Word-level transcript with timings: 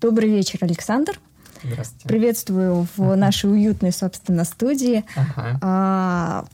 Добрый 0.00 0.30
вечер, 0.30 0.58
Александр. 0.62 1.18
Здравствуйте. 1.62 2.08
Приветствую 2.08 2.86
в 2.96 3.14
нашей 3.16 3.50
уютной, 3.52 3.92
собственно, 3.92 4.44
студии. 4.44 5.04
Ага. 5.14 5.58
А, 5.60 6.44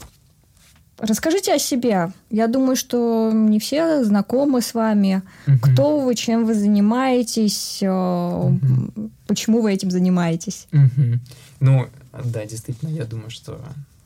расскажите 0.99 1.55
о 1.55 1.59
себе. 1.61 2.11
Я 2.31 2.49
думаю, 2.49 2.75
что 2.75 3.31
не 3.33 3.61
все 3.61 4.03
знакомы 4.05 4.63
с 4.63 4.75
вами. 4.75 5.23
Мгм. 5.47 5.61
Кто 5.61 6.01
вы, 6.01 6.15
чем 6.17 6.45
вы 6.45 6.55
занимаетесь, 6.55 7.79
Мгм. 7.83 9.13
почему 9.29 9.61
вы 9.61 9.73
этим 9.73 9.93
занимаетесь? 9.93 10.67
Мгм. 10.73 11.21
Ну, 11.61 11.87
да, 12.25 12.45
действительно, 12.45 12.89
я 12.89 13.05
думаю, 13.05 13.31
что 13.31 13.61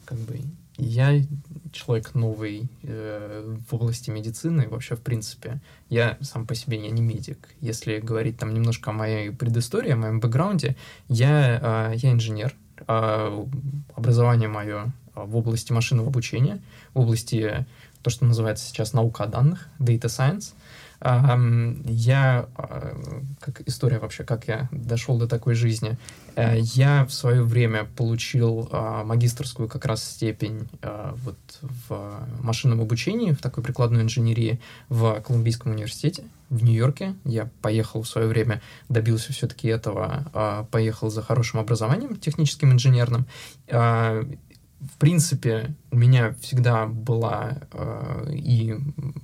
как 0.05 0.19
бы 0.19 0.39
я 0.81 1.23
человек 1.73 2.15
новый 2.15 2.69
э, 2.83 3.57
в 3.69 3.75
области 3.75 4.11
медицины, 4.11 4.69
вообще, 4.69 4.97
в 4.97 5.01
принципе. 5.01 5.61
Я 5.89 6.19
сам 6.21 6.47
по 6.47 6.55
себе, 6.55 6.83
я 6.83 6.91
не 6.91 7.03
медик. 7.03 7.49
Если 7.61 7.99
говорить 7.99 8.39
там 8.39 8.53
немножко 8.55 8.91
о 8.91 8.95
моей 8.95 9.31
предыстории, 9.31 9.93
о 9.93 9.97
моем 9.97 10.21
бэкграунде, 10.21 10.77
я, 11.09 11.91
э, 11.93 11.97
я 11.97 12.13
инженер. 12.13 12.55
Э, 12.89 13.47
образование 13.95 14.49
мое 14.49 14.93
в 15.15 15.37
области 15.37 15.73
машинного 15.73 16.09
обучения, 16.09 16.61
в 16.95 17.01
области 17.01 17.67
то, 18.03 18.11
что 18.11 18.25
называется 18.25 18.67
сейчас 18.67 18.93
наука 18.93 19.25
о 19.25 19.27
данных, 19.27 19.69
data 19.79 20.07
science. 20.07 20.55
Я, 21.03 22.49
а, 22.57 22.95
как 23.41 23.63
история 23.67 23.99
вообще, 23.99 24.23
как 24.23 24.49
я 24.49 24.69
дошел 24.71 25.17
до 25.17 25.27
такой 25.27 25.55
жизни, 25.55 25.97
Э, 26.41 26.59
я 26.59 27.05
в 27.05 27.13
свое 27.13 27.43
время 27.43 27.85
получил 27.97 28.69
а, 28.73 29.05
магистрскую 29.05 29.69
как 29.69 29.85
раз 29.85 30.03
степень 30.05 30.69
а, 30.83 31.15
вот 31.25 31.39
в 31.61 32.27
машинном 32.41 32.81
обучении, 32.81 33.33
в 33.33 33.41
такой 33.41 33.63
прикладной 33.63 34.03
инженерии 34.03 34.61
в 34.89 35.21
Колумбийском 35.21 35.73
университете 35.73 36.25
в 36.49 36.65
Нью-Йорке. 36.65 37.15
Я 37.25 37.49
поехал 37.63 38.03
в 38.03 38.09
свое 38.09 38.27
время, 38.27 38.61
добился 38.89 39.33
все-таки 39.33 39.69
этого, 39.69 40.67
поехал 40.73 41.11
за 41.11 41.23
хорошим 41.23 41.61
образованием 41.61 42.17
техническим 42.17 42.73
инженерным. 42.73 43.27
В 44.81 44.97
принципе, 44.99 45.75
у 45.91 45.97
меня 45.97 46.35
всегда 46.41 46.87
была 46.87 47.59
э, 47.71 48.33
и 48.33 48.77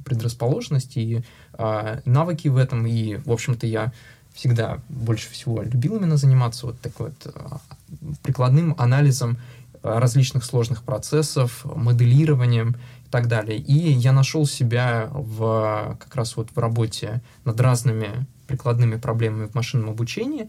предрасположенность, 0.04 0.98
и 0.98 1.22
э, 1.58 2.00
навыки 2.04 2.48
в 2.48 2.56
этом, 2.56 2.86
и, 2.86 3.16
в 3.16 3.32
общем-то, 3.32 3.66
я 3.66 3.92
всегда 4.34 4.80
больше 4.88 5.30
всего 5.30 5.62
любил 5.62 5.96
именно 5.96 6.16
заниматься 6.16 6.66
вот 6.66 6.80
такой 6.80 7.08
вот 7.08 7.34
э, 7.34 8.16
прикладным 8.22 8.74
анализом 8.78 9.38
э, 9.82 9.98
различных 9.98 10.44
сложных 10.44 10.82
процессов, 10.82 11.64
моделированием 11.64 12.76
и 13.06 13.10
так 13.10 13.28
далее. 13.28 13.58
И 13.58 13.92
я 13.92 14.12
нашел 14.12 14.46
себя 14.46 15.08
в, 15.12 15.96
как 15.98 16.14
раз 16.14 16.36
вот 16.36 16.48
в 16.54 16.58
работе 16.58 17.22
над 17.44 17.60
разными 17.60 18.26
прикладными 18.46 18.96
проблемами 18.96 19.46
в 19.46 19.54
машинном 19.54 19.90
обучении, 19.90 20.48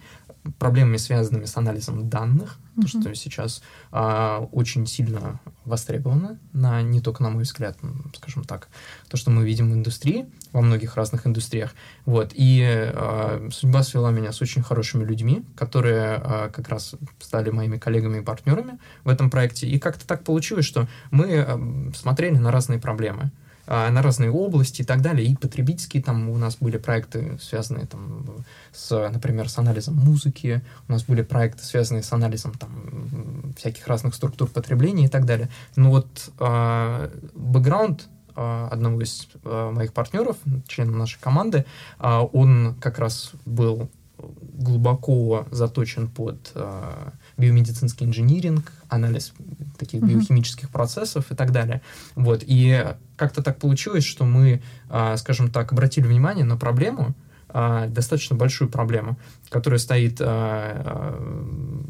проблемами, 0.59 0.98
связанными 0.98 1.45
с 1.45 1.58
анализом 1.58 2.09
данных, 2.09 2.58
то, 2.76 2.81
Мгм. 2.81 2.88
что 2.88 3.16
сейчас 3.16 3.62
а, 3.92 4.48
очень 4.52 4.86
сильно 4.86 5.39
востребовано, 5.66 6.39
на, 6.54 6.81
не 6.81 7.02
только 7.02 7.23
на 7.23 7.30
мой 7.30 7.44
взгляд, 7.44 7.78
скажем 8.16 8.44
так, 8.44 8.67
то, 9.09 9.17
что 9.17 9.31
мы 9.31 9.45
видим 9.45 9.72
в 9.72 9.73
индустрии, 9.73 10.28
во 10.54 10.62
многих 10.62 10.95
разных 10.95 11.26
индустриях. 11.28 11.73
Вот. 12.06 12.31
И 12.34 12.62
а, 12.64 13.50
судьба 13.52 13.84
свела 13.84 14.12
меня 14.12 14.31
с 14.31 14.42
очень 14.42 14.62
хорошими 14.62 15.04
людьми, 15.04 15.44
которые 15.56 16.22
а, 16.23 16.50
как 16.50 16.70
раз 16.70 16.95
стали 17.20 17.50
моими 17.50 17.78
коллегами 17.78 18.20
и 18.20 18.23
партнерами 18.23 18.80
в 19.04 19.09
этом 19.09 19.30
проекте. 19.30 19.67
И 19.67 19.80
как-то 19.80 20.06
так 20.06 20.23
получилось, 20.23 20.66
что 20.66 20.88
мы 21.11 21.39
а, 21.39 21.60
смотрели 21.95 22.38
на 22.38 22.52
разные 22.52 22.80
проблемы 22.80 23.23
а, 23.23 23.46
на 23.67 24.02
разные 24.02 24.32
области 24.32 24.82
и 24.82 24.86
так 24.86 25.02
далее. 25.02 25.28
И 25.28 25.36
потребительские 25.36 26.02
там 26.02 26.30
у 26.30 26.38
нас 26.38 26.58
были 26.60 26.78
проекты, 26.78 27.38
связанные 27.42 27.86
там 27.86 28.26
с, 28.73 29.10
например, 29.10 29.50
с 29.50 29.58
анализом 29.58 29.95
музыки, 29.95 30.61
у 30.88 30.92
нас 30.92 31.04
были 31.04 31.22
проекты, 31.22 31.64
связанные 31.64 32.04
с 32.04 32.14
анализом 32.14 32.54
там 32.54 33.54
всяких 33.58 33.88
разных 33.88 34.16
структур 34.16 34.50
потребления 34.50 35.06
и 35.06 35.10
так 35.10 35.26
далее. 35.26 35.50
Но 35.76 35.89
вот 35.89 36.32
а, 36.39 37.11
бэкграунд 37.33 38.08
а, 38.36 38.70
одного 38.72 39.02
из 39.02 39.27
а, 39.44 39.72
моих 39.72 39.94
партнеров, 39.94 40.38
члена 40.67 40.95
нашей 40.95 41.20
команды, 41.20 41.66
а, 42.00 42.23
он 42.23 42.76
как 42.80 43.00
раз 43.00 43.32
был 43.45 43.89
глубоко 44.17 45.45
заточен 45.52 46.08
под 46.08 46.52
а, 46.56 47.11
биомедицинский 47.37 48.05
инжиниринг, 48.05 48.71
анализ 48.89 49.33
таких 49.77 50.02
Мгм. 50.02 50.09
биохимических 50.09 50.70
процессов 50.70 51.31
и 51.31 51.36
так 51.36 51.52
далее. 51.52 51.81
Вот. 52.15 52.43
И 52.45 52.86
как-то 53.15 53.43
так 53.43 53.59
получилось, 53.59 54.03
что 54.05 54.25
мы, 54.25 54.61
а, 54.89 55.17
скажем 55.17 55.49
так, 55.52 55.71
обратили 55.71 56.08
внимание 56.08 56.45
на 56.45 56.58
проблему, 56.58 57.15
а, 57.49 57.87
достаточно 57.87 58.36
большую 58.36 58.70
проблему, 58.70 59.17
которая 59.49 59.80
стоит, 59.80 60.17
а, 60.20 61.17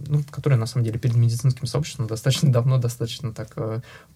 ну, 0.07 0.21
которая 0.29 0.59
на 0.59 0.67
самом 0.67 0.85
деле 0.85 0.99
перед 0.99 1.15
медицинским 1.15 1.65
сообществом 1.65 2.07
достаточно 2.07 2.51
давно, 2.51 2.77
достаточно 2.77 3.33
так 3.33 3.55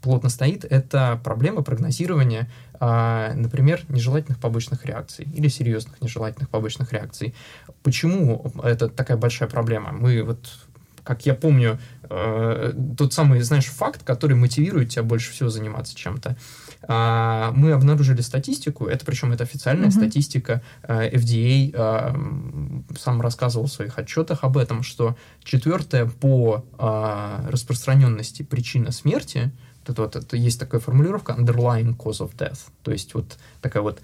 плотно 0.01 0.29
стоит. 0.29 0.65
Это 0.65 1.19
проблема 1.23 1.63
прогнозирования, 1.63 2.49
например, 2.79 3.81
нежелательных 3.89 4.39
побочных 4.39 4.85
реакций 4.85 5.25
или 5.33 5.47
серьезных 5.47 5.99
нежелательных 6.01 6.49
побочных 6.49 6.93
реакций. 6.93 7.33
Почему 7.83 8.51
это 8.63 8.87
такая 8.87 9.17
большая 9.17 9.49
проблема? 9.49 9.91
Мы 9.91 10.23
вот 10.23 10.47
как 11.03 11.25
я 11.25 11.33
помню, 11.33 11.79
э, 12.09 12.73
тот 12.97 13.13
самый, 13.13 13.41
знаешь, 13.41 13.65
факт, 13.65 14.03
который 14.03 14.35
мотивирует 14.35 14.89
тебя 14.89 15.03
больше 15.03 15.31
всего 15.31 15.49
заниматься 15.49 15.95
чем-то. 15.95 16.35
А, 16.83 17.51
мы 17.55 17.71
обнаружили 17.71 18.21
статистику, 18.21 18.87
это 18.87 19.05
причем 19.05 19.31
это 19.31 19.43
официальная 19.43 19.89
Мгм. 19.89 19.97
статистика, 19.97 20.61
э, 20.83 21.09
FDA 21.15 21.71
э, 21.73 22.97
сам 22.97 23.21
рассказывал 23.21 23.67
в 23.67 23.71
своих 23.71 23.97
отчетах 23.99 24.43
об 24.43 24.57
этом, 24.57 24.83
что 24.83 25.15
четвертая 25.43 26.05
по 26.05 26.65
а, 26.77 27.45
распространенности 27.49 28.43
причина 28.43 28.91
смерти, 28.91 29.51
это 29.85 30.01
вот, 30.03 30.15
это 30.15 30.37
есть 30.37 30.59
такая 30.59 30.79
формулировка 30.81 31.33
underlying 31.33 31.95
cause 31.95 32.19
of 32.19 32.35
death, 32.37 32.59
то 32.83 32.91
есть 32.91 33.13
вот 33.13 33.37
такая 33.61 33.83
вот 33.83 34.01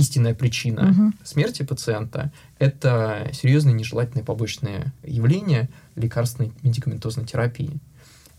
истинная 0.00 0.34
причина 0.34 0.82
Мгм. 0.82 1.14
смерти 1.22 1.62
пациента– 1.62 2.32
это 2.58 3.30
серьезные 3.32 3.74
нежелательные 3.74 4.24
побочные 4.24 4.92
явления 5.04 5.68
лекарственной 5.96 6.52
медикаментозной 6.62 7.26
терапии. 7.26 7.78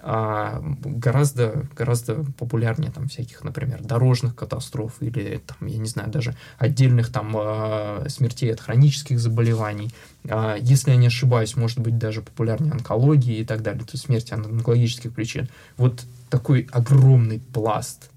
А, 0.03 0.59
гораздо, 0.83 1.67
гораздо 1.77 2.25
популярнее 2.39 2.91
там 2.91 3.07
всяких, 3.07 3.43
например, 3.43 3.83
дорожных 3.83 4.35
катастроф 4.35 4.93
или 4.99 5.39
там, 5.45 5.67
я 5.67 5.77
не 5.77 5.87
знаю, 5.87 6.09
даже 6.09 6.35
отдельных 6.57 7.11
там 7.11 7.35
а, 7.37 8.05
смертей 8.09 8.51
от 8.51 8.59
хронических 8.59 9.19
заболеваний. 9.19 9.91
А, 10.27 10.55
если 10.59 10.89
я 10.89 10.97
не 10.97 11.07
ошибаюсь, 11.07 11.55
может 11.55 11.79
быть 11.79 11.99
даже 11.99 12.21
популярнее 12.21 12.71
онкологии 12.71 13.37
и 13.37 13.45
так 13.45 13.61
далее, 13.61 13.83
то 13.83 13.91
есть 13.93 14.05
смерти 14.05 14.33
от 14.33 14.43
онкологических 14.43 15.13
причин. 15.13 15.49
Вот 15.77 16.03
такой 16.31 16.67
огромный 16.71 17.39
пласт, 17.39 18.09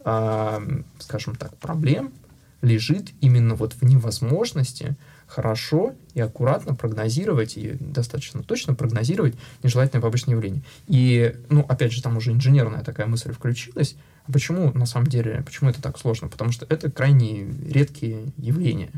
скажем 0.00 1.34
так, 1.36 1.56
проблем 1.56 2.12
лежит 2.60 3.10
именно 3.20 3.54
вот 3.54 3.74
в 3.74 3.82
невозможности 3.82 4.96
хорошо 5.26 5.94
и 6.14 6.20
аккуратно 6.20 6.74
прогнозировать 6.74 7.56
и 7.56 7.76
достаточно 7.78 8.42
точно 8.42 8.74
прогнозировать 8.74 9.34
нежелательные 9.62 10.02
побочные 10.02 10.34
явления. 10.34 10.62
И, 10.86 11.36
ну, 11.50 11.64
опять 11.68 11.92
же, 11.92 12.02
там 12.02 12.16
уже 12.16 12.32
инженерная 12.32 12.82
такая 12.82 13.06
мысль 13.06 13.32
включилась. 13.32 13.94
А 14.26 14.32
почему, 14.32 14.72
на 14.72 14.86
самом 14.86 15.06
деле, 15.06 15.42
почему 15.44 15.70
это 15.70 15.82
так 15.82 15.98
сложно? 15.98 16.28
Потому 16.28 16.50
что 16.50 16.66
это 16.68 16.90
крайне 16.90 17.46
редкие 17.66 18.32
явления. 18.38 18.90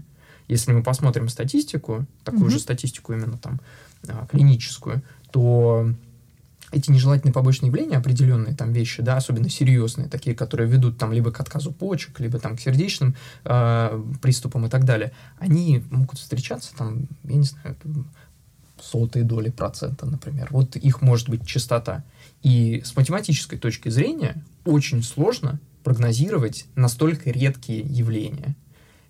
Если 0.49 0.73
мы 0.73 0.83
посмотрим 0.83 1.29
статистику, 1.29 2.07
такую 2.25 2.43
Мгм. 2.45 2.51
же 2.51 2.59
статистику 2.59 3.13
именно 3.13 3.39
там 3.39 3.61
а, 4.09 4.27
клиническую, 4.27 5.03
то 5.31 5.93
эти 6.73 6.91
нежелательные 6.91 7.33
побочные 7.33 7.69
явления, 7.69 7.97
определенные 7.97 8.55
там 8.55 8.73
вещи, 8.73 9.03
да, 9.03 9.17
особенно 9.17 9.49
серьезные, 9.49 10.09
такие, 10.09 10.37
которые 10.37 10.69
ведут 10.69 10.99
там 10.99 11.13
либо 11.13 11.33
к 11.33 11.41
отказу 11.41 11.73
почек, 11.73 12.21
либо 12.21 12.39
там 12.39 12.57
к 12.57 12.61
сердечным 12.61 13.17
э, 13.45 14.03
приступам 14.23 14.67
и 14.67 14.69
так 14.69 14.85
далее, 14.85 15.13
они 15.39 15.83
могут 15.91 16.19
встречаться 16.19 16.75
там, 16.77 17.07
я 17.25 17.37
не 17.37 17.45
знаю, 17.45 17.77
сотые 18.81 19.25
доли 19.25 19.51
процента, 19.51 20.07
например. 20.07 20.49
Вот 20.51 20.77
их 20.77 21.03
может 21.03 21.29
быть 21.29 21.47
частота. 21.47 22.05
И 22.43 22.83
с 22.85 22.97
математической 22.97 23.59
точки 23.59 23.89
зрения 23.91 24.43
очень 24.65 25.03
сложно 25.03 25.61
прогнозировать 25.85 26.67
настолько 26.77 27.31
редкие 27.31 27.81
явления. 27.81 28.55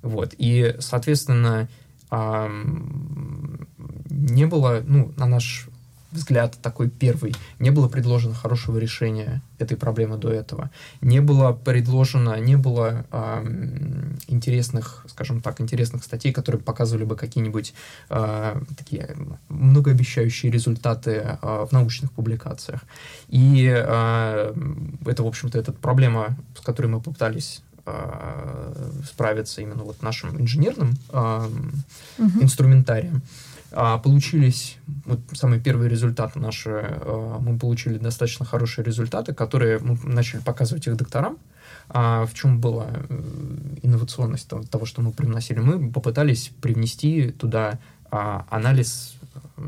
Вот. 0.03 0.35
И, 0.39 0.77
соответственно, 0.81 1.69
не 4.11 4.47
было, 4.47 4.83
ну, 4.85 5.13
на 5.17 5.27
наш 5.27 5.69
взгляд 6.13 6.59
такой 6.63 6.89
первый, 6.89 7.35
не 7.59 7.71
было 7.71 7.89
предложено 7.89 8.35
хорошего 8.35 8.79
решения 8.79 9.43
этой 9.59 9.77
проблемы 9.77 10.17
до 10.17 10.31
этого. 10.31 10.71
Не 11.01 11.21
было 11.21 11.53
предложено, 11.53 12.39
не 12.41 12.57
было 12.57 13.05
ам, 13.11 14.17
интересных, 14.27 15.05
скажем 15.09 15.41
так, 15.41 15.61
интересных 15.61 16.03
статей, 16.05 16.33
которые 16.33 16.61
показывали 16.63 17.05
бы 17.05 17.17
какие-нибудь 17.17 17.75
а, 18.09 18.61
такие 18.77 19.17
многообещающие 19.49 20.51
результаты 20.51 21.39
а, 21.43 21.67
в 21.67 21.73
научных 21.73 22.11
публикациях. 22.13 22.81
И 23.29 23.69
а, 23.71 24.55
это, 25.07 25.23
в 25.23 25.27
общем-то, 25.27 25.59
эта 25.59 25.73
проблема, 25.73 26.37
с 26.59 26.65
которой 26.65 26.87
мы 26.87 27.01
попытались 27.01 27.63
справиться 29.05 29.63
именно 29.63 29.83
вот 29.83 30.03
нашим 30.03 30.41
инженерным 30.41 30.97
а, 31.09 31.49
Мгм. 32.19 32.43
инструментарием. 32.43 33.23
Получились 33.99 34.79
вот 35.05 35.21
самые 35.33 35.61
первые 35.61 35.89
результаты 35.89 36.39
наши, 36.39 36.71
а, 36.71 37.39
мы 37.39 37.59
получили 37.59 37.99
достаточно 37.99 38.45
хорошие 38.45 38.85
результаты, 38.85 39.35
которые 39.35 39.79
мы 39.79 39.99
начали 40.05 40.41
показывать 40.41 40.87
их 40.87 40.97
докторам. 40.97 41.39
А 41.89 42.25
в 42.27 42.35
чем 42.35 42.61
была 42.61 42.87
э, 42.91 43.23
инновационность 43.83 44.49
того, 44.71 44.87
что 44.87 45.03
мы 45.03 45.13
привносили? 45.13 45.59
Мы 45.59 45.91
попытались 45.91 46.53
привнести 46.61 47.31
туда 47.31 47.79
а, 48.11 48.47
анализ 48.51 49.17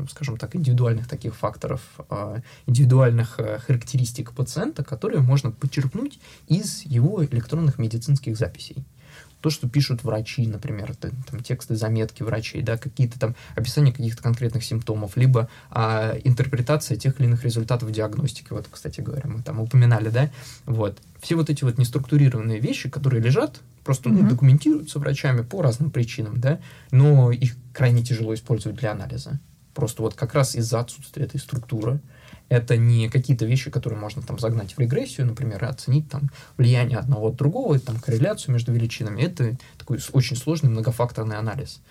скажем 0.09 0.37
так, 0.37 0.55
индивидуальных 0.55 1.07
таких 1.07 1.35
факторов, 1.35 1.81
а, 2.09 2.41
индивидуальных 2.65 3.39
э, 3.39 3.59
характеристик 3.59 4.31
пациента, 4.31 4.83
которые 4.83 5.21
можно 5.21 5.51
подчеркнуть 5.51 6.19
из 6.47 6.83
его 6.85 7.23
электронных 7.23 7.77
медицинских 7.77 8.37
записей 8.37 8.83
то, 9.43 9.49
что 9.49 9.67
пишут 9.67 10.05
врачи, 10.05 10.47
например, 10.47 10.95
там, 10.95 11.11
тексты, 11.43 11.75
заметки 11.75 12.23
врачей, 12.23 12.61
да, 12.61 12.77
какие-то 12.77 13.19
там 13.19 13.35
описания 13.57 13.91
каких-то 13.91 14.23
конкретных 14.23 14.63
симптомов, 14.63 15.17
либо 15.17 15.49
а, 15.69 16.15
интерпретация 16.23 16.95
тех 16.95 17.19
или 17.19 17.27
иных 17.27 17.43
результатов 17.43 17.91
диагностики. 17.91 18.47
Вот, 18.51 18.67
кстати 18.71 19.01
говоря, 19.01 19.29
мы 19.29 19.43
там 19.43 19.59
упоминали, 19.59 20.07
да, 20.07 20.31
вот. 20.65 20.97
Все 21.21 21.35
вот 21.35 21.49
эти 21.49 21.65
вот 21.65 21.77
неструктурированные 21.77 22.61
вещи, 22.61 22.89
которые 22.89 23.21
лежат, 23.21 23.59
просто 23.83 24.09
mm-hmm. 24.09 24.21
ну, 24.21 24.29
документируются 24.29 24.99
врачами 24.99 25.41
по 25.41 25.61
разным 25.61 25.91
причинам, 25.91 26.39
да, 26.39 26.61
но 26.91 27.29
их 27.33 27.57
крайне 27.73 28.01
тяжело 28.01 28.33
использовать 28.33 28.79
для 28.79 28.93
анализа. 28.93 29.41
Просто 29.73 30.03
вот 30.03 30.13
как 30.13 30.35
раз 30.35 30.55
из-за 30.55 30.79
отсутствия 30.79 31.25
этой 31.25 31.41
структуры, 31.41 31.99
это 32.53 32.77
не 32.77 33.09
какие-то 33.09 33.45
вещи, 33.45 33.71
которые 33.71 33.99
можно 33.99 34.21
там 34.21 34.37
загнать 34.37 34.73
в 34.73 34.79
регрессию, 34.79 35.25
например, 35.25 35.63
и 35.63 35.67
оценить 35.67 36.07
там 36.09 36.29
влияние 36.55 36.99
одного 36.99 37.29
от 37.29 37.35
другого, 37.35 37.79
там 37.79 37.99
корреляцию 37.99 38.53
между 38.53 38.71
величинами. 38.71 39.23
Это 39.23 39.57
такой 39.79 39.99
очень 40.11 40.35
сложный 40.35 40.69
многофакторный 40.69 41.37
анализ. 41.37 41.81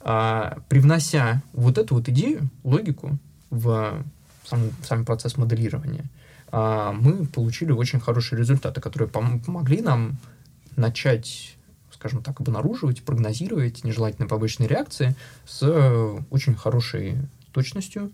А, 0.00 0.58
привнося 0.68 1.42
вот 1.54 1.78
эту 1.78 1.94
вот 1.94 2.08
идею, 2.10 2.50
логику 2.64 3.18
в 3.48 4.04
сам, 4.44 4.70
сам 4.82 5.06
процесс 5.06 5.38
моделирования, 5.38 6.04
а, 6.52 6.92
мы 6.92 7.24
получили 7.24 7.72
очень 7.72 7.98
хорошие 7.98 8.38
результаты, 8.38 8.82
которые 8.82 9.08
пом- 9.08 9.42
помогли 9.42 9.80
нам 9.80 10.18
начать 10.76 11.56
скажем 11.92 12.22
так, 12.22 12.40
обнаруживать, 12.40 13.02
прогнозировать 13.02 13.84
нежелательные 13.84 14.26
побочные 14.26 14.66
реакции 14.66 15.14
с 15.46 15.62
очень 16.30 16.54
хорошей 16.54 17.18
точностью, 17.52 18.10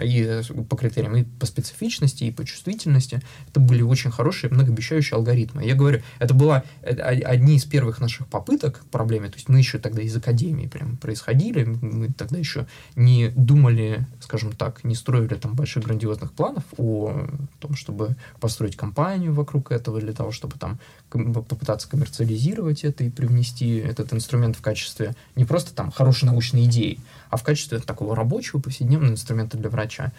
и 0.00 0.22
э, 0.22 0.42
по 0.68 0.76
критериям, 0.76 1.16
и 1.16 1.24
по 1.24 1.46
специфичности, 1.46 2.24
и 2.24 2.30
по 2.30 2.44
чувствительности. 2.44 3.20
Это 3.48 3.60
были 3.60 3.82
очень 3.82 4.10
хорошие, 4.10 4.50
многообещающие 4.50 5.16
алгоритмы. 5.16 5.64
Я 5.64 5.74
говорю, 5.74 6.02
это 6.18 6.34
была 6.34 6.64
э, 6.82 6.94
одни 6.94 7.56
из 7.56 7.64
первых 7.64 8.00
наших 8.00 8.26
попыток 8.26 8.80
к 8.80 8.84
проблеме, 8.86 9.28
то 9.28 9.36
есть 9.36 9.48
мы 9.48 9.58
еще 9.58 9.78
тогда 9.78 10.02
из 10.02 10.16
академии 10.16 10.66
прям 10.66 10.96
происходили, 10.96 11.64
мы 11.64 12.08
тогда 12.12 12.38
еще 12.38 12.66
не 12.96 13.28
думали, 13.28 14.06
скажем 14.20 14.52
так, 14.52 14.84
не 14.84 14.94
строили 14.94 15.34
там 15.34 15.54
больших 15.54 15.84
грандиозных 15.84 16.32
планов 16.32 16.64
о 16.76 17.28
том, 17.60 17.74
чтобы 17.74 18.16
построить 18.40 18.76
компанию 18.76 19.32
вокруг 19.32 19.72
этого, 19.72 20.00
для 20.00 20.12
того, 20.12 20.32
чтобы 20.32 20.58
там 20.58 20.78
попытаться 21.10 21.88
коммерциализировать 21.88 22.84
это 22.84 23.04
и 23.04 23.10
привнести 23.10 23.76
этот 23.76 24.12
инструмент 24.12 24.56
в 24.56 24.60
качестве 24.60 25.14
не 25.36 25.44
просто 25.44 25.74
там 25.74 25.90
хорошей 25.90 26.26
научной 26.26 26.64
идеи, 26.64 26.98
а 27.30 27.36
в 27.36 27.42
качестве 27.42 27.78
такого 27.78 28.14
рабочего 28.14 28.60
повседневного 28.60 29.12
инструмента 29.12 29.56
для 29.56 29.67
врача. 29.68 30.12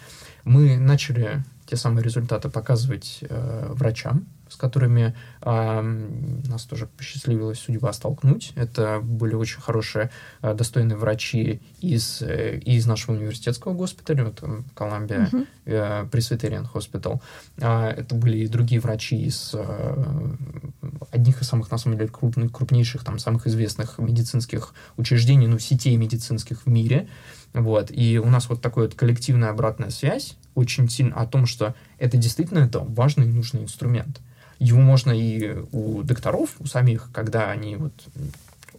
Мы 0.44 0.78
начали 0.78 1.42
те 1.66 1.76
самые 1.76 2.04
результаты 2.04 2.48
показывать 2.48 3.18
э, 3.22 3.72
врачам, 3.72 4.26
с 4.50 4.56
которыми 4.56 5.14
э, 5.42 5.80
нас 5.80 6.64
тоже 6.64 6.86
посчастливилась 6.86 7.60
судьба 7.60 7.92
столкнуть. 7.92 8.52
Это 8.56 9.00
были 9.00 9.34
очень 9.34 9.60
хорошие, 9.60 10.10
э, 10.42 10.54
достойные 10.54 10.96
врачи 10.96 11.62
из, 11.80 12.20
э, 12.20 12.58
из 12.58 12.86
нашего 12.86 13.14
университетского 13.14 13.72
госпиталя, 13.72 14.24
вот 14.24 14.42
Колумбия 14.74 15.30
uh-huh. 15.32 15.46
э, 15.64 16.04
Presbyterian 16.10 16.66
Hospital. 16.72 17.20
Э, 17.58 17.88
это 17.90 18.14
были 18.14 18.38
и 18.38 18.48
другие 18.48 18.80
врачи 18.80 19.16
из 19.16 19.52
э, 19.54 20.04
одних 21.10 21.40
из 21.40 21.48
самых, 21.48 21.70
на 21.70 21.78
самом 21.78 21.96
деле, 21.96 22.10
крупных, 22.10 22.52
крупнейших, 22.52 23.04
там, 23.04 23.18
самых 23.18 23.46
известных 23.46 23.98
медицинских 23.98 24.74
учреждений, 24.96 25.46
ну, 25.46 25.58
сетей 25.58 25.96
медицинских 25.96 26.66
в 26.66 26.68
мире. 26.68 27.08
Вот. 27.52 27.90
И 27.90 28.18
у 28.18 28.26
нас 28.26 28.48
вот 28.48 28.60
такая 28.60 28.84
вот 28.84 28.94
коллективная 28.94 29.50
обратная 29.50 29.90
связь 29.90 30.36
очень 30.54 30.88
сильно 30.88 31.16
о 31.16 31.26
том, 31.26 31.46
что 31.46 31.74
это 31.98 32.16
действительно 32.16 32.60
это 32.60 32.80
важный 32.80 33.26
и 33.26 33.32
нужный 33.32 33.62
инструмент. 33.62 34.20
Его 34.60 34.80
можно 34.80 35.10
и 35.10 35.56
у 35.72 36.02
докторов, 36.02 36.50
у 36.60 36.66
самих, 36.66 37.10
когда 37.12 37.50
они 37.50 37.76
вот 37.76 37.92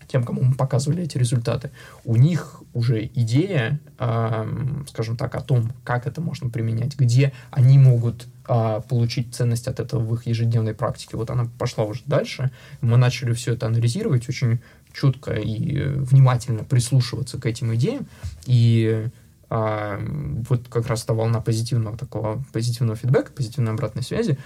тем, 0.08 0.24
кому 0.24 0.44
мы 0.44 0.54
показывали 0.54 1.04
эти 1.04 1.18
результаты, 1.18 1.72
у 2.04 2.18
них 2.18 2.62
уже 2.74 3.06
идея, 3.06 3.80
э, 3.98 4.46
скажем 4.90 5.16
так, 5.16 5.36
о 5.36 5.42
том, 5.42 5.72
как 5.84 6.06
это 6.06 6.20
можно 6.22 6.50
применять, 6.50 6.98
где 6.98 7.34
они 7.50 7.78
могут 7.78 8.28
э, 8.48 8.82
получить 8.90 9.34
ценность 9.34 9.68
от 9.68 9.80
этого 9.80 10.04
в 10.04 10.14
их 10.16 10.28
ежедневной 10.28 10.74
практике. 10.74 11.16
Вот 11.16 11.30
она 11.30 11.48
пошла 11.58 11.86
уже 11.86 12.02
дальше. 12.06 12.52
Мы 12.82 12.98
начали 12.98 13.34
все 13.34 13.54
это 13.54 13.68
анализировать 13.68 14.28
очень 14.28 14.60
четко 14.94 15.34
и 15.34 15.82
внимательно 15.82 16.66
прислушиваться 16.66 17.40
к 17.40 17.46
этим 17.46 17.74
идеям. 17.76 18.06
И 18.46 19.08
а, 19.54 20.00
вот 20.48 20.70
как 20.70 20.88
раз 20.88 21.04
та 21.04 21.14
волна 21.14 21.42
позитивного 21.42 21.98
такого 21.98 22.42
позитивного 22.54 22.96
фидбэка, 22.96 23.34
позитивной 23.34 23.74
обратной 23.74 24.02
связи 24.02 24.38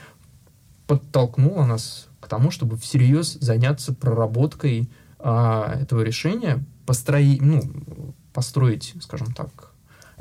подтолкнула 0.87 1.65
нас 1.65 2.07
к 2.19 2.27
тому, 2.27 2.51
чтобы 2.51 2.77
всерьез 2.77 3.33
заняться 3.33 3.93
проработкой 3.93 4.89
а, 5.19 5.79
этого 5.81 6.01
решения, 6.01 6.63
построить, 6.85 7.41
ну, 7.41 7.61
построить, 8.33 8.95
скажем 9.01 9.33
так, 9.33 9.71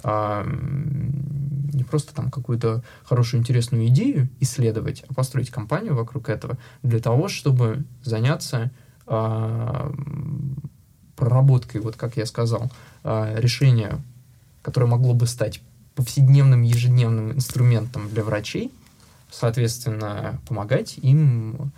а, 0.03 0.47
не 0.47 1.83
просто 1.83 2.15
там 2.15 2.31
какую-то 2.31 2.83
хорошую, 3.05 3.41
интересную 3.41 3.87
идею 3.89 4.29
исследовать, 4.41 5.05
а 5.09 5.15
построить 5.15 5.51
компанию 5.51 5.95
вокруг 5.95 6.29
этого 6.29 6.59
для 6.83 7.01
того, 7.01 7.29
чтобы 7.29 7.85
заняться 8.03 8.71
а, 9.07 9.93
проработкой, 11.17 11.81
вот 11.81 11.97
как 11.97 12.17
я 12.17 12.27
сказал, 12.27 12.71
а, 13.03 13.35
решения, 13.39 14.01
которое 14.63 14.87
могло 14.87 15.15
бы 15.15 15.27
стать 15.27 15.61
повседневным, 15.95 16.63
ежедневным 16.63 17.33
инструментом 17.33 18.09
для 18.09 18.25
врачей, 18.25 18.73
соответственно, 19.31 20.41
помогать 20.47 20.99
им 20.99 21.73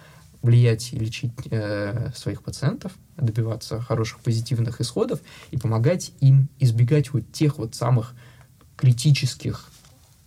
влиять 0.47 0.93
и 0.93 0.99
лечить 0.99 1.33
э, 1.51 2.11
своих 2.15 2.43
пациентов, 2.43 2.93
добиваться 3.17 3.81
хороших 3.81 4.21
позитивных 4.21 4.81
исходов 4.81 5.21
и 5.51 5.59
помогать 5.59 6.13
им 6.21 6.49
избегать 6.59 7.13
вот 7.13 7.31
тех 7.33 7.59
вот 7.59 7.75
самых 7.75 8.15
критических, 8.77 9.69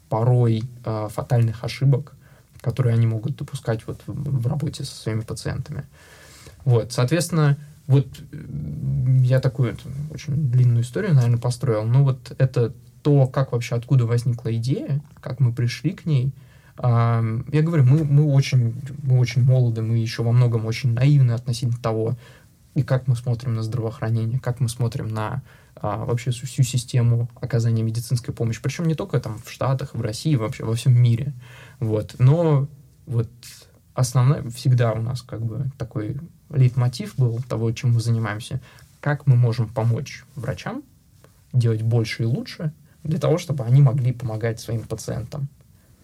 порой 0.10 0.64
э, 0.84 1.08
фатальных 1.12 1.64
ошибок, 1.64 2.14
которые 2.62 2.96
они 2.96 3.08
могут 3.08 3.38
допускать 3.38 3.86
вот 3.88 4.02
в, 4.08 4.42
в 4.42 4.48
работе 4.48 4.84
со 4.84 4.96
своими 4.96 5.22
пациентами. 5.22 5.86
Вот, 6.66 6.92
соответственно, 6.92 7.58
вот 7.88 8.08
я 9.22 9.40
такую 9.40 9.74
это, 9.74 9.84
очень 10.12 10.52
длинную 10.52 10.82
историю, 10.82 11.14
наверное, 11.14 11.40
построил. 11.40 11.86
Но 11.86 12.04
вот 12.04 12.36
это 12.38 12.74
то, 13.04 13.28
как 13.28 13.54
вообще, 13.54 13.76
откуда 13.76 14.06
возникла 14.06 14.54
идея, 14.56 15.02
как 15.22 15.40
мы 15.40 15.54
пришли 15.54 15.92
к 15.92 16.06
ней– 16.06 16.34
я 16.82 17.62
говорю, 17.62 17.84
мы, 17.84 18.06
мы, 18.06 18.32
очень, 18.32 18.82
мы 19.04 19.20
очень 19.20 19.44
молоды, 19.44 19.82
мы 19.82 19.98
еще 19.98 20.24
во 20.24 20.32
многом 20.32 20.66
очень 20.66 20.94
наивны 20.94 21.34
относительно 21.34 21.78
того, 21.78 22.16
и 22.74 22.84
как 22.84 23.08
мы 23.08 23.18
смотрим 23.18 23.54
на 23.54 23.64
здравоохранение, 23.64 24.40
как 24.40 24.62
мы 24.62 24.70
смотрим 24.70 25.10
на 25.10 25.42
а, 25.76 26.06
вообще 26.06 26.32
всю, 26.32 26.46
всю 26.46 26.64
систему 26.64 27.30
оказания 27.42 27.84
медицинской 27.84 28.34
помощи. 28.34 28.62
Причем 28.62 28.86
не 28.86 28.96
только 28.96 29.20
там 29.20 29.40
в 29.44 29.52
Штатах, 29.52 29.94
в 29.94 30.02
России, 30.02 30.36
вообще 30.36 30.64
во 30.64 30.76
всем 30.76 30.94
мире. 31.02 31.34
Вот. 31.80 32.16
Но 32.20 32.68
вот 33.06 33.30
основная, 33.94 34.50
всегда 34.50 34.94
у 34.94 35.02
нас 35.02 35.22
как 35.22 35.42
бы 35.42 35.72
такой 35.78 36.18
лейтмотив 36.50 37.16
был 37.18 37.42
того, 37.42 37.72
чем 37.74 37.94
мы 37.94 38.00
занимаемся, 38.00 38.62
как 39.02 39.28
мы 39.28 39.36
можем 39.36 39.68
помочь 39.68 40.24
врачам 40.36 40.84
делать 41.52 41.82
больше 41.82 42.24
и 42.24 42.26
лучше 42.26 42.72
для 43.04 43.20
того, 43.20 43.38
чтобы 43.38 43.66
они 43.66 43.82
могли 43.82 44.14
помогать 44.14 44.60
своим 44.60 44.84
пациентам 44.84 45.50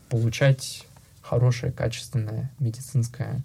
получать 0.09 0.85
хорошее, 1.21 1.71
качественное 1.71 2.51
медицинское 2.59 3.41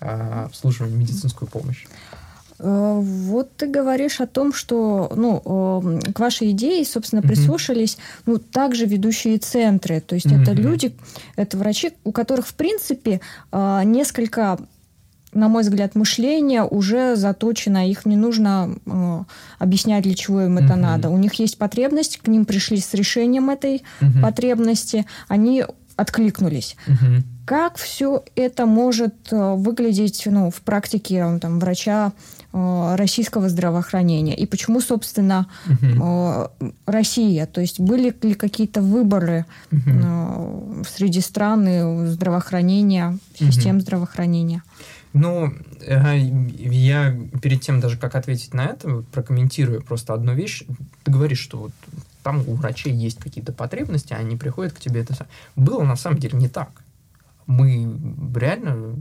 э, 0.00 0.44
обслуживание, 0.44 0.96
медицинскую 0.96 1.48
помощь. 1.48 1.86
Э, 2.58 2.98
вот 3.00 3.56
ты 3.56 3.66
говоришь 3.66 4.20
о 4.20 4.26
том, 4.26 4.52
что 4.52 5.12
ну, 5.14 6.00
к 6.14 6.18
вашей 6.18 6.52
идее, 6.52 6.84
собственно, 6.84 7.22
прислушались 7.22 7.94
mm-hmm. 7.94 8.22
ну, 8.26 8.38
также 8.38 8.86
ведущие 8.86 9.38
центры. 9.38 10.00
То 10.00 10.14
есть 10.14 10.26
mm-hmm. 10.26 10.42
это 10.42 10.52
люди, 10.52 10.96
это 11.36 11.56
врачи, 11.56 11.92
у 12.04 12.12
которых, 12.12 12.46
в 12.46 12.54
принципе, 12.54 13.20
э, 13.52 13.82
несколько 13.84 14.58
на 15.32 15.48
мой 15.48 15.64
взгляд, 15.64 15.94
мышление 15.94 16.62
уже 16.64 17.14
заточено, 17.14 17.88
их 17.88 18.06
не 18.06 18.16
нужно 18.16 18.74
э, 18.86 19.24
объяснять, 19.58 20.04
для 20.04 20.14
чего 20.14 20.42
им 20.42 20.56
это 20.56 20.72
mm-hmm. 20.72 20.76
надо. 20.76 21.10
У 21.10 21.18
них 21.18 21.34
есть 21.34 21.58
потребность, 21.58 22.18
к 22.18 22.28
ним 22.28 22.46
пришли 22.46 22.78
с 22.78 22.94
решением 22.94 23.50
этой 23.50 23.82
mm-hmm. 24.00 24.22
потребности, 24.22 25.04
они 25.28 25.64
откликнулись. 25.96 26.76
Угу. 26.86 27.22
Как 27.46 27.76
все 27.76 28.24
это 28.34 28.66
может 28.66 29.32
э, 29.32 29.54
выглядеть 29.54 30.22
ну, 30.26 30.50
в 30.50 30.60
практике 30.62 31.38
там, 31.40 31.58
врача, 31.58 32.12
э, 32.52 32.94
российского 32.96 33.48
здравоохранения? 33.48 34.36
И 34.36 34.46
почему, 34.46 34.80
собственно, 34.80 35.46
угу. 35.66 36.50
Россия? 36.86 37.46
То 37.46 37.60
есть 37.60 37.80
были 37.80 38.14
ли 38.22 38.34
какие-то 38.34 38.82
выборы 38.82 39.46
угу. 39.72 40.84
среди 40.96 41.20
стран 41.20 42.08
здравоохранения, 42.08 43.18
систем 43.38 43.76
угу. 43.76 43.82
здравоохранения? 43.82 44.62
Ну, 45.12 45.50
я 45.80 47.16
перед 47.40 47.62
тем 47.62 47.80
даже, 47.80 47.96
как 47.96 48.16
ответить 48.16 48.52
на 48.52 48.66
это, 48.66 49.02
прокомментирую 49.12 49.82
просто 49.82 50.12
одну 50.12 50.34
вещь. 50.34 50.64
Ты 51.04 51.10
говоришь, 51.10 51.38
что 51.38 51.58
вот 51.58 51.72
там 52.26 52.42
у 52.48 52.54
врачей 52.54 52.92
есть 52.92 53.20
какие-то 53.20 53.52
потребности, 53.52 54.12
они 54.12 54.34
приходят 54.34 54.72
к 54.72 54.80
тебе. 54.80 55.02
Это 55.02 55.28
было 55.54 55.84
на 55.84 55.94
самом 55.94 56.18
деле 56.18 56.36
не 56.36 56.48
так. 56.48 56.70
Мы 57.46 57.88
реально 58.34 58.96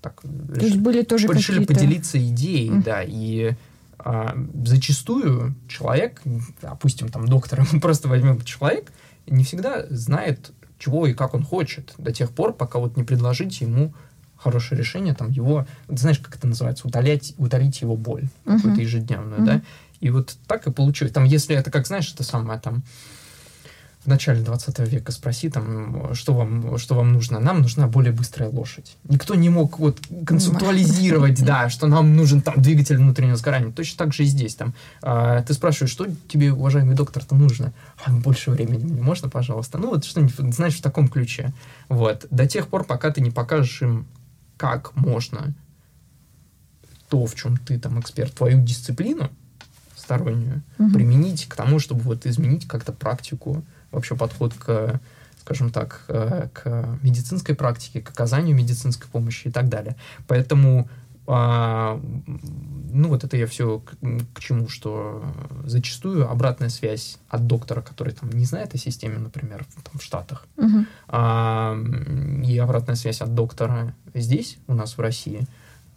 так 0.00 0.20
То 0.20 0.28
решили, 0.54 0.78
были 0.78 1.02
тоже 1.02 1.26
решили 1.26 1.64
поделиться 1.64 2.16
идеей, 2.28 2.70
mm. 2.70 2.82
да, 2.84 3.02
и 3.02 3.54
а, 3.98 4.36
зачастую 4.64 5.56
человек, 5.66 6.22
допустим, 6.62 7.08
там 7.08 7.26
доктора, 7.26 7.66
просто 7.82 8.06
возьмем 8.06 8.40
человек, 8.42 8.92
не 9.26 9.42
всегда 9.42 9.86
знает, 9.90 10.52
чего 10.78 11.08
и 11.08 11.12
как 11.12 11.34
он 11.34 11.42
хочет, 11.42 11.94
до 11.98 12.12
тех 12.12 12.30
пор, 12.30 12.52
пока 12.52 12.78
вот 12.78 12.96
не 12.96 13.02
предложите 13.02 13.64
ему 13.64 13.92
хорошее 14.36 14.78
решение, 14.78 15.12
там 15.12 15.28
его, 15.28 15.66
знаешь, 15.88 16.20
как 16.20 16.36
это 16.36 16.46
называется, 16.46 16.86
утолять, 16.86 17.34
утолить 17.36 17.80
его 17.80 17.96
боль 17.96 18.28
uh-huh. 18.44 18.58
какую-то 18.58 18.80
ежедневную, 18.80 19.40
uh-huh. 19.40 19.44
да, 19.44 19.62
и 20.00 20.10
вот 20.10 20.36
так 20.46 20.66
и 20.66 20.72
получилось. 20.72 21.12
Там, 21.12 21.24
если 21.24 21.54
это, 21.56 21.70
как 21.70 21.86
знаешь, 21.86 22.12
это 22.12 22.22
самое 22.22 22.58
там 22.58 22.82
в 24.04 24.06
начале 24.06 24.40
20 24.40 24.78
века 24.90 25.12
спроси, 25.12 25.50
там, 25.50 26.14
что 26.14 26.32
вам, 26.32 26.78
что 26.78 26.94
вам 26.94 27.12
нужно. 27.12 27.38
Нам 27.38 27.60
нужна 27.60 27.86
более 27.86 28.12
быстрая 28.12 28.48
лошадь. 28.48 28.96
Никто 29.04 29.34
не 29.34 29.50
мог 29.50 29.78
вот 29.78 30.00
концептуализировать, 30.24 31.44
да, 31.44 31.68
что 31.68 31.86
нам 31.86 32.16
нужен 32.16 32.40
там 32.40 32.54
двигатель 32.56 32.96
внутреннего 32.96 33.36
сгорания. 33.36 33.72
Точно 33.72 33.98
так 33.98 34.14
же 34.14 34.22
и 34.22 34.26
здесь. 34.26 34.54
Там, 34.54 34.72
а, 35.02 35.42
ты 35.42 35.52
спрашиваешь, 35.52 35.92
что 35.92 36.06
тебе, 36.28 36.50
уважаемый 36.52 36.96
доктор-то 36.96 37.34
нужно? 37.34 37.74
А, 38.02 38.10
больше 38.10 38.50
времени 38.50 38.84
мне 38.84 39.02
можно, 39.02 39.28
пожалуйста? 39.28 39.76
Ну, 39.76 39.90
вот 39.90 40.06
что-нибудь, 40.06 40.54
знаешь, 40.54 40.78
в 40.78 40.82
таком 40.82 41.08
ключе. 41.08 41.52
Вот. 41.90 42.26
До 42.30 42.46
тех 42.46 42.68
пор, 42.68 42.84
пока 42.84 43.10
ты 43.10 43.20
не 43.20 43.30
покажешь 43.30 43.82
им, 43.82 44.06
как 44.56 44.96
можно 44.96 45.54
то, 47.10 47.26
в 47.26 47.34
чем 47.34 47.58
ты 47.58 47.78
там 47.78 48.00
эксперт, 48.00 48.32
твою 48.32 48.62
дисциплину, 48.62 49.30
стороннюю 50.10 50.62
угу. 50.78 50.90
применить 50.90 51.46
к 51.46 51.54
тому, 51.54 51.78
чтобы 51.78 52.00
вот 52.00 52.26
изменить 52.26 52.66
как-то 52.66 52.92
практику, 52.92 53.62
вообще 53.92 54.16
подход 54.16 54.54
к, 54.54 55.00
скажем 55.40 55.70
так, 55.70 56.04
э, 56.08 56.48
к 56.52 56.98
медицинской 57.02 57.54
практике, 57.54 58.00
к 58.00 58.10
оказанию 58.10 58.56
медицинской 58.56 59.08
помощи 59.08 59.48
и 59.48 59.50
так 59.52 59.68
далее. 59.68 59.94
Поэтому 60.26 60.88
а, 61.28 62.00
ну 62.92 63.08
вот 63.08 63.22
это 63.22 63.36
я 63.36 63.46
все 63.46 63.78
к, 63.78 63.92
к 64.34 64.40
чему, 64.40 64.68
что 64.68 65.22
зачастую 65.64 66.28
обратная 66.28 66.70
связь 66.70 67.18
от 67.28 67.46
доктора, 67.46 67.82
который 67.82 68.12
там 68.12 68.30
не 68.30 68.44
знает 68.44 68.74
о 68.74 68.78
системе, 68.78 69.18
например, 69.18 69.64
там, 69.84 70.00
в 70.00 70.02
Штатах, 70.02 70.48
а, 71.06 71.76
и 72.44 72.58
обратная 72.58 72.96
связь 72.96 73.20
от 73.20 73.32
доктора 73.34 73.94
здесь, 74.12 74.58
у 74.66 74.74
нас 74.74 74.98
в 74.98 75.00
России, 75.00 75.46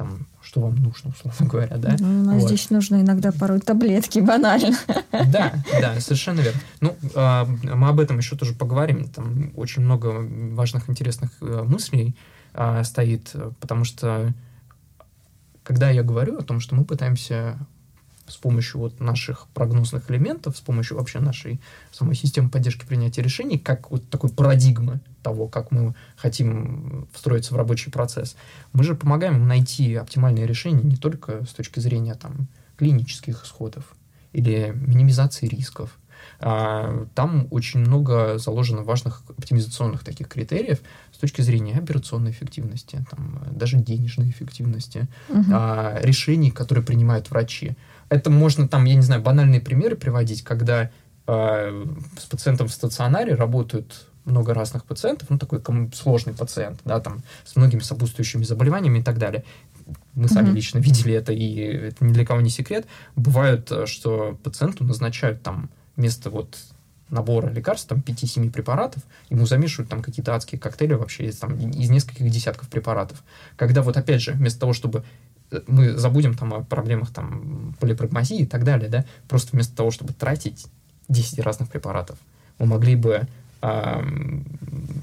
там, 0.04 0.28
что 0.42 0.60
вам 0.60 0.76
нужно, 0.76 1.12
условно 1.12 1.48
говоря, 1.48 1.78
да? 1.78 1.96
Ну, 2.00 2.38
вот. 2.38 2.48
здесь 2.48 2.70
нужно 2.70 3.02
иногда 3.02 3.32
порой 3.32 3.60
таблетки, 3.60 4.20
банально. 4.20 4.78
Да, 5.12 5.54
да, 5.80 6.00
совершенно 6.00 6.42
верно. 6.42 6.60
Ну, 6.82 6.96
э, 7.16 7.46
мы 7.74 7.88
об 7.88 8.00
этом 8.00 8.18
еще 8.18 8.36
тоже 8.36 8.54
поговорим. 8.54 9.08
Там 9.08 9.52
очень 9.56 9.82
много 9.82 10.28
важных, 10.54 10.90
интересных 10.90 11.32
э, 11.42 11.64
мыслей 11.64 12.16
э, 12.54 12.84
стоит, 12.84 13.34
потому 13.62 13.86
что 13.86 14.34
когда 15.64 15.90
я 15.90 16.04
говорю 16.04 16.38
о 16.38 16.44
том, 16.44 16.60
что 16.60 16.76
мы 16.76 16.84
пытаемся 16.84 17.58
с 18.28 18.36
помощью 18.36 18.82
вот 18.82 19.00
наших 19.00 19.48
прогнозных 19.54 20.12
элементов, 20.12 20.58
с 20.58 20.62
помощью 20.62 20.98
вообще 20.98 21.20
нашей 21.20 21.62
самой 21.92 22.16
системы 22.16 22.50
поддержки 22.50 22.86
принятия 22.86 23.22
решений, 23.22 23.58
как 23.58 23.90
вот 23.90 24.10
такой 24.10 24.30
парадигмы 24.30 25.00
того, 25.24 25.48
как 25.48 25.72
мы 25.72 25.96
хотим 26.16 27.08
встроиться 27.14 27.54
в 27.54 27.58
рабочий 27.58 27.92
процесс, 27.92 28.36
мы 28.74 28.84
же 28.84 28.96
помогаем 28.96 29.38
им 29.38 29.48
найти 29.48 29.96
оптимальные 29.96 30.46
решения 30.46 30.84
не 30.84 30.98
только 30.98 31.46
с 31.46 31.54
точки 31.54 31.80
зрения 31.80 32.16
там, 32.16 32.48
клинических 32.78 33.44
исходов 33.44 33.96
или 34.34 34.74
минимизации 34.76 35.48
рисков. 35.48 35.98
А, 36.40 37.06
там 37.16 37.48
очень 37.52 37.80
много 37.80 38.38
заложено 38.38 38.84
важных 38.84 39.24
оптимизационных 39.38 40.04
таких 40.04 40.28
критериев 40.28 40.80
с 41.12 41.18
точки 41.18 41.42
зрения 41.42 41.78
операционной 41.78 42.32
эффективности, 42.32 43.06
там, 43.10 43.44
даже 43.52 43.78
денежной 43.78 44.30
эффективности, 44.30 45.08
угу. 45.30 45.46
а, 45.54 46.00
решений, 46.02 46.52
которые 46.52 46.84
принимают 46.84 47.30
врачи. 47.30 47.76
Это 48.10 48.30
можно 48.30 48.68
там, 48.68 48.86
я 48.86 48.96
не 48.96 49.02
знаю, 49.02 49.22
банальные 49.22 49.62
примеры 49.62 49.96
приводить, 49.96 50.44
когда 50.44 50.92
э, 51.26 51.86
с 52.18 52.26
пациентом 52.26 52.68
в 52.68 52.74
стационаре 52.74 53.34
работают 53.34 54.08
много 54.26 54.54
разных 54.54 54.86
пациентов, 54.86 55.30
ну, 55.30 55.38
такой 55.38 55.62
сложный 55.94 56.34
пациент, 56.34 56.80
да, 56.86 57.00
там, 57.00 57.24
с 57.46 57.56
многими 57.56 57.82
сопутствующими 57.82 58.44
заболеваниями 58.44 59.00
и 59.00 59.04
так 59.04 59.18
далее. 59.18 59.44
Мы 60.16 60.30
сами 60.30 60.50
mm-hmm. 60.50 60.54
лично 60.54 60.80
видели 60.80 61.14
это, 61.14 61.34
и 61.34 61.56
это 61.56 62.06
ни 62.06 62.14
для 62.14 62.26
кого 62.26 62.42
не 62.42 62.50
секрет. 62.50 62.86
Бывает, 63.16 63.72
э, 63.72 63.86
что 63.86 64.38
пациенту 64.44 64.84
назначают 64.86 65.42
там 65.42 65.70
вместо 65.96 66.30
вот 66.30 66.58
набора 67.10 67.50
лекарств, 67.50 67.88
там 67.88 68.00
5-7 68.00 68.50
препаратов, 68.50 69.04
ему 69.30 69.46
замешивают 69.46 69.90
там 69.90 70.02
какие-то 70.02 70.36
адские 70.36 70.60
коктейли 70.60 70.94
вообще 70.94 71.26
из, 71.26 71.38
там, 71.38 71.56
из 71.58 71.90
нескольких 71.90 72.30
десятков 72.30 72.70
препаратов. 72.70 73.24
Когда 73.56 73.82
вот 73.82 73.98
опять 73.98 74.22
же, 74.22 74.32
вместо 74.32 74.62
того, 74.62 74.74
чтобы 74.74 75.04
мы 75.68 75.94
забудем 75.98 76.36
там 76.36 76.54
о 76.54 76.64
проблемах 76.64 77.12
там 77.12 77.76
полипрагмазии 77.80 78.40
и 78.40 78.46
так 78.46 78.64
далее, 78.64 78.90
да, 78.90 79.06
просто 79.28 79.52
вместо 79.52 79.76
того, 79.76 79.92
чтобы 79.92 80.14
тратить 80.14 80.66
10 81.10 81.40
разных 81.40 81.70
препаратов, 81.70 82.18
мы 82.58 82.66
могли 82.66 82.96
бы 82.96 83.12
э, 83.12 83.28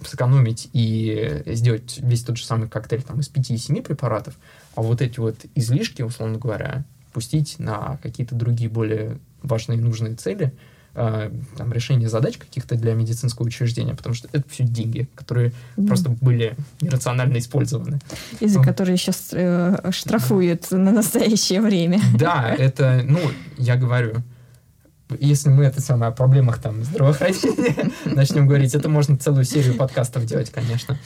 сэкономить 0.06 0.68
и 0.72 1.42
сделать 1.46 1.98
весь 1.98 2.22
тот 2.22 2.36
же 2.36 2.44
самый 2.44 2.68
коктейль 2.68 3.02
там 3.02 3.20
из 3.20 3.30
5-7 3.30 3.82
препаратов, 3.82 4.34
а 4.74 4.82
вот 4.82 5.00
эти 5.00 5.18
вот 5.18 5.36
излишки, 5.54 6.02
условно 6.02 6.38
говоря, 6.38 6.84
пустить 7.12 7.58
на 7.58 7.98
какие-то 8.02 8.34
другие 8.34 8.70
более 8.70 9.18
важные 9.42 9.78
и 9.78 9.80
нужные 9.80 10.14
цели– 10.14 10.52
э, 10.94 11.30
там, 11.56 11.72
решение 11.72 12.08
задач 12.08 12.38
каких-то 12.38 12.74
для 12.74 12.94
медицинского 12.94 13.46
учреждения, 13.46 13.94
потому 13.94 14.14
что 14.14 14.28
это 14.32 14.48
все 14.48 14.64
деньги, 14.64 15.08
которые 15.14 15.52
mm. 15.76 15.86
просто 15.86 16.10
были 16.10 16.56
нерационально 16.80 17.38
использованы. 17.38 18.00
И 18.40 18.46
за 18.46 18.58
ну, 18.58 18.64
которые 18.64 18.96
сейчас 18.96 19.30
э, 19.32 19.90
штрафуют 19.90 20.70
на 20.70 20.92
настоящее 20.92 21.60
время. 21.60 22.00
Да, 22.18 22.54
это, 22.56 23.02
ну, 23.04 23.20
я 23.56 23.76
говорю, 23.76 24.22
если 25.18 25.48
мы 25.48 25.64
это 25.64 25.80
самое 25.80 26.10
о 26.10 26.14
проблемах 26.14 26.60
там 26.60 26.84
здравоохранения 26.84 27.90
начнем 28.04 28.46
говорить, 28.46 28.74
это 28.74 28.88
можно 28.88 29.16
целую 29.16 29.44
серию 29.44 29.74
подкастов 29.76 30.26
делать, 30.26 30.50
конечно. 30.50 30.98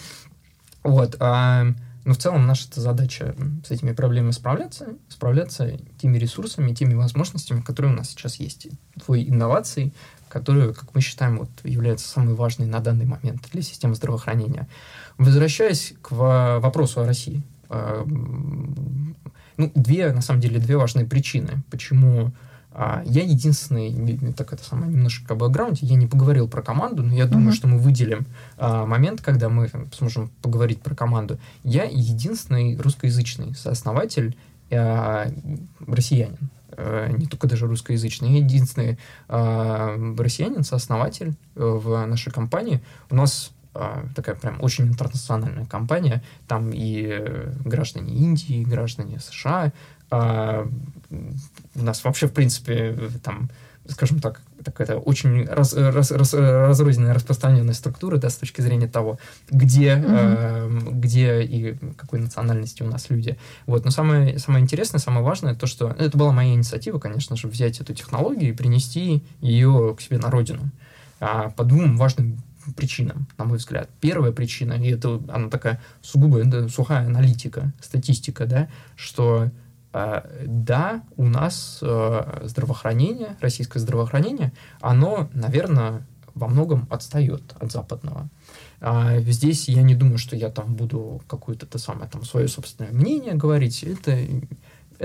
Вот. 0.82 1.16
А, 1.20 1.66
но 2.04 2.12
в 2.12 2.18
целом 2.18 2.46
наша 2.46 2.68
задача 2.74 3.34
с 3.66 3.70
этими 3.70 3.92
проблемами 3.92 4.32
справляться, 4.32 4.88
справляться 5.08 5.78
теми 5.98 6.18
ресурсами, 6.18 6.74
теми 6.74 6.94
возможностями, 6.94 7.62
которые 7.62 7.92
у 7.92 7.96
нас 7.96 8.10
сейчас 8.10 8.36
есть. 8.36 8.68
Твои 9.04 9.26
инновации, 9.28 9.94
которые, 10.28 10.74
как 10.74 10.94
мы 10.94 11.00
считаем, 11.00 11.38
вот, 11.38 11.48
являются 11.64 12.08
самой 12.08 12.34
важной 12.34 12.66
на 12.66 12.80
данный 12.80 13.06
момент 13.06 13.48
для 13.52 13.62
системы 13.62 13.94
здравоохранения. 13.94 14.68
Возвращаясь 15.16 15.94
к 16.02 16.10
вопросу 16.12 17.00
о 17.00 17.06
России. 17.06 17.42
А, 17.70 18.04
ну, 19.56 19.72
две, 19.74 20.12
на 20.12 20.20
самом 20.20 20.40
деле, 20.40 20.58
две 20.58 20.76
важные 20.76 21.06
причины, 21.06 21.62
почему 21.70 22.32
я 23.04 23.22
единственный, 23.22 24.32
так 24.32 24.52
это 24.52 24.64
самое, 24.64 24.90
немножко 24.90 25.34
бэкграунд, 25.34 25.78
я 25.78 25.96
не 25.96 26.06
поговорил 26.06 26.48
про 26.48 26.62
команду, 26.62 27.02
но 27.02 27.14
я 27.14 27.26
думаю, 27.26 27.50
uh-huh. 27.50 27.56
что 27.56 27.68
мы 27.68 27.78
выделим 27.78 28.26
а, 28.56 28.84
момент, 28.84 29.20
когда 29.20 29.48
мы 29.48 29.70
сможем 29.92 30.30
поговорить 30.42 30.80
про 30.80 30.94
команду. 30.94 31.38
Я 31.62 31.84
единственный 31.84 32.76
русскоязычный 32.76 33.54
сооснователь 33.54 34.36
а, 34.70 35.28
россиянин, 35.86 36.50
а, 36.76 37.08
не 37.08 37.26
только 37.26 37.46
даже 37.46 37.66
русскоязычный, 37.66 38.32
я 38.32 38.38
единственный 38.38 38.98
а, 39.28 39.96
россиянин, 40.18 40.64
сооснователь 40.64 41.34
э, 41.54 41.60
в 41.64 42.06
нашей 42.06 42.32
компании. 42.32 42.80
У 43.10 43.14
нас 43.14 43.52
а, 43.52 43.63
такая 44.14 44.36
прям 44.36 44.62
очень 44.62 44.86
интернациональная 44.86 45.66
компания, 45.66 46.22
там 46.46 46.70
и 46.72 47.06
э, 47.10 47.52
граждане 47.64 48.14
Индии, 48.14 48.60
и 48.60 48.64
граждане 48.64 49.18
США, 49.18 49.72
а, 50.10 50.68
у 51.74 51.82
нас 51.82 52.04
вообще, 52.04 52.28
в 52.28 52.32
принципе, 52.32 52.96
там, 53.22 53.50
скажем 53.88 54.20
так, 54.20 54.42
такая 54.64 54.96
очень 54.96 55.44
раз, 55.44 55.74
раз, 55.74 56.12
раз, 56.12 56.34
разрозненная, 56.34 57.14
распространенная 57.14 57.74
структура, 57.74 58.16
да, 58.16 58.30
с 58.30 58.36
точки 58.36 58.60
зрения 58.60 58.86
того, 58.86 59.18
где, 59.50 59.96
угу. 59.96 60.06
э, 60.08 60.80
где 60.92 61.42
и 61.42 61.76
какой 61.96 62.20
национальности 62.20 62.82
у 62.82 62.86
нас 62.86 63.10
люди. 63.10 63.36
Вот. 63.66 63.84
Но 63.84 63.90
самое, 63.90 64.38
самое 64.38 64.62
интересное, 64.62 65.00
самое 65.00 65.24
важное, 65.24 65.54
то, 65.54 65.66
что 65.66 65.88
это 65.98 66.16
была 66.16 66.32
моя 66.32 66.54
инициатива, 66.54 66.98
конечно 66.98 67.36
же, 67.36 67.48
взять 67.48 67.80
эту 67.80 67.92
технологию 67.92 68.50
и 68.50 68.56
принести 68.56 69.24
ее 69.40 69.94
к 69.98 70.00
себе 70.00 70.18
на 70.18 70.30
родину. 70.30 70.70
А, 71.20 71.50
по 71.50 71.64
двум 71.64 71.96
важным 71.96 72.38
причинам, 72.72 73.26
на 73.38 73.44
мой 73.44 73.58
взгляд. 73.58 73.90
Первая 74.00 74.32
причина, 74.32 74.74
и 74.74 74.90
это 74.90 75.20
она 75.28 75.48
такая 75.48 75.80
сугубо 76.02 76.68
сухая 76.68 77.06
аналитика, 77.06 77.72
статистика, 77.80 78.46
да, 78.46 78.68
что 78.96 79.50
а, 79.92 80.28
да, 80.44 81.04
у 81.16 81.24
нас 81.24 81.78
э, 81.80 82.40
здравоохранение, 82.44 83.36
российское 83.40 83.78
здравоохранение, 83.78 84.52
оно, 84.80 85.30
наверное, 85.32 86.04
во 86.34 86.48
многом 86.48 86.88
отстает 86.90 87.54
от 87.60 87.70
западного. 87.70 88.28
А 88.80 89.20
здесь 89.20 89.68
я 89.68 89.82
не 89.82 89.94
думаю, 89.94 90.18
что 90.18 90.34
я 90.34 90.50
там 90.50 90.74
буду 90.74 91.22
какое-то 91.28 91.66
то 91.66 91.78
самое 91.78 92.10
там 92.10 92.24
свое 92.24 92.48
собственное 92.48 92.90
мнение 92.90 93.34
говорить. 93.34 93.84
Это 93.84 94.18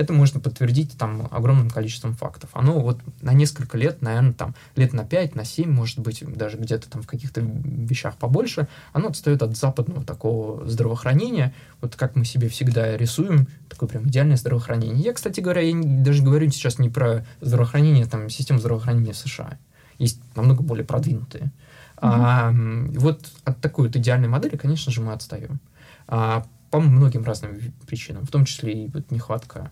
это 0.00 0.14
можно 0.14 0.40
подтвердить 0.40 0.96
там 0.96 1.28
огромным 1.30 1.68
количеством 1.68 2.14
фактов. 2.14 2.48
Оно 2.54 2.80
вот 2.80 2.98
на 3.20 3.34
несколько 3.34 3.76
лет, 3.76 4.00
наверное, 4.00 4.32
там 4.32 4.54
лет 4.74 4.94
на 4.94 5.04
5, 5.04 5.34
на 5.34 5.44
7, 5.44 5.70
может 5.70 5.98
быть, 5.98 6.24
даже 6.26 6.56
где-то 6.56 6.88
там 6.88 7.02
в 7.02 7.06
каких-то 7.06 7.42
вещах 7.42 8.16
побольше, 8.16 8.66
оно 8.94 9.08
отстает 9.08 9.42
от 9.42 9.56
западного 9.56 10.02
такого 10.02 10.66
здравоохранения, 10.66 11.52
вот 11.82 11.96
как 11.96 12.16
мы 12.16 12.24
себе 12.24 12.48
всегда 12.48 12.96
рисуем, 12.96 13.46
такое 13.68 13.90
прям 13.90 14.08
идеальное 14.08 14.38
здравоохранение. 14.38 15.04
Я, 15.04 15.12
кстати 15.12 15.40
говоря, 15.40 15.60
я 15.60 15.74
даже 15.78 16.22
говорю 16.22 16.50
сейчас 16.50 16.78
не 16.78 16.88
про 16.88 17.26
здравоохранение, 17.42 18.06
там, 18.06 18.30
систему 18.30 18.58
здравоохранения 18.58 19.12
США. 19.12 19.58
Есть 19.98 20.20
намного 20.34 20.62
более 20.62 20.86
продвинутые. 20.86 21.52
Mm-hmm. 21.96 21.98
А, 22.00 22.52
вот 22.98 23.20
от 23.44 23.60
такой 23.60 23.88
вот 23.88 23.96
идеальной 23.96 24.28
модели, 24.28 24.56
конечно 24.56 24.90
же, 24.90 25.02
мы 25.02 25.12
отстаем. 25.12 25.60
А, 26.08 26.46
по 26.70 26.80
многим 26.80 27.24
разным 27.24 27.60
причинам, 27.86 28.24
в 28.24 28.30
том 28.30 28.44
числе 28.44 28.84
и 28.84 28.90
вот 28.90 29.10
нехватка 29.10 29.68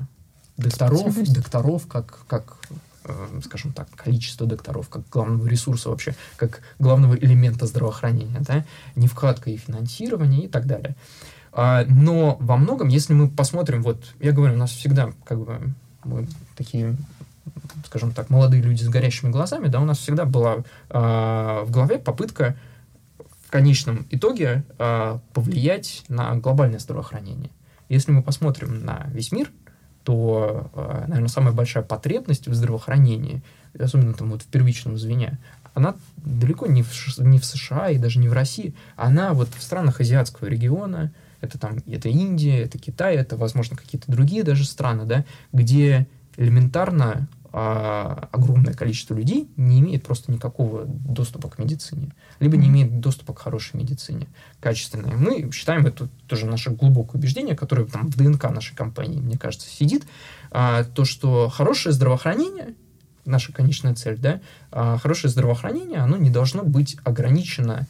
докторов, 0.59 1.15
докторов 1.33 1.87
как, 1.87 2.19
как 2.27 2.59
э, 3.05 3.41
скажем 3.45 3.73
так, 3.73 3.89
количество 3.95 4.47
докторов, 4.47 4.89
как 4.89 5.09
главного 5.09 5.47
ресурса 5.47 5.89
вообще, 5.89 6.15
как 6.37 6.61
главного 6.79 7.15
элемента 7.15 7.67
здравоохранения, 7.67 8.41
да, 8.41 8.65
нехватка 8.97 9.51
и 9.51 9.57
финансирования 9.57 10.45
и 10.45 10.49
так 10.49 10.67
далее. 10.67 10.95
А, 11.53 11.85
но 11.89 12.37
во 12.41 12.57
многом, 12.57 12.89
если 12.89 13.15
мы 13.15 13.29
посмотрим, 13.29 13.83
вот, 13.83 14.15
я 14.21 14.33
говорю, 14.33 14.55
у 14.55 14.59
нас 14.59 14.71
всегда 14.71 15.13
как 15.25 15.39
бы 15.39 15.73
мы 16.05 16.29
такие 16.57 16.97
скажем 17.87 18.13
так, 18.13 18.29
молодые 18.29 18.63
люди 18.63 18.83
с 18.83 18.89
горящими 18.89 19.31
глазами, 19.31 19.69
да, 19.69 19.81
у 19.81 19.85
нас 19.85 19.99
всегда 19.99 20.27
была 20.27 20.57
э, 20.91 21.63
в 21.65 21.71
голове 21.71 21.99
попытка 21.99 22.57
в 23.47 23.51
конечном 23.51 24.07
итоге 24.11 24.65
э, 24.79 25.19
повлиять 25.33 26.05
на 26.09 26.37
глобальное 26.37 26.79
здравоохранение. 26.79 27.51
Если 27.89 28.13
мы 28.13 28.23
посмотрим 28.23 28.85
на 28.85 29.07
весь 29.13 29.33
мир, 29.33 29.51
то, 30.09 30.71
э, 30.73 31.05
наверное, 31.07 31.29
самая 31.29 31.53
большая 31.53 31.85
потребность 31.85 32.49
в 32.49 32.55
здравоохранении, 32.55 33.43
особенно 33.79 34.15
там 34.15 34.31
вот 34.31 34.41
в 34.41 34.47
первичном 34.47 34.97
звене, 34.97 35.39
она 35.75 35.97
далеко 36.17 36.67
не 36.67 36.83
в, 36.83 37.19
не 37.19 37.39
в 37.39 37.45
США 37.45 37.91
и 37.91 37.99
даже 37.99 38.19
не 38.19 38.27
в 38.27 38.33
России, 38.33 38.73
она 38.97 39.35
вот 39.35 39.51
в 39.55 39.63
странах 39.63 40.01
азиатского 40.01 40.49
региона, 40.49 41.13
это 41.43 41.59
там, 41.59 41.77
это 41.87 42.09
Индия, 42.09 42.63
это 42.63 42.79
Китай, 42.79 43.17
это, 43.17 43.37
возможно, 43.37 43.77
какие-то 43.77 44.11
другие 44.11 44.45
даже 44.45 44.65
страны, 44.65 45.05
да, 45.05 45.27
где 45.53 46.07
элементарно 46.39 47.29
а, 47.53 48.29
огромное 48.33 48.75
количество 48.75 49.15
людей 49.15 49.49
не 49.57 49.81
имеет 49.81 50.05
просто 50.05 50.31
никакого 50.31 50.85
доступа 50.87 51.49
к 51.49 51.59
медицине, 51.59 52.13
либо 52.41 52.57
не 52.57 52.69
имеет 52.69 53.01
доступа 53.01 53.33
к 53.33 53.39
хорошей 53.39 53.77
медицине, 53.77 54.29
качественной. 54.61 55.15
Мы 55.17 55.51
считаем 55.53 55.87
это 55.87 56.09
тоже 56.27 56.47
наше 56.47 56.71
глубокое 56.71 57.19
убеждение, 57.19 57.57
которое 57.57 57.87
там 57.87 58.09
в 58.09 58.17
ДНК 58.17 58.51
нашей 58.51 58.77
компании, 58.77 59.21
мне 59.21 59.39
кажется, 59.39 59.69
сидит, 59.69 60.05
а, 60.51 60.85
то, 60.85 61.05
что 61.05 61.49
хорошее 61.49 61.95
здравоохранение, 61.95 62.75
наша 63.25 63.53
конечная 63.53 63.95
цель, 63.95 64.19
да, 64.19 64.41
а, 64.71 64.99
хорошее 64.99 65.31
здравоохранение, 65.31 66.01
оно 66.01 66.17
не 66.17 66.31
должно 66.31 66.65
быть 66.65 66.97
ограничено 67.05 67.87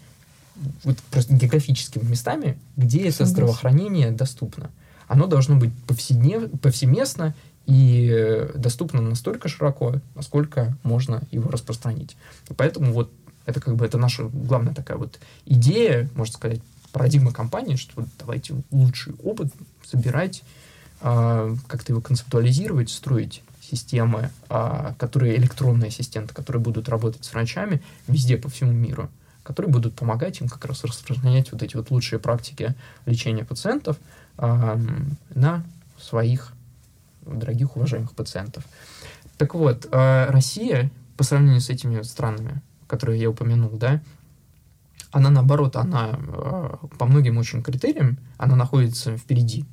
вот 0.84 0.98
просто 1.10 1.34
географическими 1.34 2.04
местами, 2.04 2.58
где 2.76 3.08
это 3.08 3.24
здравоохранение 3.24 4.10
доступно. 4.10 4.70
Оно 5.06 5.26
должно 5.26 5.56
быть 5.56 5.72
повседнев, 5.86 6.50
повсеместно 6.60 7.34
и 7.68 8.48
доступно 8.54 9.02
настолько 9.02 9.48
широко, 9.48 9.96
насколько 10.14 10.74
можно 10.82 11.22
его 11.30 11.50
распространить. 11.50 12.16
И 12.48 12.54
поэтому 12.54 12.94
вот 12.94 13.12
это 13.44 13.60
как 13.60 13.76
бы 13.76 13.84
это 13.84 13.98
наша 13.98 14.24
главная 14.24 14.72
такая 14.72 14.96
вот 14.96 15.18
идея, 15.44 16.08
можно 16.14 16.32
сказать, 16.32 16.62
парадигма 16.92 17.30
компании, 17.30 17.76
что 17.76 18.06
давайте 18.18 18.54
лучший 18.70 19.12
опыт 19.22 19.52
собирать, 19.84 20.42
э, 21.02 21.56
как-то 21.66 21.92
его 21.92 22.00
концептуализировать, 22.00 22.88
строить 22.88 23.42
системы, 23.60 24.30
э, 24.48 24.94
которые 24.98 25.36
электронные 25.36 25.88
ассистенты, 25.88 26.32
которые 26.32 26.62
будут 26.62 26.88
работать 26.88 27.22
с 27.26 27.32
врачами 27.34 27.82
везде 28.06 28.38
по 28.38 28.48
всему 28.48 28.72
миру, 28.72 29.10
которые 29.42 29.70
будут 29.70 29.94
помогать 29.94 30.40
им 30.40 30.48
как 30.48 30.64
раз 30.64 30.84
распространять 30.84 31.52
вот 31.52 31.62
эти 31.62 31.76
вот 31.76 31.90
лучшие 31.90 32.18
практики 32.18 32.74
лечения 33.04 33.44
пациентов 33.44 33.98
э, 34.38 34.78
на 35.34 35.64
своих 36.00 36.54
дорогих, 37.32 37.76
уважаемых 37.76 38.14
пациентов. 38.14 38.64
Так 39.36 39.54
вот, 39.54 39.86
э, 39.90 40.26
Россия, 40.30 40.90
по 41.16 41.24
сравнению 41.24 41.60
с 41.60 41.70
этими 41.70 42.02
странами, 42.02 42.60
которые 42.86 43.20
я 43.20 43.30
упомянул, 43.30 43.70
да, 43.70 44.02
она 45.10 45.30
наоборот, 45.30 45.76
она 45.76 46.18
э, 46.18 46.76
по 46.98 47.06
многим 47.06 47.38
очень 47.38 47.62
критериям, 47.62 48.18
она 48.36 48.56
находится 48.56 49.16
впереди. 49.16 49.64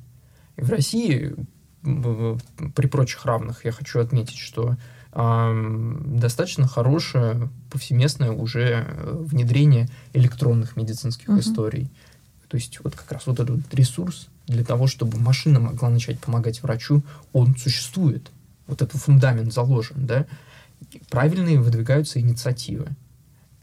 И 0.56 0.62
в 0.62 0.70
России 0.70 1.34
при 1.82 2.86
прочих 2.86 3.24
равных 3.26 3.64
я 3.64 3.72
хочу 3.72 4.00
отметить, 4.00 4.38
что 4.38 4.76
э, 5.12 5.96
достаточно 6.04 6.66
хорошее 6.66 7.50
повсеместное 7.70 8.30
уже 8.30 8.86
внедрение 9.02 9.88
электронных 10.12 10.76
медицинских 10.76 11.28
uh-huh. 11.28 11.40
историй. 11.40 11.90
То 12.48 12.56
есть 12.56 12.80
вот 12.82 12.94
как 12.94 13.10
раз 13.12 13.26
вот 13.26 13.40
этот 13.40 13.72
ресурс 13.74 14.28
для 14.46 14.64
того, 14.64 14.86
чтобы 14.86 15.18
машина 15.18 15.60
могла 15.60 15.90
начать 15.90 16.18
помогать 16.20 16.62
врачу, 16.62 17.02
он 17.32 17.56
существует. 17.56 18.30
Вот 18.66 18.82
этот 18.82 19.00
фундамент 19.00 19.52
заложен, 19.52 20.06
да. 20.06 20.26
Правильные 21.10 21.60
выдвигаются 21.60 22.20
инициативы. 22.20 22.88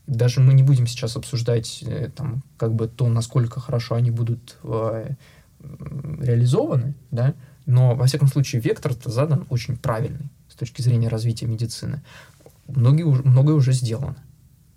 Даже 0.07 0.41
мы 0.41 0.53
не 0.53 0.63
будем 0.63 0.87
сейчас 0.87 1.15
обсуждать 1.15 1.83
э, 1.83 2.09
там, 2.13 2.43
как 2.57 2.73
бы 2.73 2.87
то, 2.87 3.07
насколько 3.07 3.59
хорошо 3.61 3.95
они 3.95 4.11
будут 4.11 4.57
э, 4.63 5.11
реализованы, 6.19 6.95
да, 7.11 7.35
но, 7.65 7.95
во 7.95 8.05
всяком 8.05 8.27
случае, 8.27 8.61
вектор 8.61 8.93
задан 9.05 9.45
очень 9.49 9.77
правильный 9.77 10.29
с 10.49 10.55
точки 10.55 10.81
зрения 10.81 11.07
развития 11.07 11.45
медицины. 11.45 12.01
Многие, 12.67 13.05
многое 13.05 13.55
уже 13.55 13.71
сделано. 13.71 14.17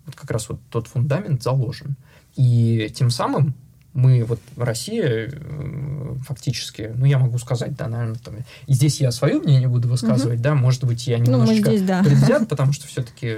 Вот 0.05 0.15
как 0.15 0.31
раз 0.31 0.47
вот 0.47 0.61
тот 0.69 0.87
фундамент 0.87 1.43
заложен. 1.43 1.97
И 2.35 2.91
тем 2.95 3.09
самым 3.09 3.55
мы 3.97 4.23
вот 4.25 4.39
в 4.55 4.61
России 4.61 5.01
э, 5.03 6.15
фактически, 6.27 6.91
ну, 6.95 7.05
я 7.05 7.17
могу 7.17 7.39
сказать, 7.39 7.75
да, 7.75 7.87
наверное, 7.87 8.19
там, 8.23 8.35
и 8.67 8.73
здесь 8.73 9.01
я 9.01 9.11
свое 9.11 9.39
мнение 9.39 9.67
буду 9.67 9.87
высказывать, 9.87 10.35
угу. 10.35 10.43
да, 10.43 10.53
может 10.53 10.83
быть, 10.83 11.07
я 11.07 11.17
немножечко 11.17 11.71
ну, 11.71 11.75
здесь, 11.77 11.87
да. 11.87 12.03
предвзят, 12.03 12.47
потому 12.47 12.73
что 12.73 12.85
все-таки 12.87 13.37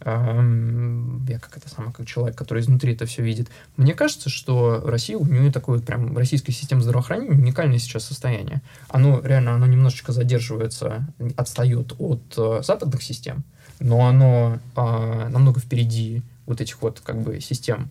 эм, 0.00 1.24
я 1.28 1.38
как 1.38 1.56
это 1.56 1.68
самое, 1.68 1.92
как 1.92 2.06
человек, 2.06 2.36
который 2.36 2.60
изнутри 2.60 2.94
это 2.94 3.06
все 3.06 3.22
видит. 3.22 3.48
Мне 3.76 3.94
кажется, 3.94 4.30
что 4.30 4.82
Россия, 4.84 5.16
у 5.16 5.24
нее 5.24 5.52
такое 5.52 5.76
вот 5.76 5.86
прям 5.86 6.18
российская 6.18 6.50
система 6.50 6.82
здравоохранения 6.82 7.30
уникальное 7.30 7.78
сейчас 7.78 8.04
состояние. 8.04 8.62
Оно 8.88 9.20
реально, 9.20 9.54
оно 9.54 9.66
немножечко 9.66 10.10
задерживается, 10.10 11.06
отстает 11.36 11.94
от 11.98 12.34
э, 12.36 12.62
западных 12.64 13.00
систем, 13.00 13.44
но 13.78 14.08
оно 14.08 14.58
э, 14.74 15.28
намного 15.28 15.60
впереди 15.60 16.22
вот 16.46 16.60
этих 16.60 16.82
вот 16.82 17.00
как 17.00 17.22
бы 17.22 17.40
систем 17.40 17.90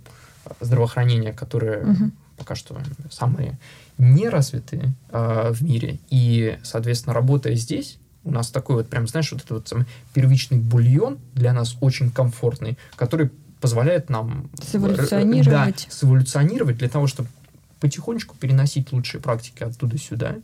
здравоохранения, 0.60 1.34
которые 1.34 1.84
угу. 1.84 2.12
пока 2.38 2.56
что 2.56 2.78
самые 3.12 3.58
неразвитые 3.98 4.94
э, 5.10 5.52
в 5.52 5.62
мире. 5.62 6.00
И, 6.10 6.58
соответственно, 6.64 7.14
работая 7.14 7.56
здесь, 7.56 7.98
у 8.24 8.32
нас 8.32 8.50
такой 8.50 8.78
вот 8.78 8.90
прям, 8.90 9.08
знаешь, 9.08 9.32
вот 9.32 9.42
этот 9.42 9.52
вот 9.52 9.68
самый 9.68 9.86
первичный 10.14 10.58
бульон 10.58 11.20
для 11.34 11.54
нас 11.54 11.78
очень 11.82 12.10
комфортный, 12.10 12.78
который 12.96 13.30
позволяет 13.60 14.10
нам... 14.10 14.50
Сэволюционировать. 14.62 15.88
Да, 15.88 15.94
сэволюционировать 15.94 16.78
для 16.78 16.90
того, 16.90 17.08
чтобы 17.08 17.30
потихонечку 17.80 18.36
переносить 18.38 18.92
лучшие 18.92 19.22
практики 19.22 19.64
оттуда 19.64 19.98
сюда, 19.98 20.36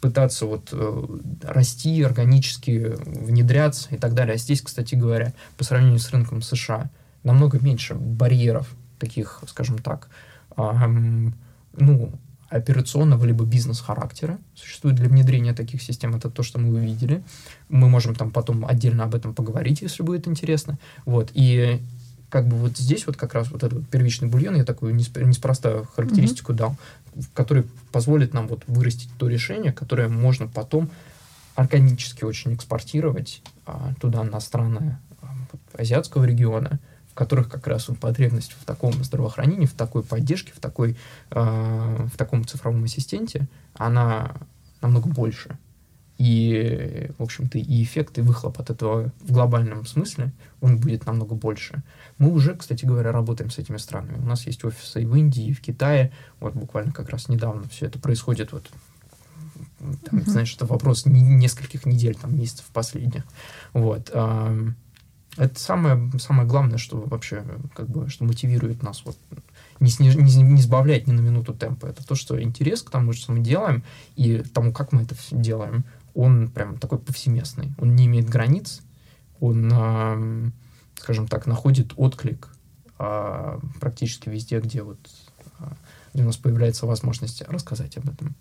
пытаться 0.00 0.44
вот 0.44 0.68
э, 0.72 1.18
расти 1.42 2.02
органически, 2.02 2.94
внедряться 3.06 3.94
и 3.94 3.96
так 3.96 4.14
далее. 4.14 4.34
А 4.34 4.36
здесь, 4.36 4.60
кстати 4.60 4.94
говоря, 4.94 5.32
по 5.56 5.64
сравнению 5.64 5.98
с 5.98 6.10
рынком 6.10 6.42
США, 6.42 6.90
намного 7.22 7.58
меньше 7.58 7.94
барьеров 7.94 8.68
таких, 9.04 9.42
скажем 9.46 9.78
так, 9.78 10.08
ну, 10.56 12.12
операционного 12.48 13.24
либо 13.24 13.44
бизнес-характера 13.44 14.38
существует 14.54 14.96
для 14.96 15.08
внедрения 15.08 15.54
таких 15.54 15.82
систем. 15.82 16.14
Это 16.14 16.30
то, 16.30 16.42
что 16.42 16.60
мы 16.60 16.72
увидели. 16.72 17.22
Мы 17.68 17.88
можем 17.88 18.14
там 18.14 18.30
потом 18.30 18.64
отдельно 18.64 19.04
об 19.04 19.14
этом 19.14 19.34
поговорить, 19.34 19.82
если 19.82 20.02
будет 20.04 20.28
интересно. 20.28 20.78
Вот. 21.04 21.30
И 21.34 21.80
как 22.30 22.46
бы 22.46 22.56
вот 22.56 22.76
здесь 22.78 23.06
вот 23.06 23.16
как 23.16 23.34
раз 23.34 23.50
вот 23.50 23.62
этот 23.62 23.78
вот 23.80 23.88
первичный 23.88 24.28
бульон, 24.28 24.56
я 24.56 24.64
такую 24.64 24.94
неспроста 24.94 25.84
характеристику 25.96 26.52
mm-hmm. 26.52 26.56
дал, 26.56 26.76
который 27.32 27.64
позволит 27.92 28.34
нам 28.34 28.46
вот 28.48 28.62
вырастить 28.66 29.10
то 29.18 29.28
решение, 29.28 29.72
которое 29.72 30.08
можно 30.08 30.46
потом 30.46 30.90
органически 31.54 32.24
очень 32.24 32.54
экспортировать 32.54 33.42
а, 33.66 33.94
туда 34.00 34.22
на 34.24 34.40
страны 34.40 34.98
а, 35.22 35.26
азиатского 35.76 36.24
региона, 36.24 36.80
в 37.14 37.16
которых 37.16 37.48
как 37.48 37.68
раз 37.68 37.88
потребность 38.00 38.56
в 38.60 38.64
таком 38.64 38.92
здравоохранении, 39.04 39.66
в 39.66 39.74
такой 39.74 40.02
поддержке, 40.02 40.52
в, 40.52 40.58
такой, 40.58 40.96
э, 41.30 42.06
в 42.12 42.16
таком 42.16 42.44
цифровом 42.44 42.82
ассистенте, 42.82 43.46
она 43.74 44.34
намного 44.80 45.08
больше. 45.08 45.56
И, 46.18 47.12
в 47.16 47.22
общем-то, 47.22 47.58
и 47.58 47.84
эффект, 47.84 48.18
и 48.18 48.20
выхлоп 48.20 48.58
от 48.58 48.70
этого 48.70 49.12
в 49.20 49.30
глобальном 49.30 49.86
смысле, 49.86 50.32
он 50.60 50.78
будет 50.78 51.06
намного 51.06 51.36
больше. 51.36 51.84
Мы 52.18 52.32
уже, 52.32 52.56
кстати 52.56 52.84
говоря, 52.84 53.12
работаем 53.12 53.48
с 53.48 53.58
этими 53.58 53.76
странами. 53.76 54.18
У 54.18 54.26
нас 54.26 54.44
есть 54.46 54.64
офисы 54.64 55.02
и 55.02 55.06
в 55.06 55.14
Индии, 55.14 55.46
и 55.46 55.52
в 55.52 55.60
Китае. 55.60 56.10
Вот 56.40 56.54
буквально 56.54 56.90
как 56.90 57.10
раз 57.10 57.28
недавно 57.28 57.68
все 57.68 57.86
это 57.86 58.00
происходит. 58.00 58.50
Вот, 58.50 58.68
там, 59.78 60.18
mm-hmm. 60.18 60.30
знаешь, 60.30 60.52
это 60.56 60.66
вопрос 60.66 61.06
нескольких 61.06 61.86
недель, 61.86 62.16
там, 62.16 62.36
месяцев 62.36 62.64
последних. 62.72 63.22
Вот. 63.72 64.10
Это 65.36 65.58
самое, 65.58 66.10
самое 66.18 66.48
главное, 66.48 66.78
что 66.78 67.00
вообще, 67.00 67.44
как 67.74 67.88
бы, 67.88 68.08
что 68.08 68.24
мотивирует 68.24 68.82
нас 68.82 69.02
вот 69.04 69.16
не, 69.80 69.90
сниж, 69.90 70.14
не, 70.14 70.42
не 70.42 70.62
сбавлять 70.62 71.06
ни 71.06 71.12
на 71.12 71.20
минуту 71.20 71.54
темпа. 71.54 71.86
Это 71.86 72.06
то, 72.06 72.14
что 72.14 72.40
интерес 72.40 72.82
к 72.82 72.90
тому, 72.90 73.12
что 73.12 73.32
мы 73.32 73.40
делаем, 73.40 73.82
и 74.16 74.38
тому, 74.38 74.72
как 74.72 74.92
мы 74.92 75.02
это 75.02 75.16
делаем, 75.30 75.84
он 76.14 76.48
прям 76.48 76.78
такой 76.78 76.98
повсеместный. 76.98 77.72
Он 77.78 77.96
не 77.96 78.06
имеет 78.06 78.28
границ, 78.28 78.82
он, 79.40 80.52
скажем 80.96 81.26
так, 81.26 81.46
находит 81.46 81.92
отклик 81.96 82.48
э, 82.98 83.58
практически 83.80 84.28
везде, 84.28 84.60
где 84.60 84.82
вот 84.82 84.98
э, 85.58 85.64
где 86.14 86.22
у 86.22 86.26
нас 86.26 86.36
появляется 86.36 86.86
возможность 86.86 87.42
рассказать 87.42 87.96
об 87.98 88.08
этом. 88.08 88.34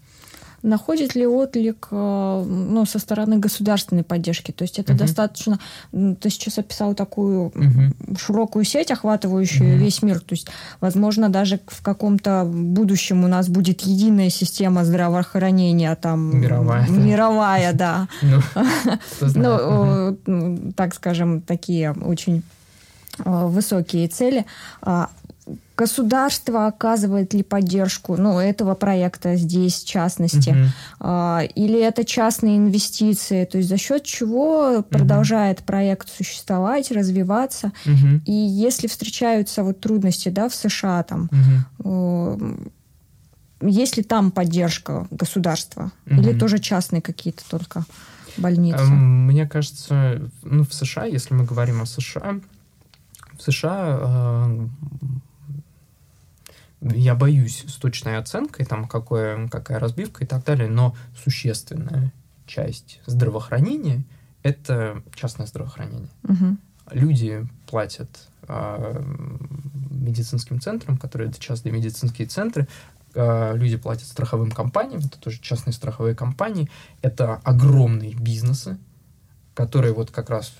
Находит 0.63 1.13
ли 1.13 1.27
отклик 1.27 1.89
э, 1.91 2.43
ну, 2.47 2.85
со 2.85 2.97
стороны 2.97 3.37
государственной 3.37 4.03
поддержки? 4.03 4.51
То 4.51 4.63
есть 4.63 4.79
это 4.79 4.93
угу. 4.93 4.99
достаточно... 4.99 5.59
Ты 5.91 6.29
сейчас 6.29 6.57
описал 6.57 6.93
такую 6.95 7.47
угу. 7.47 8.17
широкую 8.17 8.63
сеть, 8.63 8.89
охватывающую 8.89 9.75
угу. 9.75 9.83
весь 9.83 10.01
мир. 10.01 10.21
То 10.21 10.33
есть, 10.33 10.47
возможно, 10.79 11.27
даже 11.27 11.59
в 11.67 11.81
каком-то 11.81 12.45
будущем 12.45 13.25
у 13.25 13.27
нас 13.27 13.49
будет 13.49 13.81
единая 13.81 14.29
система 14.29 14.85
здравоохранения. 14.85 15.93
Там, 15.95 16.39
мировая. 16.39 16.87
Мировая, 16.87 17.73
да. 17.73 18.07
Ну, 19.35 20.17
ну 20.25 20.73
так 20.75 20.93
скажем, 20.95 21.41
такие 21.41 21.91
очень 21.91 22.43
э, 23.19 23.45
высокие 23.47 24.07
цели. 24.07 24.45
Государство 25.83 26.67
оказывает 26.67 27.33
ли 27.33 27.43
поддержку 27.43 28.15
ну, 28.15 28.39
этого 28.39 28.73
проекта 28.73 29.35
здесь, 29.35 29.83
в 29.83 29.85
частности, 29.85 30.51
угу. 30.51 30.59
а, 31.01 31.41
или 31.55 31.77
это 31.77 32.05
частные 32.05 32.55
инвестиции, 32.55 33.43
то 33.43 33.57
есть 33.57 33.67
за 33.67 33.75
счет 33.77 34.05
чего 34.05 34.77
угу. 34.77 34.83
продолжает 34.83 35.63
проект 35.63 36.07
существовать, 36.07 36.89
развиваться, 36.89 37.73
угу. 37.85 38.21
и 38.25 38.31
если 38.31 38.87
встречаются 38.87 39.63
вот 39.63 39.81
трудности 39.81 40.29
да, 40.29 40.47
в 40.47 40.55
США, 40.55 41.03
там, 41.03 41.29
угу. 41.79 42.39
э, 43.61 43.69
есть 43.69 43.97
ли 43.97 44.03
там 44.03 44.31
поддержка 44.31 45.05
государства, 45.11 45.91
угу. 46.05 46.21
или 46.21 46.39
тоже 46.39 46.59
частные 46.59 47.01
какие-то 47.01 47.43
только 47.49 47.83
больницы? 48.37 48.83
Эм, 48.83 49.27
мне 49.27 49.45
кажется, 49.45 50.21
ну, 50.43 50.63
в 50.63 50.73
США, 50.73 51.03
если 51.03 51.33
мы 51.33 51.43
говорим 51.43 51.81
о 51.81 51.85
США, 51.85 52.39
в 53.37 53.41
США 53.43 53.99
э, 53.99 54.67
я 56.91 57.15
боюсь 57.15 57.63
с 57.67 57.75
точной 57.75 58.17
оценкой, 58.17 58.65
там, 58.65 58.87
какое, 58.87 59.47
какая 59.47 59.79
разбивка 59.79 60.23
и 60.23 60.27
так 60.27 60.43
далее, 60.43 60.69
но 60.69 60.95
существенная 61.23 62.11
часть 62.45 62.99
здравоохранения— 63.05 64.03
это 64.43 65.01
частное 65.15 65.47
здравоохранение. 65.47 66.09
Угу. 66.23 66.57
Люди 66.91 67.47
платят 67.67 68.27
э, 68.47 69.03
медицинским 69.91 70.59
центрам, 70.59 70.97
которые 70.97 71.29
это 71.29 71.39
частные 71.39 71.71
медицинские 71.71 72.27
центры, 72.27 72.67
э, 73.15 73.55
люди 73.55 73.77
платят 73.77 74.07
страховым 74.07 74.51
компаниям, 74.51 74.99
это 74.99 75.17
тоже 75.19 75.39
частные 75.41 75.73
страховые 75.73 76.15
компании, 76.15 76.69
это 77.01 77.35
огромные 77.43 78.13
бизнесы, 78.13 78.77
которые 79.53 79.93
вот 79.93 80.11
как 80.11 80.29
раз, 80.29 80.53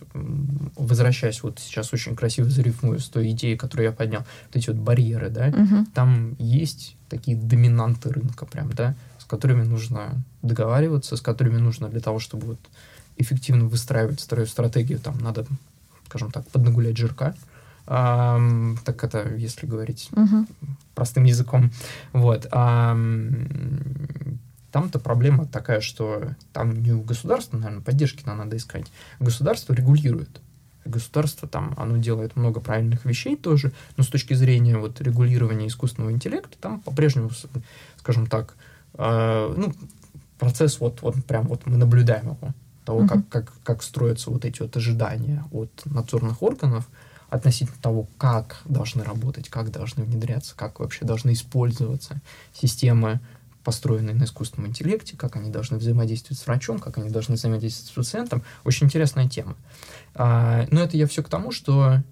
возвращаясь 0.75 1.41
вот 1.41 1.59
сейчас 1.59 1.93
очень 1.93 2.15
красиво 2.15 2.49
зарифмую 2.49 2.99
с 2.99 3.09
той 3.09 3.31
идеей, 3.31 3.57
которую 3.57 3.87
я 3.87 3.91
поднял, 3.91 4.21
вот 4.47 4.55
эти 4.55 4.69
вот 4.69 4.77
барьеры, 4.77 5.29
да, 5.29 5.47
угу. 5.47 5.85
там 5.93 6.35
есть 6.37 6.95
такие 7.09 7.35
доминанты 7.35 8.09
рынка 8.09 8.45
прям, 8.45 8.71
да, 8.73 8.95
с 9.17 9.25
которыми 9.25 9.63
нужно 9.63 10.21
договариваться, 10.41 11.17
с 11.17 11.21
которыми 11.21 11.57
нужно 11.57 11.89
для 11.89 12.01
того, 12.01 12.19
чтобы 12.19 12.47
вот 12.47 12.59
эффективно 13.17 13.65
выстраивать 13.65 14.19
свою 14.19 14.45
стратегию, 14.45 14.99
там 14.99 15.17
надо, 15.19 15.45
скажем 16.07 16.31
так, 16.31 16.47
поднагулять 16.47 16.97
жирка, 16.97 17.35
а, 17.85 18.39
так 18.85 19.03
это, 19.03 19.35
если 19.35 19.65
говорить 19.65 20.09
угу. 20.11 20.45
простым 20.95 21.23
языком, 21.23 21.71
вот, 22.13 22.47
а, 22.51 22.95
там-то 24.73 24.97
проблема 24.97 25.45
такая, 25.45 25.81
что 25.81 26.33
там 26.51 26.81
не 26.81 26.91
у 26.91 27.01
государства, 27.01 27.57
наверное, 27.57 27.83
поддержки 27.83 28.23
нам 28.25 28.39
надо 28.39 28.57
искать. 28.57 28.91
Государство 29.19 29.71
регулирует. 29.71 30.41
Государство 30.83 31.47
там, 31.47 31.75
оно 31.77 31.97
делает 31.97 32.35
много 32.35 32.59
правильных 32.59 33.05
вещей 33.05 33.37
тоже, 33.37 33.71
но 33.97 34.03
с 34.03 34.07
точки 34.07 34.33
зрения 34.33 34.77
вот 34.79 34.99
регулирования 34.99 35.67
искусственного 35.67 36.11
интеллекта, 36.11 36.57
там 36.59 36.81
по-прежнему, 36.81 37.29
скажем 37.97 38.25
так, 38.25 38.55
э, 38.95 39.53
ну, 39.55 39.73
процесс 40.39 40.79
вот, 40.79 41.03
вот 41.03 41.23
прям 41.23 41.47
вот 41.47 41.67
мы 41.67 41.77
наблюдаем 41.77 42.31
его, 42.31 42.53
того, 42.83 43.03
uh-huh. 43.03 43.07
как, 43.07 43.29
как, 43.29 43.53
как 43.63 43.83
строятся 43.83 44.31
вот 44.31 44.43
эти 44.43 44.59
вот 44.63 44.75
ожидания 44.75 45.45
от 45.51 45.69
надзорных 45.85 46.41
органов 46.41 46.89
относительно 47.29 47.77
того, 47.79 48.07
как 48.17 48.57
должны 48.65 49.03
работать, 49.03 49.49
как 49.49 49.71
должны 49.71 50.03
внедряться, 50.03 50.55
как 50.55 50.79
вообще 50.79 51.05
должны 51.05 51.33
использоваться 51.33 52.21
системы 52.53 53.19
построенные 53.63 54.15
на 54.15 54.23
искусственном 54.23 54.69
интеллекте, 54.69 55.15
как 55.17 55.35
они 55.35 55.49
должны 55.49 55.77
взаимодействовать 55.77 56.39
с 56.39 56.45
врачом, 56.45 56.79
как 56.79 56.97
они 56.97 57.09
должны 57.09 57.35
взаимодействовать 57.35 57.89
с 57.89 57.91
пациентом. 57.91 58.43
Очень 58.63 58.87
интересная 58.87 59.27
тема. 59.29 59.55
А, 60.15 60.65
но 60.69 60.81
это 60.81 60.97
я 60.97 61.07
все 61.07 61.23
к 61.23 61.29
тому, 61.29 61.51
что 61.51 62.03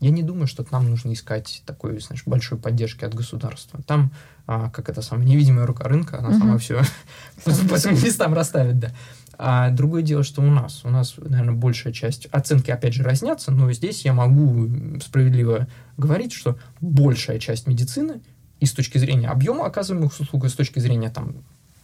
я 0.00 0.10
не 0.10 0.22
думаю, 0.22 0.46
что 0.46 0.64
нам 0.70 0.88
нужно 0.88 1.12
искать 1.12 1.62
такой, 1.66 2.00
знаешь, 2.00 2.22
большой 2.24 2.58
поддержки 2.58 3.04
от 3.04 3.14
государства. 3.14 3.80
Там, 3.82 4.12
а, 4.46 4.70
как 4.70 4.88
это 4.88 5.02
самая 5.02 5.26
невидимая 5.26 5.66
рука 5.66 5.84
рынка, 5.84 6.18
она 6.18 6.38
сама 6.38 6.58
все 6.58 6.82
по 7.44 7.78
своим 7.78 7.96
местам 7.96 8.34
расставит, 8.34 8.78
да. 8.78 8.92
А 9.40 9.70
другое 9.70 10.02
дело, 10.02 10.24
что 10.24 10.42
у 10.42 10.50
нас, 10.50 10.84
у 10.84 10.90
нас, 10.90 11.14
наверное, 11.16 11.54
большая 11.54 11.92
часть, 11.92 12.26
оценки, 12.26 12.72
опять 12.72 12.94
же, 12.94 13.04
разнятся, 13.04 13.52
но 13.52 13.70
здесь 13.72 14.04
я 14.04 14.12
могу 14.12 14.68
справедливо 15.00 15.68
говорить, 15.96 16.32
что 16.32 16.58
большая 16.80 17.38
часть 17.38 17.68
медицины 17.68 18.20
и 18.60 18.66
с 18.66 18.72
точки 18.72 18.98
зрения 18.98 19.28
объема 19.28 19.66
оказываемых 19.66 20.18
услуг, 20.18 20.44
и 20.44 20.48
с 20.48 20.54
точки 20.54 20.78
зрения 20.78 21.10
там, 21.10 21.34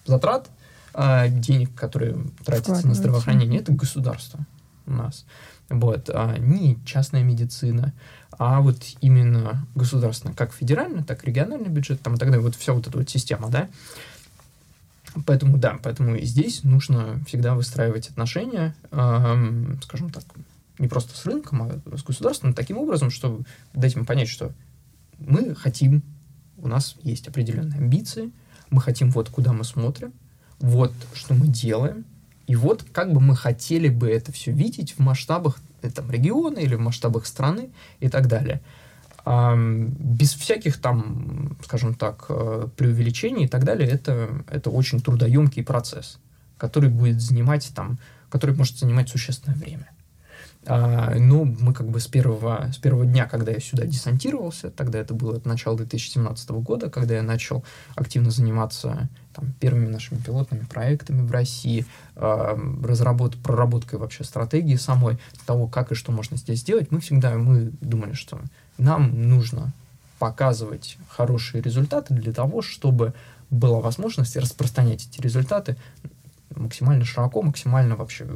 затрат, 0.07 0.51
э, 0.95 1.29
денег, 1.29 1.75
которые 1.75 2.17
тратятся 2.45 2.87
на 2.87 2.95
здравоохранение, 2.95 3.61
это 3.61 3.73
государство 3.73 4.41
у 4.87 4.93
нас. 4.93 5.25
Вот, 5.69 6.11
а 6.13 6.37
не 6.37 6.79
частная 6.85 7.23
медицина, 7.23 7.93
а 8.39 8.61
вот 8.61 8.83
именно 9.01 9.67
государственная, 9.75 10.35
как 10.35 10.53
федеральный, 10.53 11.03
так 11.03 11.25
и 11.25 11.27
региональный 11.29 11.69
бюджет, 11.69 12.01
там 12.03 12.15
и 12.15 12.19
так 12.19 12.29
далее, 12.29 12.45
вот 12.45 12.55
вся 12.55 12.73
вот 12.73 12.87
эта 12.87 12.99
вот 12.99 13.09
система, 13.09 13.49
да. 13.49 13.69
Поэтому, 15.27 15.59
да, 15.59 15.79
поэтому 15.83 16.19
здесь 16.19 16.65
нужно 16.65 17.21
всегда 17.27 17.55
выстраивать 17.55 18.09
отношения, 18.09 18.75
э, 18.91 19.77
скажем 19.85 20.11
так, 20.11 20.25
не 20.79 20.89
просто 20.89 21.17
с 21.17 21.25
рынком, 21.25 21.63
а 21.63 21.97
с 21.97 22.03
государством, 22.03 22.53
таким 22.53 22.79
образом, 22.79 23.11
чтобы 23.11 23.45
дать 23.75 23.95
им 23.95 24.05
понять, 24.05 24.29
что 24.29 24.53
мы 25.19 25.55
хотим 25.55 26.03
у 26.65 26.69
нас 26.69 26.97
есть 27.03 27.29
определенные 27.29 27.79
амбиции, 27.79 28.31
мы 28.71 28.81
хотим 28.81 29.11
вот 29.11 29.29
куда 29.29 29.53
мы 29.53 29.65
смотрим, 29.65 30.13
вот 30.59 30.93
что 31.15 31.35
мы 31.35 31.47
делаем, 31.47 32.05
и 32.47 32.57
вот 32.57 32.85
как 32.93 33.13
бы 33.13 33.21
мы 33.21 33.37
хотели 33.37 33.89
бы 33.89 34.11
это 34.11 34.33
все 34.33 34.51
видеть 34.51 34.93
в 34.93 34.99
масштабах 34.99 35.59
э, 35.83 35.91
там, 35.91 36.11
региона 36.11 36.59
или 36.59 36.75
в 36.75 36.81
масштабах 36.81 37.27
страны 37.27 37.71
и 38.01 38.09
так 38.09 38.29
далее. 38.29 38.61
А, 39.25 39.55
без 39.57 40.35
всяких 40.35 40.81
там, 40.81 41.57
скажем 41.65 41.95
так, 41.95 42.27
э, 42.29 42.69
преувеличений 42.77 43.45
и 43.45 43.49
так 43.49 43.65
далее, 43.65 43.89
это, 43.89 44.45
это 44.49 44.71
очень 44.71 45.01
трудоемкий 45.01 45.63
процесс, 45.63 46.19
который 46.59 46.91
будет 46.91 47.21
занимать 47.21 47.71
там, 47.75 47.99
который 48.29 48.55
может 48.55 48.79
занимать 48.79 49.09
существенное 49.09 49.57
время. 49.57 49.89
А, 50.67 51.15
ну, 51.19 51.45
мы 51.45 51.75
как 51.75 51.89
бы 51.89 52.01
с 52.01 52.07
первого, 52.07 52.71
с 52.73 52.79
первого 52.79 53.05
дня, 53.05 53.27
когда 53.27 53.53
я 53.53 53.61
сюда 53.61 53.85
десантировался, 53.85 54.71
тогда 54.71 54.99
это 54.99 55.13
было 55.13 55.37
от 55.37 55.45
начала 55.45 55.77
2017 55.77 56.51
года, 56.51 56.89
когда 56.89 57.17
я 57.17 57.23
начал 57.23 57.65
активно 57.95 58.31
заниматься 58.31 59.09
там, 59.35 59.53
первыми 59.61 59.89
нашими 59.89 60.19
пилотными 60.19 60.65
проектами 60.65 61.21
в 61.21 61.31
России, 61.31 61.87
э, 62.17 62.59
разработ, 62.83 63.37
проработкой 63.37 63.99
вообще 63.99 64.25
стратегии 64.25 64.77
самой, 64.77 65.19
того, 65.45 65.67
как 65.67 65.93
и 65.93 65.95
что 65.95 66.13
можно 66.13 66.37
здесь 66.37 66.61
сделать, 66.61 66.91
мы 66.91 67.01
всегда 67.01 67.35
мы 67.35 67.73
думали, 67.81 68.13
что 68.13 68.41
нам 68.79 69.29
нужно 69.29 69.73
показывать 70.19 70.97
хорошие 71.09 71.61
результаты 71.61 72.15
для 72.15 72.33
того, 72.33 72.63
чтобы 72.63 73.13
была 73.51 73.81
возможность 73.81 74.37
распространять 74.37 75.07
эти 75.07 75.21
результаты 75.21 75.77
максимально 76.57 77.05
широко, 77.05 77.43
максимально 77.43 77.97
вообще 77.97 78.27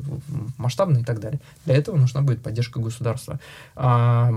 масштабно 0.56 0.98
и 0.98 1.04
так 1.04 1.20
далее. 1.20 1.40
Для 1.64 1.76
этого 1.76 1.96
нужна 1.96 2.22
будет 2.22 2.42
поддержка 2.42 2.80
государства. 2.80 3.40
А, 3.76 4.30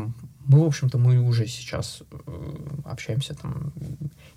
мы, 0.46 0.64
в 0.64 0.66
общем-то, 0.66 0.98
мы 0.98 1.20
уже 1.20 1.48
сейчас 1.48 2.02
э, 2.12 2.56
общаемся 2.86 3.36
там 3.36 3.72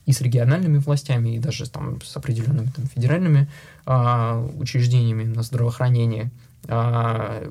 и 0.06 0.12
с 0.12 0.20
региональными 0.20 0.78
властями, 0.78 1.36
и 1.36 1.38
даже 1.38 1.68
там 1.68 2.00
с 2.02 2.16
определенными 2.16 2.66
там, 2.66 2.86
федеральными 2.86 3.48
а, 3.86 4.38
учреждениями 4.58 5.24
на 5.24 5.42
здравоохранение. 5.42 6.30
А, 6.68 7.50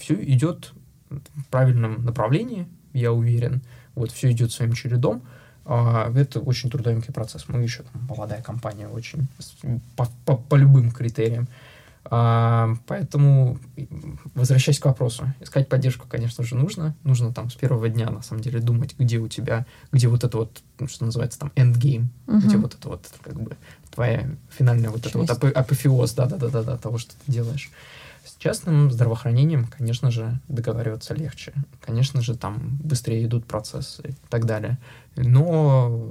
все 0.00 0.14
идет 0.14 0.72
в 1.08 1.44
правильном 1.50 2.04
направлении, 2.04 2.66
я 2.92 3.12
уверен. 3.12 3.62
Вот 3.94 4.10
все 4.10 4.30
идет 4.30 4.52
своим 4.52 4.72
чередом. 4.72 5.22
Это 5.66 6.40
очень 6.40 6.70
трудоемкий 6.70 7.12
процесс. 7.12 7.48
Мы 7.48 7.62
еще 7.62 7.82
там, 7.82 8.06
молодая 8.08 8.42
компания, 8.42 8.88
очень 8.88 9.26
по, 9.96 10.08
по, 10.24 10.36
по 10.36 10.54
любым 10.54 10.90
критериям. 10.90 11.48
А, 12.08 12.74
поэтому, 12.86 13.58
возвращаясь 14.34 14.78
к 14.78 14.84
вопросу, 14.84 15.32
искать 15.40 15.68
поддержку, 15.68 16.06
конечно 16.08 16.44
же, 16.44 16.54
нужно. 16.54 16.94
Нужно 17.02 17.32
там 17.32 17.50
с 17.50 17.54
первого 17.54 17.88
дня, 17.88 18.10
на 18.10 18.22
самом 18.22 18.42
деле, 18.42 18.60
думать, 18.60 18.94
где 18.98 19.18
у 19.18 19.28
тебя, 19.28 19.66
где 19.90 20.08
вот 20.08 20.22
это 20.22 20.38
вот, 20.38 20.62
что 20.88 21.04
называется 21.04 21.38
там, 21.38 21.52
endgame, 21.56 22.06
угу. 22.26 22.38
где 22.38 22.56
вот 22.58 22.74
это 22.74 22.88
вот, 22.88 23.06
как 23.22 23.40
бы, 23.40 23.56
твоя 23.90 24.28
финальная 24.56 24.90
вот 24.90 25.02
Часть. 25.02 25.16
это 25.16 25.18
вот 25.18 25.56
апофеоз, 25.56 26.12
да-да-да-да, 26.14 26.76
того, 26.76 26.98
что 26.98 27.12
ты 27.12 27.32
делаешь. 27.32 27.70
С 28.26 28.34
частным 28.38 28.90
здравоохранением, 28.90 29.66
конечно 29.66 30.10
же, 30.10 30.40
договариваться 30.48 31.14
легче. 31.14 31.52
Конечно 31.80 32.22
же, 32.22 32.36
там 32.36 32.76
быстрее 32.82 33.24
идут 33.24 33.46
процессы 33.46 34.02
и 34.02 34.14
так 34.28 34.46
далее. 34.46 34.78
Но, 35.14 36.10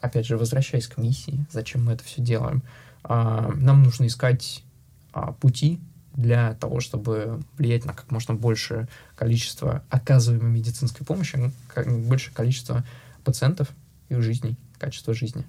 опять 0.00 0.26
же, 0.26 0.36
возвращаясь 0.36 0.88
к 0.88 0.98
миссии, 0.98 1.46
зачем 1.52 1.84
мы 1.84 1.92
это 1.92 2.02
все 2.02 2.20
делаем, 2.20 2.64
а, 3.04 3.52
нам 3.54 3.84
нужно 3.84 4.08
искать 4.08 4.64
а, 5.12 5.32
пути 5.32 5.78
для 6.14 6.54
того, 6.54 6.80
чтобы 6.80 7.40
влиять 7.56 7.84
на 7.84 7.94
как 7.94 8.10
можно 8.10 8.34
большее 8.34 8.88
количество 9.14 9.84
оказываемой 9.90 10.50
медицинской 10.50 11.06
помощи, 11.06 11.52
как 11.72 11.86
большее 12.08 12.34
количество 12.34 12.84
пациентов 13.22 13.68
и 14.08 14.16
жизней, 14.16 14.56
качество 14.78 15.14
жизни. 15.14 15.46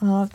А, 0.00 0.28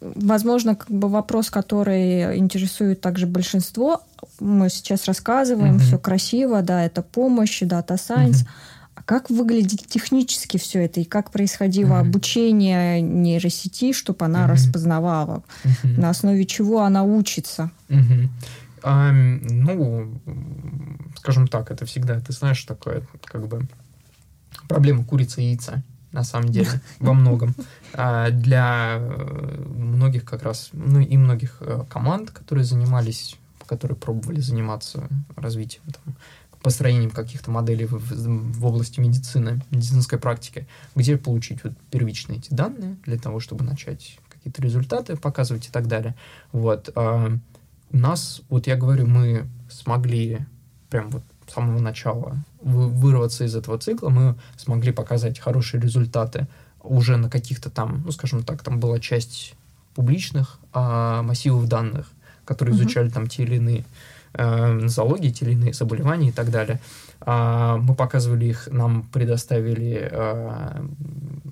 возможно, 0.00 0.74
как 0.74 0.90
бы 0.90 1.08
вопрос, 1.08 1.50
который 1.50 2.38
интересует 2.38 3.00
также 3.00 3.26
большинство. 3.26 4.02
Мы 4.40 4.70
сейчас 4.70 5.06
рассказываем, 5.06 5.76
mm-hmm. 5.76 5.80
все 5.80 5.98
красиво, 5.98 6.62
да, 6.62 6.84
это 6.84 7.02
помощь, 7.02 7.60
дата 7.60 7.96
сайенс. 7.96 8.42
Mm-hmm. 8.42 8.48
А 8.94 9.02
как 9.02 9.30
выглядит 9.30 9.86
технически 9.86 10.58
все 10.58 10.84
это 10.84 11.00
и 11.00 11.04
как 11.04 11.30
происходило 11.30 11.94
mm-hmm. 11.94 12.08
обучение 12.08 13.00
нейросети, 13.02 13.92
чтобы 13.92 14.24
она 14.24 14.44
mm-hmm. 14.44 14.52
распознавала, 14.52 15.42
mm-hmm. 15.64 16.00
на 16.00 16.10
основе 16.10 16.44
чего 16.46 16.82
она 16.82 17.02
учится? 17.04 17.70
Mm-hmm. 17.88 18.28
А, 18.84 19.12
ну, 19.12 20.20
скажем 21.16 21.48
так, 21.48 21.70
это 21.70 21.84
всегда, 21.86 22.18
ты 22.20 22.32
знаешь, 22.32 22.62
такое, 22.64 23.02
как 23.24 23.46
бы, 23.46 23.66
проблема 24.68 25.04
курицы 25.04 25.42
и 25.42 25.50
яйца 25.50 25.82
на 26.12 26.24
самом 26.24 26.50
деле, 26.50 26.68
во 27.00 27.14
многом. 27.14 27.54
А 27.94 28.30
для 28.30 28.98
э, 28.98 29.64
многих 29.76 30.24
как 30.24 30.42
раз, 30.42 30.70
ну 30.72 31.00
и 31.00 31.16
многих 31.16 31.58
э, 31.60 31.84
команд, 31.88 32.30
которые 32.30 32.64
занимались, 32.64 33.36
которые 33.66 33.96
пробовали 33.96 34.40
заниматься 34.40 35.08
развитием, 35.36 35.82
там, 36.04 36.14
построением 36.62 37.10
каких-то 37.10 37.50
моделей 37.50 37.86
в, 37.86 37.98
в 37.98 38.64
области 38.64 39.00
медицины, 39.00 39.60
медицинской 39.70 40.18
практики, 40.18 40.66
где 40.94 41.16
получить 41.16 41.64
вот 41.64 41.72
первичные 41.90 42.38
эти 42.38 42.54
данные 42.54 42.96
для 43.04 43.18
того, 43.18 43.40
чтобы 43.40 43.64
начать 43.64 44.18
какие-то 44.28 44.62
результаты 44.62 45.16
показывать 45.16 45.68
и 45.68 45.70
так 45.70 45.88
далее. 45.88 46.14
Вот. 46.52 46.90
А 46.94 47.36
у 47.90 47.96
нас, 47.96 48.42
вот 48.48 48.66
я 48.66 48.76
говорю, 48.76 49.06
мы 49.06 49.46
смогли 49.68 50.46
прям 50.88 51.10
вот 51.10 51.22
самого 51.52 51.78
начала 51.80 52.36
вырваться 52.60 53.44
из 53.44 53.54
этого 53.54 53.78
цикла, 53.78 54.08
мы 54.08 54.34
смогли 54.56 54.92
показать 54.92 55.38
хорошие 55.38 55.80
результаты 55.80 56.46
уже 56.82 57.16
на 57.16 57.30
каких-то 57.30 57.70
там, 57.70 58.02
ну, 58.04 58.12
скажем 58.12 58.42
так, 58.42 58.62
там 58.62 58.80
была 58.80 58.98
часть 58.98 59.54
публичных 59.94 60.58
а, 60.72 61.22
массивов 61.22 61.68
данных, 61.68 62.10
которые 62.44 62.74
изучали 62.74 63.08
там 63.08 63.28
те 63.28 63.44
или 63.44 63.56
иные 63.56 63.84
э, 64.32 64.72
нозологии, 64.72 65.30
те 65.30 65.44
или 65.44 65.52
иные 65.52 65.72
заболевания 65.74 66.30
и 66.30 66.32
так 66.32 66.50
далее. 66.50 66.80
А, 67.20 67.76
мы 67.76 67.94
показывали 67.94 68.46
их, 68.46 68.68
нам 68.70 69.04
предоставили 69.12 70.08
а, 70.10 70.84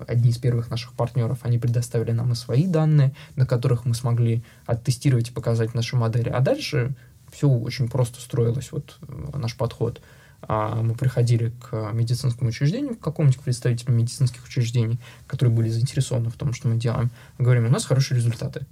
одни 0.07 0.31
из 0.31 0.37
первых 0.37 0.69
наших 0.69 0.93
партнеров, 0.93 1.39
они 1.43 1.59
предоставили 1.59 2.11
нам 2.11 2.33
и 2.33 2.35
свои 2.35 2.65
данные, 2.65 3.13
на 3.35 3.45
которых 3.45 3.85
мы 3.85 3.93
смогли 3.93 4.43
оттестировать 4.65 5.29
и 5.29 5.33
показать 5.33 5.73
наши 5.73 5.95
модели. 5.95 6.29
А 6.29 6.41
дальше 6.41 6.93
все 7.41 7.49
очень 7.49 7.89
просто 7.89 8.21
строилось, 8.21 8.71
вот 8.71 8.97
э, 9.07 9.37
наш 9.37 9.57
подход– 9.57 10.01
а 10.43 10.81
мы 10.81 10.95
приходили 10.95 11.53
к 11.61 11.91
медицинскому 11.93 12.49
учреждению, 12.49 12.95
к 12.95 12.99
какому-нибудь 12.99 13.41
представителю 13.41 13.93
медицинских 13.93 14.43
учреждений, 14.43 14.99
которые 15.27 15.55
были 15.55 15.69
заинтересованы 15.69 16.29
в 16.29 16.35
том, 16.35 16.53
что 16.53 16.67
мы 16.67 16.77
делаем, 16.77 17.11
говорим, 17.37 17.67
у 17.67 17.69
нас 17.69 17.85
хорошие 17.85 18.17
результаты. 18.17 18.65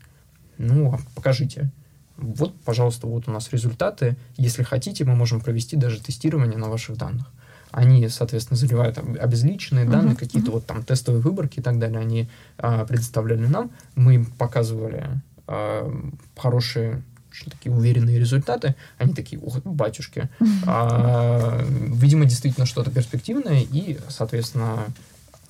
Ну, 0.58 0.94
а 0.94 1.00
покажите. 1.14 1.70
Вот, 2.18 2.60
пожалуйста, 2.62 3.06
вот 3.06 3.28
у 3.28 3.32
нас 3.32 3.52
результаты. 3.52 4.18
Если 4.36 4.64
хотите, 4.64 5.06
мы 5.06 5.16
можем 5.16 5.42
провести 5.42 5.78
даже 5.78 6.02
тестирование 6.02 6.58
на 6.58 6.70
ваших 6.70 6.98
данных. 6.98 7.32
Они, 7.72 8.10
соответственно, 8.10 8.58
заливают 8.58 8.98
обезличенные 8.98 9.86
uh-huh, 9.86 9.92
данные, 9.92 10.16
какие-то 10.16 10.50
uh-huh. 10.50 10.56
вот 10.56 10.66
там 10.66 10.84
тестовые 10.84 11.22
выборки 11.22 11.60
и 11.60 11.62
так 11.62 11.78
далее. 11.78 12.00
Они 12.00 12.30
а, 12.58 12.84
предоставляли 12.84 13.46
нам. 13.46 13.70
Мы 13.94 14.16
им 14.16 14.26
показывали 14.26 15.22
а, 15.46 15.88
хорошие 16.36 17.04
такие 17.50 17.74
уверенные 17.74 18.20
результаты, 18.20 18.76
они 18.98 19.14
такие, 19.14 19.42
ух, 19.42 19.62
батюшки. 19.64 20.30
А, 20.66 21.64
видимо, 21.68 22.26
действительно 22.26 22.66
что-то 22.66 22.92
перспективное, 22.92 23.62
и, 23.62 24.00
соответственно, 24.10 24.86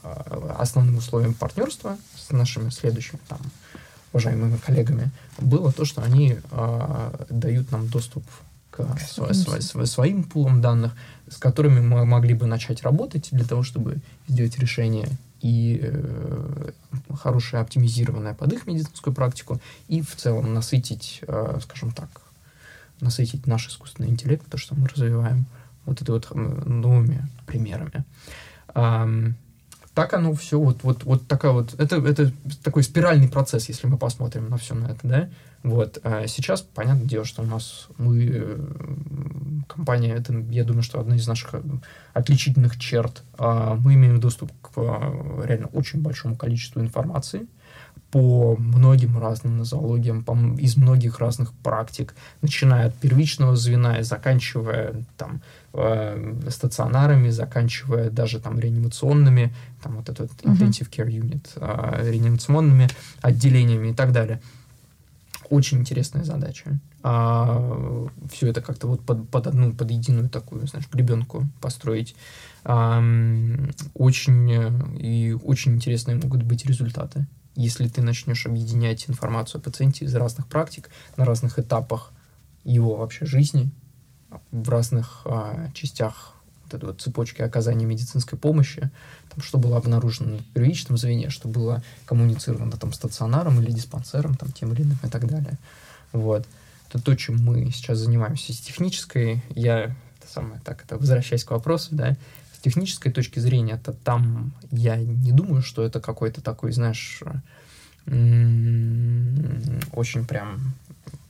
а, 0.04 0.56
основным 0.60 0.98
условием 0.98 1.34
партнерства 1.34 1.98
с 2.16 2.32
нашими 2.32 2.70
следующими 2.70 3.20
там, 3.28 3.40
уважаемыми 4.12 4.58
коллегами 4.58 5.12
было 5.38 5.72
то, 5.72 5.86
что 5.86 6.02
они 6.02 6.38
а, 6.52 7.26
дают 7.30 7.72
нам 7.72 7.88
доступ 7.88 8.24
к 8.72 8.80
сво- 8.80 9.32
сво- 9.32 9.86
своим 9.86 10.24
пулам 10.24 10.62
данных, 10.62 10.94
с 11.30 11.38
которыми 11.38 11.80
мы 11.80 12.06
могли 12.06 12.34
бы 12.34 12.46
начать 12.46 12.84
работать 12.84 13.30
для 13.32 13.46
того, 13.46 13.64
чтобы 13.64 13.98
сделать 14.28 14.58
решение 14.58 15.10
и 15.42 15.80
э, 15.82 16.72
хорошая 17.16 17.62
оптимизированная 17.62 18.34
под 18.34 18.54
их 18.54 18.68
медицинскую 18.68 19.14
практику, 19.14 19.60
и 19.88 20.02
в 20.02 20.16
целом 20.16 20.54
насытить, 20.54 21.22
э, 21.28 21.60
скажем 21.64 21.92
так, 21.92 22.10
насытить 23.02 23.48
наш 23.48 23.68
искусственный 23.68 24.10
интеллект, 24.10 24.46
то, 24.50 24.58
что 24.58 24.76
мы 24.76 24.88
развиваем, 24.88 25.46
вот 25.86 26.02
это 26.02 26.12
вот 26.12 26.30
новыми 26.34 27.28
примерами. 27.46 28.04
Эм, 28.76 29.36
так 29.94 30.14
оно 30.14 30.34
все, 30.34 30.60
вот, 30.60 30.84
вот, 30.84 31.04
вот 31.04 31.28
такая 31.28 31.52
вот, 31.52 31.74
это, 31.80 31.98
это 31.98 32.32
такой 32.64 32.84
спиральный 32.84 33.28
процесс, 33.28 33.70
если 33.70 33.88
мы 33.88 33.98
посмотрим 33.98 34.50
на 34.50 34.58
все 34.58 34.76
на 34.76 34.88
это, 34.88 35.00
да. 35.04 35.30
Вот, 35.64 36.00
а 36.04 36.26
сейчас, 36.28 36.62
понятное 36.62 37.06
дело, 37.06 37.26
что 37.26 37.42
у 37.42 37.46
нас 37.46 37.88
мы, 37.98 38.30
э, 38.32 38.58
компания, 39.68 40.14
это, 40.14 40.34
я 40.52 40.64
думаю, 40.64 40.84
что 40.84 41.02
одна 41.02 41.18
из 41.18 41.28
наших 41.28 41.56
э, 41.56 41.62
отличительных 42.14 42.80
черт, 42.80 43.24
а, 43.38 43.76
мы 43.76 43.96
имеем 43.96 44.22
доступ 44.22 44.52
к 44.62 44.72
э, 44.78 45.44
реально 45.46 45.68
очень 45.68 46.02
большому 46.02 46.38
количеству 46.38 46.80
информации, 46.80 47.48
по 48.12 48.56
многим 48.58 49.20
разным 49.20 49.58
нозологиям, 49.58 50.24
по, 50.24 50.36
из 50.58 50.78
многих 50.78 51.20
разных 51.20 51.54
практик, 51.54 52.16
начиная 52.42 52.88
от 52.88 52.96
первичного 52.96 53.56
звена 53.56 54.00
и 54.00 54.04
заканчивая 54.04 55.04
там 55.18 55.42
э, 55.74 56.36
стационарами, 56.50 57.30
заканчивая 57.30 58.10
даже 58.10 58.40
там 58.40 58.60
реанимационными, 58.60 59.54
там 59.84 59.98
вот 59.98 60.10
этот 60.10 60.32
uh-huh. 60.32 60.56
intensive 60.56 60.90
care 60.90 61.10
unit, 61.10 61.48
э, 61.56 62.10
реанимационными 62.10 62.88
отделениями 63.22 63.90
и 63.90 63.94
так 63.94 64.12
далее. 64.12 64.42
Очень 65.50 65.80
интересная 65.80 66.24
задача. 66.24 66.80
А, 67.02 68.08
все 68.32 68.48
это 68.48 68.62
как-то 68.62 68.88
вот 68.88 69.02
под, 69.06 69.30
под 69.30 69.48
одну, 69.48 69.74
под 69.74 69.90
единую 69.90 70.30
такую, 70.30 70.68
знаешь, 70.68 70.88
гребенку 70.92 71.48
построить. 71.62 72.16
А, 72.64 73.02
очень 73.94 74.50
и 75.00 75.34
очень 75.44 75.74
интересные 75.74 76.18
могут 76.18 76.44
быть 76.44 76.66
результаты 76.66 77.28
если 77.56 77.90
ты 77.90 78.02
начнешь 78.02 78.46
объединять 78.46 79.10
информацию 79.10 79.60
о 79.60 79.62
пациенте 79.62 80.06
из 80.06 80.16
разных 80.16 80.48
практик 80.48 80.90
на 81.18 81.26
разных 81.26 81.60
этапах 81.60 82.14
его 82.64 82.96
вообще 82.96 83.26
жизни, 83.26 83.70
в 84.52 84.70
разных 84.70 85.22
а, 85.26 85.70
частях 85.74 86.36
вот 86.70 86.74
этой 86.76 86.86
вот 86.86 87.02
цепочки 87.02 87.42
оказания 87.42 87.86
медицинской 87.86 88.38
помощи, 88.38 88.90
там, 89.30 89.42
что 89.42 89.58
было 89.58 89.78
обнаружено 89.78 90.38
в 90.38 90.44
первичном 90.54 90.98
звене, 90.98 91.30
что 91.30 91.48
было 91.48 91.84
коммуницировано 92.06 92.78
там 92.78 92.94
стационаром 92.94 93.62
или 93.62 93.72
диспансером, 93.72 94.36
там, 94.36 94.52
тем 94.52 94.74
или 94.74 94.84
иным 94.84 94.98
и 95.04 95.08
так 95.08 95.28
далее. 95.28 95.58
Вот. 96.12 96.46
Это 96.90 97.02
то, 97.02 97.16
чем 97.16 97.44
мы 97.44 97.72
сейчас 97.72 98.00
занимаемся. 98.00 98.54
С 98.54 98.60
технической 98.60 99.44
я, 99.50 99.86
это 99.86 100.32
самое, 100.32 100.62
так, 100.64 100.84
это 100.84 100.98
возвращаясь 100.98 101.44
к 101.44 101.52
вопросу, 101.52 101.90
да, 101.92 102.16
с 102.56 102.62
технической 102.62 103.12
точки 103.12 103.40
зрения, 103.40 103.74
это 103.74 103.94
там 103.94 104.54
я 104.72 104.98
не 104.98 105.32
думаю, 105.32 105.62
что 105.62 105.84
это 105.84 106.02
какой-то 106.02 106.42
такой, 106.42 106.72
знаешь, 106.72 107.22
очень 108.06 110.26
прям 110.26 110.74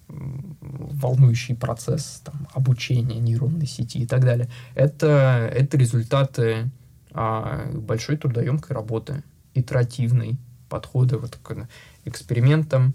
волнующий 0.09 1.55
процесс 1.55 2.21
там, 2.23 2.47
обучения 2.53 3.19
нейронной 3.19 3.67
сети 3.67 3.99
и 3.99 4.07
так 4.07 4.21
далее. 4.21 4.49
Это, 4.75 5.49
это 5.53 5.77
результаты 5.77 6.69
а, 7.11 7.69
большой 7.73 8.17
трудоемкой 8.17 8.75
работы, 8.75 9.23
итеративной 9.53 10.37
подхода 10.67 11.17
вот 11.17 11.37
к 11.41 11.67
экспериментам, 12.05 12.93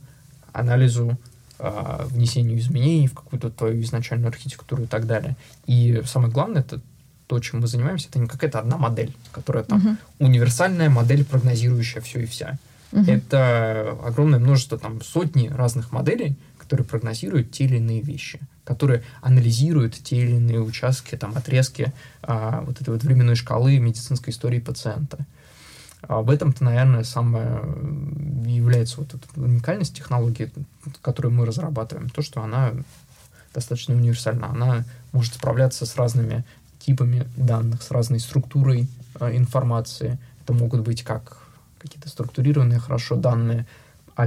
анализу, 0.52 1.18
а, 1.58 2.04
внесению 2.08 2.58
изменений 2.58 3.06
в 3.06 3.14
какую-то 3.14 3.50
твою 3.50 3.80
изначальную 3.82 4.28
архитектуру 4.28 4.84
и 4.84 4.86
так 4.86 5.06
далее. 5.06 5.36
И 5.66 6.02
самое 6.04 6.32
главное, 6.32 6.62
это 6.62 6.80
то, 7.26 7.38
чем 7.40 7.60
мы 7.60 7.66
занимаемся, 7.66 8.08
это 8.08 8.18
не 8.18 8.26
какая-то 8.26 8.58
одна 8.58 8.76
модель, 8.76 9.14
которая 9.32 9.64
там 9.64 9.78
uh-huh. 9.78 9.96
универсальная 10.18 10.90
модель, 10.90 11.24
прогнозирующая 11.24 12.02
все 12.02 12.20
и 12.20 12.26
вся. 12.26 12.58
Uh-huh. 12.92 13.10
Это 13.10 13.96
огромное 14.04 14.38
множество, 14.38 14.78
там, 14.78 15.00
сотни 15.02 15.48
разных 15.48 15.90
моделей, 15.90 16.36
которые 16.64 16.86
прогнозируют 16.86 17.52
те 17.52 17.64
или 17.64 17.76
иные 17.76 18.00
вещи, 18.00 18.40
которые 18.64 19.02
анализируют 19.20 19.94
те 19.94 20.16
или 20.16 20.32
иные 20.32 20.60
участки, 20.60 21.16
там, 21.16 21.36
отрезки 21.36 21.92
а, 22.22 22.62
вот 22.62 22.80
этой 22.80 22.90
вот 22.90 23.04
временной 23.04 23.36
шкалы 23.36 23.78
медицинской 23.78 24.32
истории 24.32 24.60
пациента. 24.60 25.18
А 26.02 26.22
в 26.22 26.30
этом-то, 26.30 26.64
наверное, 26.64 27.04
самое 27.04 27.60
является 28.46 28.98
вот 28.98 29.14
эта 29.14 29.26
уникальность 29.36 29.94
технологии, 29.94 30.50
которую 31.02 31.32
мы 31.32 31.46
разрабатываем, 31.46 32.08
то, 32.08 32.22
что 32.22 32.42
она 32.42 32.72
достаточно 33.52 33.94
универсальна. 33.94 34.48
Она 34.48 34.84
может 35.12 35.34
справляться 35.34 35.86
с 35.86 35.96
разными 35.96 36.44
типами 36.78 37.26
данных, 37.36 37.82
с 37.82 37.90
разной 37.90 38.20
структурой 38.20 38.88
э, 39.20 39.36
информации. 39.36 40.18
Это 40.42 40.52
могут 40.54 40.80
быть 40.80 41.02
как 41.02 41.38
какие-то 41.78 42.08
структурированные 42.08 42.78
хорошо 42.78 43.16
данные, 43.16 43.66
а 44.16 44.26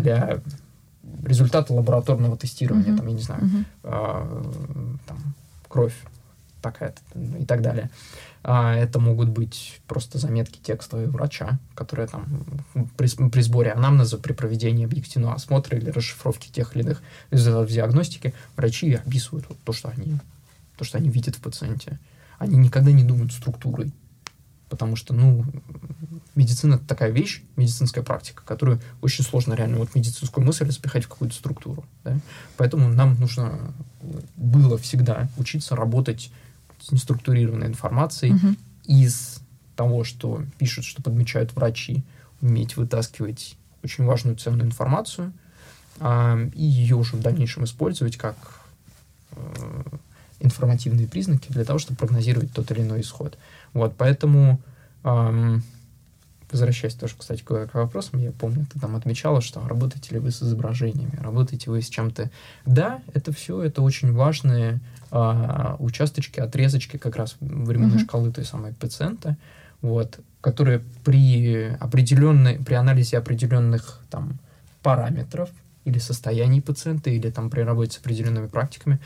результаты 1.24 1.74
лабораторного 1.74 2.38
тестирования, 2.38 2.94
uh-huh. 2.94 2.98
там, 2.98 3.08
я 3.08 3.14
не 3.14 3.22
знаю, 3.22 3.44
uh-huh. 3.44 3.66
э, 3.84 4.98
там, 5.08 5.18
кровь 5.68 5.96
такая-то 6.62 7.02
и 7.40 7.46
так 7.46 7.62
далее. 7.62 7.90
А 8.44 8.74
это 8.76 9.00
могут 9.00 9.30
быть 9.30 9.82
просто 9.88 10.18
заметки 10.20 10.60
текстовые 10.62 11.08
врача, 11.10 11.60
которые 11.76 12.08
там 12.08 12.26
при, 12.96 13.08
при 13.30 13.42
сборе 13.42 13.72
анамнеза, 13.72 14.18
при 14.18 14.34
проведении 14.34 14.86
объективного 14.86 15.36
осмотра 15.36 15.78
или 15.78 15.90
расшифровки 15.90 16.50
тех 16.50 16.76
или 16.76 16.84
иных 16.84 17.02
результатов 17.32 17.70
диагностики, 17.70 18.34
врачи 18.56 18.94
описывают 18.94 19.48
вот 19.50 19.58
то, 19.64 19.74
что 19.74 19.90
они, 19.90 20.18
то, 20.78 20.86
что 20.86 20.98
они 20.98 21.10
видят 21.10 21.36
в 21.36 21.42
пациенте. 21.42 22.00
Они 22.40 22.56
никогда 22.56 22.92
не 22.92 23.04
думают 23.04 23.34
структурой, 23.34 23.92
потому 24.70 24.96
что, 24.96 25.14
ну, 25.14 25.44
медицина 26.38 26.76
это 26.76 26.86
такая 26.86 27.10
вещь, 27.10 27.42
медицинская 27.56 28.04
практика, 28.04 28.44
которую 28.46 28.80
очень 29.02 29.24
сложно 29.24 29.54
реально 29.54 29.80
вот 29.80 29.96
медицинскую 29.96 30.46
мысль 30.46 30.72
запихать 30.72 31.06
в 31.06 31.08
какую-то 31.10 31.36
структуру. 31.36 31.84
Да? 32.04 32.18
Поэтому 32.56 32.88
нам 32.90 33.20
нужно 33.20 33.74
было 34.36 34.78
всегда 34.78 35.28
учиться 35.38 35.76
работать 35.76 36.32
с 36.80 36.92
неструктурированной 36.92 37.68
информацией 37.68 38.34
угу. 38.34 38.56
из 38.86 39.40
того, 39.76 40.04
что 40.04 40.44
пишут, 40.58 40.86
что 40.86 41.02
подмечают 41.02 41.56
врачи, 41.56 42.04
уметь 42.42 42.78
вытаскивать 42.78 43.58
очень 43.84 44.06
важную 44.06 44.38
ценную 44.38 44.68
информацию 44.68 45.34
э, 46.00 46.50
и 46.54 46.64
ее 46.64 46.96
уже 46.96 47.16
в 47.16 47.22
дальнейшем 47.22 47.64
использовать 47.64 48.16
как 48.18 48.36
э, 49.32 49.84
информативные 50.40 51.08
признаки 51.08 51.52
для 51.52 51.66
того, 51.66 51.80
чтобы 51.80 51.98
прогнозировать 51.98 52.54
тот 52.54 52.70
или 52.72 52.82
иной 52.82 53.02
исход. 53.02 53.38
Вот, 53.74 53.96
поэтому 53.98 54.62
э, 55.04 55.60
возвращаясь 56.52 56.94
тоже, 56.94 57.16
кстати, 57.18 57.42
к, 57.42 57.68
к 57.68 57.74
вопросам, 57.74 58.20
я 58.20 58.32
помню, 58.32 58.66
ты 58.72 58.80
там 58.80 58.96
отмечала, 58.96 59.42
что 59.42 59.66
работаете 59.68 60.14
ли 60.14 60.20
вы 60.20 60.32
с 60.32 60.42
изображениями, 60.42 61.18
работаете 61.20 61.70
вы 61.70 61.82
с 61.82 61.90
чем-то. 61.90 62.32
Да, 62.66 63.02
это 63.14 63.34
все, 63.34 63.62
это 63.62 63.82
очень 63.82 64.14
важные 64.14 64.80
а, 65.12 65.76
участочки, 65.80 66.40
отрезочки 66.40 66.98
как 66.98 67.16
раз 67.16 67.36
временной 67.40 67.98
uh-huh. 67.98 68.04
шкалы 68.04 68.32
той 68.32 68.46
самой 68.46 68.74
пациента, 68.74 69.38
вот, 69.82 70.20
которые 70.42 70.82
при 71.04 71.76
определенной, 71.80 72.60
при 72.60 72.76
анализе 72.76 73.18
определенных 73.18 74.02
там 74.10 74.40
параметров 74.82 75.50
или 75.84 76.00
состояний 76.00 76.62
пациента, 76.62 77.10
или 77.10 77.30
там 77.30 77.50
при 77.50 77.62
работе 77.62 77.94
с 77.94 78.00
определенными 78.00 78.48
практиками, 78.48 79.00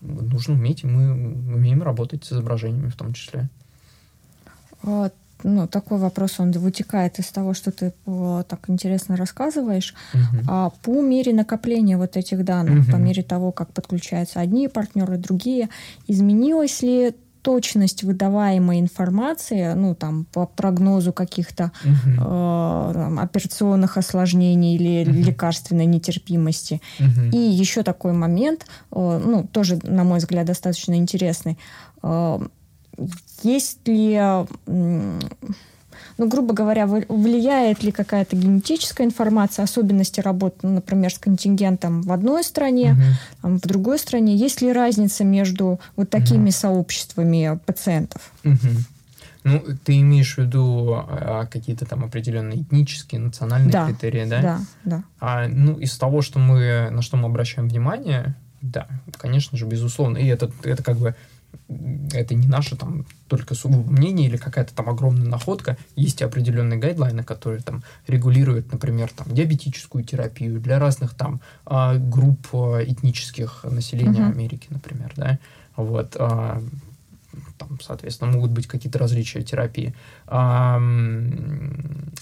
нужно 0.00 0.54
уметь, 0.54 0.84
и 0.84 0.86
мы 0.86 1.12
умеем 1.12 1.82
работать 1.82 2.24
с 2.24 2.32
изображениями 2.32 2.88
в 2.88 2.96
том 2.96 3.12
числе. 3.12 3.48
Вот 4.82 5.12
ну, 5.42 5.66
такой 5.66 5.98
вопрос, 5.98 6.40
он 6.40 6.50
вытекает 6.52 7.18
из 7.18 7.26
того, 7.26 7.54
что 7.54 7.70
ты 7.70 7.92
о, 8.06 8.42
так 8.42 8.68
интересно 8.68 9.16
рассказываешь. 9.16 9.94
Угу. 10.14 10.44
А 10.48 10.70
по 10.82 11.00
мере 11.00 11.32
накопления 11.32 11.96
вот 11.96 12.16
этих 12.16 12.44
данных, 12.44 12.84
угу. 12.84 12.92
по 12.92 12.96
мере 12.96 13.22
того, 13.22 13.52
как 13.52 13.72
подключаются 13.72 14.40
одни 14.40 14.68
партнеры, 14.68 15.16
другие, 15.16 15.68
изменилась 16.06 16.82
ли 16.82 17.14
точность 17.42 18.02
выдаваемой 18.02 18.80
информации, 18.80 19.72
ну, 19.74 19.94
там, 19.94 20.26
по 20.32 20.46
прогнозу 20.46 21.12
каких-то 21.12 21.72
угу. 21.84 22.24
э, 22.26 23.18
операционных 23.20 23.96
осложнений 23.96 24.76
или 24.76 25.10
угу. 25.10 25.18
лекарственной 25.18 25.86
нетерпимости. 25.86 26.82
Угу. 26.98 27.30
И 27.32 27.38
еще 27.38 27.82
такой 27.82 28.12
момент, 28.12 28.66
э, 28.92 29.22
ну, 29.24 29.46
тоже, 29.50 29.78
на 29.82 30.04
мой 30.04 30.18
взгляд, 30.18 30.46
достаточно 30.46 30.94
интересный. 30.94 31.58
Э, 32.02 32.38
есть 33.42 33.86
ли, 33.86 34.20
ну, 36.18 36.28
грубо 36.28 36.52
говоря, 36.52 36.86
влияет 36.86 37.82
ли 37.82 37.92
какая-то 37.92 38.36
генетическая 38.36 39.04
информация, 39.04 39.62
особенности 39.62 40.20
работы, 40.20 40.56
ну, 40.62 40.74
например, 40.74 41.12
с 41.12 41.18
контингентом 41.18 42.02
в 42.02 42.12
одной 42.12 42.42
стране, 42.42 42.96
угу. 43.42 43.58
в 43.58 43.60
другой 43.60 43.98
стране? 43.98 44.36
Есть 44.36 44.60
ли 44.60 44.72
разница 44.72 45.24
между 45.24 45.80
вот 45.96 46.10
такими 46.10 46.44
угу. 46.44 46.52
сообществами 46.52 47.58
пациентов? 47.64 48.32
Угу. 48.44 48.56
Ну, 49.44 49.62
ты 49.84 50.00
имеешь 50.00 50.34
в 50.34 50.38
виду 50.38 50.92
а, 50.94 51.46
какие-то 51.46 51.86
там 51.86 52.04
определенные 52.04 52.62
этнические, 52.62 53.20
национальные 53.20 53.70
да, 53.70 53.86
критерии, 53.86 54.24
да? 54.24 54.42
Да, 54.42 54.60
да. 54.84 55.02
А, 55.20 55.48
ну, 55.48 55.78
из 55.78 55.96
того, 55.96 56.20
что 56.22 56.38
мы, 56.38 56.90
на 56.90 57.00
что 57.00 57.16
мы 57.16 57.26
обращаем 57.26 57.68
внимание, 57.68 58.34
да, 58.60 58.88
конечно 59.12 59.56
же, 59.56 59.66
безусловно. 59.66 60.18
И 60.18 60.26
это, 60.26 60.50
это 60.64 60.82
как 60.82 60.96
бы 60.96 61.14
это 62.12 62.34
не 62.34 62.48
наше 62.48 62.76
там 62.76 63.04
только 63.28 63.54
сугубо 63.54 63.90
мнение 63.90 64.26
или 64.28 64.36
какая-то 64.38 64.74
там 64.74 64.88
огромная 64.88 65.26
находка. 65.28 65.76
Есть 65.96 66.22
определенные 66.22 66.78
гайдлайны, 66.78 67.22
которые 67.22 67.60
там 67.62 67.82
регулируют, 68.06 68.72
например, 68.72 69.10
там 69.14 69.26
диабетическую 69.34 70.02
терапию 70.02 70.60
для 70.60 70.78
разных 70.78 71.14
там 71.14 71.40
а, 71.66 71.96
групп 71.96 72.48
а, 72.52 72.82
этнических 72.82 73.64
населения 73.64 74.22
uh-huh. 74.22 74.32
Америки, 74.32 74.68
например, 74.70 75.12
да. 75.16 75.38
Вот. 75.76 76.16
А, 76.18 76.62
там, 77.58 77.78
соответственно, 77.82 78.32
могут 78.32 78.50
быть 78.52 78.66
какие-то 78.66 78.98
различия 78.98 79.42
терапии. 79.42 79.94
Это 80.26 80.96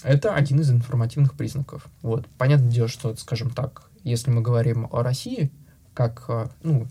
один 0.03 0.59
из 0.59 0.69
информативных 0.69 1.33
признаков. 1.33 1.87
Вот. 2.01 2.27
Понятное 2.37 2.69
дело, 2.69 2.87
что, 2.87 3.15
скажем 3.15 3.49
так, 3.51 3.89
если 4.03 4.29
мы 4.29 4.41
говорим 4.41 4.87
о 4.91 5.01
России, 5.03 5.49
как, 5.93 6.51
ну, 6.63 6.87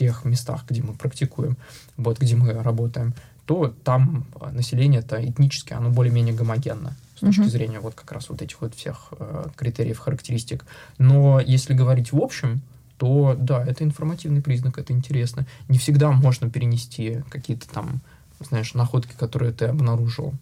тех 0.00 0.24
местах, 0.24 0.64
где 0.66 0.82
мы 0.82 0.94
практикуем, 0.94 1.56
вот 1.98 2.18
где 2.18 2.34
мы 2.34 2.52
работаем, 2.54 3.12
то 3.44 3.74
там 3.84 4.26
население-то 4.52 5.22
этнически, 5.22 5.74
оно 5.74 5.90
более-менее 5.90 6.34
гомогенно 6.34 6.96
с 7.16 7.20
точки 7.20 7.40
uh-huh. 7.40 7.48
зрения 7.48 7.80
вот 7.80 7.94
как 7.94 8.10
раз 8.12 8.30
вот 8.30 8.40
этих 8.40 8.60
вот 8.62 8.74
всех 8.74 9.12
э, 9.18 9.46
критериев, 9.56 9.98
характеристик. 9.98 10.64
Но 10.96 11.38
если 11.38 11.74
говорить 11.74 12.12
в 12.12 12.18
общем, 12.18 12.62
то 12.96 13.36
да, 13.38 13.62
это 13.62 13.84
информативный 13.84 14.40
признак, 14.40 14.78
это 14.78 14.94
интересно. 14.94 15.46
Не 15.68 15.78
всегда 15.78 16.10
можно 16.12 16.48
перенести 16.48 17.22
какие-то 17.28 17.68
там, 17.68 18.00
знаешь, 18.48 18.72
находки, 18.72 19.12
которые 19.18 19.52
ты 19.52 19.66
обнаружил 19.66 20.32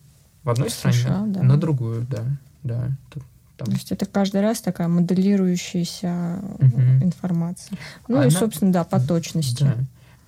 в 0.45 0.51
одной 0.51 0.71
США, 0.71 0.93
стране 0.93 1.33
да. 1.33 1.43
на 1.43 1.57
другую, 1.57 2.07
да, 2.09 2.25
да. 2.63 2.91
То 3.65 3.71
есть 3.73 3.91
это 3.93 4.07
каждый 4.07 4.41
раз 4.41 4.61
такая 4.61 4.89
моделирующаяся 4.89 6.41
угу. 6.59 6.81
информация. 7.03 7.77
Ну 8.07 8.17
Она... 8.17 8.27
и, 8.27 8.31
собственно, 8.31 8.73
да, 8.73 8.85
по 8.85 9.01
точности. 9.01 9.65
Да. 9.65 9.77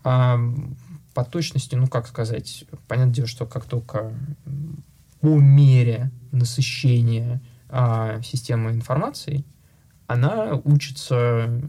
А, 0.02 0.40
по 1.14 1.24
точности, 1.24 1.74
ну 1.74 1.86
как 1.86 2.06
сказать, 2.06 2.64
понятное 2.88 3.14
дело, 3.14 3.28
что 3.28 3.46
как 3.46 3.64
только 3.64 4.12
по 5.20 5.38
мере 5.38 6.10
насыщения 6.32 7.40
а, 7.68 8.20
системы 8.22 8.72
информации, 8.72 9.44
она 10.06 10.60
учится, 10.64 11.62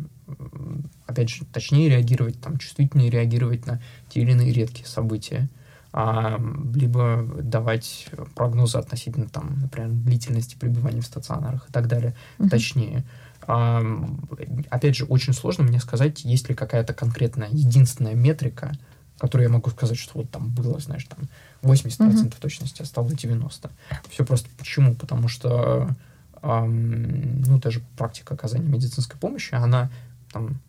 опять 1.06 1.30
же, 1.30 1.46
точнее 1.46 1.90
реагировать, 1.90 2.42
там, 2.42 2.58
чувствительнее 2.58 3.12
реагировать 3.12 3.68
на 3.68 3.80
те 4.10 4.22
или 4.22 4.32
иные 4.32 4.52
редкие 4.52 4.88
события 4.88 5.48
а, 5.94 6.40
либо 6.74 7.28
давать 7.42 8.08
прогнозы 8.36 8.78
относительно, 8.78 9.28
там, 9.28 9.60
например, 9.62 9.90
длительности 9.92 10.56
пребывания 10.56 11.02
в 11.02 11.06
стационарах 11.06 11.70
и 11.70 11.72
так 11.74 11.88
далее, 11.88 12.16
uh-huh. 12.38 12.50
точнее. 12.50 13.04
А, 13.42 13.84
опять 14.70 14.96
же, 14.96 15.06
очень 15.06 15.34
сложно 15.34 15.64
мне 15.64 15.80
сказать, 15.80 16.24
есть 16.24 16.48
ли 16.48 16.56
какая-то 16.56 16.94
конкретная 16.94 17.50
единственная 17.50 18.16
метрика, 18.16 18.72
которую 19.18 19.50
я 19.50 19.54
могу 19.54 19.70
сказать, 19.70 19.98
что 19.98 20.20
вот 20.20 20.32
там 20.32 20.50
было, 20.50 20.80
знаешь, 20.80 21.06
там 21.06 21.28
80% 21.62 21.98
uh-huh. 22.00 22.40
точности, 22.40 22.82
а 22.82 22.86
стало 22.86 23.10
90%. 23.10 23.70
Все 24.10 24.26
просто 24.26 24.50
почему? 24.58 24.96
Потому 24.96 25.28
что 25.28 25.90
ну, 26.44 27.60
даже 27.60 27.82
практика 27.98 28.34
оказания 28.34 28.66
медицинской 28.66 29.20
помощи, 29.20 29.54
она 29.54 29.92
там 30.32 30.60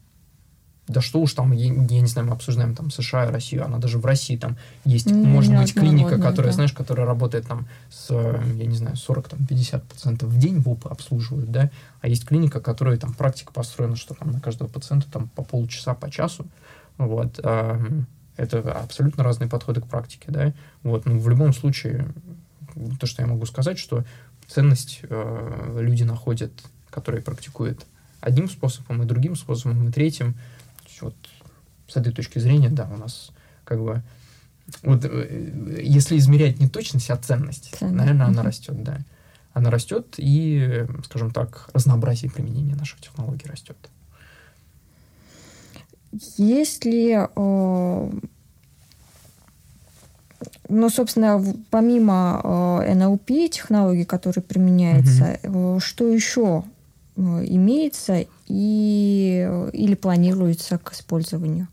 да 0.88 1.00
что 1.00 1.20
уж 1.20 1.32
там, 1.34 1.52
я, 1.52 1.66
я 1.66 2.00
не 2.00 2.06
знаю, 2.06 2.28
мы 2.28 2.34
обсуждаем 2.34 2.74
там 2.74 2.90
США 2.90 3.26
и 3.26 3.30
Россию, 3.30 3.64
она 3.64 3.78
даже 3.78 3.98
в 3.98 4.06
России 4.06 4.36
там 4.36 4.56
есть, 4.84 5.06
не, 5.06 5.26
может 5.26 5.54
быть, 5.54 5.74
клиника, 5.74 6.18
которая, 6.18 6.50
да. 6.50 6.52
знаешь, 6.52 6.72
которая 6.72 7.06
работает 7.06 7.46
там 7.46 7.66
с, 7.88 8.10
я 8.10 8.66
не 8.66 8.76
знаю, 8.76 8.96
40-50% 8.96 10.26
в 10.26 10.38
день 10.38 10.58
ВОПы 10.60 10.88
обслуживают, 10.88 11.50
да, 11.52 11.70
а 12.00 12.08
есть 12.08 12.26
клиника, 12.26 12.60
которая 12.60 12.96
там 12.96 13.14
практика 13.14 13.52
построена, 13.52 13.96
что 13.96 14.14
там 14.14 14.32
на 14.32 14.40
каждого 14.40 14.68
пациента 14.68 15.06
там 15.10 15.28
по 15.28 15.42
полчаса, 15.44 15.94
по 15.94 16.10
часу, 16.10 16.46
вот, 16.98 17.38
это 17.38 18.72
абсолютно 18.72 19.22
разные 19.22 19.48
подходы 19.48 19.80
к 19.80 19.86
практике, 19.86 20.26
да, 20.28 20.52
вот, 20.82 21.06
ну, 21.06 21.18
в 21.18 21.28
любом 21.28 21.52
случае, 21.52 22.08
то, 22.98 23.06
что 23.06 23.22
я 23.22 23.28
могу 23.28 23.46
сказать, 23.46 23.78
что 23.78 24.04
ценность 24.48 25.00
э, 25.02 25.78
люди 25.80 26.02
находят, 26.02 26.52
которые 26.90 27.22
практикуют 27.22 27.86
одним 28.20 28.48
способом, 28.48 29.02
и 29.02 29.06
другим 29.06 29.36
способом, 29.36 29.88
и 29.88 29.92
третьим. 29.92 30.34
Вот 31.02 31.14
с 31.88 31.96
этой 31.96 32.12
точки 32.12 32.38
зрения, 32.38 32.70
да, 32.70 32.88
у 32.92 32.96
нас 32.96 33.30
как 33.64 33.80
бы 33.80 34.02
вот 34.82 35.04
э, 35.04 35.80
если 35.82 36.16
измерять 36.16 36.60
не 36.60 36.68
точность, 36.68 37.10
а 37.10 37.16
ценность, 37.16 37.74
ценность. 37.78 37.96
наверное, 37.96 38.26
она 38.26 38.42
растет, 38.42 38.82
да. 38.82 38.98
Она 39.52 39.70
растет, 39.70 40.14
и, 40.16 40.86
скажем 41.04 41.30
так, 41.30 41.68
разнообразие 41.74 42.30
применения 42.30 42.74
наших 42.74 43.00
технологий 43.00 43.46
растет. 43.46 43.76
Если 46.38 47.28
э, 47.34 48.10
ну, 50.68 50.88
собственно, 50.88 51.42
помимо 51.70 52.40
э, 52.42 52.94
NLP 52.94 53.48
технологий, 53.48 54.04
которые 54.04 54.42
применяются, 54.42 55.38
угу. 55.42 55.80
что 55.80 56.08
еще 56.08 56.64
имеется 57.16 58.26
и, 58.46 59.68
или 59.72 59.94
планируется 59.94 60.78
к 60.78 60.92
использованию? 60.92 61.68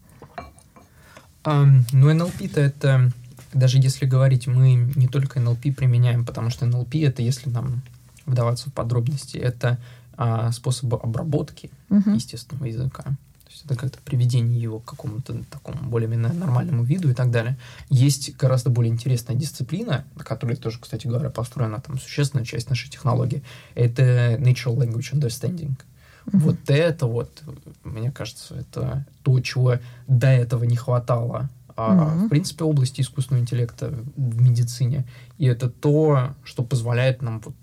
Um, 1.46 1.84
ну, 1.94 2.12
NLP-то 2.12 2.60
это, 2.60 3.12
даже 3.54 3.78
если 3.78 4.06
говорить, 4.06 4.48
мы 4.48 4.74
не 4.96 5.08
только 5.08 5.40
NLP 5.40 5.74
применяем, 5.74 6.26
потому 6.26 6.50
что 6.50 6.66
NLP 6.66 7.08
это, 7.08 7.22
если 7.22 7.50
нам 7.50 7.82
вдаваться 8.26 8.70
в 8.70 8.74
подробности, 8.74 9.38
это 9.38 9.80
а, 10.18 10.52
способы 10.52 10.98
обработки 10.98 11.72
uh 11.90 12.14
естественного 12.14 12.66
языка 12.66 13.16
есть 13.60 13.66
это 13.66 13.76
как-то 13.76 14.00
приведение 14.04 14.62
его 14.62 14.80
к 14.80 14.86
какому-то 14.86 15.44
такому 15.50 15.90
более-менее 15.90 16.32
нормальному 16.34 16.84
виду 16.84 17.10
и 17.10 17.14
так 17.14 17.32
далее. 17.32 17.58
Есть 17.90 18.36
гораздо 18.38 18.70
более 18.70 18.92
интересная 18.92 19.36
дисциплина, 19.36 20.06
на 20.16 20.24
которой 20.24 20.56
тоже, 20.56 20.80
кстати 20.80 21.08
говоря, 21.08 21.30
построена 21.30 21.80
там 21.80 22.00
существенная 22.00 22.46
часть 22.46 22.70
нашей 22.70 22.90
технологии. 22.90 23.44
Это 23.76 24.38
Natural 24.40 24.76
Language 24.78 25.14
Understanding. 25.14 25.76
Mm-hmm. 25.76 26.40
Вот 26.40 26.58
это 26.68 27.06
вот, 27.08 27.44
мне 27.84 28.12
кажется, 28.12 28.56
это 28.56 29.06
то, 29.24 29.40
чего 29.42 29.78
до 30.08 30.28
этого 30.28 30.64
не 30.64 30.76
хватало 30.76 31.50
а, 31.76 31.96
mm-hmm. 31.96 32.26
в 32.26 32.30
принципе, 32.30 32.66
области 32.66 33.02
искусственного 33.02 33.42
интеллекта 33.42 33.94
в 34.16 34.42
медицине. 34.42 35.06
И 35.38 35.46
это 35.46 35.70
то, 35.70 36.36
что 36.44 36.64
позволяет 36.64 37.22
нам 37.22 37.40
вот 37.40 37.56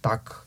так 0.00 0.46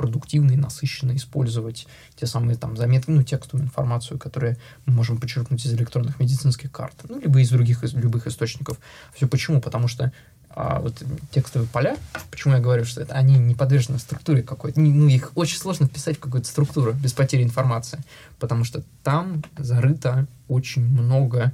продуктивно 0.00 0.52
и 0.52 0.56
насыщенно 0.56 1.14
использовать 1.14 1.86
те 2.16 2.24
самые 2.24 2.56
там 2.56 2.74
заметки, 2.74 3.10
ну, 3.10 3.22
текстовую 3.22 3.66
информацию, 3.66 4.18
которую 4.18 4.56
мы 4.86 4.94
можем 4.94 5.18
подчеркнуть 5.18 5.66
из 5.66 5.74
электронных 5.74 6.18
медицинских 6.18 6.72
карт, 6.72 6.94
ну, 7.06 7.20
либо 7.20 7.38
из 7.38 7.50
других, 7.50 7.84
из 7.84 7.92
любых 7.92 8.26
источников. 8.26 8.78
Все 9.14 9.28
почему? 9.28 9.60
Потому 9.60 9.88
что 9.88 10.10
а, 10.48 10.80
вот 10.80 11.02
текстовые 11.32 11.68
поля, 11.68 11.98
почему 12.30 12.54
я 12.54 12.60
говорю, 12.60 12.86
что 12.86 13.02
это 13.02 13.14
они 13.14 13.36
не 13.36 13.54
подвержены 13.54 13.98
структуре 13.98 14.42
какой-то, 14.42 14.80
ну, 14.80 15.06
их 15.06 15.32
очень 15.34 15.58
сложно 15.58 15.86
вписать 15.86 16.16
в 16.16 16.20
какую-то 16.20 16.48
структуру 16.48 16.94
без 16.94 17.12
потери 17.12 17.42
информации, 17.42 18.00
потому 18.38 18.64
что 18.64 18.82
там 19.02 19.42
зарыто 19.58 20.26
очень 20.48 20.82
много 20.82 21.52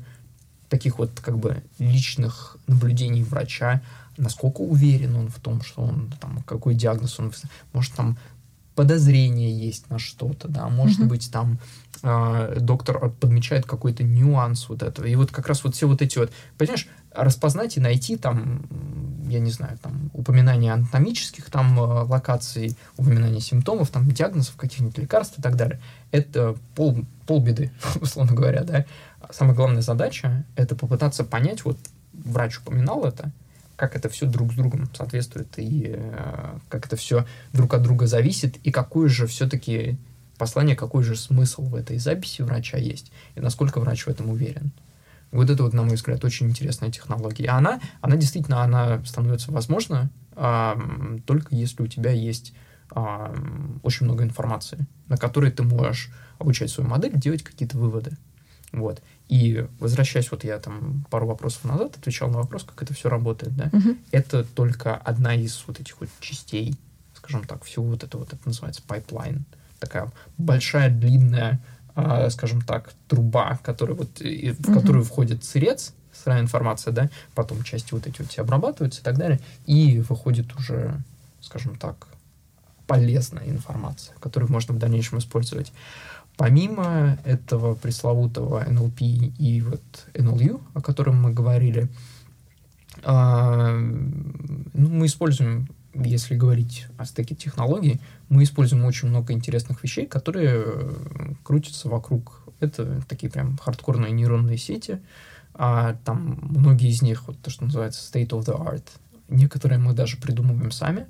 таких 0.68 0.98
вот 0.98 1.10
как 1.20 1.36
бы 1.36 1.64
личных 1.80 2.58
наблюдений 2.68 3.24
врача, 3.24 3.82
насколько 4.16 4.60
уверен 4.60 5.16
он 5.16 5.28
в 5.30 5.40
том, 5.40 5.62
что 5.62 5.82
он 5.82 6.12
там, 6.20 6.42
какой 6.46 6.74
диагноз 6.74 7.18
он, 7.18 7.32
может 7.72 7.92
там 7.94 8.16
подозрение 8.76 9.50
есть 9.50 9.90
на 9.90 9.98
что-то, 9.98 10.46
да, 10.48 10.68
может 10.68 11.00
mm-hmm. 11.00 11.06
быть, 11.06 11.32
там 11.32 11.58
э, 12.02 12.58
доктор 12.60 13.10
подмечает 13.10 13.66
какой-то 13.66 14.04
нюанс 14.04 14.68
вот 14.68 14.82
этого. 14.82 15.06
И 15.06 15.16
вот 15.16 15.32
как 15.32 15.48
раз 15.48 15.64
вот 15.64 15.74
все 15.74 15.88
вот 15.88 16.02
эти 16.02 16.18
вот, 16.18 16.30
понимаешь, 16.58 16.86
распознать 17.12 17.76
и 17.76 17.80
найти 17.80 18.16
там, 18.16 18.66
я 19.28 19.40
не 19.40 19.50
знаю, 19.50 19.78
там, 19.78 20.10
упоминание 20.12 20.72
анатомических 20.74 21.50
там 21.50 21.78
э, 21.80 21.82
локаций, 21.82 22.76
упоминание 22.98 23.40
симптомов, 23.40 23.90
там, 23.90 24.08
диагнозов, 24.08 24.54
каких-нибудь 24.56 24.98
лекарств 24.98 25.38
и 25.38 25.42
так 25.42 25.56
далее. 25.56 25.80
Это 26.12 26.54
пол, 26.74 26.98
полбеды, 27.26 27.72
условно 28.00 28.34
говоря, 28.34 28.62
да. 28.62 28.84
Самая 29.30 29.56
главная 29.56 29.82
задача— 29.82 30.44
это 30.54 30.76
попытаться 30.76 31.24
понять, 31.24 31.64
вот 31.64 31.78
врач 32.12 32.58
упоминал 32.58 33.04
это, 33.04 33.32
как 33.76 33.94
это 33.94 34.08
все 34.08 34.26
друг 34.26 34.52
с 34.52 34.56
другом 34.56 34.88
соответствует 34.94 35.58
и 35.58 35.94
э, 35.94 36.58
как 36.68 36.86
это 36.86 36.96
все 36.96 37.26
друг 37.52 37.74
от 37.74 37.82
друга 37.82 38.06
зависит, 38.06 38.56
и 38.64 38.70
какое 38.70 39.08
же 39.08 39.26
все-таки 39.26 39.98
послание, 40.38 40.76
какой 40.76 41.02
же 41.02 41.16
смысл 41.16 41.62
в 41.62 41.74
этой 41.74 41.98
записи 41.98 42.42
врача 42.42 42.78
есть, 42.78 43.12
и 43.34 43.40
насколько 43.40 43.80
врач 43.80 44.04
в 44.04 44.08
этом 44.08 44.30
уверен. 44.30 44.72
Вот 45.32 45.50
это 45.50 45.62
вот, 45.62 45.72
на 45.72 45.82
мой 45.82 45.96
взгляд, 45.96 46.24
очень 46.24 46.48
интересная 46.48 46.90
технология. 46.90 47.44
И 47.44 47.48
она, 47.48 47.80
она 48.00 48.16
действительно, 48.16 48.62
она 48.62 49.04
становится 49.04 49.50
возможна 49.50 50.10
а, 50.36 50.78
только 51.24 51.54
если 51.54 51.82
у 51.82 51.86
тебя 51.86 52.10
есть 52.10 52.54
а, 52.90 53.34
очень 53.82 54.04
много 54.06 54.22
информации, 54.22 54.86
на 55.08 55.16
которой 55.16 55.50
ты 55.50 55.62
можешь 55.62 56.10
обучать 56.38 56.70
свою 56.70 56.88
модель, 56.88 57.12
делать 57.14 57.42
какие-то 57.42 57.78
выводы. 57.78 58.16
Вот. 58.76 59.02
И 59.28 59.66
возвращаясь, 59.80 60.30
вот 60.30 60.44
я 60.44 60.58
там 60.58 61.04
пару 61.10 61.26
вопросов 61.26 61.64
назад 61.64 61.96
отвечал 61.96 62.28
на 62.28 62.38
вопрос, 62.38 62.62
как 62.62 62.82
это 62.82 62.94
все 62.94 63.08
работает, 63.08 63.56
да, 63.56 63.70
угу. 63.72 63.96
это 64.12 64.44
только 64.44 64.94
одна 64.94 65.34
из 65.34 65.64
вот 65.66 65.80
этих 65.80 65.98
вот 65.98 66.10
частей, 66.20 66.76
скажем 67.14 67.44
так, 67.44 67.64
всего 67.64 67.86
вот 67.86 68.04
этого, 68.04 68.20
вот 68.20 68.32
это 68.32 68.40
называется 68.44 68.82
pipeline, 68.86 69.44
такая 69.80 70.12
большая, 70.36 70.90
длинная, 70.90 71.58
э, 71.96 72.28
скажем 72.30 72.60
так, 72.60 72.92
труба, 73.08 73.58
которая 73.64 73.96
вот, 73.96 74.20
и, 74.20 74.52
в 74.52 74.60
угу. 74.60 74.78
которую 74.78 75.04
входит 75.04 75.42
сырец, 75.42 75.94
сырая 76.12 76.42
информация, 76.42 76.92
да, 76.92 77.10
потом 77.34 77.62
части 77.62 77.94
вот 77.94 78.06
эти 78.06 78.20
вот 78.20 78.30
все 78.30 78.42
обрабатываются 78.42 79.00
и 79.00 79.04
так 79.04 79.16
далее, 79.16 79.40
и 79.64 80.00
выходит 80.00 80.54
уже, 80.54 81.00
скажем 81.40 81.76
так, 81.76 82.08
полезная 82.86 83.48
информация, 83.48 84.14
которую 84.20 84.52
можно 84.52 84.74
в 84.74 84.78
дальнейшем 84.78 85.18
использовать. 85.18 85.72
Помимо 86.36 87.18
этого 87.24 87.74
пресловутого 87.74 88.62
NLP 88.68 89.32
и 89.38 89.62
вот 89.62 89.82
NLU, 90.12 90.60
о 90.74 90.82
котором 90.82 91.20
мы 91.22 91.32
говорили, 91.32 91.88
а, 93.04 93.74
ну, 93.74 94.88
мы 94.88 95.06
используем, 95.06 95.68
если 95.94 96.34
говорить 96.34 96.86
о 96.98 97.06
стеке 97.06 97.34
технологий, 97.34 98.00
мы 98.28 98.42
используем 98.42 98.84
очень 98.84 99.08
много 99.08 99.32
интересных 99.32 99.82
вещей, 99.82 100.06
которые 100.06 100.64
крутятся 101.42 101.88
вокруг. 101.88 102.42
Это 102.60 103.02
такие 103.08 103.30
прям 103.30 103.56
хардкорные 103.56 104.12
нейронные 104.12 104.58
сети, 104.58 105.00
а 105.54 105.94
там 106.04 106.38
многие 106.42 106.90
из 106.90 107.00
них, 107.00 107.26
вот 107.26 107.40
то, 107.40 107.50
что 107.50 107.64
называется 107.64 108.00
state 108.02 108.28
of 108.28 108.44
the 108.44 108.58
art, 108.58 108.84
некоторые 109.28 109.78
мы 109.78 109.94
даже 109.94 110.18
придумываем 110.18 110.70
сами, 110.70 111.06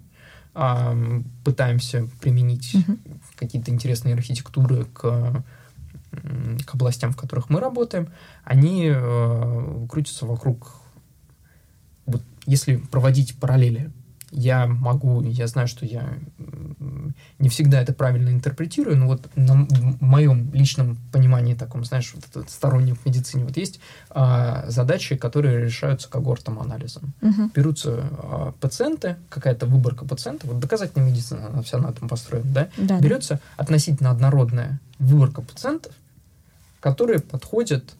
пытаемся 1.45 2.09
применить 2.21 2.75
угу. 2.75 2.99
какие-то 3.37 3.71
интересные 3.71 4.15
архитектуры 4.15 4.87
к, 4.87 5.45
к 6.11 6.75
областям, 6.75 7.13
в 7.13 7.17
которых 7.17 7.51
мы 7.51 7.61
работаем, 7.61 8.09
они 8.45 8.91
э, 8.91 9.87
крутятся 9.91 10.25
вокруг, 10.25 10.81
вот 12.07 12.23
если 12.47 12.77
проводить 12.77 13.39
параллели 13.39 13.93
я 14.33 14.67
могу, 14.67 15.23
я 15.23 15.47
знаю, 15.47 15.69
что 15.69 15.87
я 15.87 16.15
не 17.39 17.49
всегда 17.49 17.81
это 17.81 17.93
правильно 17.93 18.31
интерпретирую, 18.31 18.97
но 18.97 19.07
вот 19.07 19.29
на 19.37 19.67
моем 20.01 20.53
личном 20.53 20.99
понимании 21.13 21.55
таком, 21.55 21.85
знаешь, 21.85 22.13
вот 22.15 22.25
это 22.29 22.51
стороннем 22.51 22.97
в 22.97 23.07
медицине, 23.07 23.45
вот 23.45 23.57
есть 23.57 23.81
а, 24.11 24.65
задачи, 24.69 25.17
которые 25.17 25.65
решаются 25.65 26.09
когортом 26.09 26.59
анализом. 26.59 27.15
Угу. 27.23 27.51
Берутся 27.55 28.09
а, 28.13 28.53
пациенты, 28.61 29.17
какая-то 29.29 29.67
выборка 29.67 30.05
пациентов, 30.05 30.51
вот 30.51 30.61
доказательная 30.61 31.09
медицина, 31.09 31.47
она 31.47 31.63
вся 31.63 31.79
на 31.79 31.89
этом 31.89 32.09
построена, 32.09 32.51
да? 32.53 32.69
да 32.77 32.99
Берется 32.99 33.35
да. 33.35 33.41
относительно 33.57 34.11
однородная 34.11 34.81
выборка 34.99 35.43
пациентов, 35.43 35.93
которые 36.81 37.21
подходят 37.21 37.95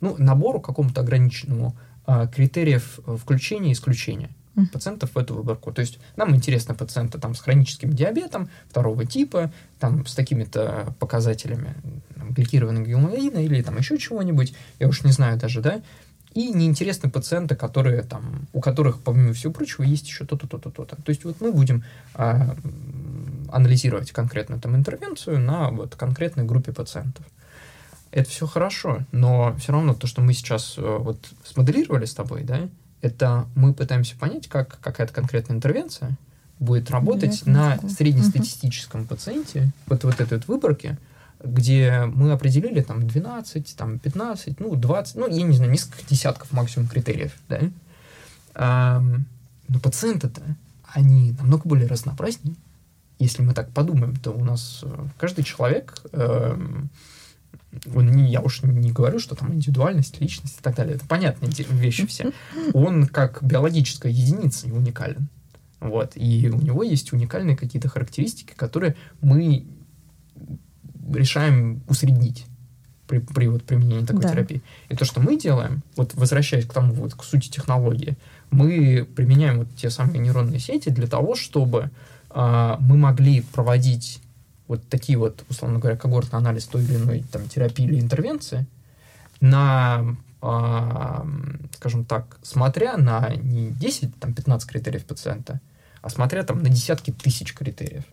ну, 0.00 0.14
набору 0.18 0.60
какому-то 0.60 1.00
ограниченному 1.00 1.74
а, 2.06 2.26
критериев 2.26 2.98
включения 3.18 3.70
и 3.70 3.72
исключения 3.72 4.30
пациентов 4.72 5.14
в 5.14 5.18
эту 5.18 5.34
выборку. 5.34 5.72
То 5.72 5.80
есть 5.80 5.98
нам 6.16 6.34
интересны 6.34 6.74
пациенты 6.74 7.18
там, 7.18 7.34
с 7.34 7.40
хроническим 7.40 7.92
диабетом 7.92 8.48
второго 8.68 9.04
типа, 9.04 9.52
там, 9.78 10.06
с 10.06 10.14
такими-то 10.14 10.94
показателями 10.98 11.74
там, 12.16 12.32
гликированного 12.32 12.86
гемоглобина 12.86 13.38
или 13.38 13.62
там 13.62 13.76
еще 13.78 13.98
чего-нибудь, 13.98 14.54
я 14.78 14.88
уж 14.88 15.02
не 15.02 15.12
знаю 15.12 15.38
даже, 15.38 15.60
да, 15.60 15.82
и 16.34 16.52
неинтересны 16.52 17.10
пациенты, 17.10 17.54
которые 17.54 18.02
там, 18.02 18.48
у 18.52 18.60
которых, 18.60 19.00
помимо 19.00 19.32
всего 19.32 19.52
прочего, 19.52 19.84
есть 19.84 20.06
еще 20.06 20.24
то-то, 20.24 20.48
то-то, 20.48 20.70
то-то. 20.70 20.96
То 20.96 21.10
есть 21.10 21.24
вот 21.24 21.40
мы 21.40 21.52
будем 21.52 21.84
а, 22.14 22.56
анализировать 23.52 24.10
конкретную 24.10 24.60
там 24.60 24.74
интервенцию 24.74 25.38
на 25.38 25.70
вот 25.70 25.94
конкретной 25.94 26.44
группе 26.44 26.72
пациентов. 26.72 27.24
Это 28.10 28.28
все 28.28 28.46
хорошо, 28.46 29.00
но 29.12 29.54
все 29.58 29.72
равно 29.72 29.94
то, 29.94 30.06
что 30.06 30.22
мы 30.22 30.34
сейчас 30.34 30.74
э, 30.76 30.82
вот 30.82 31.18
смоделировали 31.44 32.04
с 32.04 32.14
тобой, 32.14 32.44
да, 32.44 32.68
это 33.04 33.46
мы 33.54 33.74
пытаемся 33.74 34.16
понять, 34.16 34.48
как 34.48 34.78
какая-то 34.80 35.12
конкретная 35.12 35.56
интервенция 35.56 36.16
будет 36.58 36.90
работать 36.90 37.42
Я 37.46 37.52
на 37.52 37.88
среднестатистическом 37.88 39.02
угу. 39.02 39.08
пациенте, 39.10 39.70
вот, 39.86 40.04
вот 40.04 40.20
этой 40.20 40.38
вот 40.38 40.48
выборке, 40.48 40.98
где 41.42 42.04
мы 42.06 42.32
определили 42.32 42.80
там 42.80 43.06
12, 43.06 43.76
там 43.76 43.98
15, 43.98 44.60
ну 44.60 44.74
20, 44.74 45.16
ну 45.16 45.28
я 45.28 45.42
не 45.42 45.56
знаю, 45.56 45.70
несколько 45.70 46.06
десятков 46.08 46.52
максимум 46.52 46.88
критериев, 46.88 47.32
да. 47.48 47.60
А, 48.54 49.02
но 49.68 49.78
пациенты-то, 49.80 50.42
они 50.84 51.32
намного 51.32 51.68
более 51.68 51.88
разнообразнее. 51.88 52.54
Если 53.18 53.42
мы 53.42 53.52
так 53.52 53.70
подумаем, 53.70 54.16
то 54.16 54.32
у 54.32 54.44
нас 54.44 54.80
э, 54.82 55.06
каждый 55.18 55.44
человек, 55.44 56.00
э, 56.12 56.56
он 57.94 58.10
не, 58.10 58.30
я 58.30 58.40
уж 58.40 58.62
не 58.62 58.92
говорю, 58.92 59.18
что 59.18 59.34
там 59.34 59.52
индивидуальность, 59.52 60.20
личность 60.20 60.58
и 60.58 60.62
так 60.62 60.76
далее, 60.76 60.96
это 60.96 61.06
понятные 61.06 61.50
вещи 61.70 62.06
все. 62.06 62.32
Он 62.74 63.06
как 63.06 63.42
биологическая 63.42 64.10
единица 64.10 64.66
уникален. 64.68 65.28
Вот. 65.80 66.12
И 66.14 66.48
у 66.48 66.60
него 66.60 66.82
есть 66.82 67.12
уникальные 67.12 67.56
какие-то 67.56 67.88
характеристики, 67.88 68.54
которые 68.54 68.96
мы 69.20 69.66
решаем 71.12 71.82
усреднить 71.88 72.46
при, 73.06 73.18
при 73.18 73.48
вот 73.48 73.64
применении 73.64 74.06
такой 74.06 74.22
да. 74.22 74.30
терапии. 74.30 74.62
И 74.88 74.96
то, 74.96 75.04
что 75.04 75.20
мы 75.20 75.38
делаем, 75.38 75.82
вот 75.96 76.14
возвращаясь 76.14 76.66
к 76.66 76.72
тому, 76.72 76.94
вот 76.94 77.14
к 77.14 77.22
сути 77.22 77.50
технологии, 77.50 78.16
мы 78.50 79.06
применяем 79.14 79.58
вот 79.58 79.68
те 79.76 79.90
самые 79.90 80.20
нейронные 80.20 80.58
сети 80.58 80.88
для 80.88 81.06
того, 81.06 81.34
чтобы 81.34 81.90
э, 82.30 82.76
мы 82.80 82.96
могли 82.96 83.42
проводить 83.42 84.20
вот 84.68 84.86
такие 84.88 85.18
вот, 85.18 85.44
условно 85.48 85.78
говоря, 85.78 85.96
когортный 85.96 86.38
анализ 86.38 86.66
той 86.66 86.84
или 86.84 86.96
иной 86.96 87.24
там, 87.30 87.48
терапии 87.48 87.84
или 87.84 88.00
интервенции 88.00 88.66
на, 89.40 90.16
э, 90.42 91.24
скажем 91.76 92.04
так, 92.04 92.38
смотря 92.42 92.96
на 92.96 93.34
не 93.36 93.70
10, 93.70 94.18
там, 94.18 94.34
15 94.34 94.68
критериев 94.68 95.04
пациента, 95.04 95.60
а 96.00 96.10
смотря 96.10 96.42
там 96.44 96.62
на 96.62 96.68
десятки 96.68 97.10
тысяч 97.10 97.52
критериев 97.52 98.04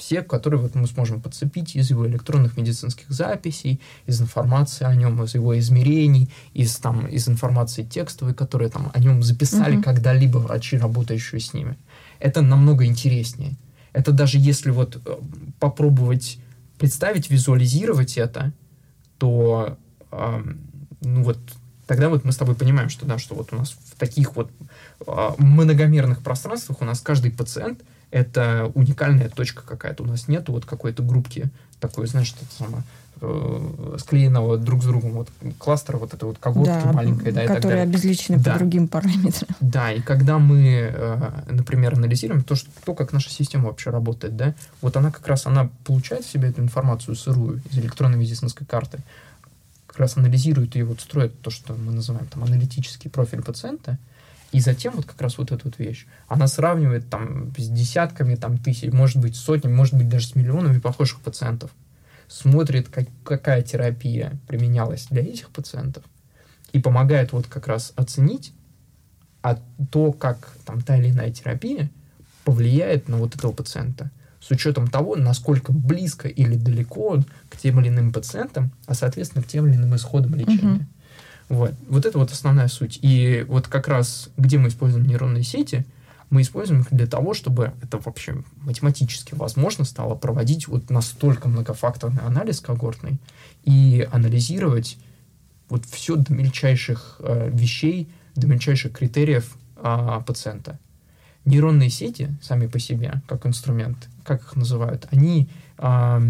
все, 0.00 0.22
которые 0.22 0.60
вот 0.60 0.74
мы 0.74 0.86
сможем 0.86 1.20
подцепить 1.20 1.76
из 1.76 1.90
его 1.90 2.06
электронных 2.06 2.56
медицинских 2.56 3.10
записей, 3.10 3.80
из 4.06 4.20
информации 4.20 4.86
о 4.86 4.94
нем, 4.94 5.22
из 5.22 5.34
его 5.34 5.56
измерений, 5.58 6.30
из, 6.54 6.76
там, 6.78 7.06
из 7.06 7.28
информации 7.28 7.82
текстовой, 7.84 8.34
которые 8.34 8.70
там 8.70 8.90
о 8.94 8.98
нем 8.98 9.22
записали 9.22 9.76
угу. 9.76 9.84
когда-либо 9.84 10.38
врачи, 10.38 10.78
работающие 10.78 11.40
с 11.40 11.52
ними. 11.52 11.76
Это 12.18 12.40
намного 12.40 12.86
интереснее. 12.86 13.56
Это 13.92 14.12
даже 14.12 14.38
если 14.38 14.70
вот 14.70 15.00
э, 15.04 15.16
попробовать 15.58 16.38
представить, 16.78 17.30
визуализировать 17.30 18.16
это, 18.16 18.52
то 19.18 19.76
э, 20.10 20.42
ну 21.00 21.22
вот 21.22 21.38
тогда 21.86 22.08
вот 22.08 22.24
мы 22.24 22.32
с 22.32 22.36
тобой 22.36 22.54
понимаем, 22.54 22.88
что 22.88 23.04
да, 23.06 23.18
что 23.18 23.34
вот 23.34 23.52
у 23.52 23.56
нас 23.56 23.76
в 23.84 23.98
таких 23.98 24.36
вот 24.36 24.50
э, 25.06 25.30
многомерных 25.38 26.22
пространствах 26.22 26.80
у 26.80 26.84
нас 26.84 27.00
каждый 27.00 27.30
пациент— 27.30 27.82
это 28.10 28.70
уникальная 28.74 29.28
точка 29.28 29.62
какая-то. 29.62 30.02
У 30.02 30.06
нас 30.06 30.28
нет 30.28 30.48
вот 30.48 30.64
какой-то 30.64 31.02
группки 31.02 31.50
такой, 31.78 32.06
знаешь, 32.06 32.28
что 32.28 32.40
то 32.40 32.54
самое, 32.54 32.82
э, 33.20 33.96
склеенного 33.98 34.58
друг 34.58 34.82
с 34.82 34.86
другом 34.86 35.12
вот 35.12 35.28
кластера, 35.58 35.96
вот 35.96 36.14
этой 36.14 36.24
вот 36.24 36.38
когортки 36.38 36.84
да, 36.84 36.92
маленькой, 36.92 37.32
да, 37.32 37.46
которые 37.46 37.82
обезличены 37.82 38.38
да. 38.38 38.52
по 38.52 38.58
другим 38.58 38.88
параметрам. 38.88 39.48
Да, 39.60 39.92
и 39.92 40.00
когда 40.00 40.38
мы, 40.38 40.92
э, 40.92 41.30
например, 41.48 41.94
анализируем 41.94 42.42
то, 42.42 42.54
что, 42.54 42.70
то, 42.84 42.94
как 42.94 43.12
наша 43.12 43.30
система 43.30 43.66
вообще 43.66 43.90
работает, 43.90 44.36
да, 44.36 44.54
вот 44.82 44.96
она 44.96 45.10
как 45.10 45.26
раз, 45.26 45.46
она 45.46 45.70
получает 45.84 46.24
в 46.24 46.30
себе 46.30 46.48
эту 46.48 46.62
информацию 46.62 47.14
сырую 47.14 47.62
из 47.70 47.78
электронной 47.78 48.18
медицинской 48.18 48.66
карты, 48.66 48.98
как 49.86 49.98
раз 49.98 50.16
анализирует 50.16 50.76
и 50.76 50.82
вот 50.82 51.00
строит 51.00 51.40
то, 51.40 51.50
что 51.50 51.74
мы 51.74 51.92
называем 51.92 52.26
там 52.26 52.44
аналитический 52.44 53.10
профиль 53.10 53.42
пациента, 53.42 53.98
и 54.52 54.60
затем 54.60 54.94
вот 54.96 55.06
как 55.06 55.20
раз 55.20 55.38
вот 55.38 55.52
эту 55.52 55.62
вот 55.64 55.78
вещь. 55.78 56.06
Она 56.28 56.46
сравнивает 56.48 57.08
там 57.08 57.52
с 57.56 57.68
десятками 57.68 58.34
там 58.34 58.58
тысяч, 58.58 58.92
может 58.92 59.18
быть 59.18 59.36
сотнями, 59.36 59.74
может 59.74 59.94
быть 59.94 60.08
даже 60.08 60.26
с 60.26 60.34
миллионами 60.34 60.78
похожих 60.78 61.20
пациентов. 61.20 61.70
Смотрит, 62.30 62.88
как, 62.88 63.08
какая 63.24 63.60
терапия 63.62 64.38
применялась 64.46 65.08
для 65.10 65.22
этих 65.22 65.50
пациентов 65.50 66.04
и 66.72 66.78
помогает 66.78 67.32
вот 67.32 67.48
как 67.48 67.66
раз 67.66 67.92
оценить 67.96 68.52
а 69.42 69.58
то, 69.90 70.12
как 70.12 70.50
там 70.64 70.80
та 70.80 70.96
или 70.96 71.10
иная 71.10 71.32
терапия 71.32 71.90
повлияет 72.44 73.08
на 73.08 73.16
вот 73.16 73.34
этого 73.34 73.52
пациента 73.52 74.10
с 74.40 74.50
учетом 74.50 74.88
того, 74.88 75.16
насколько 75.16 75.72
близко 75.72 76.28
или 76.28 76.56
далеко 76.56 77.08
он 77.08 77.24
к 77.48 77.56
тем 77.56 77.80
или 77.80 77.88
иным 77.88 78.12
пациентам, 78.12 78.70
а 78.86 78.94
соответственно 78.94 79.42
к 79.42 79.46
тем 79.46 79.66
или 79.66 79.76
иным 79.76 79.94
исходам 79.96 80.34
лечения. 80.34 80.86
Uh-huh. 81.48 81.56
Вот. 81.56 81.74
вот 81.88 82.06
это 82.06 82.16
вот 82.16 82.30
основная 82.30 82.68
суть. 82.68 82.98
И 83.02 83.44
вот 83.48 83.66
как 83.66 83.88
раз, 83.88 84.30
где 84.36 84.56
мы 84.56 84.68
используем 84.68 85.04
нейронные 85.04 85.42
сети, 85.42 85.84
мы 86.30 86.42
используем 86.42 86.82
их 86.82 86.88
для 86.92 87.06
того, 87.06 87.34
чтобы 87.34 87.72
это 87.82 87.98
вообще 87.98 88.42
математически 88.62 89.34
возможно 89.34 89.84
стало 89.84 90.14
проводить 90.14 90.68
вот 90.68 90.88
настолько 90.88 91.48
многофакторный 91.48 92.22
анализ 92.22 92.60
когортный 92.60 93.18
и 93.64 94.08
анализировать 94.12 94.96
вот 95.68 95.84
все 95.86 96.16
до 96.16 96.32
мельчайших 96.32 97.16
э, 97.20 97.50
вещей, 97.52 98.08
до 98.36 98.46
мельчайших 98.46 98.92
критериев 98.92 99.56
э, 99.76 100.20
пациента. 100.24 100.78
Нейронные 101.44 101.90
сети 101.90 102.28
сами 102.42 102.66
по 102.68 102.78
себе, 102.78 103.22
как 103.26 103.46
инструмент, 103.46 104.08
как 104.24 104.42
их 104.42 104.56
называют, 104.56 105.08
они, 105.10 105.48
э, 105.78 106.20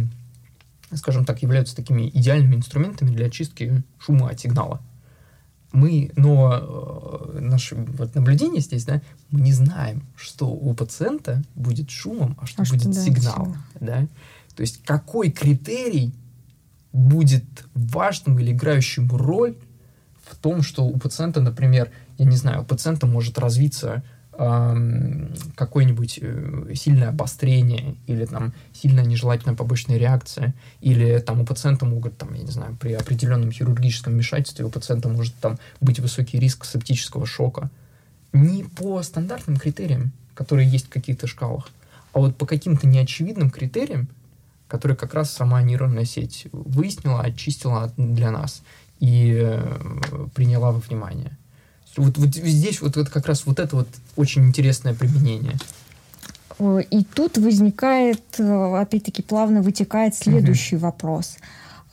скажем 0.94 1.26
так, 1.26 1.42
являются 1.42 1.76
такими 1.76 2.08
идеальными 2.08 2.56
инструментами 2.56 3.10
для 3.10 3.26
очистки 3.26 3.82
шума 3.98 4.30
от 4.30 4.40
сигнала 4.40 4.80
мы, 5.72 6.10
но 6.16 7.32
э, 7.34 7.38
наше 7.40 7.76
вот 7.76 8.14
наблюдение 8.14 8.60
здесь, 8.60 8.84
да, 8.84 9.00
мы 9.30 9.40
не 9.40 9.52
знаем, 9.52 10.02
что 10.16 10.46
у 10.48 10.74
пациента 10.74 11.42
будет 11.54 11.90
шумом, 11.90 12.36
а 12.40 12.46
что 12.46 12.62
а 12.62 12.66
будет 12.66 12.92
что, 12.92 12.92
сигналом, 12.92 13.56
да. 13.78 14.06
То 14.56 14.62
есть 14.62 14.82
какой 14.84 15.30
критерий 15.30 16.12
будет 16.92 17.44
важным 17.74 18.38
или 18.38 18.52
играющим 18.52 19.08
роль 19.14 19.56
в 20.24 20.36
том, 20.36 20.62
что 20.62 20.84
у 20.84 20.98
пациента, 20.98 21.40
например, 21.40 21.90
я 22.18 22.24
не 22.24 22.36
знаю, 22.36 22.62
у 22.62 22.64
пациента 22.64 23.06
может 23.06 23.38
развиться 23.38 24.02
какое-нибудь 25.54 26.18
э, 26.22 26.72
сильное 26.74 27.10
обострение 27.10 27.96
или 28.06 28.24
там 28.24 28.54
сильная 28.72 29.04
нежелательная 29.04 29.54
побочная 29.54 29.98
реакция, 29.98 30.54
или 30.80 31.18
там 31.18 31.40
у 31.40 31.44
пациента 31.44 31.84
могут, 31.84 32.16
там, 32.16 32.32
я 32.32 32.42
не 32.42 32.50
знаю, 32.50 32.74
при 32.80 32.94
определенном 32.94 33.52
хирургическом 33.52 34.14
вмешательстве 34.14 34.64
у 34.64 34.70
пациента 34.70 35.10
может 35.10 35.34
там 35.34 35.58
быть 35.82 36.00
высокий 36.00 36.38
риск 36.38 36.64
септического 36.64 37.26
шока. 37.26 37.70
Не 38.32 38.64
по 38.64 39.02
стандартным 39.02 39.58
критериям, 39.58 40.12
которые 40.32 40.66
есть 40.66 40.86
в 40.86 40.90
каких-то 40.90 41.26
шкалах, 41.26 41.68
а 42.14 42.20
вот 42.20 42.36
по 42.36 42.46
каким-то 42.46 42.86
неочевидным 42.86 43.50
критериям, 43.50 44.08
которые 44.68 44.96
как 44.96 45.12
раз 45.12 45.30
сама 45.30 45.60
нейронная 45.60 46.06
сеть 46.06 46.46
выяснила, 46.52 47.20
очистила 47.20 47.92
для 47.98 48.30
нас 48.30 48.62
и 49.00 49.38
э, 49.38 50.28
приняла 50.34 50.72
во 50.72 50.78
внимание. 50.78 51.36
Вот, 51.96 52.18
вот 52.18 52.34
здесь 52.34 52.80
вот, 52.80 52.96
вот 52.96 53.08
как 53.08 53.26
раз 53.26 53.46
вот 53.46 53.58
это 53.58 53.76
вот 53.76 53.88
очень 54.16 54.46
интересное 54.46 54.94
применение. 54.94 55.56
И 56.90 57.04
тут 57.04 57.38
возникает, 57.38 58.22
э, 58.38 58.76
опять-таки, 58.76 59.22
плавно 59.22 59.62
вытекает 59.62 60.14
следующий 60.14 60.76
угу. 60.76 60.86
вопрос. 60.86 61.36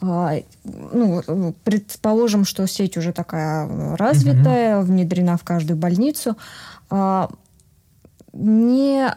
А, 0.01 0.35
ну, 0.63 1.55
предположим, 1.63 2.43
что 2.43 2.67
сеть 2.67 2.97
уже 2.97 3.13
такая 3.13 3.95
развитая, 3.95 4.79
угу. 4.79 4.87
внедрена 4.87 5.37
в 5.37 5.43
каждую 5.43 5.77
больницу. 5.77 6.35
А, 6.89 7.29
не 8.33 9.09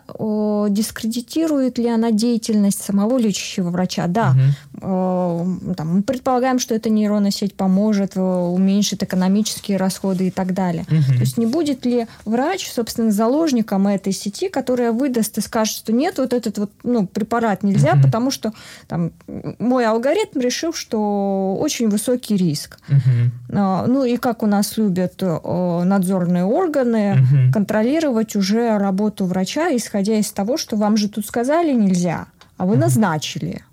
дискредитирует 0.73 1.79
ли 1.79 1.89
она 1.89 2.11
деятельность 2.11 2.83
самого 2.83 3.19
лечащего 3.19 3.71
врача. 3.71 4.07
Да, 4.07 4.31
угу. 4.31 4.70
О, 4.83 5.47
там, 5.77 5.97
мы 5.97 6.03
предполагаем, 6.03 6.59
что 6.59 6.75
эта 6.75 6.91
нейронная 6.91 7.31
сеть 7.31 7.55
поможет, 7.55 8.17
уменьшит 8.17 9.03
экономические 9.03 9.77
расходы 9.77 10.29
и 10.29 10.31
так 10.31 10.55
далее. 10.55 10.85
Угу. 10.89 11.15
То 11.15 11.21
есть 11.21 11.39
не 11.39 11.47
будет 11.47 11.85
ли 11.85 12.07
врач, 12.25 12.71
собственно, 12.71 13.11
заложником 13.11 13.87
этой 13.87 14.13
сети, 14.13 14.49
которая 14.49 14.93
выдаст 14.93 15.39
и 15.39 15.41
скажет, 15.41 15.77
что 15.77 15.93
нет, 15.93 16.19
вот 16.19 16.33
этот 16.33 16.59
вот 16.59 16.71
ну, 16.83 17.07
препарат 17.07 17.63
нельзя, 17.63 17.93
угу. 17.95 18.03
потому 18.03 18.31
что 18.31 18.53
там, 18.89 19.13
мой 19.59 19.87
алгоритм 19.87 20.41
решил, 20.41 20.73
что 20.73 21.57
очень 21.61 21.89
высокий 21.89 22.37
риск. 22.37 22.79
Угу. 22.89 23.59
Ну 23.87 24.05
и 24.05 24.17
как 24.17 24.43
у 24.43 24.47
нас 24.47 24.77
любят 24.77 25.23
надзорные 25.23 26.45
органы, 26.45 27.15
угу. 27.15 27.53
контролировать 27.53 28.37
уже 28.37 28.79
работу 28.79 29.11
работу 29.11 29.25
врача, 29.25 29.75
исходя 29.75 30.19
из 30.19 30.31
того, 30.31 30.57
что 30.57 30.77
вам 30.77 30.97
же 30.97 31.09
тут 31.09 31.27
сказали 31.27 31.73
нельзя, 31.73 32.27
а 32.57 32.67
вы 32.67 32.77
назначили? 32.77 33.65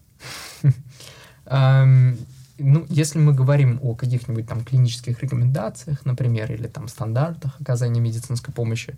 Ну, 1.50 2.86
если 2.90 3.20
мы 3.20 3.34
говорим 3.34 3.80
о 3.84 3.94
каких-нибудь 3.94 4.48
там 4.48 4.64
клинических 4.66 5.22
рекомендациях, 5.22 6.06
например, 6.06 6.52
или 6.52 6.68
там 6.68 6.88
стандартах 6.88 7.56
оказания 7.62 8.02
медицинской 8.02 8.52
помощи, 8.54 8.98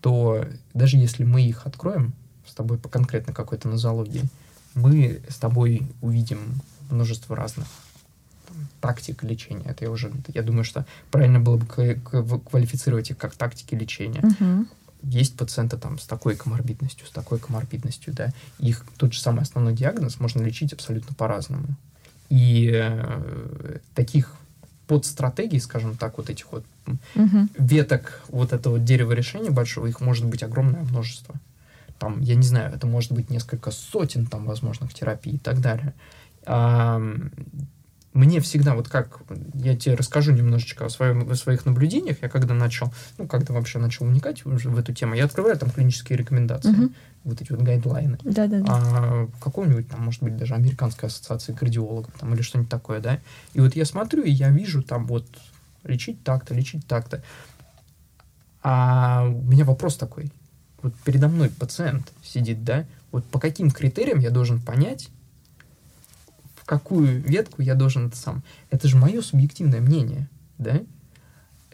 то 0.00 0.44
даже 0.74 0.96
если 0.96 1.22
мы 1.24 1.42
их 1.42 1.66
откроем 1.66 2.14
с 2.44 2.54
тобой 2.54 2.78
по 2.78 2.88
конкретно 2.88 3.32
какой-то 3.32 3.68
нозологии, 3.68 4.24
мы 4.74 5.22
с 5.28 5.36
тобой 5.36 5.88
увидим 6.02 6.60
множество 6.90 7.36
разных 7.36 7.68
там, 8.48 8.56
тактик 8.80 9.22
лечения. 9.22 9.64
Это 9.66 9.84
я 9.84 9.90
уже, 9.90 10.12
я 10.34 10.42
думаю, 10.42 10.64
что 10.64 10.84
правильно 11.10 11.38
было 11.38 11.56
бы 11.56 11.66
квалифицировать 11.66 13.10
их 13.10 13.18
как 13.18 13.36
тактики 13.36 13.74
лечения. 13.74 14.20
Угу. 14.20 14.66
Есть 15.08 15.36
пациенты 15.36 15.76
там 15.76 15.98
с 15.98 16.06
такой 16.06 16.36
коморбидностью, 16.36 17.06
с 17.06 17.10
такой 17.10 17.38
коморбидностью, 17.38 18.12
да. 18.12 18.30
Их 18.58 18.84
тот 18.96 19.12
же 19.12 19.20
самый 19.20 19.42
основной 19.42 19.72
диагноз 19.72 20.18
можно 20.20 20.42
лечить 20.42 20.72
абсолютно 20.72 21.14
по-разному. 21.14 21.68
И 22.28 22.70
э, 22.74 23.78
таких 23.94 24.34
подстратегий, 24.86 25.60
скажем 25.60 25.96
так, 25.96 26.18
вот 26.18 26.30
этих 26.30 26.50
вот 26.52 26.64
угу. 26.86 27.48
веток 27.58 28.22
вот 28.28 28.52
этого 28.52 28.78
дерева 28.78 29.12
решения 29.12 29.50
большого, 29.50 29.86
их 29.86 30.00
может 30.00 30.26
быть 30.26 30.42
огромное 30.42 30.82
множество. 30.82 31.34
Там, 31.98 32.20
я 32.20 32.34
не 32.34 32.42
знаю, 32.42 32.74
это 32.74 32.86
может 32.86 33.12
быть 33.12 33.30
несколько 33.30 33.70
сотен 33.70 34.26
там 34.26 34.44
возможных 34.44 34.92
терапий 34.92 35.32
и 35.32 35.38
так 35.38 35.60
далее. 35.60 35.94
А, 36.44 37.00
мне 38.16 38.40
всегда, 38.40 38.74
вот 38.74 38.88
как, 38.88 39.20
я 39.54 39.76
тебе 39.76 39.94
расскажу 39.94 40.32
немножечко 40.32 40.86
о, 40.86 40.88
своем, 40.88 41.30
о 41.30 41.34
своих 41.34 41.66
наблюдениях, 41.66 42.22
я 42.22 42.28
когда 42.28 42.54
начал, 42.54 42.92
ну, 43.18 43.28
когда 43.28 43.52
вообще 43.52 43.78
начал 43.78 44.06
уникать 44.06 44.44
уже 44.46 44.70
в 44.70 44.78
эту 44.78 44.94
тему, 44.94 45.14
я 45.14 45.26
открываю 45.26 45.56
там 45.58 45.70
клинические 45.70 46.18
рекомендации, 46.18 46.70
угу. 46.70 46.92
вот 47.24 47.40
эти 47.40 47.52
вот 47.52 47.60
гайдлайны. 47.60 48.18
Да-да-да. 48.24 48.64
А, 48.66 49.28
какого-нибудь 49.40 49.88
там, 49.88 50.02
может 50.02 50.22
быть, 50.22 50.36
даже 50.36 50.54
Американской 50.54 51.08
ассоциации 51.08 51.52
кардиологов 51.52 52.14
там 52.18 52.34
или 52.34 52.42
что-нибудь 52.42 52.70
такое, 52.70 53.00
да. 53.00 53.20
И 53.52 53.60
вот 53.60 53.76
я 53.76 53.84
смотрю, 53.84 54.22
и 54.22 54.30
я 54.30 54.48
вижу 54.48 54.82
там 54.82 55.06
вот 55.06 55.26
лечить 55.84 56.22
так-то, 56.24 56.54
лечить 56.54 56.86
так-то. 56.86 57.22
А 58.62 59.26
у 59.28 59.42
меня 59.42 59.64
вопрос 59.64 59.96
такой. 59.96 60.32
Вот 60.82 60.94
передо 61.04 61.28
мной 61.28 61.50
пациент 61.50 62.12
сидит, 62.22 62.64
да, 62.64 62.86
вот 63.12 63.24
по 63.26 63.38
каким 63.38 63.70
критериям 63.70 64.20
я 64.20 64.30
должен 64.30 64.60
понять, 64.60 65.10
какую 66.66 67.20
ветку 67.22 67.62
я 67.62 67.74
должен 67.74 68.08
это 68.08 68.16
сам. 68.16 68.42
Это 68.70 68.88
же 68.88 68.96
мое 68.96 69.22
субъективное 69.22 69.80
мнение, 69.80 70.28
да? 70.58 70.82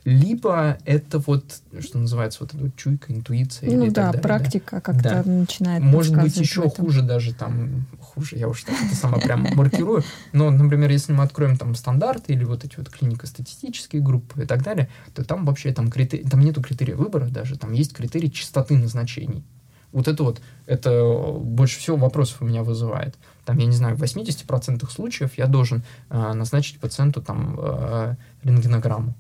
Либо 0.04 0.78
это 0.84 1.20
вот, 1.20 1.60
что 1.78 1.98
называется, 1.98 2.38
вот 2.40 2.52
эта 2.52 2.64
вот 2.64 2.74
чуйка, 2.74 3.12
интуиция. 3.12 3.70
Ну 3.70 3.84
или 3.84 3.90
да, 3.90 4.10
так 4.10 4.20
далее, 4.20 4.22
практика 4.22 4.76
да? 4.76 4.80
как-то 4.80 5.02
да. 5.02 5.22
начинает 5.24 5.82
Может 5.82 6.20
быть, 6.20 6.36
еще 6.36 6.68
хуже 6.68 7.02
даже 7.02 7.32
там, 7.32 7.86
хуже, 8.00 8.36
я 8.36 8.48
уж 8.48 8.64
так 8.64 8.74
это 8.84 8.96
сама 8.96 9.18
прям 9.18 9.46
маркирую, 9.54 10.02
но, 10.32 10.50
например, 10.50 10.90
если 10.90 11.12
мы 11.12 11.22
откроем 11.22 11.56
там 11.56 11.76
стандарты 11.76 12.32
или 12.32 12.42
вот 12.42 12.64
эти 12.64 12.76
вот 12.78 12.88
клинико-статистические 12.88 14.02
группы 14.02 14.42
и 14.42 14.46
так 14.46 14.64
далее, 14.64 14.88
то 15.14 15.24
там 15.24 15.44
вообще 15.44 15.72
там, 15.72 15.88
критерий, 15.88 16.28
там 16.28 16.40
нету 16.40 16.62
критерия 16.62 16.96
выбора 16.96 17.26
даже, 17.26 17.56
там 17.56 17.72
есть 17.72 17.92
критерий 17.92 18.32
частоты 18.32 18.76
назначений. 18.76 19.44
Вот 19.92 20.08
это 20.08 20.24
вот, 20.24 20.40
это 20.66 21.04
больше 21.38 21.78
всего 21.78 21.96
вопросов 21.96 22.38
у 22.40 22.44
меня 22.44 22.64
вызывает. 22.64 23.14
Там, 23.44 23.58
я 23.58 23.66
не 23.66 23.72
знаю, 23.72 23.96
в 23.96 24.02
80% 24.02 24.88
случаев 24.90 25.36
я 25.36 25.46
должен 25.46 25.82
э, 26.10 26.32
назначить 26.32 26.78
пациенту 26.78 27.20
там 27.20 27.56
э, 27.58 28.14
рентгенограмму 28.44 29.14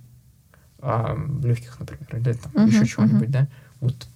э, 0.78 1.16
легких, 1.42 1.78
например, 1.80 2.06
или 2.12 2.32
там 2.34 2.52
uh-huh, 2.52 2.68
еще 2.68 2.86
чего-нибудь, 2.86 3.28
uh-huh. 3.28 3.32
да. 3.32 3.48
Вот 3.80 4.06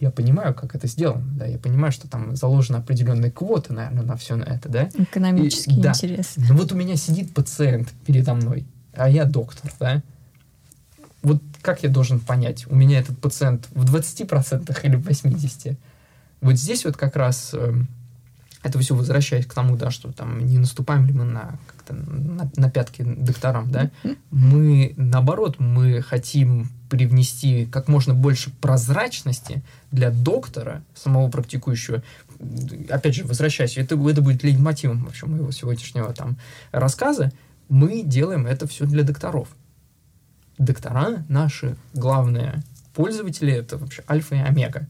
я 0.00 0.10
понимаю, 0.10 0.52
как 0.54 0.74
это 0.74 0.88
сделано, 0.88 1.24
да, 1.36 1.46
я 1.46 1.58
понимаю, 1.58 1.92
что 1.92 2.08
там 2.08 2.34
заложены 2.34 2.78
определенные 2.78 3.30
квоты, 3.30 3.72
наверное, 3.72 4.02
на 4.02 4.16
все 4.16 4.36
на 4.36 4.44
это, 4.44 4.68
да. 4.68 4.88
Экономический 4.94 5.76
И, 5.76 5.78
интерес. 5.78 6.32
Да. 6.36 6.46
Ну 6.48 6.56
вот 6.56 6.72
у 6.72 6.74
меня 6.74 6.96
сидит 6.96 7.32
пациент 7.32 7.92
передо 8.06 8.34
мной, 8.34 8.66
а 8.94 9.08
я 9.08 9.26
доктор, 9.26 9.70
да. 9.78 10.02
Вот 11.22 11.40
как 11.60 11.84
я 11.84 11.88
должен 11.88 12.18
понять, 12.18 12.66
у 12.68 12.74
меня 12.74 12.98
этот 12.98 13.18
пациент 13.18 13.68
в 13.70 13.94
20% 13.94 14.76
или 14.82 14.96
в 14.96 15.06
80%? 15.06 15.76
Вот 16.40 16.54
здесь 16.54 16.84
вот 16.84 16.96
как 16.96 17.14
раз 17.14 17.50
э, 17.52 17.72
это 18.62 18.78
все 18.78 18.94
возвращаясь 18.94 19.46
к 19.46 19.54
тому, 19.54 19.76
да, 19.76 19.90
что 19.90 20.12
там 20.12 20.46
не 20.46 20.58
наступаем 20.58 21.06
ли 21.06 21.12
мы 21.12 21.24
на, 21.24 21.58
как-то 21.66 21.94
на, 21.94 22.50
на 22.56 22.70
пятки 22.70 23.02
докторам, 23.02 23.70
да, 23.70 23.90
мы 24.30 24.94
наоборот, 24.96 25.58
мы 25.58 26.00
хотим 26.02 26.68
привнести 26.88 27.66
как 27.66 27.88
можно 27.88 28.14
больше 28.14 28.50
прозрачности 28.60 29.62
для 29.90 30.10
доктора, 30.10 30.84
самого 30.94 31.30
практикующего. 31.30 32.02
Опять 32.90 33.14
же, 33.14 33.24
возвращаясь, 33.24 33.78
это, 33.78 33.94
это 34.08 34.22
будет 34.22 34.42
лейтмотивом 34.44 35.04
вообще 35.04 35.26
моего 35.26 35.50
сегодняшнего 35.50 36.12
там 36.12 36.36
рассказа. 36.70 37.32
Мы 37.68 38.02
делаем 38.02 38.46
это 38.46 38.66
все 38.66 38.84
для 38.84 39.02
докторов. 39.02 39.48
Доктора 40.58 41.24
наши 41.28 41.76
главные 41.94 42.62
пользователи, 42.94 43.52
это 43.52 43.78
вообще 43.78 44.04
альфа 44.08 44.34
и 44.34 44.40
омега 44.40 44.86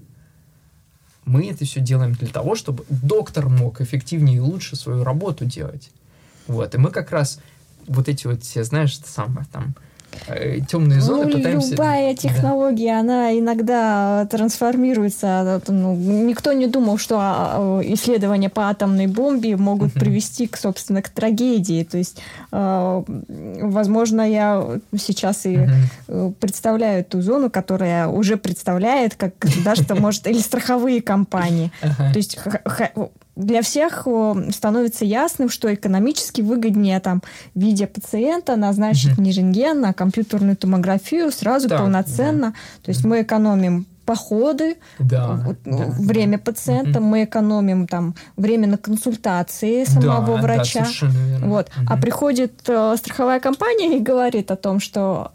мы 1.24 1.48
это 1.50 1.64
все 1.64 1.80
делаем 1.80 2.12
для 2.12 2.28
того, 2.28 2.54
чтобы 2.54 2.84
доктор 2.88 3.48
мог 3.48 3.80
эффективнее 3.80 4.38
и 4.38 4.40
лучше 4.40 4.76
свою 4.76 5.04
работу 5.04 5.44
делать. 5.44 5.90
Вот, 6.46 6.74
и 6.74 6.78
мы 6.78 6.90
как 6.90 7.12
раз 7.12 7.40
вот 7.86 8.08
эти 8.08 8.26
вот 8.26 8.42
все, 8.42 8.64
знаешь, 8.64 8.98
самое 8.98 9.46
там, 9.52 9.74
темные 10.68 11.00
зоны 11.00 11.26
ну, 11.26 11.32
пытаемся... 11.32 11.70
Любая 11.72 12.14
технология, 12.14 12.94
да. 12.94 13.00
она 13.00 13.38
иногда 13.38 14.26
трансформируется. 14.30 15.60
Ну, 15.68 15.94
никто 15.94 16.52
не 16.52 16.66
думал, 16.66 16.98
что 16.98 17.18
а, 17.20 17.80
исследования 17.84 18.48
по 18.48 18.68
атомной 18.68 19.06
бомбе 19.06 19.56
могут 19.56 19.94
uh-huh. 19.94 20.00
привести, 20.00 20.46
к, 20.46 20.56
собственно, 20.56 21.02
к 21.02 21.08
трагедии. 21.08 21.84
То 21.84 21.98
есть, 21.98 22.18
э, 22.50 23.02
возможно, 23.62 24.28
я 24.28 24.78
сейчас 24.96 25.46
и 25.46 25.56
uh-huh. 25.56 26.34
представляю 26.34 27.04
ту 27.04 27.20
зону, 27.20 27.50
которая 27.50 28.08
уже 28.08 28.36
представляет, 28.36 29.14
как 29.14 29.34
даже 29.64 29.82
может, 29.94 30.26
или 30.26 30.38
страховые 30.38 31.02
компании. 31.02 31.72
Uh-huh. 31.82 32.12
То 32.12 32.18
есть 32.18 32.38
для 33.36 33.62
всех 33.62 34.06
становится 34.50 35.04
ясным, 35.04 35.48
что 35.48 35.72
экономически 35.72 36.42
выгоднее 36.42 37.00
там, 37.00 37.22
видя 37.54 37.86
пациента, 37.86 38.56
назначить 38.56 39.12
угу. 39.12 39.22
не 39.22 39.32
рентген, 39.32 39.84
а 39.84 39.92
компьютерную 39.92 40.56
томографию 40.56 41.30
сразу 41.32 41.68
да, 41.68 41.78
полноценно. 41.78 42.48
Да. 42.48 42.82
То 42.82 42.90
есть 42.90 43.04
мы 43.04 43.22
экономим 43.22 43.86
походы, 44.04 44.76
да, 44.98 45.40
да, 45.64 45.86
время 45.98 46.38
да. 46.38 46.44
пациента, 46.44 46.98
угу. 46.98 47.08
мы 47.08 47.24
экономим 47.24 47.86
там 47.86 48.14
время 48.36 48.66
на 48.66 48.76
консультации 48.76 49.84
самого 49.84 50.36
да, 50.36 50.42
врача. 50.42 50.86
Да, 51.00 51.46
вот. 51.46 51.68
Угу. 51.68 51.86
А 51.88 51.96
приходит 51.96 52.52
э, 52.66 52.96
страховая 52.98 53.40
компания 53.40 53.96
и 53.96 54.00
говорит 54.00 54.50
о 54.50 54.56
том, 54.56 54.80
что 54.80 55.32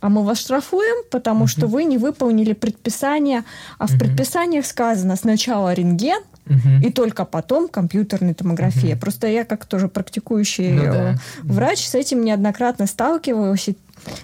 а 0.00 0.08
мы 0.08 0.22
вас 0.22 0.38
штрафуем, 0.38 1.04
потому 1.10 1.40
угу. 1.40 1.48
что 1.48 1.66
вы 1.66 1.84
не 1.84 1.98
выполнили 1.98 2.52
предписание, 2.52 3.44
а 3.78 3.86
в 3.86 3.90
угу. 3.90 4.00
предписаниях 4.00 4.64
сказано 4.64 5.16
сначала 5.16 5.74
рентген, 5.74 6.22
угу. 6.48 6.86
и 6.86 6.90
только 6.90 7.24
потом 7.24 7.68
компьютерная 7.68 8.34
томография. 8.34 8.94
Угу. 8.94 9.00
Просто 9.00 9.26
я 9.26 9.44
как 9.44 9.66
тоже 9.66 9.88
практикующий 9.88 10.72
ну, 10.72 10.82
да. 10.82 11.12
Э, 11.12 11.16
врач 11.42 11.86
с 11.86 11.94
этим 11.94 12.24
неоднократно 12.24 12.86
сталкивалась. 12.86 13.68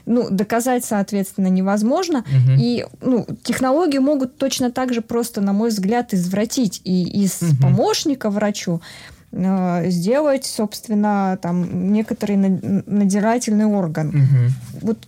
Ну, 0.06 0.30
доказать, 0.30 0.84
соответственно, 0.84 1.48
невозможно. 1.48 2.20
Угу. 2.20 2.52
И 2.58 2.86
ну, 3.00 3.26
технологии 3.42 3.98
могут 3.98 4.36
точно 4.38 4.70
так 4.70 4.94
же 4.94 5.00
просто, 5.00 5.40
на 5.40 5.52
мой 5.52 5.70
взгляд, 5.70 6.14
извратить 6.14 6.80
и 6.84 7.02
из 7.24 7.42
угу. 7.42 7.56
помощника 7.60 8.30
врачу 8.30 8.80
э, 9.32 9.90
сделать, 9.90 10.44
собственно, 10.44 11.38
там 11.42 11.92
некоторый 11.92 12.36
надзирательный 12.36 13.66
орган. 13.66 14.08
Угу. 14.08 14.82
Вот, 14.82 14.98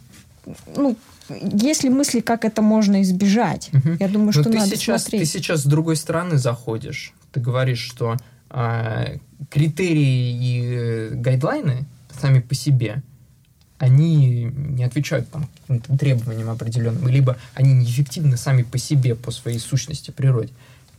ну, 0.76 0.96
есть 1.28 1.84
ли 1.84 1.90
мысли, 1.90 2.20
как 2.20 2.44
это 2.44 2.62
можно 2.62 3.02
избежать? 3.02 3.70
Угу. 3.72 3.96
Я 4.00 4.08
думаю, 4.08 4.32
что 4.32 4.44
Но 4.44 4.56
надо 4.56 4.70
ты 4.70 4.76
сейчас, 4.76 5.02
смотреть. 5.02 5.20
Ты 5.22 5.38
сейчас 5.38 5.62
с 5.62 5.66
другой 5.66 5.96
стороны 5.96 6.38
заходишь. 6.38 7.12
Ты 7.32 7.40
говоришь, 7.40 7.80
что 7.80 8.16
э, 8.50 9.18
критерии 9.50 10.32
и 10.32 10.62
э, 10.62 11.10
гайдлайны 11.14 11.86
сами 12.20 12.40
по 12.40 12.54
себе, 12.54 13.02
они 13.78 14.44
не 14.44 14.84
отвечают 14.84 15.28
там, 15.30 15.48
требованиям 15.98 16.48
определенным, 16.48 17.08
либо 17.08 17.36
они 17.54 17.74
неэффективны 17.74 18.36
сами 18.36 18.62
по 18.62 18.78
себе, 18.78 19.14
по 19.14 19.30
своей 19.30 19.58
сущности, 19.58 20.10
природе. 20.10 20.50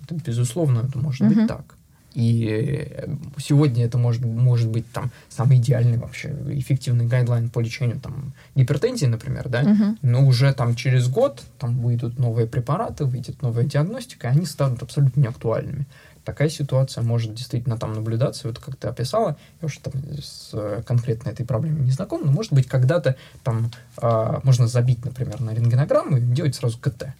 Это, 0.03 0.15
безусловно, 0.15 0.85
это 0.87 0.97
может 0.99 1.21
угу. 1.21 1.33
быть 1.33 1.47
так. 1.47 1.76
И 2.17 2.47
э, 2.49 3.15
сегодня 3.37 3.85
это 3.85 3.99
может, 3.99 4.25
может 4.25 4.69
быть 4.69 4.91
там 4.91 5.11
самый 5.29 5.57
идеальный 5.57 5.99
вообще 5.99 6.35
эффективный 6.49 7.05
гайдлайн 7.05 7.47
по 7.47 7.59
лечению 7.59 7.99
там 7.99 8.33
гипертензии, 8.55 9.05
например, 9.05 9.47
да, 9.49 9.61
uh-huh. 9.61 9.97
но 10.01 10.25
уже 10.25 10.51
там 10.55 10.73
через 10.75 11.09
год 11.09 11.43
там 11.59 11.79
выйдут 11.79 12.17
новые 12.17 12.47
препараты, 12.47 13.05
выйдет 13.05 13.43
новая 13.43 13.65
диагностика, 13.65 14.27
и 14.27 14.31
они 14.31 14.47
станут 14.47 14.81
абсолютно 14.81 15.19
неактуальными. 15.19 15.85
Такая 16.25 16.49
ситуация 16.49 17.03
может 17.03 17.35
действительно 17.35 17.77
там 17.77 17.93
наблюдаться, 17.93 18.47
вот 18.47 18.57
как 18.57 18.77
ты 18.77 18.87
описала, 18.87 19.37
я 19.61 19.67
уже 19.67 19.79
там 19.79 19.93
с 20.19 20.49
э, 20.53 20.81
конкретно 20.87 21.29
этой 21.29 21.45
проблемой 21.45 21.81
не 21.81 21.91
знаком, 21.91 22.25
но 22.25 22.31
может 22.31 22.51
быть 22.51 22.67
когда-то 22.67 23.15
там 23.43 23.69
э, 24.01 24.39
можно 24.41 24.65
забить, 24.65 25.05
например, 25.05 25.39
на 25.39 25.51
рентгенограмму 25.51 26.17
и 26.17 26.21
делать 26.21 26.55
сразу 26.55 26.79
КТ 26.79 27.13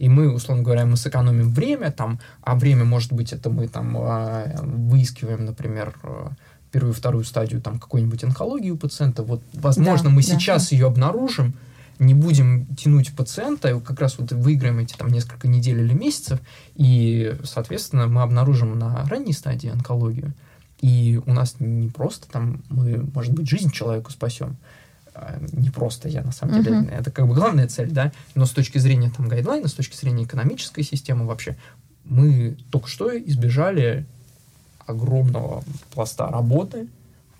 и 0.00 0.08
мы, 0.08 0.32
условно 0.32 0.64
говоря, 0.64 0.86
мы 0.86 0.96
сэкономим 0.96 1.52
время, 1.52 1.90
там, 1.92 2.20
а 2.40 2.54
время, 2.54 2.84
может 2.84 3.12
быть, 3.12 3.34
это 3.34 3.50
мы 3.50 3.68
там 3.68 3.94
а, 3.98 4.46
выискиваем, 4.62 5.44
например, 5.44 5.94
э, 6.02 6.28
первую, 6.72 6.94
вторую 6.94 7.22
стадию 7.22 7.60
там 7.60 7.78
какой-нибудь 7.78 8.24
онкологии 8.24 8.70
у 8.70 8.78
пациента. 8.78 9.22
Вот, 9.22 9.42
возможно, 9.52 10.08
да, 10.08 10.14
мы 10.14 10.22
да, 10.22 10.28
сейчас 10.28 10.70
да. 10.70 10.76
ее 10.76 10.86
обнаружим, 10.86 11.52
не 11.98 12.14
будем 12.14 12.64
тянуть 12.76 13.14
пациента, 13.14 13.78
как 13.80 14.00
раз 14.00 14.16
вот 14.18 14.32
выиграем 14.32 14.78
эти 14.78 14.96
там 14.96 15.08
несколько 15.08 15.48
недель 15.48 15.80
или 15.80 15.92
месяцев, 15.92 16.40
и, 16.76 17.36
соответственно, 17.44 18.06
мы 18.06 18.22
обнаружим 18.22 18.78
на 18.78 19.04
ранней 19.04 19.34
стадии 19.34 19.68
онкологию, 19.68 20.32
и 20.80 21.20
у 21.26 21.34
нас 21.34 21.56
не 21.58 21.90
просто 21.90 22.26
там 22.26 22.62
мы, 22.70 23.06
может 23.12 23.34
быть, 23.34 23.50
жизнь 23.50 23.70
человеку 23.70 24.10
спасем, 24.10 24.56
не 25.52 25.70
просто 25.70 26.08
я, 26.08 26.22
на 26.22 26.32
самом 26.32 26.62
деле, 26.62 26.76
uh-huh. 26.76 26.90
это 26.90 27.10
как 27.10 27.26
бы 27.26 27.34
главная 27.34 27.68
цель, 27.68 27.90
да, 27.90 28.12
но 28.34 28.46
с 28.46 28.50
точки 28.50 28.78
зрения 28.78 29.10
там 29.10 29.28
гайдлайна, 29.28 29.68
с 29.68 29.74
точки 29.74 29.96
зрения 29.96 30.24
экономической 30.24 30.82
системы 30.82 31.26
вообще, 31.26 31.56
мы 32.04 32.56
только 32.70 32.88
что 32.88 33.16
избежали 33.18 34.06
огромного 34.86 35.64
пласта 35.92 36.28
работы, 36.28 36.88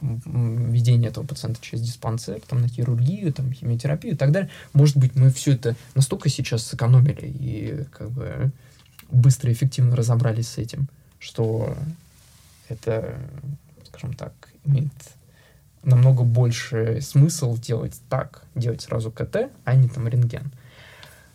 введение 0.01 1.11
этого 1.11 1.27
пациента 1.27 1.61
через 1.61 1.83
диспансер, 1.83 2.41
там, 2.47 2.63
на 2.63 2.69
хирургию, 2.69 3.33
там, 3.33 3.53
химиотерапию 3.53 4.15
и 4.15 4.17
так 4.17 4.33
далее. 4.33 4.51
Может 4.73 4.97
быть, 4.97 5.15
мы 5.15 5.31
все 5.31 5.53
это 5.53 5.77
настолько 5.95 6.29
сейчас 6.29 6.65
сэкономили 6.67 7.27
и 7.27 7.85
как 7.93 8.11
бы 8.11 8.51
быстро 9.11 9.51
и 9.51 9.53
эффективно 9.53 9.97
разобрались 9.97 10.49
с 10.49 10.59
этим, 10.59 10.89
что 11.19 11.77
это, 12.69 13.19
скажем 13.89 14.15
так, 14.15 14.33
имеет 14.65 14.93
намного 15.83 16.23
больше 16.25 17.01
смысл 17.01 17.57
делать 17.57 18.01
так, 18.09 18.43
делать 18.55 18.83
сразу 18.83 19.11
КТ, 19.11 19.51
а 19.65 19.75
не 19.75 19.89
там 19.89 20.09
рентген. 20.09 20.53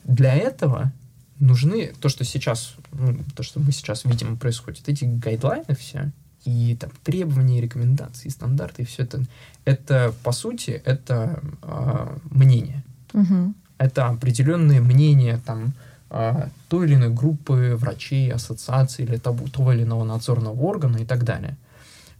Для 0.03 0.35
этого 0.35 0.91
нужны 1.39 1.93
то, 1.99 2.09
что 2.09 2.23
сейчас, 2.23 2.75
ну, 2.91 3.17
то, 3.35 3.43
что 3.43 3.59
мы 3.59 3.71
сейчас 3.71 4.05
видим 4.05 4.37
происходит, 4.37 4.87
эти 4.87 5.05
гайдлайны 5.05 5.75
все, 5.75 6.11
и 6.45 6.77
там 6.79 6.91
требования, 7.03 7.59
рекомендации, 7.59 8.29
стандарты, 8.29 8.83
и 8.83 8.85
все 8.85 9.03
это, 9.03 9.23
это, 9.65 10.13
по 10.23 10.31
сути, 10.31 10.81
это 10.85 11.39
э, 11.63 12.17
мнение. 12.29 12.83
Угу. 13.13 13.53
Это 13.79 14.07
определенные 14.07 14.79
мнения 14.79 15.41
там 15.43 15.73
э, 16.11 16.47
той 16.69 16.85
или 16.85 16.95
иной 16.95 17.09
группы 17.09 17.75
врачей, 17.75 18.31
ассоциаций 18.31 19.05
или 19.05 19.17
того, 19.17 19.47
того 19.47 19.73
или 19.73 19.83
иного 19.83 20.03
надзорного 20.03 20.61
органа 20.61 20.97
и 20.97 21.05
так 21.05 21.23
далее. 21.23 21.57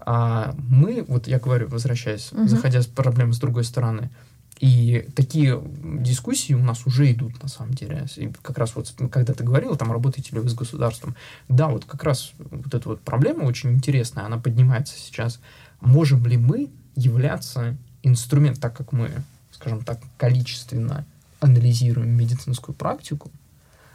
А 0.06 0.56
мы, 0.70 1.04
вот 1.08 1.28
я 1.28 1.40
говорю, 1.40 1.68
возвращаясь, 1.68 2.32
угу. 2.32 2.48
заходя 2.48 2.82
с 2.82 2.86
проблемы 2.86 3.34
с 3.34 3.40
другой 3.40 3.64
стороны, 3.64 4.12
и 4.60 5.10
такие 5.16 5.62
дискуссии 5.84 6.54
у 6.54 6.64
нас 6.64 6.86
уже 6.86 7.12
идут, 7.12 7.42
на 7.44 7.50
самом 7.50 7.74
деле. 7.74 8.06
И 8.16 8.32
как 8.42 8.58
раз 8.58 8.76
вот, 8.76 8.94
когда 9.12 9.34
ты 9.34 9.44
говорила, 9.44 9.76
там, 9.76 9.92
работаете 9.92 10.30
ли 10.34 10.40
вы 10.40 10.48
с 10.48 10.54
государством. 10.54 11.16
Да, 11.50 11.68
вот 11.68 11.84
как 11.86 12.04
раз 12.04 12.32
вот 12.38 12.74
эта 12.74 12.88
вот 12.88 13.02
проблема 13.02 13.44
очень 13.44 13.72
интересная, 13.72 14.26
она 14.26 14.38
поднимается 14.38 14.96
сейчас. 14.98 15.42
Можем 15.82 16.26
ли 16.26 16.38
мы 16.38 16.70
являться 16.96 17.76
инструментом, 18.04 18.62
так 18.62 18.78
как 18.78 18.94
мы, 18.94 19.12
скажем 19.52 19.84
так, 19.84 20.00
количественно 20.18 21.06
анализируем 21.42 22.12
медицинскую 22.12 22.76
практику, 22.76 23.32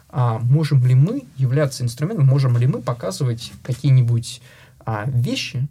а 0.09 0.39
можем 0.39 0.85
ли 0.85 0.93
мы 0.93 1.23
являться 1.37 1.83
инструментом, 1.83 2.27
можем 2.27 2.57
ли 2.57 2.67
мы 2.67 2.81
показывать 2.81 3.51
какие-нибудь 3.63 4.41
а, 4.85 5.05
вещи, 5.07 5.67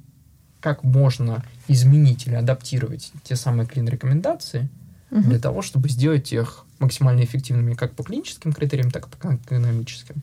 как 0.61 0.85
можно 0.85 1.45
изменить 1.69 2.27
или 2.27 2.35
адаптировать 2.35 3.13
те 3.25 3.37
самые 3.37 3.67
клин-рекомендации– 3.67 4.69
угу. 5.11 5.23
для 5.23 5.39
того, 5.39 5.63
чтобы 5.63 5.89
сделать 5.89 6.33
их 6.33 6.65
максимально 6.79 7.25
эффективными 7.25 7.75
как 7.75 7.93
по 7.93 8.03
клиническим 8.03 8.53
критериям, 8.53 8.91
так 8.91 9.07
и 9.07 9.11
по 9.11 9.35
экономическим. 9.35 10.17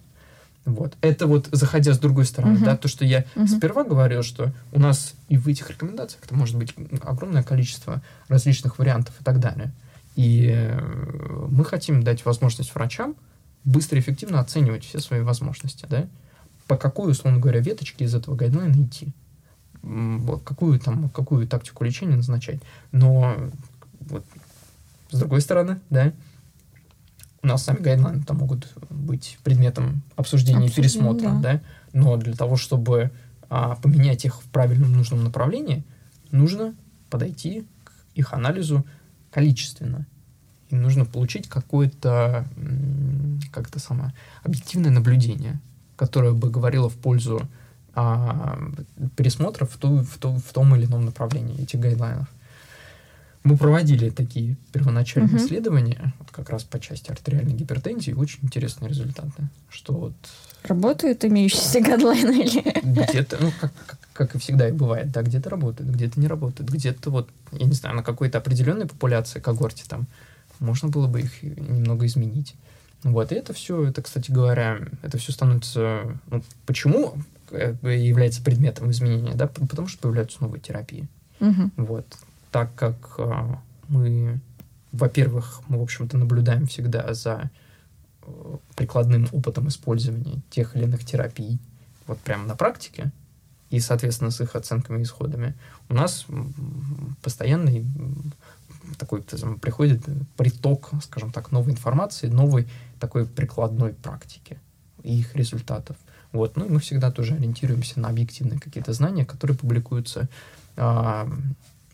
Вот. 0.65 0.97
Это 1.01 1.27
вот 1.27 1.47
заходя 1.51 1.93
с 1.93 1.99
другой 1.99 2.25
стороны, 2.25 2.57
uh 2.57 2.65
да, 2.65 2.75
то, 2.75 2.89
что 2.89 3.05
я 3.05 3.23
uh 3.35 3.47
сперва 3.47 3.85
говорил, 3.85 4.21
что 4.21 4.51
у 4.73 4.79
нас 4.79 5.13
и 5.29 5.37
в 5.37 5.47
этих 5.47 5.69
рекомендациях 5.69 6.23
это 6.25 6.35
может 6.35 6.57
быть 6.57 6.73
огромное 7.03 7.43
количество 7.43 8.01
различных 8.27 8.77
вариантов 8.77 9.15
и 9.21 9.23
так 9.23 9.39
далее. 9.39 9.71
И 10.17 10.51
э, 10.53 11.47
мы 11.49 11.63
хотим 11.63 12.03
дать 12.03 12.25
возможность 12.25 12.73
врачам 12.75 13.15
быстро 13.63 13.97
и 13.97 14.01
эффективно 14.01 14.41
оценивать 14.41 14.83
все 14.83 14.99
свои 14.99 15.21
возможности, 15.21 15.85
да, 15.89 16.07
по 16.67 16.75
какой, 16.75 17.11
условно 17.11 17.39
говоря, 17.39 17.61
веточке 17.61 18.03
из 18.03 18.13
этого 18.13 18.35
гайдлайна 18.35 18.83
идти, 18.83 19.13
какую 20.43 20.79
там, 20.79 21.09
какую 21.09 21.47
тактику 21.47 21.83
лечения 21.83 22.15
назначать. 22.15 22.59
Но 22.91 23.35
вот 24.01 24.25
с 25.11 25.19
другой 25.19 25.41
стороны, 25.41 25.79
да, 25.89 26.13
у 27.43 27.47
нас 27.47 27.63
сами 27.63 27.79
гайдлайны 27.79 28.23
там 28.23 28.37
могут 28.37 28.73
быть 28.89 29.37
предметом 29.43 30.01
обсуждения 30.15 30.67
и 30.67 30.71
пересмотра, 30.71 31.29
да. 31.29 31.39
да, 31.39 31.61
но 31.93 32.17
для 32.17 32.33
того, 32.33 32.57
чтобы 32.57 33.11
а, 33.49 33.75
поменять 33.75 34.25
их 34.25 34.41
в 34.41 34.45
правильном 34.49 34.93
нужном 34.93 35.23
направлении, 35.23 35.83
нужно 36.31 36.75
подойти 37.09 37.65
к 37.83 37.93
их 38.15 38.33
анализу 38.33 38.85
количественно. 39.31 40.05
Им 40.69 40.81
нужно 40.81 41.05
получить 41.05 41.47
какое-то, 41.47 42.45
как 43.51 43.69
это 43.69 43.79
самое, 43.79 44.13
объективное 44.43 44.91
наблюдение, 44.91 45.61
которое 45.95 46.33
бы 46.33 46.49
говорило 46.49 46.89
в 46.89 46.95
пользу 46.95 47.47
а, 47.97 48.59
пересмотра 49.15 49.65
в, 49.65 49.75
ту, 49.77 50.03
в, 50.03 50.19
ту, 50.19 50.33
в 50.33 50.53
том 50.53 50.75
или 50.75 50.85
ином 50.85 51.05
направлении 51.05 51.59
этих 51.63 51.79
гайдлайнов. 51.79 52.27
Мы 53.43 53.57
проводили 53.57 54.11
такие 54.11 54.55
первоначальные 54.71 55.35
угу. 55.35 55.43
исследования, 55.43 56.13
вот 56.19 56.29
как 56.29 56.51
раз 56.51 56.63
по 56.63 56.79
части 56.79 57.09
артериальной 57.09 57.53
гипертензии, 57.53 58.11
очень 58.11 58.39
интересные 58.43 58.89
результаты. 58.89 59.49
Что 59.69 59.93
вот... 59.93 60.13
Работают 60.63 61.25
имеющиеся 61.25 61.81
гадлайны 61.81 62.41
или... 62.41 62.61
Где-то, 62.83 63.37
ну, 63.41 63.51
как, 63.59 63.73
как, 63.87 63.99
как 64.13 64.35
и 64.35 64.37
всегда 64.37 64.69
и 64.69 64.71
бывает, 64.71 65.11
да, 65.11 65.23
где-то 65.23 65.49
работает, 65.49 65.89
где-то 65.89 66.19
не 66.19 66.27
работает, 66.27 66.69
где-то 66.69 67.09
вот, 67.09 67.29
я 67.51 67.65
не 67.65 67.73
знаю, 67.73 67.95
на 67.95 68.03
какой-то 68.03 68.37
определенной 68.37 68.85
популяции, 68.85 69.39
когорте 69.39 69.85
там, 69.87 70.05
можно 70.59 70.89
было 70.89 71.07
бы 71.07 71.21
их 71.21 71.41
немного 71.41 72.05
изменить. 72.05 72.53
Вот, 73.01 73.31
и 73.31 73.35
это 73.35 73.53
все, 73.53 73.85
это, 73.85 74.03
кстати 74.03 74.29
говоря, 74.29 74.81
это 75.01 75.17
все 75.17 75.31
становится... 75.31 76.19
Ну, 76.29 76.43
почему 76.67 77.15
является 77.51 78.41
предметом 78.41 78.91
изменения, 78.91 79.35
да, 79.35 79.47
потому 79.47 79.87
что 79.87 79.99
появляются 80.01 80.41
новые 80.41 80.61
терапии. 80.61 81.07
Угу. 81.39 81.71
Вот 81.77 82.05
так 82.51 82.73
как 82.75 83.15
а, 83.19 83.61
мы, 83.87 84.39
во-первых, 84.91 85.61
мы, 85.67 85.79
в 85.79 85.83
общем-то, 85.83 86.17
наблюдаем 86.17 86.65
всегда 86.65 87.13
за 87.13 87.51
э, 88.23 88.57
прикладным 88.75 89.27
опытом 89.31 89.67
использования 89.67 90.41
тех 90.49 90.75
или 90.75 90.85
иных 90.85 91.05
терапий, 91.05 91.59
вот 92.07 92.19
прямо 92.19 92.45
на 92.45 92.55
практике, 92.55 93.11
и, 93.69 93.79
соответственно, 93.79 94.31
с 94.31 94.39
их 94.41 94.55
оценками 94.55 94.99
и 94.99 95.03
исходами, 95.03 95.55
у 95.89 95.93
нас 95.93 96.25
постоянный 97.21 97.85
такой 98.97 99.21
приходит 99.21 100.05
приток, 100.37 100.91
скажем 101.03 101.31
так, 101.31 101.51
новой 101.51 101.73
информации, 101.73 102.27
новой 102.27 102.67
такой 102.99 103.25
прикладной 103.25 103.93
практики 103.93 104.59
и 105.03 105.19
их 105.19 105.35
результатов. 105.35 105.97
Вот. 106.37 106.55
Ну 106.55 106.65
и 106.65 106.69
мы 106.69 106.79
всегда 106.79 107.11
тоже 107.11 107.33
ориентируемся 107.35 107.99
на 107.99 108.09
объективные 108.09 108.59
какие-то 108.59 108.93
знания, 108.93 109.25
которые 109.25 109.57
публикуются 109.57 110.27
а, 110.77 111.29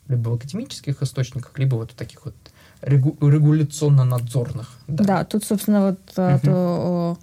либо 0.08 0.30
в 0.30 0.34
академических 0.34 1.02
источниках, 1.02 1.58
либо 1.58 1.76
вот 1.76 1.92
в 1.92 1.96
таких 1.96 2.26
вот 2.26 2.36
регу- 2.82 3.18
регуляционно-надзорных. 3.20 4.68
Да. 4.88 5.04
да, 5.04 5.24
тут, 5.24 5.44
собственно, 5.44 5.88
вот 5.88 6.20
от 6.20 7.18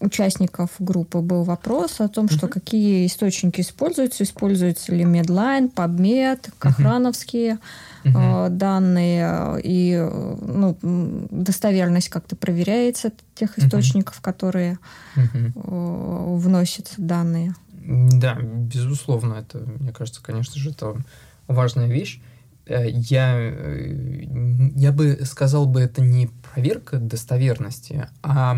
участников 0.00 0.70
группы 0.78 1.20
был 1.20 1.42
вопрос 1.44 2.00
о 2.00 2.08
том, 2.08 2.28
что 2.28 2.46
угу. 2.46 2.54
какие 2.54 3.06
источники 3.06 3.60
используются, 3.60 4.24
используются 4.24 4.94
ли 4.94 5.04
Medline, 5.04 5.72
PubMed, 5.72 6.50
Кохрановские 6.58 7.58
угу. 8.04 8.18
э, 8.18 8.48
данные, 8.50 9.60
и 9.62 9.96
ну, 10.42 10.76
достоверность 11.30 12.08
как-то 12.08 12.36
проверяется 12.36 13.12
тех 13.34 13.58
источников, 13.58 14.16
угу. 14.16 14.22
которые 14.22 14.78
угу. 15.16 15.52
э, 15.54 16.36
вносят 16.38 16.94
данные. 16.96 17.54
Да, 17.82 18.38
безусловно, 18.40 19.34
это, 19.34 19.58
мне 19.58 19.92
кажется, 19.92 20.22
конечно 20.22 20.60
же, 20.60 20.70
это 20.70 20.96
важная 21.46 21.86
вещь. 21.86 22.20
Э, 22.66 22.88
я, 22.88 23.36
э, 23.36 24.24
я 24.76 24.92
бы 24.92 25.20
сказал 25.24 25.66
бы, 25.66 25.80
это 25.80 26.00
не 26.00 26.28
проверка 26.52 26.98
достоверности, 26.98 28.08
а 28.22 28.56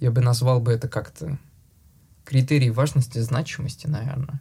я 0.00 0.10
бы 0.10 0.20
назвал 0.20 0.60
бы 0.60 0.72
это 0.72 0.88
как-то 0.88 1.38
критерий 2.24 2.70
важности, 2.70 3.18
значимости, 3.18 3.86
наверное. 3.86 4.40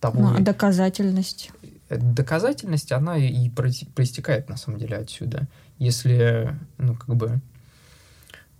Того, 0.00 0.20
ну, 0.20 0.36
а 0.36 0.40
доказательность? 0.40 1.50
Доказательность, 1.88 2.92
она 2.92 3.16
и 3.16 3.48
проистекает, 3.50 4.48
на 4.48 4.56
самом 4.56 4.78
деле, 4.78 4.96
отсюда. 4.96 5.48
Если, 5.78 6.54
ну, 6.76 6.94
как 6.94 7.16
бы, 7.16 7.40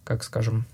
как 0.05 0.25
скажем, 0.25 0.67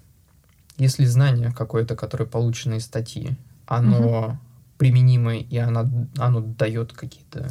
если 0.76 1.04
знание 1.04 1.52
какое-то, 1.52 1.96
которое 1.96 2.26
получено 2.26 2.74
из 2.74 2.84
статьи, 2.84 3.36
оно 3.66 4.28
угу. 4.28 4.38
применимо, 4.78 5.36
и 5.36 5.56
оно, 5.56 5.88
оно 6.16 6.40
дает 6.40 6.92
какие-то 6.92 7.48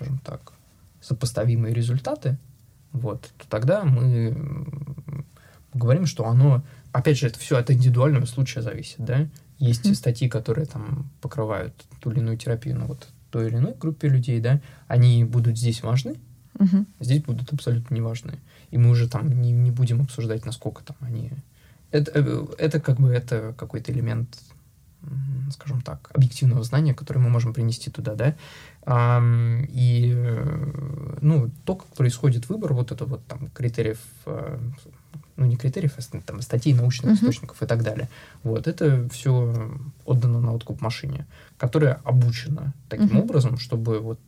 скажем 0.00 0.18
так, 0.18 0.52
сопоставимые 1.02 1.74
результаты, 1.74 2.38
вот, 2.92 3.30
то 3.36 3.48
тогда 3.48 3.84
мы 3.84 4.34
говорим, 5.74 6.06
что 6.06 6.26
оно, 6.26 6.64
опять 6.92 7.18
же, 7.18 7.26
это 7.26 7.38
все 7.38 7.58
от 7.58 7.70
индивидуального 7.70 8.24
случая 8.24 8.62
зависит, 8.62 9.04
да. 9.04 9.28
Есть 9.58 9.84
mm-hmm. 9.84 9.94
статьи, 9.94 10.28
которые 10.28 10.66
там 10.66 11.10
покрывают 11.20 11.74
ту 12.00 12.10
или 12.10 12.20
иную 12.20 12.38
терапию, 12.38 12.78
ну 12.78 12.86
вот 12.86 13.08
той 13.30 13.48
или 13.48 13.56
иной 13.56 13.74
группе 13.74 14.08
людей, 14.08 14.40
да, 14.40 14.60
они 14.88 15.24
будут 15.24 15.58
здесь 15.58 15.82
важны, 15.82 16.16
Угу. 16.60 16.84
Здесь 17.00 17.22
будут 17.22 17.52
абсолютно 17.52 17.94
неважные. 17.94 18.38
И 18.70 18.78
мы 18.78 18.90
уже 18.90 19.08
там 19.08 19.40
не, 19.40 19.50
не 19.50 19.70
будем 19.70 20.02
обсуждать, 20.02 20.44
насколько 20.44 20.82
там 20.84 20.96
они... 21.00 21.32
Это, 21.90 22.12
э, 22.14 22.46
это 22.58 22.80
как 22.80 23.00
бы 23.00 23.08
это 23.08 23.54
какой-то 23.56 23.92
элемент, 23.92 24.38
скажем 25.50 25.80
так, 25.80 26.10
объективного 26.14 26.62
знания, 26.62 26.94
который 26.94 27.18
мы 27.18 27.30
можем 27.30 27.54
принести 27.54 27.90
туда, 27.90 28.14
да. 28.14 28.36
А, 28.82 29.22
и, 29.68 30.12
э, 30.14 31.18
ну, 31.22 31.50
то, 31.64 31.76
как 31.76 31.88
происходит 31.88 32.48
выбор 32.48 32.74
вот 32.74 32.92
это 32.92 33.06
вот 33.06 33.24
там 33.26 33.48
критериев 33.48 34.00
э, 34.26 34.58
ну, 35.40 35.46
не 35.46 35.56
критериев, 35.56 35.94
а 35.96 36.18
там, 36.20 36.42
статей 36.42 36.74
научных 36.74 37.12
uh-huh. 37.12 37.14
источников 37.16 37.62
и 37.62 37.66
так 37.66 37.82
далее. 37.82 38.08
Вот, 38.42 38.68
это 38.68 39.08
все 39.08 39.72
отдано 40.04 40.40
на 40.40 40.52
откуп 40.52 40.82
машине, 40.82 41.26
которая 41.56 42.00
обучена 42.04 42.74
таким 42.90 43.16
uh-huh. 43.16 43.22
образом, 43.22 43.58
чтобы 43.58 44.00
вот 44.00 44.20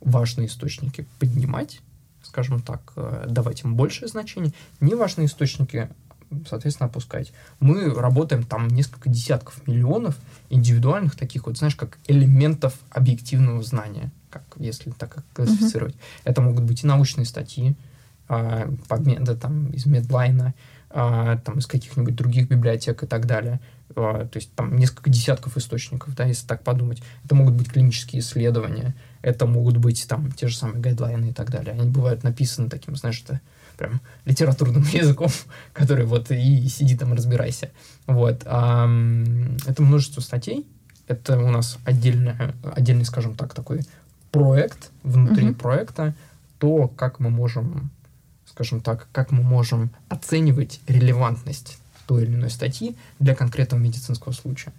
важные 0.00 0.48
источники 0.48 1.06
поднимать, 1.20 1.80
скажем 2.22 2.60
так, 2.60 2.92
э, 2.96 3.26
давать 3.28 3.62
им 3.62 3.76
большее 3.76 4.08
значение, 4.08 4.52
неважные 4.80 5.26
источники, 5.26 5.88
соответственно, 6.48 6.88
опускать. 6.88 7.32
Мы 7.60 7.88
работаем 7.94 8.42
там 8.42 8.66
несколько 8.66 9.08
десятков 9.08 9.64
миллионов 9.68 10.16
индивидуальных 10.48 11.14
таких 11.14 11.46
вот, 11.46 11.58
знаешь, 11.58 11.76
как 11.76 11.98
элементов 12.08 12.76
объективного 12.90 13.62
знания, 13.62 14.10
как 14.30 14.42
если 14.56 14.90
так 14.90 15.22
классифицировать. 15.32 15.94
Uh-huh. 15.94 16.22
Это 16.24 16.40
могут 16.40 16.64
быть 16.64 16.82
и 16.82 16.88
научные 16.88 17.24
статьи, 17.24 17.76
подмены 18.88 19.36
там 19.36 19.70
из 19.70 19.86
Медлайна, 19.86 20.54
а, 20.90 21.36
там 21.38 21.58
из 21.58 21.66
каких-нибудь 21.66 22.14
других 22.14 22.48
библиотек 22.48 23.02
и 23.02 23.06
так 23.06 23.26
далее. 23.26 23.60
А, 23.94 24.26
то 24.26 24.38
есть 24.38 24.52
там 24.54 24.76
несколько 24.76 25.10
десятков 25.10 25.56
источников, 25.56 26.14
да, 26.14 26.24
если 26.24 26.46
так 26.46 26.62
подумать. 26.62 27.02
Это 27.24 27.34
могут 27.34 27.54
быть 27.54 27.70
клинические 27.70 28.20
исследования, 28.20 28.94
это 29.22 29.46
могут 29.46 29.76
быть 29.76 30.06
там 30.08 30.32
те 30.32 30.48
же 30.48 30.56
самые 30.56 30.80
гайдлайны 30.80 31.30
и 31.30 31.32
так 31.32 31.50
далее. 31.50 31.72
Они 31.72 31.88
бывают 31.88 32.22
написаны 32.22 32.68
таким, 32.68 32.96
знаешь, 32.96 33.22
это 33.24 33.40
прям 33.76 34.00
литературным 34.24 34.82
языком, 34.92 35.30
который 35.72 36.06
вот 36.06 36.30
и 36.30 36.68
сиди 36.68 36.96
там 36.96 37.12
разбирайся. 37.12 37.70
Вот. 38.06 38.42
Это 38.42 38.86
множество 39.78 40.20
статей, 40.20 40.66
это 41.06 41.38
у 41.38 41.50
нас 41.50 41.78
отдельный, 41.84 42.34
отдельный, 42.62 43.04
скажем 43.04 43.34
так, 43.34 43.54
такой 43.54 43.80
проект 44.30 44.90
внутри 45.02 45.48
uh-huh. 45.48 45.54
проекта, 45.54 46.14
то, 46.58 46.88
как 46.88 47.18
мы 47.18 47.30
можем 47.30 47.90
скажем 48.50 48.80
так, 48.80 49.08
как 49.12 49.30
мы 49.30 49.42
можем 49.42 49.90
оценивать 50.08 50.80
релевантность 50.86 51.78
той 52.06 52.24
или 52.24 52.34
иной 52.34 52.50
статьи 52.50 52.96
для 53.18 53.34
конкретного 53.34 53.80
медицинского 53.80 54.32
случая? 54.32 54.72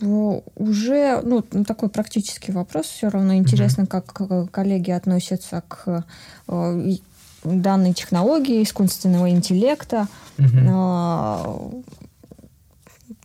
Уже, 0.00 1.20
ну, 1.22 1.42
такой 1.42 1.88
практический 1.88 2.52
вопрос, 2.52 2.86
все 2.86 3.08
равно 3.08 3.34
интересно, 3.34 3.82
угу. 3.82 3.90
как 3.90 4.50
коллеги 4.52 4.92
относятся 4.92 5.62
к 5.66 6.04
э, 6.46 6.96
данной 7.42 7.92
технологии 7.94 8.62
искусственного 8.62 9.30
интеллекта. 9.30 10.06
Угу. 10.38 11.84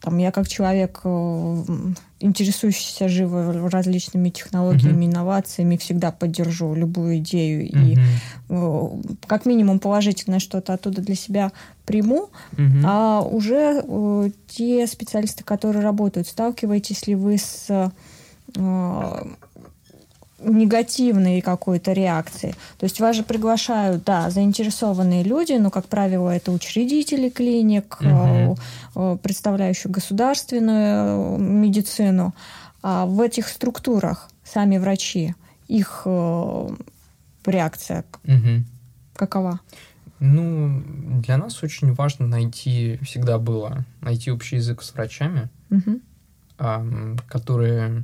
Там 0.02 0.18
я 0.18 0.32
как 0.32 0.48
человек, 0.48 1.02
э, 1.04 1.64
интересующийся 2.24 3.08
живо 3.08 3.70
различными 3.70 4.30
технологиями, 4.30 5.06
mm-hmm. 5.06 5.12
инновациями, 5.12 5.78
всегда 5.78 6.12
поддержу 6.12 6.74
любую 6.74 7.18
идею 7.18 7.68
mm-hmm. 7.68 7.98
и 8.50 9.28
как 9.28 9.46
минимум 9.46 9.80
положительно 9.80 10.40
что-то 10.40 10.74
оттуда 10.74 11.02
для 11.02 11.16
себя 11.16 11.52
приму. 11.86 12.30
Mm-hmm. 12.54 12.84
А 12.86 13.22
уже 13.22 13.84
э, 13.86 14.30
те 14.48 14.88
специалисты, 14.88 15.44
которые 15.44 15.84
работают, 15.84 16.28
сталкиваетесь 16.28 17.08
ли 17.08 17.16
вы 17.16 17.38
с 17.38 17.92
негативной 20.44 21.42
какой-то 21.42 21.94
реакции. 21.94 22.56
То 22.78 22.86
есть 22.86 23.00
вас 23.00 23.16
же 23.16 23.24
приглашают, 23.24 24.04
да, 24.04 24.30
заинтересованные 24.30 25.24
люди, 25.24 25.54
но, 25.54 25.70
как 25.70 25.86
правило, 25.86 26.30
это 26.30 26.52
учредители 26.52 27.30
клиник, 27.30 27.98
угу. 28.02 29.18
представляющие 29.18 29.92
государственную 29.92 31.38
медицину. 31.38 32.34
А 32.82 33.06
в 33.06 33.22
этих 33.22 33.48
структурах 33.48 34.30
сами 34.44 34.78
врачи, 34.78 35.36
их 35.68 36.04
э, 36.06 36.70
реакция 37.46 38.04
угу. 38.26 38.64
какова? 39.16 39.60
Ну, 40.20 40.82
для 41.22 41.38
нас 41.38 41.64
очень 41.64 41.94
важно 41.94 42.28
найти, 42.28 43.00
всегда 43.04 43.40
было, 43.40 43.86
найти 44.02 44.32
общий 44.32 44.58
язык 44.58 44.82
с 44.82 44.94
врачами, 44.94 45.50
угу. 45.70 46.00
которые, 47.28 48.04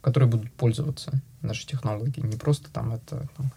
которые 0.00 0.28
будут 0.28 0.52
пользоваться 0.52 1.22
наши 1.42 1.66
технологии. 1.66 2.20
Не 2.20 2.36
просто 2.36 2.70
там 2.70 2.92
это 2.92 3.28
там, 3.36 3.52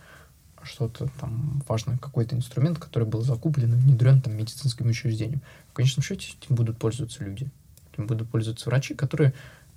что-то 0.64 1.10
там 1.20 1.64
важное, 1.68 1.98
какой-то 1.98 2.36
инструмент, 2.36 2.80
который 2.80 3.08
был 3.08 3.22
закуплен 3.22 3.74
и 3.74 3.78
внедрен 3.78 4.22
там 4.22 4.36
медицинским 4.36 4.88
учреждением. 4.88 5.42
В 5.70 5.74
конечном 5.74 6.04
счете 6.04 6.34
этим 6.42 6.56
будут 6.56 6.78
пользоваться 6.78 7.24
люди. 7.24 7.50
Этим 7.94 8.08
будут 8.08 8.30
пользоваться 8.30 8.70
врачи, 8.70 8.94
которые 8.94 9.34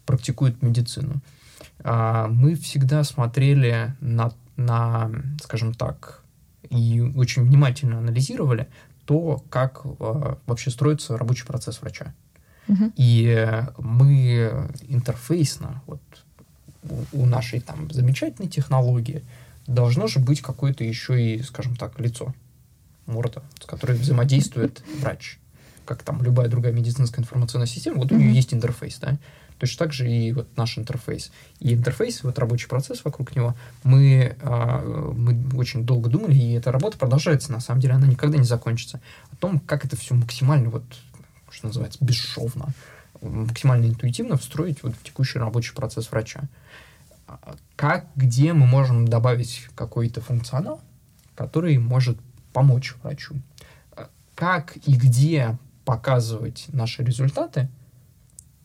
практикуют 0.06 0.62
медицину. 0.62 1.20
А, 1.80 2.28
мы 2.28 2.54
всегда 2.54 3.04
смотрели 3.04 3.94
на, 4.00 4.32
на, 4.56 5.11
скажем 5.42 5.74
так, 5.74 6.22
и 6.70 7.00
очень 7.00 7.44
внимательно 7.44 7.98
анализировали 7.98 8.68
то, 9.04 9.42
как 9.48 9.80
э, 9.84 10.34
вообще 10.46 10.70
строится 10.70 11.16
рабочий 11.16 11.46
процесс 11.46 11.80
врача. 11.80 12.14
Uh-huh. 12.66 12.92
И 12.96 13.62
мы 13.78 14.68
интерфейсно, 14.82 15.82
вот 15.86 16.02
у 17.12 17.26
нашей 17.26 17.60
там 17.60 17.90
замечательной 17.90 18.48
технологии 18.48 19.22
должно 19.66 20.06
же 20.06 20.18
быть 20.18 20.40
какое-то 20.40 20.84
еще 20.84 21.34
и, 21.34 21.42
скажем 21.42 21.76
так, 21.76 21.98
лицо, 22.00 22.34
морда, 23.06 23.42
с 23.60 23.66
которой 23.66 23.96
взаимодействует 23.96 24.82
врач. 25.00 25.38
Как 25.84 26.02
там 26.02 26.22
любая 26.22 26.48
другая 26.48 26.72
медицинская 26.72 27.22
информационная 27.22 27.66
система, 27.66 27.98
вот 27.98 28.12
у 28.12 28.16
нее 28.16 28.32
есть 28.32 28.52
интерфейс, 28.52 28.98
да. 28.98 29.18
Точно 29.58 29.86
так 29.86 29.92
же 29.92 30.08
и 30.08 30.32
вот 30.32 30.56
наш 30.56 30.78
интерфейс. 30.78 31.32
И 31.58 31.74
интерфейс, 31.74 32.22
вот 32.22 32.38
рабочий 32.38 32.68
процесс 32.68 33.04
вокруг 33.04 33.34
него, 33.34 33.56
мы, 33.82 34.36
э, 34.40 35.12
мы 35.16 35.58
очень 35.58 35.84
долго 35.84 36.08
думали, 36.08 36.34
и 36.34 36.52
эта 36.52 36.70
работа 36.70 36.96
продолжается, 36.96 37.50
на 37.50 37.60
самом 37.60 37.80
деле, 37.80 37.94
она 37.94 38.06
никогда 38.06 38.38
не 38.38 38.44
закончится. 38.44 39.00
О 39.32 39.36
том, 39.36 39.58
как 39.58 39.84
это 39.84 39.96
все 39.96 40.14
максимально, 40.14 40.70
вот, 40.70 40.84
что 41.50 41.66
называется, 41.66 41.98
бесшовно, 42.00 42.72
максимально 43.20 43.86
интуитивно 43.86 44.36
встроить 44.36 44.82
вот 44.82 44.94
в 44.94 45.02
текущий 45.02 45.40
рабочий 45.40 45.74
процесс 45.74 46.10
врача 46.10 46.42
как, 47.76 48.06
где 48.16 48.52
мы 48.52 48.66
можем 48.66 49.06
добавить 49.06 49.68
какой-то 49.74 50.20
функционал, 50.20 50.80
который 51.34 51.78
может 51.78 52.18
помочь 52.52 52.94
врачу. 53.02 53.36
Как 54.34 54.76
и 54.86 54.94
где 54.94 55.58
показывать 55.84 56.66
наши 56.72 57.02
результаты, 57.02 57.68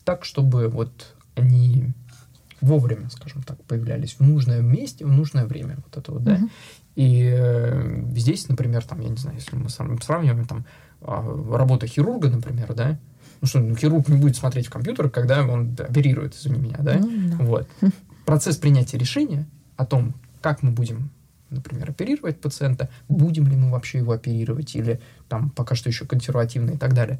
так, 0.04 0.26
чтобы 0.26 0.68
вот 0.68 1.16
они 1.36 1.94
вовремя, 2.62 3.10
скажем 3.10 3.44
так, 3.44 3.62
появлялись 3.64 4.16
в 4.16 4.22
нужном 4.22 4.66
месте, 4.66 5.06
в 5.06 5.12
нужное 5.12 5.46
время. 5.46 5.78
Вот 5.84 5.98
это 5.98 6.12
вот, 6.12 6.24
да. 6.24 6.38
Uh-huh. 6.38 6.50
И 6.96 7.34
э, 7.36 8.04
здесь, 8.16 8.48
например, 8.48 8.86
там, 8.86 9.02
я 9.02 9.10
не 9.10 9.18
знаю, 9.18 9.38
если 9.38 9.56
мы 9.56 9.70
сравниваем 9.70 10.46
там 10.46 10.66
э, 11.02 11.56
работу 11.56 11.88
хирурга, 11.88 12.30
например, 12.30 12.74
да, 12.74 13.00
ну 13.42 13.48
что, 13.48 13.60
ну, 13.60 13.76
хирург 13.76 14.08
не 14.08 14.18
будет 14.18 14.38
смотреть 14.38 14.68
в 14.68 14.70
компьютер, 14.70 15.10
когда 15.10 15.44
он 15.46 15.76
оперирует, 15.78 16.36
извини 16.36 16.60
меня, 16.60 16.78
да, 16.80 17.00
ну, 17.00 17.38
да. 17.38 17.44
вот 17.44 17.68
процесс 18.26 18.58
принятия 18.58 18.98
решения 18.98 19.46
о 19.78 19.86
том, 19.86 20.14
как 20.42 20.64
мы 20.64 20.72
будем, 20.72 21.10
например, 21.50 21.90
оперировать 21.90 22.40
пациента, 22.40 22.90
будем 23.10 23.48
ли 23.48 23.56
мы 23.56 23.72
вообще 23.72 24.00
его 24.00 24.12
оперировать, 24.12 24.76
или 24.76 25.00
там 25.30 25.50
пока 25.50 25.76
что 25.76 25.90
еще 25.90 26.06
консервативно 26.06 26.72
и 26.72 26.78
так 26.78 26.94
далее, 26.94 27.20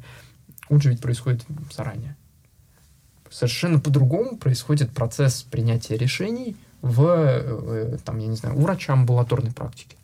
он 0.68 0.80
же 0.80 0.90
ведь 0.90 1.00
происходит 1.00 1.44
заранее. 1.74 2.16
Совершенно 3.30 3.80
по-другому 3.80 4.36
происходит 4.36 4.90
процесс 4.90 5.42
принятия 5.42 5.96
решений 5.96 6.56
в, 6.82 7.04
э, 7.06 7.98
там, 8.04 8.18
я 8.18 8.28
не 8.28 8.36
знаю, 8.36 8.56
у 8.56 8.60
врача 8.60 8.92
амбулаторной 8.92 9.52
практики. 9.52 9.96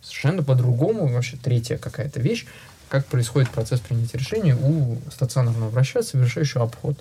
Совершенно 0.00 0.42
по-другому, 0.42 1.08
вообще 1.08 1.36
третья 1.36 1.76
какая-то 1.76 2.20
вещь, 2.20 2.46
как 2.88 3.06
происходит 3.06 3.50
процесс 3.50 3.80
принятия 3.80 4.18
решений 4.18 4.54
у 4.54 4.98
стационарного 5.10 5.70
врача, 5.70 6.02
совершающего 6.02 6.64
обход 6.64 6.98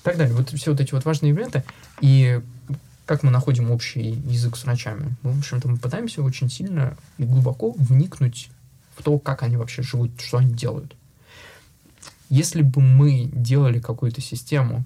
и 0.00 0.04
так 0.04 0.16
далее. 0.16 0.34
Вот 0.34 0.50
все 0.50 0.70
вот 0.70 0.80
эти 0.80 0.92
вот 0.92 1.04
важные 1.04 1.32
элементы. 1.32 1.62
И 2.00 2.40
как 3.06 3.22
мы 3.22 3.30
находим 3.30 3.70
общий 3.70 4.10
язык 4.10 4.56
с 4.56 4.64
врачами? 4.64 5.16
В 5.22 5.38
общем-то, 5.38 5.68
мы 5.68 5.76
пытаемся 5.76 6.22
очень 6.22 6.48
сильно 6.48 6.96
и 7.18 7.24
глубоко 7.24 7.72
вникнуть 7.72 8.50
в 8.96 9.02
то, 9.02 9.18
как 9.18 9.42
они 9.42 9.56
вообще 9.56 9.82
живут, 9.82 10.20
что 10.20 10.38
они 10.38 10.52
делают. 10.52 10.96
Если 12.28 12.62
бы 12.62 12.80
мы 12.80 13.28
делали 13.32 13.80
какую-то 13.80 14.20
систему, 14.20 14.84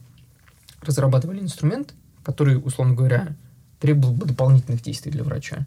разрабатывали 0.80 1.40
инструмент, 1.40 1.94
который, 2.22 2.56
условно 2.56 2.94
говоря, 2.94 3.36
требовал 3.80 4.14
бы 4.14 4.26
дополнительных 4.26 4.82
действий 4.82 5.12
для 5.12 5.24
врача, 5.24 5.66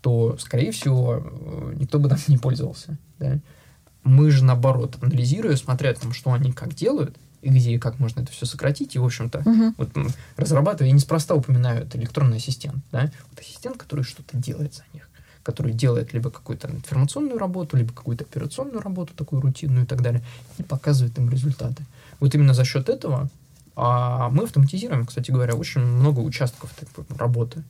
то, 0.00 0.36
скорее 0.38 0.72
всего, 0.72 1.22
э, 1.22 1.74
никто 1.76 1.98
бы 1.98 2.08
там 2.08 2.18
не 2.26 2.38
пользовался. 2.38 2.96
Да? 3.18 3.38
Мы 4.04 4.30
же, 4.30 4.44
наоборот, 4.44 4.96
анализируя, 5.00 5.54
смотря 5.56 5.92
там, 5.94 6.12
что 6.12 6.32
они 6.32 6.52
как 6.52 6.74
делают, 6.74 7.16
и 7.42 7.50
где 7.50 7.72
и 7.72 7.78
как 7.78 7.98
можно 7.98 8.20
это 8.22 8.32
все 8.32 8.46
сократить. 8.46 8.94
И, 8.94 8.98
в 8.98 9.04
общем-то, 9.04 9.42
Мгм. 9.44 9.74
вот 9.76 9.90
разрабатывая, 10.36 10.88
я 10.88 10.94
неспроста 10.94 11.34
упоминаю, 11.34 11.82
это 11.82 11.98
электронный 11.98 12.36
ассистент, 12.38 12.82
да, 12.92 13.10
вот 13.30 13.40
ассистент, 13.40 13.76
который 13.76 14.04
что-то 14.04 14.36
делает 14.36 14.74
за 14.74 14.84
них, 14.94 15.08
который 15.42 15.72
делает 15.72 16.12
либо 16.14 16.30
какую-то 16.30 16.68
информационную 16.70 17.38
работу, 17.38 17.76
либо 17.76 17.92
какую-то 17.92 18.24
операционную 18.24 18.80
работу, 18.80 19.12
такую 19.14 19.42
рутинную 19.42 19.84
и 19.84 19.86
так 19.86 20.00
далее, 20.02 20.22
и 20.58 20.62
показывает 20.62 21.18
им 21.18 21.28
результаты. 21.28 21.84
Вот 22.20 22.34
именно 22.34 22.54
за 22.54 22.64
счет 22.64 22.88
этого 22.88 23.28
а, 23.74 24.28
мы 24.30 24.44
автоматизируем, 24.44 25.04
кстати 25.06 25.30
говоря, 25.32 25.54
очень 25.54 25.80
много 25.80 26.20
участков 26.20 26.70
такой 26.78 27.04
работы. 27.16 27.62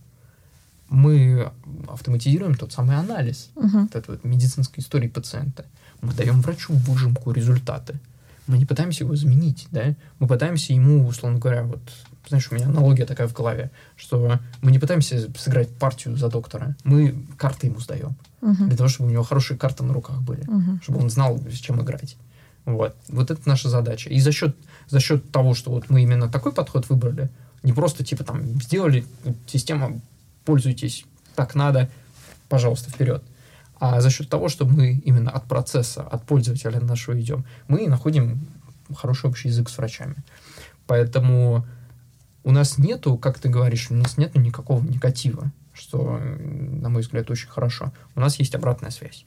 Мы 0.91 1.51
автоматизируем 1.89 2.55
тот 2.55 2.73
самый 2.73 2.97
анализ 2.97 3.49
Мгм. 3.57 3.85
вот 3.85 3.95
этой 3.97 4.11
вот 4.11 4.25
медицинской 4.25 4.83
истории 4.83 5.09
пациента. 5.09 5.65
Мы 6.03 6.13
даем 6.13 6.43
врачу 6.43 6.75
выжимку 6.75 7.31
результаты. 7.33 7.99
Мы 8.47 8.59
не 8.59 8.65
пытаемся 8.67 9.05
его 9.05 9.15
заменить, 9.15 9.69
да? 9.71 9.95
Мы 10.19 10.27
пытаемся 10.27 10.73
ему, 10.73 11.07
условно 11.07 11.39
говоря, 11.39 11.63
вот, 11.63 11.81
знаешь, 12.29 12.49
у 12.51 12.55
меня 12.55 12.67
аналогия 12.67 13.07
такая 13.07 13.29
в 13.29 13.33
голове, 13.33 13.71
что 13.97 14.41
мы 14.63 14.73
не 14.73 14.79
пытаемся 14.79 15.31
сыграть 15.39 15.69
партию 15.71 16.17
за 16.17 16.29
доктора, 16.29 16.77
мы 16.85 17.15
карты 17.37 17.69
ему 17.69 17.79
сдаем, 17.81 18.17
Мгм. 18.41 18.69
для 18.69 18.77
того, 18.77 18.89
чтобы 18.89 19.09
у 19.11 19.13
него 19.13 19.23
хорошие 19.23 19.57
карты 19.57 19.85
на 19.85 19.93
руках 19.93 20.21
были, 20.23 20.43
Мгм. 20.49 20.81
чтобы 20.83 20.99
он 21.01 21.11
знал, 21.11 21.39
с 21.39 21.55
чем 21.59 21.81
играть. 21.83 22.17
Вот. 22.65 22.97
Вот 23.09 23.31
это 23.31 23.41
наша 23.49 23.69
задача. 23.69 24.11
И 24.11 24.19
за 24.21 24.33
счет, 24.33 24.57
за 24.89 24.99
счет 25.01 25.31
того, 25.31 25.55
что 25.55 25.71
вот 25.71 25.89
мы 25.91 26.03
именно 26.03 26.29
такой 26.29 26.53
подход 26.53 26.89
выбрали, 26.89 27.29
не 27.63 27.73
просто 27.73 28.05
типа 28.05 28.25
там 28.25 28.61
сделали 28.61 29.05
система, 29.47 30.01
пользуйтесь, 30.45 31.05
так 31.37 31.55
надо, 31.55 31.89
пожалуйста, 32.49 32.91
вперед. 32.91 33.23
А 33.83 34.01
за 34.01 34.11
счет 34.11 34.29
того, 34.29 34.49
что 34.49 34.65
мы 34.65 34.93
именно 35.05 35.33
от 35.33 35.49
процесса, 35.49 36.03
от 36.03 36.25
пользователя 36.25 36.79
нашего 36.79 37.21
идем, 37.21 37.45
мы 37.67 37.89
находим 37.89 38.47
хороший 38.95 39.29
общий 39.29 39.49
язык 39.49 39.69
с 39.69 39.77
врачами. 39.77 40.15
Поэтому 40.87 41.67
у 42.45 42.53
нас 42.53 42.79
нету, 42.79 43.17
как 43.17 43.41
ты 43.41 43.49
говоришь, 43.49 43.91
у 43.91 43.95
нас 43.95 44.19
нету 44.19 44.39
никакого 44.39 44.81
негатива, 44.85 45.51
что, 45.73 46.21
на 46.21 46.91
мой 46.91 47.03
взгляд, 47.03 47.29
очень 47.29 47.49
хорошо. 47.49 47.93
У 48.15 48.21
нас 48.21 48.39
есть 48.39 48.55
обратная 48.55 48.91
связь. 48.91 49.27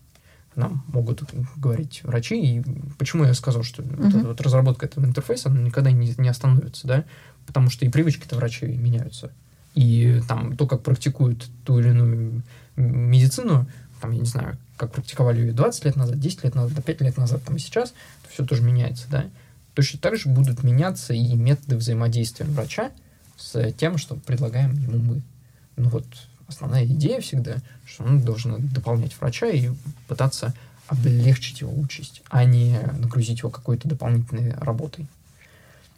Нам 0.55 0.85
могут 0.87 1.23
говорить 1.57 1.99
врачи, 2.05 2.39
и 2.41 2.63
почему 2.97 3.25
я 3.25 3.33
сказал, 3.33 3.63
что 3.63 3.83
вот 3.83 3.99
Мгм. 3.99 4.07
эта 4.07 4.27
вот 4.27 4.39
разработка 4.39 4.85
этого 4.85 5.03
интерфейса 5.03 5.49
она 5.49 5.59
никогда 5.63 5.91
не, 5.91 6.13
не 6.17 6.29
остановится, 6.29 6.87
да, 6.87 7.03
потому 7.45 7.69
что 7.69 7.85
и 7.85 7.89
привычки-то 7.89 8.37
врачей 8.37 8.77
меняются. 8.77 9.33
И 9.73 10.21
там 10.29 10.55
то, 10.55 10.65
как 10.65 10.81
практикуют 10.81 11.45
ту 11.65 11.79
или 11.79 11.89
иную 11.89 12.41
медицину, 12.77 13.67
там, 14.05 14.11
я 14.11 14.19
не 14.19 14.25
знаю, 14.25 14.57
как 14.77 14.91
практиковали 14.91 15.41
ее 15.41 15.51
20 15.53 15.85
лет 15.85 15.95
назад, 15.95 16.19
10 16.19 16.43
лет 16.43 16.55
назад, 16.55 16.85
5 16.85 17.01
лет 17.01 17.17
назад, 17.17 17.43
там 17.43 17.55
и 17.55 17.59
сейчас, 17.59 17.93
все 18.29 18.45
тоже 18.45 18.61
меняется, 18.61 19.07
да. 19.09 19.25
Точно 19.73 19.99
так 19.99 20.15
же 20.15 20.29
будут 20.29 20.63
меняться 20.63 21.13
и 21.13 21.33
методы 21.33 21.75
взаимодействия 21.75 22.45
врача 22.45 22.91
с 23.35 23.71
тем, 23.73 23.97
что 23.97 24.15
предлагаем 24.15 24.73
ему 24.73 24.99
мы. 24.99 25.21
Ну 25.75 25.89
вот 25.89 26.05
основная 26.47 26.85
идея 26.85 27.19
всегда, 27.19 27.57
что 27.85 28.03
он 28.03 28.21
должен 28.21 28.67
дополнять 28.67 29.19
врача 29.19 29.47
и 29.47 29.71
пытаться 30.07 30.53
облегчить 30.87 31.61
его 31.61 31.73
участь, 31.73 32.21
а 32.29 32.45
не 32.45 32.79
нагрузить 32.99 33.39
его 33.39 33.49
какой-то 33.49 33.89
дополнительной 33.89 34.53
работой. 34.53 35.07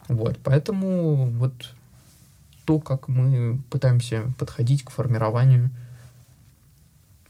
Вот, 0.08 0.38
поэтому 0.42 1.26
вот 1.26 1.52
то, 2.64 2.78
как 2.78 3.08
мы 3.08 3.60
пытаемся 3.68 4.32
подходить 4.38 4.82
к 4.82 4.90
формированию 4.90 5.70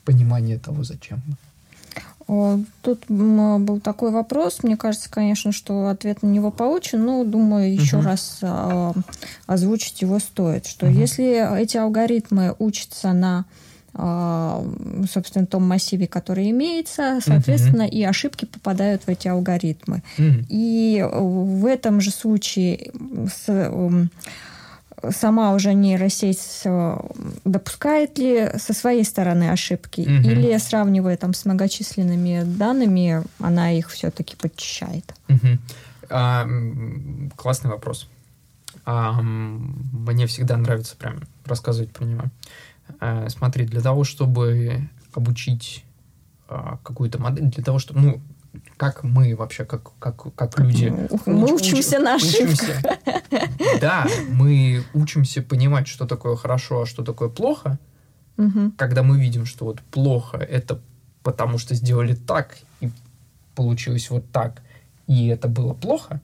понимания 0.09 0.57
того, 0.57 0.85
зачем 0.85 1.21
мы. 1.27 2.65
Тут 2.83 3.05
был 3.09 3.81
такой 3.81 4.11
вопрос. 4.11 4.63
Мне 4.63 4.77
кажется, 4.79 5.11
конечно, 5.11 5.53
что 5.53 5.89
ответ 5.89 6.23
на 6.23 6.29
него 6.29 6.51
получен, 6.51 7.05
но 7.05 7.25
думаю, 7.25 7.75
еще 7.75 7.99
Мгм. 7.99 8.07
раз 8.07 8.39
а, 8.43 8.93
озвучить 9.47 10.01
его 10.03 10.19
стоит. 10.19 10.67
Что 10.67 10.87
Мгм. 10.87 10.99
если 10.99 11.61
эти 11.61 11.77
алгоритмы 11.77 12.55
учатся 12.59 13.13
на 13.13 13.45
а, 13.95 14.65
собственно, 15.13 15.47
том 15.47 15.67
массиве, 15.67 16.07
который 16.07 16.51
имеется, 16.51 17.19
соответственно, 17.25 17.83
и 17.83 18.03
ошибки 18.03 18.45
попадают 18.45 19.03
в 19.03 19.09
эти 19.09 19.29
алгоритмы. 19.29 20.03
Мгм. 20.19 20.47
И 20.49 20.99
э, 21.01 21.19
в 21.21 21.67
этом 21.67 22.01
же 22.01 22.11
случае 22.11 22.93
с, 23.35 23.71
сама 25.11 25.55
уже 25.55 25.75
нейросеть 25.75 26.63
э, 26.65 26.99
допускает 27.45 28.19
ли 28.19 28.51
со 28.59 28.73
своей 28.73 29.05
стороны 29.05 29.51
ошибки, 29.51 30.01
Мгм. 30.03 30.23
или 30.23 30.57
сравнивая 30.59 31.17
там 31.17 31.35
с 31.35 31.45
многочисленными 31.45 32.43
данными, 32.45 33.23
она 33.39 33.73
их 33.73 33.91
все-таки 33.91 34.37
подчищает. 34.37 35.15
Мгм. 35.29 35.59
А, 36.11 36.47
классный 37.37 37.71
вопрос. 37.71 38.09
А, 38.85 39.21
мне 39.23 40.27
всегда 40.27 40.57
нравится 40.57 40.97
прям 40.97 41.21
рассказывать 41.45 41.93
про 41.93 42.05
него. 42.05 42.25
А, 43.01 43.29
смотри, 43.29 43.67
для 43.67 43.81
того, 43.81 44.05
чтобы 44.05 44.89
обучить 45.13 45.85
а, 46.49 46.79
какую-то 46.83 47.19
модель, 47.21 47.45
для 47.51 47.63
того, 47.63 47.79
чтобы, 47.79 48.01
ну, 48.01 48.21
как 48.77 49.03
мы 49.05 49.35
вообще, 49.37 49.65
как, 49.65 49.91
как, 49.99 50.35
как 50.35 50.59
люди... 50.59 50.93
Мы 51.27 51.49
уч- 51.49 51.53
учимся 51.55 51.99
на 51.99 52.15
ошибках. 52.15 52.49
учимся. 52.49 52.99
Да, 53.81 54.07
мы 54.31 54.85
учимся 54.95 55.43
понимать, 55.43 55.87
что 55.89 56.07
такое 56.07 56.37
хорошо, 56.37 56.83
а 56.83 56.87
что 56.87 57.05
такое 57.05 57.29
плохо, 57.29 57.79
Мгм. 58.37 58.73
когда 58.77 59.03
мы 59.03 59.21
видим, 59.21 59.47
что 59.47 59.65
вот 59.65 59.81
плохо, 59.91 60.39
это 60.39 60.81
потому 61.23 61.59
что 61.59 61.75
сделали 61.75 62.15
так, 62.15 62.57
и 62.81 62.91
получилось 63.55 64.11
вот 64.11 64.31
так, 64.31 64.63
и 65.09 65.27
это 65.27 65.49
было 65.49 65.75
плохо, 65.75 66.21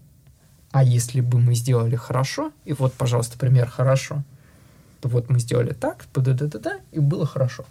а 0.70 0.82
если 0.84 1.20
бы 1.20 1.38
мы 1.40 1.54
сделали 1.54 1.96
хорошо, 1.96 2.52
и 2.64 2.72
вот, 2.72 2.92
пожалуйста, 2.94 3.36
пример 3.38 3.68
хорошо, 3.68 4.22
то 5.00 5.08
вот 5.08 5.28
мы 5.28 5.40
сделали 5.40 5.72
так, 5.72 6.04
да 6.14 6.32
да 6.32 6.46
да 6.46 6.58
да 6.58 6.80
и 6.92 7.00
было 7.00 7.26
хорошо. 7.26 7.64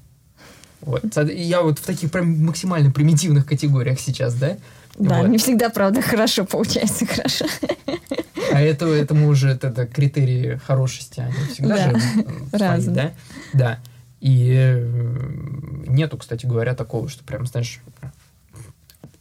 Вот. 0.85 1.03
Я 1.33 1.61
вот 1.61 1.79
в 1.79 1.85
таких 1.85 2.11
прям 2.11 2.45
максимально 2.45 2.91
примитивных 2.91 3.45
категориях 3.45 3.99
сейчас, 3.99 4.35
да? 4.35 4.57
Да, 4.97 5.19
Вот. 5.21 5.29
не 5.29 5.37
всегда, 5.37 5.69
правда, 5.69 6.01
хорошо 6.01 6.45
получается 6.45 7.05
хорошо. 7.05 7.45
А 8.51 8.61
это, 8.61 8.85
это 8.87 9.13
мы 9.15 9.27
уже 9.27 9.49
это, 9.49 9.67
это 9.69 9.87
критерии 9.87 10.59
хорошести, 10.63 11.19
они 11.21 11.33
всегда 11.51 11.75
Да, 11.77 11.89
же 11.99 12.25
разные. 12.51 12.95
да? 12.95 13.11
Да. 13.53 13.79
И 14.21 14.53
э, 14.55 15.85
нету, 15.87 16.17
кстати 16.17 16.45
говоря, 16.45 16.75
такого, 16.75 17.09
что 17.09 17.23
прям, 17.23 17.45
знаешь, 17.47 17.79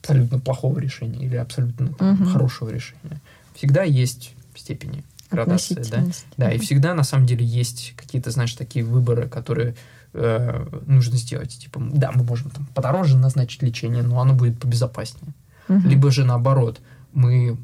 абсолютно 0.00 0.38
плохого 0.40 0.78
решения 0.78 1.24
или 1.24 1.36
абсолютно 1.36 1.92
там, 1.94 2.14
Мгм. 2.14 2.26
хорошего 2.26 2.68
решения. 2.70 3.20
Всегда 3.54 3.82
есть 3.84 4.32
степени 4.54 5.04
градации, 5.32 5.82
да? 5.90 6.04
Да, 6.36 6.52
и 6.52 6.58
всегда 6.58 6.94
на 6.94 7.04
самом 7.04 7.26
деле 7.26 7.44
есть 7.44 7.94
какие-то, 7.96 8.30
знаешь, 8.30 8.54
такие 8.54 8.84
выборы, 8.84 9.28
которые 9.28 9.74
э, 10.12 10.66
нужно 10.86 11.16
сделать. 11.16 11.58
Типа, 11.58 11.80
да, 11.92 12.12
мы 12.12 12.22
можем 12.24 12.50
там 12.50 12.66
подороже 12.74 13.16
назначить 13.16 13.62
лечение, 13.62 14.02
но 14.02 14.20
оно 14.20 14.34
будет 14.34 14.58
побезопаснее. 14.60 15.32
Мгм. 15.68 15.88
Либо 15.88 16.10
же 16.10 16.24
наоборот, 16.24 16.80
мы 17.12 17.56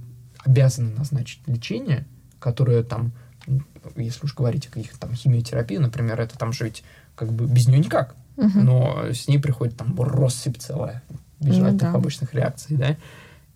обязаны 0.44 0.90
назначить 0.96 1.40
лечение, 1.46 2.06
которое 2.38 2.82
там, 2.82 3.12
если 3.96 4.24
уж 4.24 4.34
говорить 4.34 4.66
о 4.66 4.70
каких-то 4.70 4.98
там 4.98 5.14
химиотерапии, 5.14 5.76
например, 5.76 6.20
это 6.20 6.38
там 6.38 6.52
же 6.52 6.64
ведь 6.64 6.82
как 7.14 7.32
бы 7.32 7.46
без 7.46 7.66
нее 7.68 7.80
никак, 7.80 8.14
Мгм. 8.36 8.64
но 8.64 9.04
с 9.12 9.26
ней 9.28 9.38
приходит 9.38 9.76
там 9.76 9.94
россыпь 10.00 10.58
целая 10.58 11.02
бесжелательных 11.40 11.82
Ну 11.82 11.88
да. 11.88 11.92
побочных 11.92 12.34
реакций, 12.34 12.76
да. 12.76 12.96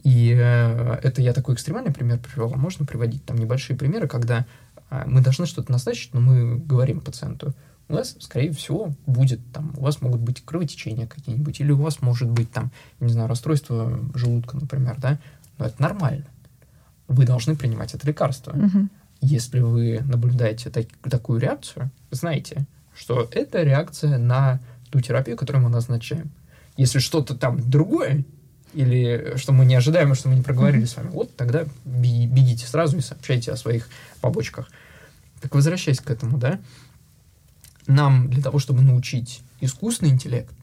И 0.03 0.34
э, 0.36 0.98
это 1.03 1.22
я 1.22 1.32
такой 1.32 1.55
экстремальный 1.55 1.92
пример 1.92 2.18
привел, 2.18 2.53
а 2.53 2.57
можно 2.57 2.84
приводить 2.84 3.24
там 3.24 3.38
небольшие 3.38 3.76
примеры, 3.76 4.09
когда 4.09 4.46
э, 4.90 5.05
мы 5.07 5.20
должны 5.20 5.46
что-то 5.46 5.70
назначить, 5.70 6.12
но 6.12 6.20
мы 6.20 6.59
говорим 6.59 7.00
пациенту, 7.00 7.55
у 7.88 7.94
вас, 7.94 8.16
скорее 8.20 8.53
всего, 8.53 8.92
будет 9.07 9.40
там, 9.53 9.72
у 9.76 9.82
вас 9.82 10.00
могут 10.00 10.20
быть 10.20 10.44
кровотечения 10.44 11.07
какие-нибудь, 11.07 11.61
или 11.61 11.72
у 11.72 11.76
вас 11.76 12.00
может 12.00 12.28
быть 12.28 12.50
там, 12.50 12.72
не 13.00 13.12
знаю, 13.12 13.28
расстройство 13.28 14.00
желудка, 14.14 14.57
например, 14.57 14.96
да, 14.98 15.18
но 15.59 15.66
это 15.66 15.80
нормально. 15.80 16.24
Вы 17.07 17.26
должны 17.26 17.55
принимать 17.55 17.94
это 17.94 18.07
лекарство. 18.07 18.53
Мгм. 18.53 18.90
Если 19.20 19.61
вы 19.61 20.00
наблюдаете 20.05 20.70
так- 20.70 20.88
такую 21.09 21.38
реакцию, 21.38 21.90
знайте, 22.11 22.66
что 22.94 23.28
это 23.30 23.62
реакция 23.62 24.18
на 24.18 24.61
ту 24.90 25.00
терапию, 25.00 25.36
которую 25.36 25.64
мы 25.64 25.70
назначаем. 25.70 26.30
Если 26.76 26.98
что-то 26.98 27.36
там 27.36 27.59
другое, 27.70 28.24
или 28.74 29.34
что 29.36 29.52
мы 29.52 29.64
не 29.64 29.74
ожидаем, 29.74 30.14
что 30.14 30.28
мы 30.28 30.36
не 30.36 30.42
проговорили 30.42 30.84
с 30.84 30.96
вами, 30.96 31.08
вот 31.08 31.34
тогда 31.36 31.64
беги- 31.84 32.26
бегите 32.26 32.66
сразу 32.66 32.96
и 32.96 33.00
сообщайте 33.00 33.52
о 33.52 33.56
своих 33.56 33.88
побочках. 34.20 34.68
Так 35.40 35.54
возвращаясь 35.54 36.00
к 36.00 36.10
этому, 36.10 36.38
да, 36.38 36.60
нам 37.86 38.30
для 38.30 38.42
того, 38.42 38.58
чтобы 38.58 38.82
научить 38.82 39.42
искусственный 39.60 40.12
интеллект, 40.12 40.54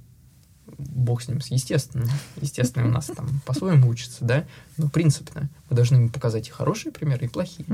бог 0.77 1.21
с 1.21 1.27
ним, 1.27 1.41
с 1.41 1.47
естественным, 1.51 2.09
естественно, 2.41 2.87
у 2.87 2.91
нас 2.91 3.07
там 3.07 3.41
по-своему 3.45 3.89
учится, 3.89 4.23
да, 4.25 4.45
но 4.77 4.89
принципно 4.89 5.49
мы 5.69 5.75
должны 5.75 5.95
ему 5.95 6.09
показать 6.09 6.47
и 6.47 6.51
хорошие 6.51 6.91
примеры, 6.91 7.25
и 7.25 7.29
плохие. 7.29 7.65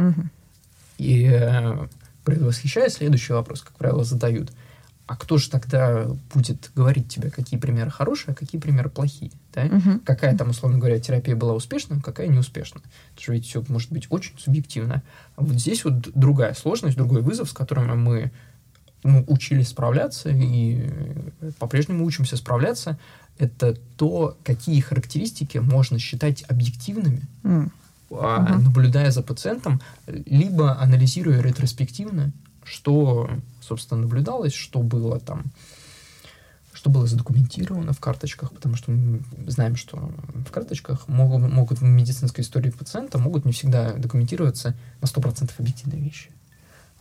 И 0.97 1.29
э, 1.31 1.87
предвосхищая 2.23 2.89
следующий 2.89 3.33
вопрос, 3.33 3.61
как 3.61 3.73
правило, 3.73 4.03
задают. 4.03 4.51
А 5.07 5.15
кто 5.15 5.37
же 5.37 5.49
тогда 5.49 6.07
будет 6.33 6.71
говорить 6.75 7.09
тебе, 7.09 7.29
какие 7.29 7.59
примеры 7.59 7.91
хорошие, 7.91 8.33
а 8.33 8.35
какие 8.35 8.59
примеры 8.59 8.89
плохие? 8.89 9.31
Да? 9.53 9.65
Мгм. 9.65 9.99
Какая 9.99 10.35
там, 10.35 10.49
условно 10.49 10.79
говоря, 10.79 10.99
терапия 10.99 11.35
была 11.35 11.53
успешна, 11.53 12.01
какая 12.01 12.27
неуспешна. 12.27 12.81
Это 13.13 13.23
же 13.23 13.33
ведь 13.33 13.45
все 13.45 13.63
может 13.67 13.91
быть 13.91 14.07
очень 14.09 14.33
субъективно. 14.39 15.03
А 15.35 15.41
вот 15.43 15.55
здесь 15.59 15.85
вот 15.85 16.09
другая 16.15 16.55
сложность, 16.55 16.97
другой 16.97 17.21
вызов, 17.21 17.49
с 17.49 17.53
которым 17.53 18.03
мы 18.03 18.31
ну, 19.03 19.23
учились 19.27 19.67
справляться 19.69 20.29
и 20.29 20.89
э, 21.41 21.51
по-прежнему 21.59 22.03
учимся 22.03 22.35
справляться, 22.37 22.97
это 23.37 23.75
то, 23.97 24.35
какие 24.43 24.79
характеристики 24.79 25.59
можно 25.59 25.99
считать 25.99 26.43
объективными, 26.47 27.21
М. 27.43 27.71
а, 28.09 28.39
Мгм. 28.39 28.63
наблюдая 28.63 29.11
за 29.11 29.21
пациентом, 29.21 29.81
либо 30.07 30.79
анализируя 30.81 31.41
ретроспективно, 31.41 32.31
что, 32.65 33.29
собственно, 33.61 34.01
наблюдалось, 34.01 34.53
что 34.53 34.79
было 34.79 35.19
там, 35.19 35.45
что 36.73 36.89
было 36.89 37.07
задокументировано 37.07 37.93
в 37.93 37.99
карточках, 37.99 38.51
потому 38.51 38.75
что 38.75 38.91
мы 38.91 39.21
знаем, 39.47 39.75
что 39.75 40.11
в 40.47 40.51
карточках 40.51 41.07
могут, 41.07 41.49
могут 41.49 41.79
в 41.79 41.83
медицинской 41.83 42.43
истории 42.43 42.69
пациента 42.69 43.17
могут 43.17 43.45
не 43.45 43.53
всегда 43.53 43.93
документироваться 43.93 44.75
на 45.01 45.05
100% 45.05 45.51
объективные 45.57 46.01
вещи. 46.01 46.31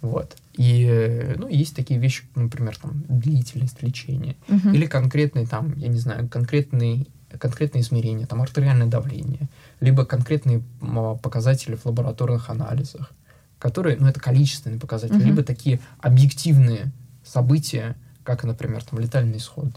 Вот. 0.00 0.36
И, 0.52 1.34
ну, 1.38 1.48
есть 1.48 1.74
такие 1.74 1.98
вещи, 1.98 2.24
например, 2.34 2.76
там, 2.76 3.02
длительность 3.08 3.82
лечения, 3.82 4.36
Мгм. 4.48 4.72
или 4.74 4.86
конкретный 4.86 5.46
там, 5.46 5.76
я 5.78 5.88
не 5.88 5.98
знаю, 5.98 6.28
конкретный, 6.28 7.08
конкретные 7.38 7.80
измерения, 7.82 8.26
там 8.26 8.42
артериальное 8.42 8.86
давление, 8.86 9.48
либо 9.80 10.04
конкретные 10.04 10.62
показатели 11.22 11.74
в 11.74 11.86
лабораторных 11.86 12.50
анализах, 12.50 13.12
которые, 13.64 13.96
ну, 13.96 14.06
это 14.06 14.20
количественные 14.20 14.78
показатели, 14.78 15.16
Мгм. 15.16 15.26
либо 15.26 15.42
такие 15.42 15.80
объективные 15.98 16.92
события, 17.24 17.96
как, 18.22 18.44
например, 18.44 18.84
там, 18.84 18.98
летальный 18.98 19.38
исход. 19.38 19.70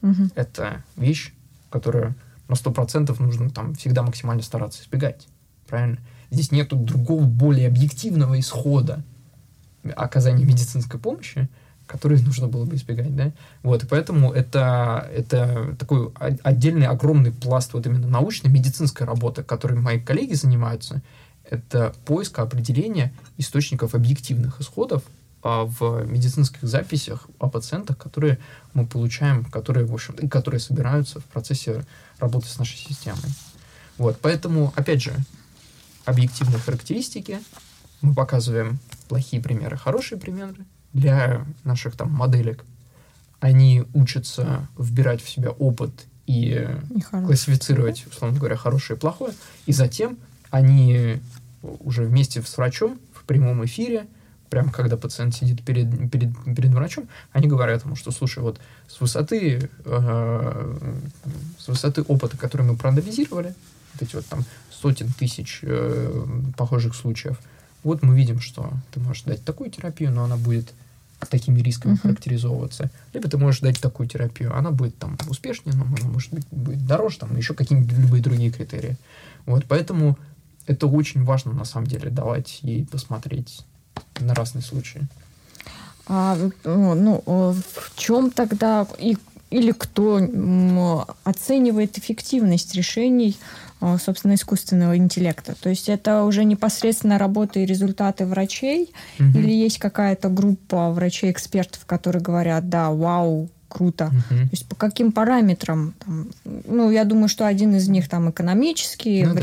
Мгм. 0.00 0.30
Это 0.34 0.82
вещь, 0.96 1.34
которую 1.68 2.14
на 2.48 2.54
100% 2.54 3.20
нужно 3.20 3.50
там 3.50 3.74
всегда 3.74 4.02
максимально 4.02 4.42
стараться 4.42 4.82
избегать. 4.82 5.28
Правильно? 5.68 5.98
Здесь 6.30 6.52
нету 6.52 6.76
другого, 6.76 7.24
более 7.24 7.68
объективного 7.68 8.40
исхода 8.40 9.02
оказания 9.94 10.46
медицинской 10.46 10.98
помощи, 10.98 11.50
который 11.86 12.22
нужно 12.22 12.48
было 12.48 12.64
бы 12.64 12.76
избегать, 12.76 13.14
да? 13.14 13.32
Вот, 13.62 13.84
и 13.84 13.86
поэтому 13.86 14.32
это, 14.32 15.06
это 15.14 15.76
такой 15.78 16.10
отдельный 16.42 16.86
огромный 16.86 17.30
пласт 17.30 17.74
вот 17.74 17.86
именно 17.86 18.08
научной, 18.08 18.48
медицинской 18.48 19.06
работы, 19.06 19.42
которой 19.42 19.78
мои 19.78 20.00
коллеги 20.00 20.32
занимаются, 20.32 21.02
это 21.48 21.94
поиск 22.04 22.38
определения 22.38 23.12
источников 23.36 23.94
объективных 23.94 24.60
исходов 24.60 25.02
а, 25.42 25.64
в 25.64 26.04
медицинских 26.06 26.62
записях 26.62 27.28
о 27.38 27.48
пациентах, 27.48 27.98
которые 27.98 28.38
мы 28.72 28.86
получаем, 28.86 29.44
которые, 29.44 29.86
в 29.86 29.92
общем, 29.92 30.28
которые 30.28 30.60
собираются 30.60 31.20
в 31.20 31.24
процессе 31.24 31.84
работы 32.18 32.48
с 32.48 32.58
нашей 32.58 32.78
системой. 32.78 33.30
Вот, 33.98 34.18
поэтому, 34.20 34.72
опять 34.74 35.02
же, 35.02 35.12
объективные 36.04 36.58
характеристики, 36.58 37.40
мы 38.00 38.14
показываем 38.14 38.78
плохие 39.08 39.42
примеры, 39.42 39.76
хорошие 39.76 40.18
примеры 40.18 40.64
для 40.92 41.44
наших 41.62 41.96
там 41.96 42.10
моделек. 42.10 42.64
Они 43.40 43.84
учатся 43.92 44.66
вбирать 44.78 45.22
в 45.22 45.28
себя 45.28 45.50
опыт 45.50 46.06
и 46.26 46.66
Нехорошо. 46.90 47.26
классифицировать, 47.26 48.06
условно 48.06 48.38
говоря, 48.38 48.56
хорошее 48.56 48.96
и 48.96 49.00
плохое, 49.00 49.34
и 49.66 49.72
затем 49.72 50.16
они 50.54 51.20
уже 51.80 52.04
вместе 52.04 52.40
с 52.40 52.56
врачом 52.56 53.00
в 53.12 53.24
прямом 53.24 53.64
эфире, 53.64 54.06
прямо 54.50 54.70
когда 54.70 54.96
пациент 54.96 55.34
сидит 55.34 55.64
перед, 55.64 55.88
перед, 56.12 56.30
перед 56.44 56.70
врачом, 56.70 57.08
они 57.32 57.48
говорят 57.48 57.84
ему, 57.84 57.96
что, 57.96 58.12
слушай, 58.12 58.38
вот 58.38 58.60
с 58.86 59.00
высоты, 59.00 59.68
э, 59.84 60.76
с 61.58 61.66
высоты 61.66 62.02
опыта, 62.02 62.36
который 62.36 62.64
мы 62.64 62.76
проанализировали, 62.76 63.52
вот 63.94 64.02
эти 64.02 64.14
вот 64.14 64.26
там 64.26 64.44
сотен 64.70 65.12
тысяч 65.18 65.58
э, 65.62 66.24
похожих 66.56 66.94
случаев, 66.94 67.36
вот 67.82 68.04
мы 68.04 68.14
видим, 68.16 68.38
что 68.38 68.70
ты 68.92 69.00
можешь 69.00 69.24
дать 69.24 69.44
такую 69.44 69.70
терапию, 69.70 70.12
но 70.12 70.22
она 70.22 70.36
будет 70.36 70.72
такими 71.30 71.60
рисками 71.62 71.94
Мгм. 71.94 72.02
характеризовываться. 72.02 72.90
Либо 73.12 73.28
ты 73.28 73.38
можешь 73.38 73.60
дать 73.60 73.80
такую 73.80 74.08
терапию, 74.08 74.56
она 74.56 74.70
будет 74.70 74.96
там 74.98 75.16
успешнее, 75.28 75.74
но 75.74 75.84
она 75.84 76.08
может 76.08 76.32
быть 76.32 76.46
будет 76.52 76.86
дороже, 76.86 77.18
там 77.18 77.36
еще 77.36 77.54
какие-нибудь 77.54 77.98
любые 77.98 78.22
другие 78.22 78.52
критерии. 78.52 78.96
Вот, 79.46 79.64
поэтому 79.66 80.16
это 80.66 80.86
очень 80.86 81.24
важно 81.24 81.52
на 81.52 81.64
самом 81.64 81.86
деле 81.86 82.10
давать 82.10 82.58
ей 82.62 82.86
посмотреть 82.86 83.64
на 84.20 84.34
разные 84.34 84.62
случаи. 84.62 85.02
А, 86.06 86.36
ну, 86.64 86.94
ну, 86.94 87.22
э, 87.26 87.54
в 87.54 87.96
чем 87.96 88.30
тогда 88.30 88.86
и, 88.98 89.16
или 89.50 89.72
кто 89.72 90.16
оценивает 91.24 91.98
эффективность 91.98 92.74
решений, 92.74 93.36
э, 93.80 93.96
собственно, 93.98 94.34
искусственного 94.34 94.96
интеллекта? 94.96 95.54
То 95.60 95.70
есть 95.70 95.88
это 95.88 96.24
уже 96.24 96.44
непосредственно 96.44 97.18
работа 97.18 97.60
и 97.60 97.66
результаты 97.66 98.26
врачей, 98.26 98.92
Мгм. 99.18 99.38
или 99.38 99.52
есть 99.52 99.78
какая-то 99.78 100.28
группа 100.28 100.90
врачей-экспертов, 100.90 101.86
которые 101.86 102.22
говорят, 102.22 102.68
да, 102.68 102.90
вау, 102.90 103.48
круто. 103.68 104.06
Мгм. 104.06 104.48
То 104.48 104.50
есть 104.52 104.66
по 104.68 104.76
каким 104.76 105.10
параметрам? 105.10 105.94
Там, 106.04 106.28
ну, 106.44 106.90
я 106.90 107.04
думаю, 107.04 107.28
что 107.28 107.46
один 107.46 107.74
из 107.74 107.88
них 107.88 108.08
там 108.08 108.30
экономический, 108.30 109.24
Ну 109.24 109.34
да. 109.34 109.40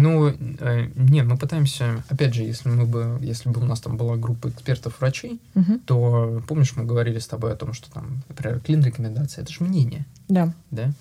Ну, 0.00 0.28
э, 0.28 0.90
нет, 0.94 1.26
мы 1.26 1.36
пытаемся, 1.36 2.04
опять 2.08 2.34
же, 2.34 2.42
если 2.42 2.68
мы 2.68 2.86
бы, 2.86 3.18
если 3.20 3.48
бы 3.48 3.60
у 3.60 3.64
нас 3.64 3.80
там 3.80 3.96
была 3.96 4.16
группа 4.16 4.48
экспертов-врачей, 4.48 5.40
Мгм. 5.54 5.80
то 5.80 6.42
помнишь, 6.46 6.76
мы 6.76 6.84
говорили 6.84 7.18
с 7.18 7.26
тобой 7.26 7.52
о 7.52 7.56
том, 7.56 7.72
что 7.72 7.90
там, 7.90 8.22
например, 8.28 8.60
клин-рекомендация, 8.60 9.42
это 9.42 9.52
же 9.52 9.64
мнение, 9.64 10.04
Да. 10.28 10.52
да? 10.70 10.92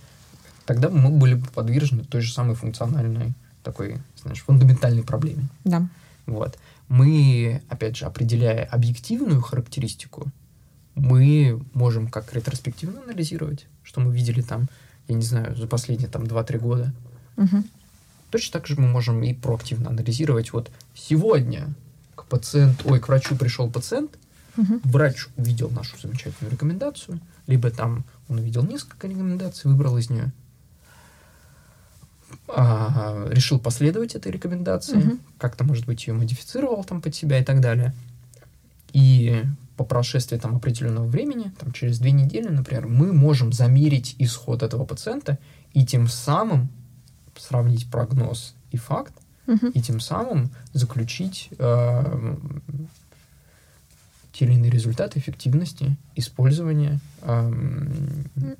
Тогда 0.66 0.90
мы 0.90 1.10
были 1.12 1.36
бы 1.36 1.46
подвержены 1.54 2.04
той 2.04 2.22
же 2.22 2.34
самой 2.34 2.56
функциональной 2.56 3.34
такой, 3.64 3.98
знаешь, 4.22 4.42
фундаментальной 4.42 5.04
проблеме. 5.04 5.48
Да. 5.64 5.88
Вот. 6.26 6.58
Мы, 6.90 7.62
опять 7.70 7.98
же, 7.98 8.06
определяя 8.06 8.66
объективную 8.66 9.42
характеристику, 9.42 10.28
мы 10.96 11.62
можем 11.74 12.08
как 12.08 12.34
ретроспективно 12.34 13.02
анализировать, 13.04 13.68
что 13.84 14.02
мы 14.02 14.14
видели 14.14 14.42
там, 14.42 14.68
я 15.08 15.16
не 15.16 15.22
знаю, 15.24 15.56
за 15.56 15.68
последние 15.68 16.10
там 16.10 16.24
2-3 16.24 16.58
года. 16.60 16.94
Мгм. 17.36 17.66
Точно 18.32 18.60
так 18.60 18.68
же 18.68 18.76
мы 18.80 18.88
можем 18.88 19.24
и 19.24 19.34
проактивно 19.34 19.90
анализировать. 19.90 20.52
Вот 20.54 20.72
сегодня 20.94 21.74
к 22.16 22.26
пациенту, 22.26 22.90
ой, 22.90 23.00
к 23.00 23.08
врачу 23.08 23.36
пришел 23.36 23.70
пациент, 23.70 24.18
Мгм. 24.58 24.82
врач 24.84 25.28
увидел 25.38 25.70
нашу 25.70 25.98
замечательную 26.00 26.52
рекомендацию, 26.52 27.20
либо 27.46 27.70
там 27.70 28.04
он 28.28 28.40
увидел 28.40 28.64
несколько 28.64 29.08
рекомендаций, 29.08 29.70
выбрал 29.70 29.98
из 29.98 30.10
нее, 30.10 30.32
а, 32.50 33.28
решил 33.30 33.60
последовать 33.60 34.16
этой 34.16 34.32
рекомендации, 34.32 34.98
Мгм. 34.98 35.20
как-то, 35.38 35.64
может 35.64 35.86
быть, 35.86 36.08
ее 36.08 36.14
модифицировал 36.14 36.84
там 36.84 37.02
под 37.02 37.16
себя 37.16 37.40
и 37.40 37.44
так 37.44 37.62
далее. 37.62 37.94
И 38.94 39.44
по 39.78 39.84
прошествии 39.84 40.38
там 40.38 40.56
определенного 40.56 41.06
времени, 41.06 41.52
там 41.60 41.72
через 41.72 42.00
две 42.00 42.12
недели, 42.12 42.48
например, 42.48 42.88
мы 42.88 43.14
можем 43.14 43.54
замерить 43.54 44.16
исход 44.18 44.64
этого 44.64 44.86
пациента 44.86 45.38
и 45.74 45.86
тем 45.86 46.08
самым 46.08 46.70
сравнить 47.40 47.90
прогноз 47.90 48.54
и 48.72 48.78
факт, 48.78 49.14
Мгм. 49.48 49.70
и 49.70 49.82
тем 49.82 50.00
самым 50.00 50.50
заключить 50.74 51.50
э, 51.58 52.36
те 54.34 54.46
или 54.46 54.54
иные 54.54 54.70
результаты 54.72 55.20
эффективности 55.20 55.96
использования, 56.16 57.00
э, 57.22 57.52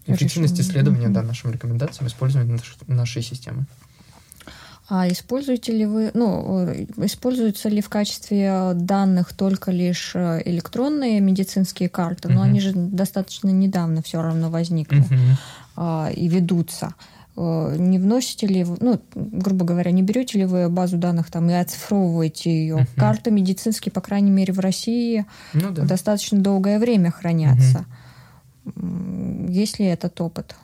эффективности 0.08 0.62
исследования 0.62 1.06
Мгм. 1.08 1.14
да, 1.14 1.22
нашим 1.24 1.52
рекомендациям, 1.52 2.08
использования 2.08 2.54
наш- 2.54 2.78
нашей 2.88 3.22
системы. 3.22 3.66
А 4.90 5.10
используете 5.10 5.74
ли 5.74 5.86
вы, 5.86 6.12
ну, 6.14 6.66
э, 6.70 6.86
используются 7.06 7.68
ли 7.68 7.82
в 7.82 7.90
качестве 7.90 8.72
данных 8.74 9.34
только 9.34 9.72
лишь 9.72 10.14
э, 10.16 10.42
электронные 10.46 11.20
медицинские 11.20 11.90
карты? 11.90 12.30
Но 12.30 12.36
Мгм. 12.36 12.44
они 12.44 12.62
же 12.62 12.72
достаточно 12.74 13.50
недавно 13.50 14.02
все 14.02 14.22
равно 14.22 14.50
возникли 14.50 15.00
Мгм. 15.00 15.38
а, 15.76 16.10
и 16.16 16.28
ведутся. 16.30 16.96
Э, 17.38 17.76
Не 17.78 18.00
вносите 18.00 18.48
ли 18.48 18.64
вы, 18.64 18.78
ну, 18.82 19.00
грубо 19.16 19.64
говоря, 19.66 19.92
не 19.92 20.02
берете 20.02 20.40
ли 20.40 20.46
вы 20.46 20.70
базу 20.70 20.98
данных 20.98 21.30
там 21.30 21.50
и 21.50 21.54
оцифровываете 21.54 22.50
ее? 22.50 22.76
Мгм. 22.78 22.88
Карты 22.96 23.30
медицинские, 23.32 23.92
по 23.92 24.02
крайней 24.02 24.32
мере, 24.32 24.54
в 24.54 24.60
России 24.60 25.26
Ну 25.54 25.72
да. 25.72 25.84
достаточно 25.86 26.40
долгое 26.40 26.80
время 26.80 27.12
хранятся. 27.12 27.86
М, 28.76 29.48
Есть 29.50 29.80
ли 29.80 29.86
этот 29.86 30.20
опыт? 30.20 30.56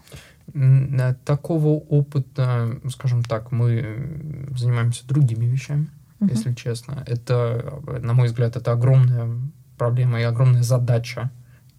Э, 0.54 1.14
Такого 1.26 1.68
опыта, 1.70 2.76
скажем 2.90 3.24
так, 3.24 3.52
мы 3.52 4.48
занимаемся 4.58 5.08
другими 5.08 5.45
вещами, 5.45 5.88
Мгм. 6.20 6.30
если 6.34 6.54
честно. 6.54 7.04
Это, 7.08 7.82
на 8.02 8.14
мой 8.14 8.28
взгляд, 8.28 8.56
это 8.56 8.72
огромная 8.72 9.30
проблема 9.78 10.20
и 10.20 10.24
огромная 10.24 10.64
задача 10.64 11.30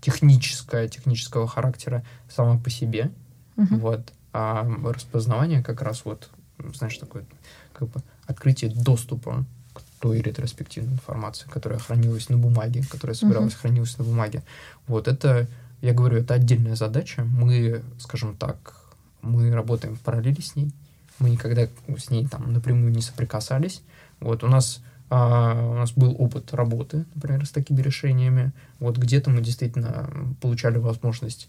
техническая, 0.01 0.89
технического 0.89 1.47
характера 1.47 2.05
сама 2.29 2.59
по 2.59 2.71
себе. 2.71 3.11
Мгм. 3.57 3.79
Вот. 3.79 4.13
А 4.35 4.69
распознавание 4.83 5.63
как 5.63 5.81
раз 5.81 6.05
вот, 6.05 6.29
знаешь, 6.75 6.99
такое 6.99 7.25
как 7.73 7.89
бы 7.89 8.03
открытие 8.27 8.73
доступа 8.75 9.45
к 9.73 9.81
той 10.01 10.21
ретроспективной 10.21 10.95
информации, 10.95 11.47
которая 11.49 11.79
хранилась 11.79 12.29
на 12.29 12.37
бумаге, 12.37 12.83
которая 12.91 13.15
собиралась, 13.15 13.53
uh-huh. 13.55 13.59
хранилась 13.59 13.97
на 13.97 14.05
бумаге. 14.05 14.43
Вот 14.89 15.07
это, 15.07 15.47
я 15.83 15.95
говорю, 15.95 16.19
это 16.19 16.35
отдельная 16.35 16.75
задача. 16.75 17.25
Мы, 17.25 17.83
скажем 18.01 18.37
так, 18.37 18.75
мы 19.23 19.53
работаем 19.55 19.95
в 19.95 20.01
параллели 20.01 20.41
с 20.41 20.57
ней. 20.57 20.73
Мы 21.21 21.31
никогда 21.31 21.69
с 21.97 22.11
ней 22.11 22.27
там 22.27 22.53
напрямую 22.53 22.91
не 22.91 23.03
соприкасались. 23.03 23.83
Вот 24.19 24.43
у 24.43 24.49
нас 24.49 24.83
а, 25.11 25.71
у 25.71 25.75
нас 25.75 25.93
был 25.93 26.17
опыт 26.19 26.53
работы, 26.55 27.05
например, 27.15 27.47
с 27.47 27.51
такими 27.51 27.81
решениями. 27.81 28.53
Вот 28.81 28.97
где-то 28.97 29.31
мы 29.31 29.43
действительно 29.43 30.11
получали 30.41 30.79
возможность, 30.79 31.49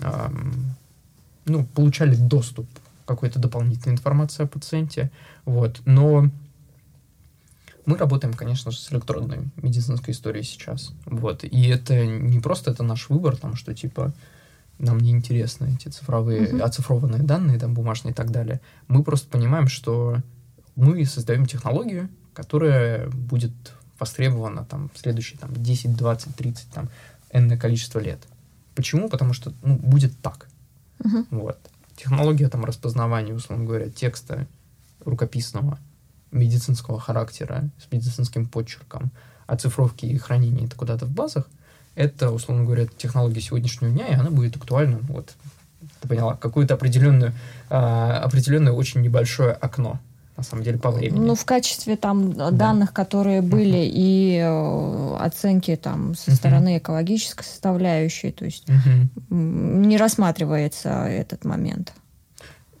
а, 0.00 0.32
ну, 1.46 1.64
получали 1.64 2.14
доступ 2.14 2.68
к 3.04 3.08
какой-то 3.08 3.38
дополнительной 3.38 3.94
информации 3.94 4.44
о 4.44 4.46
пациенте. 4.46 5.10
Вот. 5.44 5.80
Но 5.84 6.30
мы 7.86 7.96
работаем, 7.96 8.34
конечно 8.34 8.70
же, 8.70 8.78
с 8.78 8.92
электронной 8.92 9.48
медицинской 9.62 10.12
историей 10.12 10.42
сейчас. 10.42 10.92
Вот. 11.06 11.44
И 11.44 11.68
это 11.68 12.04
не 12.04 12.40
просто 12.40 12.72
это 12.72 12.82
наш 12.82 13.08
выбор, 13.08 13.36
там, 13.36 13.54
что 13.54 13.74
типа 13.74 14.12
нам 14.78 14.98
не 14.98 15.10
интересны 15.10 15.74
эти 15.74 15.88
цифровые, 15.88 16.48
uh-huh. 16.48 16.60
оцифрованные 16.60 17.22
данные, 17.22 17.58
там, 17.58 17.74
бумажные 17.74 18.12
и 18.12 18.14
так 18.14 18.30
далее. 18.30 18.60
Мы 18.88 19.02
просто 19.02 19.28
понимаем, 19.28 19.68
что 19.68 20.18
мы 20.74 21.04
создаем 21.06 21.46
технологию, 21.46 22.10
которая 22.34 23.08
будет 23.08 23.54
востребована 23.98 24.64
там 24.64 24.90
в 24.92 24.98
следующие 24.98 25.38
там, 25.38 25.50
10, 25.54 25.96
20, 25.96 26.36
30, 26.36 26.68
там, 26.68 26.88
энное 27.32 27.56
количество 27.56 27.98
лет. 27.98 28.18
Почему? 28.74 29.08
Потому 29.08 29.32
что 29.32 29.54
ну, 29.62 29.76
будет 29.76 30.18
так. 30.20 30.48
Uh-huh. 31.00 31.26
Вот. 31.30 31.58
Технология 31.96 32.48
там 32.48 32.64
распознавания, 32.64 33.34
условно 33.34 33.64
говоря, 33.64 33.90
текста 33.90 34.46
рукописного, 35.04 35.78
медицинского 36.30 37.00
характера, 37.00 37.70
с 37.78 37.90
медицинским 37.90 38.46
почерком, 38.46 39.10
оцифровки 39.46 40.06
и 40.06 40.18
хранения 40.18 40.66
это 40.66 40.76
куда-то 40.76 41.06
в 41.06 41.10
базах, 41.10 41.48
это, 41.94 42.30
условно 42.30 42.64
говоря, 42.64 42.86
технология 42.86 43.40
сегодняшнего 43.40 43.90
дня, 43.90 44.08
и 44.08 44.14
она 44.14 44.30
будет 44.30 44.56
актуальна, 44.56 44.98
вот, 45.02 45.34
ты 46.00 46.08
поняла, 46.08 46.36
какое-то 46.36 46.74
определенное, 46.74 47.32
а, 47.70 48.18
определенное 48.18 48.72
очень 48.72 49.00
небольшое 49.00 49.52
окно 49.52 50.00
на 50.36 50.42
самом 50.42 50.62
деле, 50.64 50.78
по 50.78 50.90
времени. 50.90 51.20
Ну, 51.20 51.34
в 51.34 51.44
качестве 51.44 51.96
там 51.96 52.32
да. 52.32 52.50
данных, 52.50 52.92
которые 52.92 53.42
были, 53.42 53.78
uh-huh. 53.78 53.92
и 53.92 54.38
э, 54.42 55.16
оценки 55.18 55.76
там 55.76 56.14
со 56.14 56.30
uh-huh. 56.30 56.34
стороны 56.34 56.78
экологической 56.78 57.44
составляющей, 57.44 58.32
то 58.32 58.44
есть 58.44 58.68
uh-huh. 58.68 59.08
не 59.30 59.96
рассматривается 59.96 61.06
этот 61.06 61.44
момент. 61.44 61.92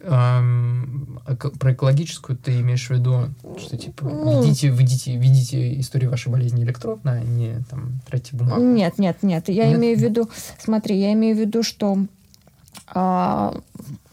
Um, 0.00 1.18
про 1.58 1.72
экологическую 1.72 2.36
ты 2.36 2.60
имеешь 2.60 2.86
в 2.86 2.90
виду, 2.90 3.30
что 3.58 3.76
типа 3.76 4.04
ну, 4.04 4.42
ведите, 4.42 4.68
ведите, 4.68 5.16
ведите 5.16 5.80
историю 5.80 6.10
вашей 6.10 6.30
болезни 6.30 6.62
электронно, 6.62 7.12
а 7.12 7.20
не 7.20 7.64
там 7.68 8.00
тратите 8.08 8.36
бумагу? 8.36 8.62
Нет, 8.62 8.98
нет, 8.98 9.22
нет. 9.22 9.48
Я 9.48 9.66
нет? 9.66 9.78
имею 9.78 9.98
в 9.98 10.00
виду, 10.00 10.30
смотри, 10.58 11.00
я 11.00 11.12
имею 11.14 11.34
в 11.34 11.40
виду, 11.40 11.64
что 11.64 11.98
а, 12.86 13.58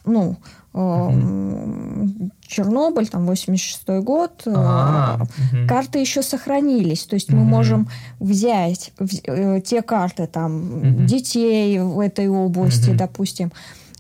ну, 0.06 0.38
угу. 0.74 2.32
Чернобыль, 2.46 3.08
там, 3.08 3.26
86 3.26 4.04
год, 4.04 4.44
а 4.46 5.20
угу. 5.22 5.68
карты 5.68 6.00
еще 6.00 6.22
сохранились. 6.22 7.06
То 7.06 7.16
есть 7.16 7.30
угу. 7.30 7.38
мы 7.38 7.46
можем 7.46 7.90
взять 8.20 8.92
э, 9.26 9.62
те 9.64 9.82
карты, 9.82 10.28
там, 10.28 10.78
угу. 10.78 11.06
детей 11.06 11.80
в 11.80 12.00
этой 12.00 12.28
области, 12.28 12.90
угу. 12.90 12.98
допустим, 12.98 13.52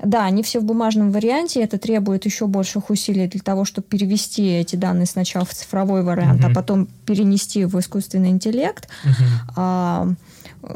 да, 0.03 0.25
они 0.25 0.43
все 0.43 0.59
в 0.59 0.63
бумажном 0.63 1.11
варианте, 1.11 1.63
это 1.63 1.77
требует 1.77 2.25
еще 2.25 2.47
больших 2.47 2.89
усилий 2.89 3.27
для 3.27 3.39
того, 3.39 3.63
чтобы 3.63 3.87
перевести 3.87 4.45
эти 4.45 4.75
данные 4.75 5.05
сначала 5.05 5.45
в 5.45 5.53
цифровой 5.53 6.03
вариант, 6.03 6.41
uh-huh. 6.41 6.51
а 6.51 6.55
потом 6.55 6.87
перенести 7.05 7.63
в 7.63 7.79
искусственный 7.79 8.29
интеллект. 8.29 8.89
Uh-huh. 9.05 9.13
А, 9.55 10.07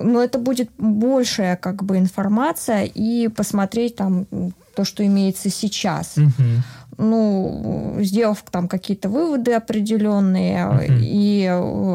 но 0.02 0.24
это 0.24 0.40
будет 0.40 0.70
большая 0.78 1.58
как 1.58 1.84
бы 1.84 1.98
информация 1.98 2.84
и 2.84 3.28
посмотреть 3.28 3.98
там 3.98 4.28
то, 4.78 4.86
что 4.86 5.04
имеется 5.04 5.50
сейчас. 5.50 6.18
Uh-huh 6.18 6.62
ну, 6.98 7.98
сделав 8.00 8.44
там 8.50 8.68
какие-то 8.68 9.10
выводы 9.10 9.54
определенные, 9.54 10.58
uh-huh. 10.58 11.00
и 11.00 11.46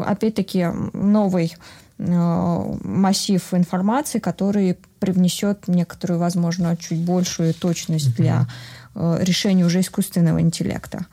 опять-таки 0.05 0.67
новый 0.93 1.53
э, 1.97 2.75
массив 2.83 3.53
информации, 3.53 4.19
который 4.19 4.77
привнесет 4.99 5.67
некоторую, 5.67 6.19
возможно, 6.19 6.77
чуть 6.77 6.99
большую 6.99 7.53
точность 7.53 8.11
uh-huh. 8.11 8.21
для 8.21 8.47
э, 8.95 9.17
решения 9.21 9.65
уже 9.65 9.81
искусственного 9.81 10.39
интеллекта. 10.39 11.05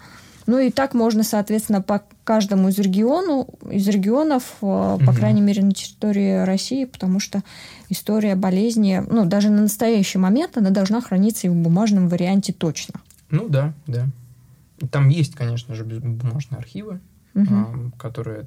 Ну 0.47 0.59
и 0.59 0.71
так 0.71 0.95
можно, 0.95 1.23
соответственно, 1.23 1.83
по 1.83 2.03
каждому 2.25 2.69
из 2.69 2.79
региону, 2.79 3.49
из 3.71 3.87
регионов, 3.89 4.45
uh-huh. 4.61 5.05
по 5.05 5.13
крайней 5.13 5.41
мере, 5.41 5.65
на 5.65 5.73
территории 5.73 6.45
России, 6.45 6.85
потому 6.85 7.19
что 7.19 7.43
история 7.91 8.35
болезни, 8.35 9.03
ну, 9.09 9.27
даже 9.27 9.51
на 9.51 9.63
настоящий 9.63 10.19
момент 10.19 10.57
она 10.57 10.71
должна 10.71 11.01
храниться 11.01 11.47
и 11.47 11.51
в 11.51 11.55
бумажном 11.55 12.09
варианте 12.09 12.53
точно. 12.53 13.01
Ну 13.31 13.49
да, 13.49 13.75
да. 13.87 14.07
Там 14.91 15.09
есть, 15.09 15.35
конечно 15.35 15.75
же, 15.75 15.85
бумажные 15.85 16.59
архивы, 16.59 17.01
угу. 17.35 17.47
а, 17.51 17.91
которые... 17.99 18.47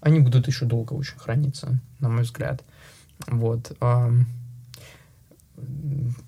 Они 0.00 0.20
будут 0.20 0.46
еще 0.46 0.64
долго 0.64 0.94
очень 0.94 1.18
храниться, 1.18 1.80
на 1.98 2.08
мой 2.08 2.22
взгляд. 2.22 2.62
Вот. 3.26 3.76
А, 3.80 4.10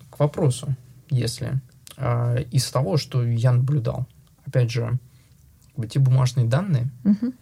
к 0.09 0.19
вопросу, 0.19 0.75
если 1.09 1.59
а, 1.97 2.35
из 2.51 2.69
того, 2.69 2.97
что 2.97 3.25
я 3.25 3.51
наблюдал, 3.51 4.07
опять 4.45 4.69
же, 4.69 4.99
те 5.89 5.99
бумажные 5.99 6.45
данные, 6.45 6.91
угу. 7.03 7.33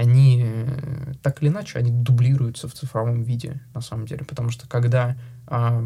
Они 0.00 0.42
э, 0.42 1.12
так 1.22 1.42
или 1.42 1.50
иначе, 1.50 1.78
они 1.78 1.90
дублируются 1.90 2.68
в 2.68 2.72
цифровом 2.72 3.22
виде, 3.22 3.60
на 3.74 3.82
самом 3.82 4.06
деле. 4.06 4.24
Потому 4.24 4.50
что 4.50 4.66
когда 4.66 5.14
а, 5.46 5.82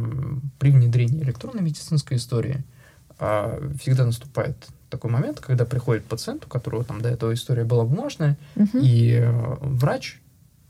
при 0.58 0.70
внедрении 0.70 1.20
электронной 1.20 1.62
медицинской 1.62 2.16
истории 2.16 2.64
а, 3.18 3.60
всегда 3.80 4.06
наступает 4.06 4.56
такой 4.88 5.10
момент, 5.10 5.40
когда 5.40 5.64
приходит 5.64 6.04
пациент, 6.04 6.44
у 6.46 6.48
которого 6.48 6.84
там 6.84 7.00
до 7.00 7.08
этого 7.08 7.34
история 7.34 7.64
была 7.64 7.84
бумажная, 7.84 8.38
uh-huh. 8.54 8.80
и 8.80 9.14
э, 9.14 9.56
врач, 9.60 10.20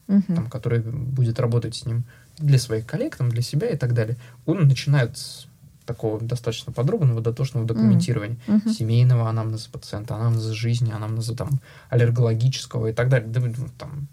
uh-huh. 0.09 0.35
там, 0.35 0.49
который 0.49 0.81
будет 0.81 1.39
работать 1.39 1.75
с 1.75 1.85
ним 1.85 2.05
для 2.39 2.59
своих 2.59 2.87
коллег, 2.87 3.17
там, 3.17 3.29
для 3.29 3.43
себя 3.43 3.69
и 3.69 3.77
так 3.77 3.93
далее, 3.93 4.17
он 4.47 4.67
начинает 4.67 5.19
с 5.19 5.47
такого 5.87 6.21
достаточно 6.21 6.73
подробного, 6.73 7.21
дотошного 7.21 7.67
документирования 7.67 8.39
uh-huh. 8.47 8.73
семейного 8.73 9.29
анамнеза 9.29 9.69
пациента, 9.71 10.15
анамнеза 10.17 10.55
жизни, 10.55 10.93
анамнеза 10.93 11.37
там 11.37 11.61
аллергологического 11.91 12.89
и 12.89 12.93
так 12.93 13.09
далее. 13.09 13.29
Да, 13.29 13.41
ну, 13.41 13.69
там 13.79 14.09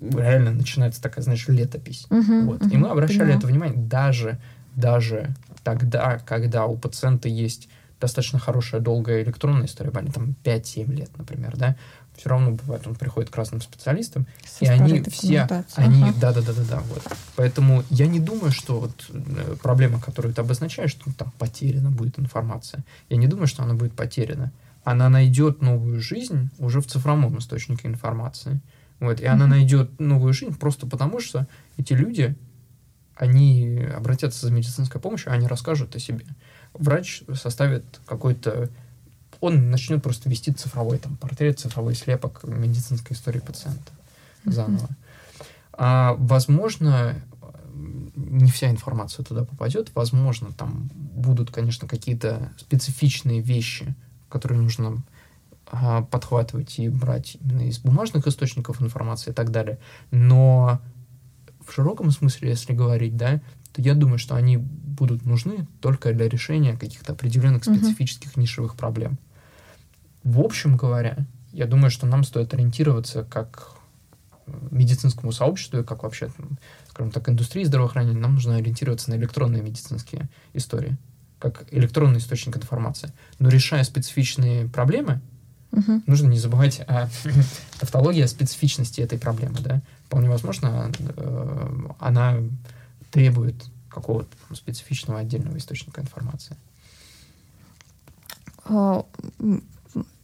реально 0.00 0.52
начинается 0.52 1.00
такая, 1.00 1.22
знаешь, 1.22 1.46
летопись. 1.48 2.06
Uh-huh, 2.10 2.44
вот. 2.44 2.62
uh-huh, 2.62 2.72
и 2.72 2.76
мы 2.76 2.88
обращали 2.88 3.20
понимаю. 3.20 3.38
это 3.38 3.46
внимание 3.46 3.78
даже, 3.78 4.38
даже 4.74 5.34
тогда, 5.64 6.18
когда 6.18 6.66
у 6.66 6.76
пациента 6.76 7.28
есть 7.28 7.68
достаточно 8.00 8.38
хорошая 8.38 8.80
долгая 8.80 9.22
электронная 9.22 9.66
история, 9.66 9.90
там 9.90 10.34
5-7 10.44 10.92
лет, 10.92 11.10
например, 11.16 11.56
да, 11.56 11.76
все 12.16 12.28
равно 12.28 12.52
бывает, 12.52 12.86
он 12.86 12.94
приходит 12.94 13.30
к 13.30 13.36
разным 13.36 13.60
специалистам, 13.60 14.26
Со 14.44 14.64
и 14.64 14.68
они 14.68 15.02
все, 15.02 15.48
они, 15.74 16.02
ага. 16.02 16.14
да, 16.20 16.32
да, 16.32 16.42
да, 16.42 16.52
да, 16.52 16.62
да, 16.70 16.80
вот. 16.80 17.02
Поэтому 17.36 17.84
я 17.90 18.06
не 18.06 18.20
думаю, 18.20 18.52
что 18.52 18.80
вот 18.80 19.10
э, 19.10 19.56
проблема, 19.62 20.00
которую 20.00 20.34
ты 20.34 20.40
обозначаешь, 20.40 20.90
что 20.90 21.12
там 21.14 21.32
потеряна 21.38 21.90
будет 21.90 22.18
информация, 22.18 22.84
я 23.08 23.16
не 23.16 23.26
думаю, 23.26 23.46
что 23.46 23.62
она 23.62 23.74
будет 23.74 23.94
потеряна. 23.94 24.52
Она 24.84 25.08
найдет 25.08 25.62
новую 25.62 26.00
жизнь 26.00 26.50
уже 26.58 26.80
в 26.80 26.86
цифровом 26.86 27.38
источнике 27.38 27.88
информации. 27.88 28.60
Вот, 29.00 29.20
и 29.20 29.24
mm-hmm. 29.24 29.28
она 29.28 29.46
найдет 29.46 30.00
новую 30.00 30.32
жизнь 30.32 30.56
просто 30.56 30.86
потому, 30.86 31.20
что 31.20 31.46
эти 31.76 31.92
люди 31.92 32.36
они 33.16 33.78
обратятся 33.94 34.46
за 34.46 34.52
медицинской 34.52 35.00
помощью, 35.00 35.32
они 35.32 35.46
расскажут 35.46 35.94
о 35.94 36.00
себе. 36.00 36.24
Врач 36.72 37.22
составит 37.34 38.00
какой-то... 38.06 38.68
Он 39.42 39.70
начнет 39.70 40.00
просто 40.00 40.30
вести 40.30 40.52
цифровой 40.52 40.98
там, 40.98 41.16
портрет, 41.16 41.58
цифровой 41.58 41.96
слепок 41.96 42.44
медицинской 42.44 43.16
истории 43.16 43.40
пациента 43.40 43.92
заново. 44.44 44.88
А, 45.72 46.14
возможно, 46.16 47.16
не 48.14 48.52
вся 48.52 48.70
информация 48.70 49.24
туда 49.24 49.44
попадет. 49.44 49.90
Возможно, 49.96 50.52
там 50.52 50.88
будут, 50.94 51.50
конечно, 51.50 51.88
какие-то 51.88 52.52
специфичные 52.56 53.40
вещи, 53.40 53.96
которые 54.28 54.60
нужно 54.60 55.02
а, 55.66 56.02
подхватывать 56.02 56.78
и 56.78 56.88
брать 56.88 57.36
именно 57.40 57.62
из 57.62 57.80
бумажных 57.80 58.28
источников 58.28 58.80
информации 58.80 59.32
и 59.32 59.34
так 59.34 59.50
далее. 59.50 59.80
Но 60.12 60.80
в 61.66 61.72
широком 61.72 62.12
смысле, 62.12 62.50
если 62.50 62.74
говорить, 62.74 63.16
да, 63.16 63.40
то 63.72 63.82
я 63.82 63.94
думаю, 63.94 64.18
что 64.18 64.36
они 64.36 64.56
будут 64.58 65.26
нужны 65.26 65.66
только 65.80 66.12
для 66.12 66.28
решения 66.28 66.76
каких-то 66.76 67.12
определенных 67.12 67.64
специфических 67.64 68.34
uh-huh. 68.34 68.40
нишевых 68.40 68.76
проблем. 68.76 69.18
В 70.24 70.40
общем 70.40 70.76
говоря, 70.76 71.26
я 71.52 71.66
думаю, 71.66 71.90
что 71.90 72.06
нам 72.06 72.24
стоит 72.24 72.54
ориентироваться 72.54 73.24
как 73.24 73.72
медицинскому 74.70 75.32
сообществу 75.32 75.80
и 75.80 75.84
как 75.84 76.02
вообще, 76.02 76.30
скажем 76.90 77.12
так, 77.12 77.28
индустрии 77.28 77.64
здравоохранения, 77.64 78.18
нам 78.18 78.34
нужно 78.34 78.56
ориентироваться 78.56 79.10
на 79.10 79.14
электронные 79.14 79.62
медицинские 79.62 80.28
истории, 80.52 80.96
как 81.38 81.64
электронный 81.70 82.18
источник 82.18 82.56
информации. 82.56 83.12
Но 83.38 83.48
решая 83.48 83.84
специфичные 83.84 84.68
проблемы, 84.68 85.20
Мгм. 85.72 86.02
Нужно 86.06 86.28
не 86.28 86.38
забывать 86.38 86.80
о 86.80 87.08
тавтологии, 87.80 88.20
о 88.20 88.28
специфичности 88.28 89.00
этой 89.00 89.18
проблемы, 89.18 89.58
да. 89.60 89.80
Вполне 90.04 90.28
возможно, 90.28 90.92
э, 90.98 91.86
она 91.98 92.36
требует 93.10 93.54
какого-то 93.88 94.36
специфичного 94.54 95.20
отдельного 95.20 95.56
источника 95.56 96.02
информации. 96.02 96.56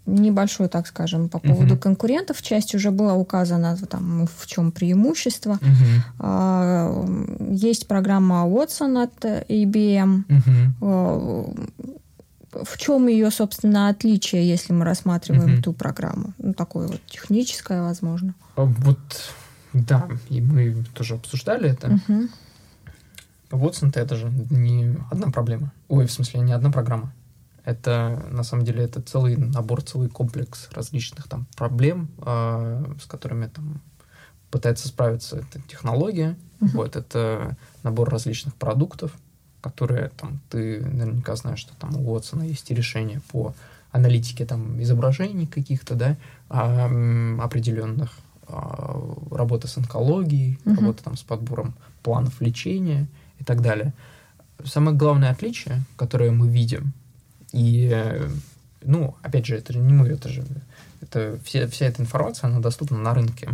Небольшой, 0.08 0.68
так 0.68 0.86
скажем, 0.86 1.28
по 1.28 1.38
поводу 1.38 1.74
Мгм. 1.74 1.78
конкурентов. 1.78 2.40
Часть 2.42 2.74
уже 2.74 2.90
была 2.90 3.14
указана, 3.14 3.76
там, 3.90 4.26
в 4.38 4.46
чем 4.46 4.72
преимущество. 4.72 5.58
М, 6.20 7.54
Есть 7.54 7.86
программа 7.88 8.46
Watson 8.46 9.02
от 9.02 9.24
IBM. 9.48 10.24
Мгм. 10.28 10.74
А, 10.80 11.44
В 12.64 12.78
чем 12.78 13.08
ее, 13.08 13.30
собственно, 13.30 13.88
отличие, 13.90 14.48
если 14.48 14.72
мы 14.72 14.84
рассматриваем 14.86 15.52
Мгм. 15.52 15.62
ту 15.62 15.72
программу? 15.74 16.32
Ну, 16.38 16.54
такое 16.54 16.88
вот 16.88 17.00
техническое, 17.06 17.82
возможно. 17.82 18.34
А 18.56 18.62
Вот, 18.64 18.98
да, 19.74 20.08
и 20.30 20.40
мы 20.40 20.82
тоже 20.94 21.14
обсуждали 21.16 21.70
это. 21.70 21.88
Мгм. 22.08 22.30
Watson 23.50 23.92
это 23.94 24.16
же 24.16 24.32
не 24.50 24.96
одна 25.10 25.30
проблема. 25.30 25.70
Ой, 25.88 26.06
в 26.06 26.10
смысле, 26.10 26.40
не 26.40 26.52
одна 26.52 26.70
программа. 26.70 27.12
Это, 27.68 28.24
на 28.30 28.44
самом 28.44 28.64
деле, 28.64 28.82
это 28.82 29.02
целый 29.02 29.36
набор, 29.36 29.82
целый 29.82 30.08
комплекс 30.08 30.70
различных 30.72 31.28
там 31.28 31.46
проблем, 31.54 32.08
а, 32.22 32.82
с 32.98 33.04
которыми 33.04 33.46
там 33.46 33.82
пытается 34.50 34.88
справиться 34.88 35.36
эта 35.36 35.60
технология. 35.68 36.38
Мгм. 36.60 36.70
Вот, 36.72 36.96
это 36.96 37.58
набор 37.82 38.08
различных 38.08 38.54
продуктов, 38.54 39.12
которые 39.60 40.08
там, 40.16 40.40
ты 40.48 40.80
наверняка 40.80 41.36
знаешь, 41.36 41.58
что 41.58 41.74
там 41.76 41.94
у 41.94 42.16
Watson 42.16 42.46
есть 42.46 42.70
и 42.70 42.74
решения 42.74 43.20
по 43.30 43.54
аналитике 43.92 44.46
там 44.46 44.80
изображений 44.80 45.46
каких-то, 45.46 45.94
да, 45.94 46.16
а, 46.48 46.86
определенных, 47.38 48.16
а, 48.46 48.98
работа 49.30 49.68
с 49.68 49.76
онкологией, 49.76 50.58
Мгм. 50.64 50.76
работа 50.76 51.04
там 51.04 51.18
с 51.18 51.22
подбором 51.22 51.74
планов 52.02 52.40
лечения 52.40 53.08
и 53.38 53.44
так 53.44 53.60
далее. 53.60 53.92
Самое 54.64 54.96
главное 54.96 55.30
отличие, 55.30 55.82
которое 55.96 56.30
мы 56.30 56.48
видим, 56.48 56.94
и, 57.52 57.90
э, 57.92 58.28
ну, 58.82 59.16
опять 59.22 59.46
же, 59.46 59.56
это 59.56 59.72
же 59.72 59.78
не 59.78 59.92
мы, 59.92 60.08
это 60.08 60.28
же 60.28 60.44
это 61.00 61.38
вся, 61.44 61.66
вся 61.68 61.86
эта 61.86 62.02
информация, 62.02 62.48
она 62.48 62.60
доступна 62.60 62.98
на 62.98 63.14
рынке. 63.14 63.50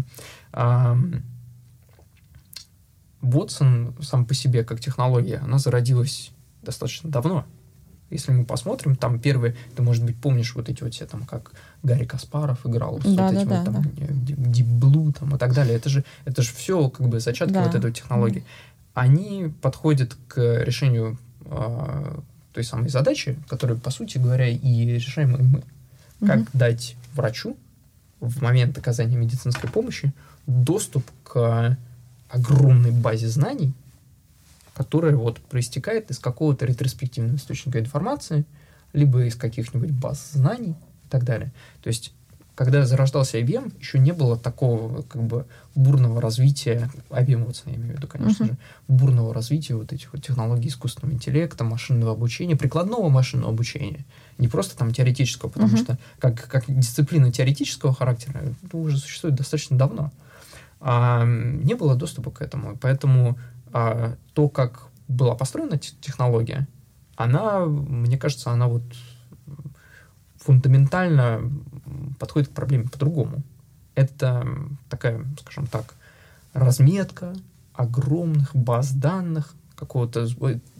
Watson 3.23 4.03
сам 4.03 4.27
по 4.27 4.35
себе 4.35 4.65
как 4.65 4.81
технология, 4.81 5.39
она 5.39 5.59
зародилась 5.59 6.31
достаточно 6.63 7.11
давно. 7.11 7.45
Если 8.11 8.33
мы 8.33 8.45
посмотрим, 8.45 8.97
там 8.97 9.19
первые, 9.19 9.57
ты, 9.75 9.83
может 9.83 10.05
быть, 10.05 10.17
помнишь 10.17 10.55
вот 10.55 10.69
эти 10.69 10.83
вот 10.83 10.93
все 10.95 11.07
там, 11.07 11.25
как 11.25 11.53
Гарри 11.83 12.05
Каспаров 12.05 12.65
играл, 12.67 13.01
с 13.01 13.05
Да, 13.05 13.09
вот 13.09 13.35
да, 13.35 13.41
этим 13.41 13.49
да, 13.49 13.57
вот 13.57 13.65
там 13.65 13.83
да. 13.83 13.91
э, 13.97 14.07
Deep 14.09 14.79
Blue 14.79 15.13
там 15.19 15.35
и 15.35 15.39
так 15.39 15.55
далее. 15.55 15.75
Это 15.75 15.89
же, 15.89 16.05
это 16.25 16.43
же 16.43 16.53
все 16.53 16.91
как 16.91 17.09
бы 17.09 17.19
зачатки 17.19 17.55
Да. 17.55 17.65
вот 17.65 17.75
этой 17.75 17.93
технологии. 17.93 18.45
Они 18.93 19.53
подходят 19.63 20.17
к 20.29 20.63
решению 20.63 21.19
а, 21.47 22.21
той 22.55 22.65
самой 22.65 22.89
задачи, 22.89 23.37
которую, 23.49 23.79
по 23.79 23.91
сути 23.91 24.19
говоря, 24.19 24.49
и 24.49 24.87
решаем 24.87 25.33
мы. 25.33 25.63
Как 26.27 26.39
Мгм. 26.39 26.49
дать 26.53 26.97
врачу 27.15 27.57
в 28.21 28.41
момент 28.41 28.79
оказания 28.79 29.17
медицинской 29.17 29.69
помощи 29.69 30.13
доступ 30.47 31.05
к 31.25 31.77
огромной 32.29 32.93
базе 32.93 33.29
знаний, 33.29 33.75
которая 34.75 35.17
вот 35.17 35.41
проистекает 35.41 36.11
из 36.11 36.19
какого-то 36.19 36.65
ретроспективного 36.65 37.37
источника 37.37 37.81
информации, 37.81 38.45
либо 38.93 39.25
из 39.25 39.35
каких-нибудь 39.35 39.91
баз 39.91 40.31
знаний 40.33 40.75
и 41.07 41.09
так 41.11 41.25
далее. 41.25 41.53
То 41.83 41.89
есть, 41.89 42.13
когда 42.55 42.85
зарождался 42.87 43.39
IBM, 43.39 43.79
еще 43.81 43.99
не 43.99 44.13
было 44.13 44.37
такого 44.39 45.03
как 45.03 45.23
бы 45.23 45.47
бурного 45.75 46.21
развития, 46.21 46.91
IBM 47.11 47.47
Watson 47.47 47.63
я 47.71 47.75
имею 47.75 47.95
в 47.95 47.97
виду, 47.97 48.07
конечно 48.07 48.47
Мгм. 48.47 48.55
же, 48.55 48.59
бурного 48.87 49.35
развития 49.35 49.75
вот 49.75 49.93
этих 49.93 50.13
вот 50.13 50.23
технологий 50.23 50.69
искусственного 50.69 51.15
интеллекта, 51.15 51.65
машинного 51.65 52.13
обучения, 52.13 52.55
прикладного 52.57 53.09
машинного 53.09 53.51
обучения. 53.53 54.05
Не 54.39 54.47
просто 54.49 54.77
там 54.77 54.93
теоретического, 54.93 55.51
потому 55.51 55.73
Мгм. 55.73 55.79
что 55.85 55.99
как, 56.21 56.49
как 56.49 56.65
дисциплина 56.69 57.33
теоретического 57.33 57.93
характера 57.93 58.41
это 58.63 58.77
уже 58.77 58.99
существует 58.99 59.35
достаточно 59.35 59.77
давно. 59.77 60.13
А, 60.81 61.25
не 61.25 61.75
было 61.75 61.97
доступа 61.97 62.31
к 62.31 62.41
этому, 62.43 62.73
и 62.73 62.77
поэтому 62.77 63.39
а, 63.73 64.15
то, 64.35 64.49
как 64.49 64.85
была 65.09 65.35
построена 65.35 65.79
те- 65.79 65.95
технология, 66.01 66.69
она, 67.17 67.65
мне 67.65 68.17
кажется, 68.17 68.51
она 68.51 68.69
вот 68.69 68.83
фундаментально 70.45 71.51
подходит 72.19 72.51
к 72.51 72.53
проблеме 72.53 72.85
по-другому. 72.85 73.43
Это 73.95 74.47
такая, 74.89 75.25
скажем 75.41 75.67
так, 75.67 75.95
разметка 76.53 77.35
огромных 77.73 78.55
баз 78.55 78.93
данных, 78.93 79.55
какого-то, 79.75 80.29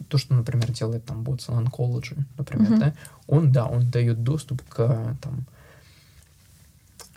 то, 0.07 0.17
что, 0.17 0.35
например, 0.35 0.71
делает 0.71 1.05
там 1.05 1.23
Watson 1.23 1.65
Oncology, 1.65 2.17
например, 2.37 2.71
Мгм. 2.71 2.79
да, 2.79 2.93
он, 3.27 3.51
да, 3.51 3.65
он 3.65 3.89
дает 3.89 4.23
доступ 4.23 4.61
к 4.69 5.17
там, 5.21 5.45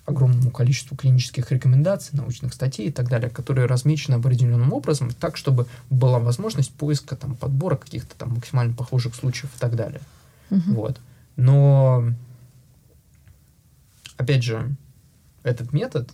огромному 0.06 0.50
количеству 0.50 0.96
клинических 0.96 1.52
рекомендаций, 1.52 2.16
научных 2.18 2.54
статей 2.54 2.88
и 2.88 2.92
так 2.92 3.08
далее, 3.08 3.30
которые 3.30 3.66
размечены 3.66 4.16
определенным 4.16 4.72
образом, 4.72 5.10
так, 5.10 5.36
чтобы 5.36 5.66
была 5.90 6.18
возможность 6.18 6.72
поиска, 6.72 7.14
там, 7.14 7.36
подбора 7.36 7.76
каких-то 7.76 8.16
там 8.16 8.34
максимально 8.34 8.74
похожих 8.74 9.14
случаев 9.14 9.54
и 9.54 9.60
так 9.60 9.76
далее. 9.76 10.00
Мгм. 10.50 10.74
Вот. 10.74 11.00
Но, 11.36 12.12
опять 14.18 14.42
же, 14.42 14.76
этот 15.42 15.72
метод, 15.72 16.10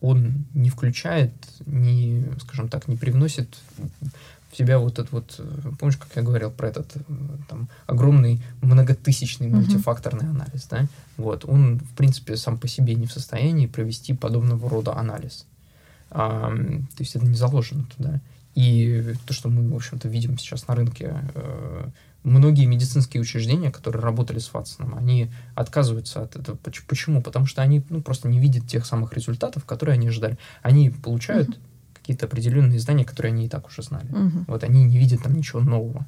он 0.00 0.46
не 0.54 0.70
включает, 0.70 1.32
не, 1.66 2.24
скажем 2.40 2.68
так, 2.68 2.88
не 2.88 2.96
привносит 2.96 3.58
в 4.50 4.56
себя 4.56 4.78
вот 4.78 4.98
этот 4.98 5.12
вот, 5.12 5.36
э, 5.38 5.70
помнишь, 5.78 5.98
как 5.98 6.08
я 6.16 6.22
говорил 6.22 6.50
про 6.50 6.68
этот 6.68 6.96
э, 6.96 7.00
там 7.48 7.68
огромный 7.86 8.42
многотысячный 8.62 9.48
мультифакторный 9.48 10.28
анализ, 10.28 10.66
да? 10.68 10.86
Вот, 11.16 11.44
он, 11.44 11.78
в 11.78 11.94
принципе, 11.94 12.36
сам 12.36 12.58
по 12.58 12.66
себе 12.66 12.94
не 12.94 13.06
в 13.06 13.12
состоянии 13.12 13.66
провести 13.66 14.14
подобного 14.14 14.68
рода 14.68 14.96
анализ. 14.96 15.46
А, 16.10 16.48
то 16.48 17.02
есть 17.02 17.14
это 17.14 17.26
не 17.26 17.36
заложено 17.36 17.84
туда. 17.96 18.20
И 18.54 19.14
то, 19.26 19.32
что 19.32 19.48
мы, 19.48 19.70
в 19.70 19.76
общем-то, 19.76 20.08
видим 20.08 20.36
сейчас 20.38 20.66
на 20.66 20.74
рынке, 20.74 21.14
э, 21.34 21.88
многие 22.22 22.66
медицинские 22.66 23.20
учреждения, 23.22 23.70
которые 23.70 24.02
работали 24.02 24.38
с 24.38 24.52
Ватсоном, 24.52 24.94
они 24.96 25.30
отказываются 25.54 26.22
от 26.22 26.36
этого. 26.36 26.56
Поч- 26.56 26.82
Почему? 26.86 27.22
Потому 27.22 27.46
что 27.46 27.62
они 27.62 27.82
ну, 27.88 28.02
просто 28.02 28.28
не 28.28 28.38
видят 28.38 28.66
тех 28.66 28.84
самых 28.86 29.12
результатов, 29.14 29.64
которые 29.64 29.94
они 29.94 30.08
ожидали. 30.08 30.36
Они 30.62 30.90
получают 30.90 31.48
Мгм. 31.48 31.58
какие-то 31.94 32.26
определенные 32.26 32.78
знания, 32.78 33.04
которые 33.04 33.32
они 33.32 33.46
и 33.46 33.48
так 33.48 33.66
уже 33.68 33.82
знали. 33.82 34.08
Мгм. 34.10 34.44
Вот 34.48 34.64
они 34.64 34.84
не 34.84 34.98
видят 34.98 35.22
там 35.22 35.34
ничего 35.34 35.60
нового. 35.60 36.06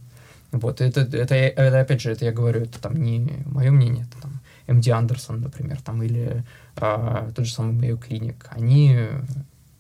Вот 0.51 0.81
это, 0.83 1.01
это, 1.01 1.35
это, 1.35 1.81
опять 1.81 2.03
же, 2.03 2.11
это 2.11 2.27
я 2.27 2.33
говорю, 2.33 2.61
это 2.61 2.79
там 2.79 3.03
не 3.03 3.43
мое 3.47 3.71
мнение, 3.71 4.07
это 4.11 4.21
там 4.23 4.41
МД 4.69 4.89
Андерсон, 4.89 5.41
например, 5.41 5.81
там, 5.81 6.03
или 6.03 6.45
а, 6.77 7.31
тот 7.35 7.47
же 7.47 7.53
самый 7.55 7.75
Mayo 7.75 7.99
Clinic. 7.99 8.37
Они 8.51 8.99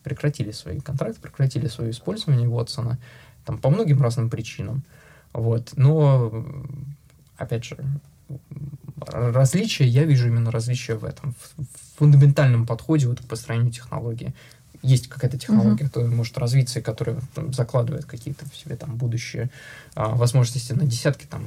прекратили 0.02 0.50
свои 0.50 0.80
контракты, 0.80 1.20
прекратили 1.20 1.68
свое 1.68 1.90
использование 1.90 2.48
Уотсона 2.48 2.98
там, 3.44 3.58
по 3.58 3.68
многим 3.70 4.00
разным 4.02 4.30
причинам. 4.30 4.82
Вот. 5.32 5.72
Но, 5.76 6.46
опять 7.36 7.64
же, 7.64 7.78
различия, 9.06 9.86
я 9.86 10.04
вижу 10.04 10.28
именно 10.28 10.50
различия 10.50 10.94
в 10.94 11.04
этом, 11.04 11.34
в, 11.34 11.98
фундаментальном 11.98 12.66
подходе 12.66 13.08
вот 13.08 13.20
к 13.20 13.24
построению 13.24 13.72
технологии. 13.72 14.34
Есть 14.82 15.08
какая-то 15.08 15.38
технология, 15.38 15.84
которая 15.84 16.10
может 16.10 16.36
развиться 16.38 16.80
и 16.80 16.82
которая 16.82 17.20
там, 17.34 17.52
закладывает 17.52 18.04
какие-то 18.04 18.44
в 18.50 18.56
себе 18.56 18.74
там 18.76 18.96
будущие 18.96 19.50
а, 19.94 20.08
возможности 20.08 20.72
на 20.72 20.84
десятки 20.84 21.26
там 21.26 21.44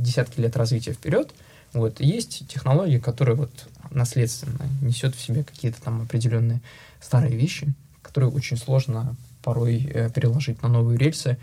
десятки 0.00 0.40
лет 0.40 0.56
развития 0.56 0.92
вперед. 0.92 1.34
Вот. 1.72 2.00
И 2.00 2.06
есть 2.06 2.46
технологии, 2.46 2.98
которые 2.98 3.34
вот 3.34 3.50
наследственно 3.90 4.68
несет 4.80 5.16
в 5.16 5.20
себе 5.20 5.42
какие-то 5.42 5.82
там 5.82 6.02
определенные 6.02 6.60
старые 7.00 7.36
вещи, 7.36 7.72
которые 8.02 8.30
очень 8.30 8.56
сложно 8.56 9.16
порой 9.42 9.90
э, 9.92 10.10
переложить 10.10 10.62
на 10.62 10.68
новые 10.68 10.98
рельсы 10.98 11.36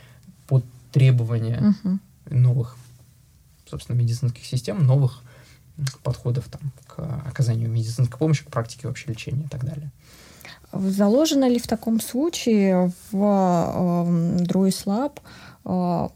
под 0.48 0.64
требования 0.96 1.60
Мгм. 1.62 2.00
новых, 2.30 2.78
собственно, 3.70 3.98
медицинских 3.98 4.46
систем, 4.46 4.86
новых 4.86 5.22
подходов 6.04 6.46
там, 6.50 6.62
к 6.88 7.00
оказанию 7.30 7.70
медицинской 7.70 8.18
помощи, 8.18 8.46
к 8.46 8.50
практике 8.50 8.88
вообще 8.88 9.10
лечения 9.10 9.44
и 9.44 9.50
так 9.50 9.66
далее. 9.66 9.92
Заложено 10.72 11.50
ли 11.50 11.60
в 11.60 11.68
таком 11.68 12.00
случае 12.00 12.92
в 13.12 13.16
э, 13.16 14.44
Lab 14.86 15.12
э, 15.66 16.10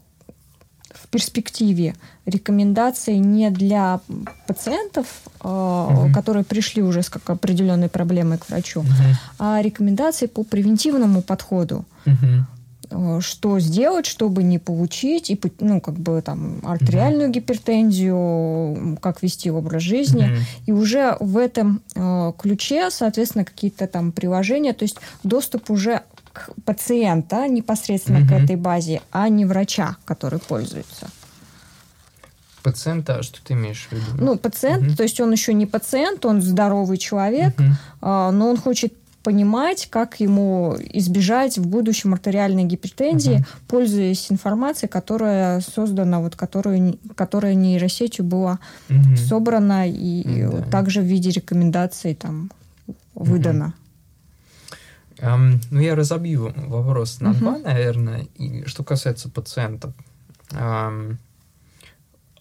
в 0.94 1.08
перспективе 1.10 1.94
рекомендации 2.26 3.16
не 3.16 3.50
для 3.50 4.00
пациентов, 4.46 5.06
э, 5.44 5.88
Мгм. 5.90 6.14
которые 6.14 6.44
пришли 6.44 6.82
уже 6.82 7.02
с 7.02 7.10
как 7.10 7.28
определенной 7.28 7.88
проблемой 7.90 8.38
к 8.38 8.48
врачу, 8.48 8.82
а 9.38 9.60
рекомендации 9.62 10.26
по 10.26 10.42
превентивному 10.42 11.20
подходу? 11.20 11.84
Мгм. 12.06 12.46
Э, 12.90 13.18
э, 13.18 13.20
что 13.20 13.58
сделать, 13.60 14.06
чтобы 14.06 14.42
не 14.42 14.58
получить, 14.58 15.30
и, 15.30 15.40
ну, 15.60 15.80
как 15.80 15.94
бы 15.94 16.20
там 16.22 16.60
артериальную 16.64 17.28
mm-hmm. 17.28 17.32
гипертензию, 17.32 18.98
как 19.00 19.22
вести 19.22 19.50
образ 19.50 19.82
жизни. 19.82 20.24
Mm-hmm. 20.24 20.64
И 20.66 20.72
уже 20.72 21.16
в 21.20 21.36
этом 21.36 21.82
э, 21.94 22.32
ключе, 22.38 22.90
соответственно, 22.90 23.44
какие-то 23.44 23.86
там 23.86 24.12
приложения, 24.12 24.72
то 24.72 24.84
есть 24.84 24.96
доступ 25.22 25.70
уже 25.70 26.02
к 26.32 26.50
пациента 26.64 27.48
непосредственно 27.48 28.18
mm-hmm. 28.18 28.28
к 28.28 28.44
этой 28.44 28.56
базе, 28.56 29.02
а 29.10 29.28
не 29.28 29.44
врача, 29.44 29.96
который 30.04 30.38
пользуется. 30.38 31.08
Пациента, 32.62 33.22
что 33.22 33.42
ты 33.42 33.54
имеешь 33.54 33.88
в 33.90 33.92
виду? 33.92 34.24
Ну, 34.24 34.36
пациент, 34.36 34.88
угу. 34.88 34.96
то 34.96 35.02
есть 35.02 35.18
он 35.18 35.32
еще 35.32 35.54
не 35.54 35.64
пациент, 35.64 36.26
он 36.26 36.42
здоровый 36.42 36.98
человек, 36.98 37.58
угу. 37.58 37.68
но 38.02 38.50
он 38.50 38.58
хочет 38.58 38.92
понимать, 39.22 39.88
как 39.90 40.20
ему 40.20 40.76
избежать 40.78 41.58
в 41.58 41.66
будущем 41.66 42.14
артериальной 42.14 42.64
гипертензии, 42.64 43.34
угу. 43.34 43.44
пользуясь 43.68 44.30
информацией, 44.30 44.88
которая 44.88 45.60
создана, 45.60 46.20
вот 46.20 46.36
которую, 46.36 46.98
которая 47.14 47.54
нейросетью 47.54 48.24
была 48.24 48.58
угу. 48.88 49.16
собрана 49.16 49.88
и 49.88 50.46
да. 50.46 50.62
также 50.62 51.00
в 51.00 51.04
виде 51.04 51.30
рекомендаций 51.30 52.14
там 52.14 52.50
выдана. 53.14 53.66
Угу. 53.66 53.74
Um, 55.20 55.62
ну, 55.70 55.80
я 55.80 55.94
разобью 55.94 56.54
вопрос 56.56 57.20
на 57.20 57.32
угу. 57.32 57.38
два, 57.40 57.58
наверное. 57.58 58.26
И 58.36 58.64
что 58.64 58.82
касается 58.84 59.28
пациентов. 59.28 59.92
Um, 60.52 61.16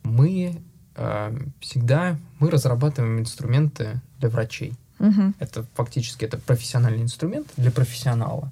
мы 0.03 0.61
э, 0.95 1.37
всегда 1.59 2.17
мы 2.39 2.49
разрабатываем 2.49 3.19
инструменты 3.19 3.99
для 4.19 4.29
врачей. 4.29 4.73
Угу. 4.99 5.33
Это 5.39 5.65
фактически 5.75 6.25
это 6.25 6.37
профессиональный 6.37 7.01
инструмент 7.01 7.47
для 7.57 7.71
профессионала, 7.71 8.51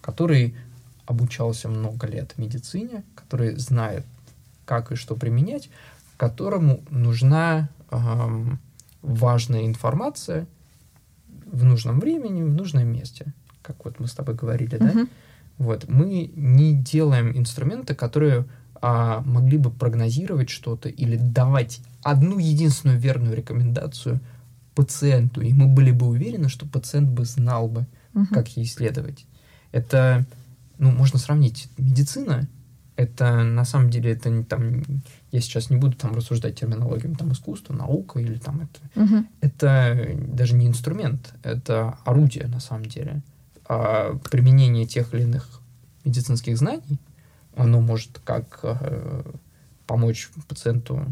который 0.00 0.54
обучался 1.06 1.68
много 1.68 2.06
лет 2.06 2.32
в 2.32 2.38
медицине, 2.38 3.02
который 3.14 3.56
знает, 3.56 4.04
как 4.66 4.92
и 4.92 4.96
что 4.96 5.16
применять, 5.16 5.70
которому 6.18 6.80
нужна 6.90 7.70
э, 7.90 8.44
важная 9.02 9.64
информация 9.64 10.46
в 11.46 11.64
нужном 11.64 12.00
времени, 12.00 12.42
в 12.42 12.52
нужном 12.52 12.86
месте, 12.88 13.32
как 13.62 13.84
вот 13.84 13.98
мы 13.98 14.06
с 14.06 14.12
тобой 14.12 14.34
говорили, 14.34 14.76
угу. 14.76 14.84
да? 14.84 15.06
Вот 15.56 15.88
мы 15.88 16.30
не 16.36 16.74
делаем 16.74 17.36
инструменты, 17.36 17.94
которые 17.94 18.44
а, 18.80 19.22
могли 19.26 19.58
бы 19.58 19.70
прогнозировать 19.70 20.50
что-то 20.50 20.88
или 20.88 21.16
давать 21.16 21.80
одну 22.02 22.38
единственную 22.38 22.98
верную 22.98 23.34
рекомендацию 23.34 24.20
пациенту, 24.78 25.40
и 25.40 25.52
мы 25.52 25.66
были 25.66 25.90
бы 25.90 26.06
уверены, 26.06 26.48
что 26.48 26.64
пациент 26.64 27.08
бы 27.08 27.24
знал 27.24 27.66
бы, 27.66 27.88
угу. 28.14 28.26
как 28.30 28.56
ей 28.56 28.64
исследовать. 28.64 29.26
Это, 29.72 30.24
ну, 30.78 30.92
можно 30.92 31.18
сравнить. 31.18 31.68
Медицина, 31.76 32.46
это 32.94 33.42
на 33.42 33.64
самом 33.64 33.90
деле, 33.90 34.12
это 34.12 34.30
не 34.30 34.44
там, 34.44 34.84
я 35.32 35.40
сейчас 35.40 35.70
не 35.70 35.76
буду 35.76 35.96
там 35.96 36.14
рассуждать 36.14 36.60
терминологию, 36.60 37.16
там 37.16 37.32
искусство, 37.32 37.74
наука 37.74 38.20
или 38.20 38.38
там 38.38 38.60
это. 38.60 39.02
Угу. 39.02 39.24
Это 39.40 40.16
даже 40.28 40.54
не 40.54 40.68
инструмент, 40.68 41.34
это 41.42 41.98
орудие 42.04 42.46
на 42.46 42.60
самом 42.60 42.84
деле. 42.84 43.22
А 43.68 44.14
применение 44.30 44.86
тех 44.86 45.12
или 45.12 45.22
иных 45.22 45.60
медицинских 46.04 46.56
знаний 46.56 47.00
оно 47.56 47.80
может 47.80 48.20
как 48.24 48.60
э, 48.62 49.24
помочь 49.88 50.30
пациенту 50.46 51.04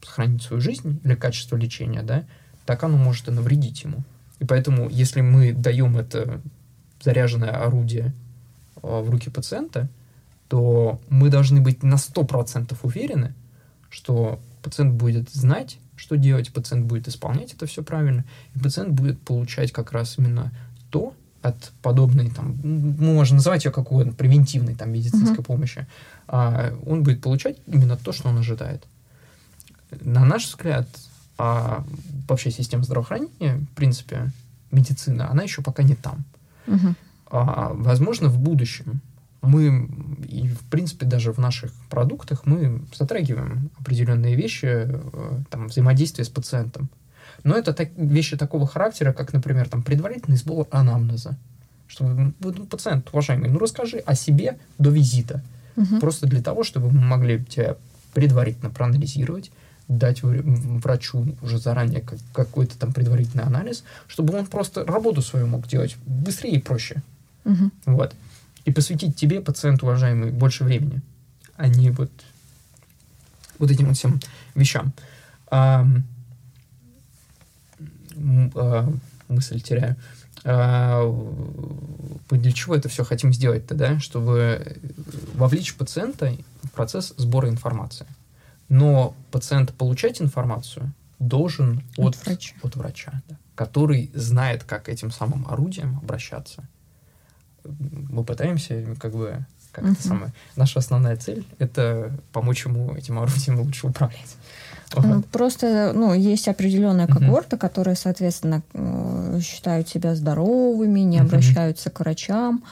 сохранить 0.00 0.42
свою 0.42 0.60
жизнь 0.60 1.00
или 1.02 1.16
качество 1.16 1.56
лечения, 1.56 2.04
да, 2.04 2.24
так 2.66 2.82
оно 2.84 2.96
может 2.96 3.28
и 3.28 3.30
навредить 3.30 3.82
ему. 3.84 4.02
И 4.40 4.44
поэтому, 4.44 4.88
если 4.88 5.20
мы 5.20 5.52
даем 5.52 5.96
это 5.96 6.40
заряженное 7.02 7.50
орудие 7.50 8.12
э, 8.82 9.00
в 9.00 9.10
руки 9.10 9.30
пациента, 9.30 9.88
то 10.48 11.00
мы 11.08 11.30
должны 11.30 11.60
быть 11.60 11.82
на 11.82 11.94
100% 11.94 12.76
уверены, 12.82 13.34
что 13.90 14.40
пациент 14.62 14.94
будет 14.94 15.30
знать, 15.30 15.78
что 15.96 16.16
делать, 16.16 16.52
пациент 16.52 16.86
будет 16.86 17.08
исполнять 17.08 17.52
это 17.52 17.66
все 17.66 17.82
правильно, 17.82 18.24
и 18.54 18.58
пациент 18.58 18.90
будет 18.90 19.20
получать 19.20 19.72
как 19.72 19.92
раз 19.92 20.18
именно 20.18 20.52
то, 20.90 21.14
от 21.42 21.72
подобной, 21.82 22.30
там, 22.30 22.56
мы 22.62 23.12
можем 23.12 23.36
называть 23.36 23.66
ее 23.66 23.70
как 23.70 23.92
угодно, 23.92 24.14
превентивной 24.14 24.74
там, 24.74 24.90
медицинской 24.90 25.38
uh-huh. 25.38 25.44
помощи, 25.44 25.86
а, 26.26 26.72
он 26.86 27.02
будет 27.02 27.20
получать 27.20 27.58
именно 27.66 27.98
то, 27.98 28.12
что 28.12 28.30
он 28.30 28.38
ожидает. 28.38 28.86
На 30.00 30.24
наш 30.24 30.46
взгляд, 30.46 30.88
а, 31.38 31.84
вообще 32.28 32.50
система 32.50 32.84
здравоохранения, 32.84 33.58
в 33.58 33.74
принципе, 33.74 34.30
медицина, 34.70 35.30
она 35.30 35.42
еще 35.42 35.62
пока 35.62 35.82
не 35.82 35.94
там. 35.94 36.24
Uh-huh. 36.66 36.94
А, 37.30 37.72
возможно, 37.74 38.28
в 38.28 38.38
будущем 38.38 39.00
мы, 39.44 39.88
и 40.28 40.48
в 40.48 40.60
принципе 40.70 41.06
даже 41.06 41.32
в 41.32 41.38
наших 41.38 41.72
продуктах, 41.90 42.46
мы 42.46 42.82
затрагиваем 42.94 43.70
определенные 43.78 44.34
вещи, 44.34 44.66
э, 44.66 45.40
там, 45.50 45.68
взаимодействие 45.68 46.24
с 46.24 46.28
пациентом. 46.28 46.88
Но 47.42 47.56
это 47.56 47.72
так, 47.72 47.90
вещи 47.96 48.36
такого 48.36 48.66
характера, 48.66 49.12
как, 49.12 49.32
например, 49.32 49.68
там, 49.68 49.82
предварительный 49.82 50.36
сбор 50.36 50.66
анамнеза. 50.70 51.36
Что, 51.86 52.04
ну, 52.06 52.66
пациент, 52.66 53.08
уважаемый, 53.12 53.50
ну 53.50 53.58
расскажи 53.58 53.98
о 53.98 54.14
себе 54.14 54.58
до 54.78 54.90
визита. 54.90 55.42
Угу. 55.76 55.98
Просто 56.00 56.26
для 56.26 56.42
того, 56.42 56.64
чтобы 56.64 56.90
мы 56.90 57.00
могли 57.00 57.44
тебя 57.44 57.76
предварительно 58.14 58.70
проанализировать, 58.70 59.50
дать 59.88 60.22
врачу 60.22 61.36
уже 61.42 61.58
заранее 61.58 62.04
какой-то 62.32 62.78
там 62.78 62.92
предварительный 62.92 63.44
анализ, 63.44 63.84
чтобы 64.06 64.36
он 64.38 64.46
просто 64.46 64.84
работу 64.84 65.22
свою 65.22 65.46
мог 65.46 65.66
делать 65.66 65.96
быстрее 66.06 66.52
и 66.52 66.58
проще. 66.58 67.02
Угу. 67.44 67.70
Вот. 67.86 68.14
И 68.64 68.72
посвятить 68.72 69.16
тебе, 69.16 69.40
пациент 69.40 69.82
уважаемый, 69.82 70.30
больше 70.30 70.64
времени, 70.64 71.02
а 71.56 71.68
не 71.68 71.90
вот, 71.90 72.10
вот 73.58 73.70
этим 73.70 73.88
вот 73.88 73.96
всем 73.96 74.20
вещам. 74.54 74.92
А, 75.48 75.86
э, 78.16 78.92
мысль 79.28 79.60
теряю. 79.60 79.96
Э, 80.44 81.02
мы 82.30 82.38
для 82.38 82.52
чего 82.52 82.74
это 82.74 82.88
все 82.88 83.04
хотим 83.04 83.32
сделать-то, 83.32 83.74
да? 83.74 84.00
Чтобы 84.00 84.78
вовлечь 85.34 85.74
пациента 85.74 86.34
в 86.62 86.70
процесс 86.70 87.12
сбора 87.16 87.48
информации. 87.48 88.06
Но 88.68 89.14
пациент 89.30 89.72
получать 89.74 90.20
информацию 90.22 90.92
должен 91.18 91.82
от, 91.96 92.16
от 92.16 92.24
врача, 92.24 92.54
от 92.62 92.76
врача 92.76 93.22
да, 93.28 93.36
который 93.54 94.10
знает, 94.14 94.64
как 94.64 94.88
этим 94.88 95.10
самым 95.10 95.46
орудием 95.48 95.98
обращаться. 96.02 96.64
Мы 97.64 98.24
пытаемся 98.24 98.84
как 98.98 99.12
бы 99.12 99.46
как 99.72 99.84
uh-huh. 99.84 99.92
это 99.92 100.02
самое. 100.02 100.32
Наша 100.56 100.78
основная 100.78 101.16
цель 101.16 101.44
это 101.58 102.12
помочь 102.32 102.64
ему 102.64 102.94
этим 102.94 103.18
орудием 103.18 103.60
лучше 103.60 103.88
управлять. 103.88 104.36
Uh-huh. 104.90 105.24
Просто, 105.32 105.92
ну, 105.94 106.14
есть 106.14 106.46
определенная 106.46 107.08
когорта, 107.08 107.56
uh-huh. 107.56 107.60
которые, 107.60 107.96
соответственно, 107.96 108.62
э, 108.72 109.40
считают 109.42 109.88
себя 109.88 110.14
здоровыми, 110.14 111.00
не 111.00 111.18
uh-huh. 111.18 111.22
обращаются 111.22 111.90
к 111.90 111.98
врачам. 112.00 112.62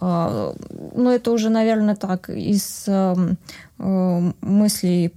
Но 0.00 1.12
это 1.12 1.32
уже, 1.32 1.50
наверное, 1.50 1.94
так 1.94 2.30
из 2.30 2.84
эм, 2.86 3.36
э, 3.78 4.32
мыслей 4.40 5.12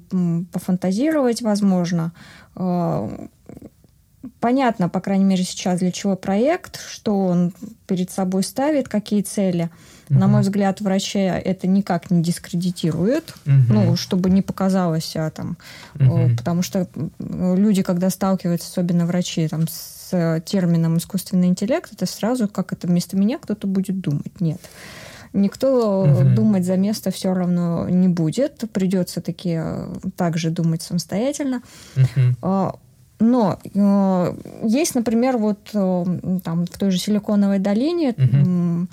пофантазировать 0.51 1.41
возможно. 1.41 2.11
А, 2.55 3.09
понятно, 4.39 4.89
по 4.89 4.99
крайней 4.99 5.23
мере, 5.23 5.43
сейчас 5.43 5.79
для 5.79 5.91
чего 5.91 6.15
проект, 6.15 6.79
что 6.81 7.25
он 7.25 7.53
перед 7.87 8.11
собой 8.11 8.43
ставит, 8.43 8.89
какие 8.89 9.21
цели– 9.21 9.69
Угу. 10.09 10.19
На 10.19 10.27
мой 10.27 10.41
взгляд, 10.41 10.81
врачи 10.81 11.19
это 11.19 11.67
никак 11.67 12.11
не 12.11 12.21
дискредитирует, 12.21 13.33
угу. 13.45 13.53
ну, 13.69 13.95
чтобы 13.95 14.29
не 14.29 14.41
показалось, 14.41 15.15
а, 15.15 15.29
там, 15.29 15.57
угу. 15.99 16.29
потому 16.37 16.61
что 16.61 16.87
люди, 17.19 17.81
когда 17.81 18.09
сталкиваются, 18.09 18.69
особенно 18.69 19.05
врачи, 19.05 19.47
там, 19.47 19.67
с 19.67 19.94
термином 20.09 20.97
искусственный 20.97 21.47
интеллект, 21.47 21.91
это 21.93 22.05
сразу, 22.05 22.47
как 22.47 22.73
это 22.73 22.87
вместо 22.87 23.17
меня 23.17 23.37
кто-то 23.37 23.67
будет 23.67 23.99
думать. 23.99 24.39
Нет. 24.39 24.59
Никто 25.33 26.03
угу. 26.03 26.35
думать 26.35 26.65
за 26.65 26.77
место 26.77 27.11
все 27.11 27.33
равно 27.33 27.89
не 27.89 28.07
будет. 28.07 28.63
Придется 28.71 29.19
таки 29.19 29.57
э, 29.61 29.93
также 30.15 30.49
думать 30.49 30.81
самостоятельно. 30.81 31.61
Угу. 31.97 32.79
Но 33.19 33.59
э, 33.63 34.35
есть, 34.63 34.95
например, 34.95 35.37
вот 35.37 35.69
э, 35.73 36.05
там 36.43 36.65
в 36.65 36.77
той 36.77 36.91
же 36.91 36.97
Силиконовой 36.97 37.59
долине 37.59 38.15
угу 38.17 38.87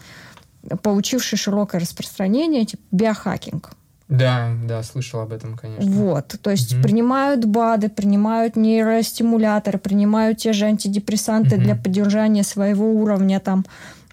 получивший 0.83 1.39
широкое 1.39 1.81
распространение, 1.81 2.65
типа 2.65 2.83
биохакинг. 2.91 3.71
Да, 4.13 4.51
да, 4.69 4.83
слышал 4.83 5.21
об 5.21 5.33
этом, 5.33 5.57
конечно. 5.57 5.91
Вот, 5.91 6.37
то 6.43 6.51
есть 6.51 6.75
угу. 6.75 6.83
принимают 6.83 7.47
БАДы, 7.47 7.89
принимают 7.89 8.57
нейростимуляторы, 8.57 9.79
принимают 9.79 10.39
те 10.39 10.53
же 10.53 10.67
антидепрессанты 10.67 11.57
угу. 11.57 11.65
для 11.65 11.77
поддержания 11.77 12.45
своего 12.45 12.93
уровня 12.93 13.41
там 13.41 13.65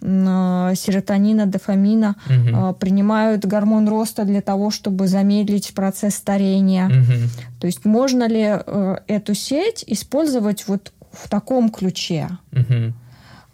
э, 0.02 0.74
серотонина, 0.76 1.48
дофамина, 1.48 2.16
угу. 2.28 2.74
принимают 2.76 3.46
гормон 3.46 3.90
роста 3.90 4.24
для 4.24 4.42
того, 4.42 4.72
чтобы 4.72 5.08
замедлить 5.08 5.74
процесс 5.74 6.16
старения. 6.16 6.88
Угу. 6.88 7.60
То 7.60 7.68
есть 7.68 7.84
можно 7.84 8.26
ли 8.26 8.46
э, 8.48 8.98
эту 9.08 9.34
сеть 9.34 9.84
использовать 9.86 10.66
вот 10.68 10.94
в 11.12 11.28
таком 11.28 11.70
ключе? 11.70 12.30
Угу. 12.54 12.94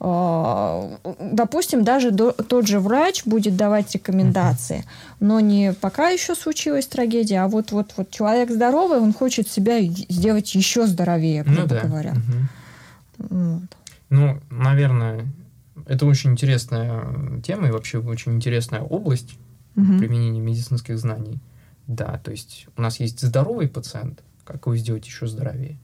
Э, 0.05 1.15
допустим, 1.31 1.83
даже 1.83 2.11
до, 2.11 2.31
тот 2.31 2.67
же 2.67 2.79
врач 2.79 3.25
будет 3.25 3.55
давать 3.55 3.93
рекомендации, 3.93 4.85
но 5.19 5.39
не 5.39 5.73
пока 5.73 6.09
еще 6.09 6.35
случилась 6.35 6.85
трагедия, 6.85 7.41
а 7.41 7.47
вот, 7.47 7.71
вот, 7.71 7.93
вот 7.97 8.11
человек 8.11 8.51
здоровый, 8.51 8.99
он 8.99 9.13
хочет 9.13 9.47
себя 9.47 9.81
сделать 9.81 10.53
еще 10.55 10.87
здоровее, 10.87 11.43
грубо 11.43 11.61
ну, 11.61 11.67
да. 11.67 11.81
говоря. 11.81 12.11
Угу. 12.11 13.29
Вот. 13.29 13.69
Ну, 14.09 14.39
наверное, 14.49 15.25
это 15.87 16.05
очень 16.05 16.31
интересная 16.31 17.41
тема 17.41 17.67
и 17.67 17.71
вообще 17.71 17.99
очень 17.99 18.33
интересная 18.33 18.81
область 18.81 19.37
угу. 19.75 19.97
применения 19.99 20.39
медицинских 20.39 20.97
знаний. 20.97 21.39
Да, 21.87 22.19
то 22.23 22.31
есть 22.31 22.67
у 22.77 22.81
нас 22.81 22.99
есть 22.99 23.21
здоровый 23.21 23.67
пациент, 23.67 24.23
как 24.43 24.65
его 24.65 24.75
сделать 24.75 25.05
еще 25.05 25.27
здоровее? 25.27 25.77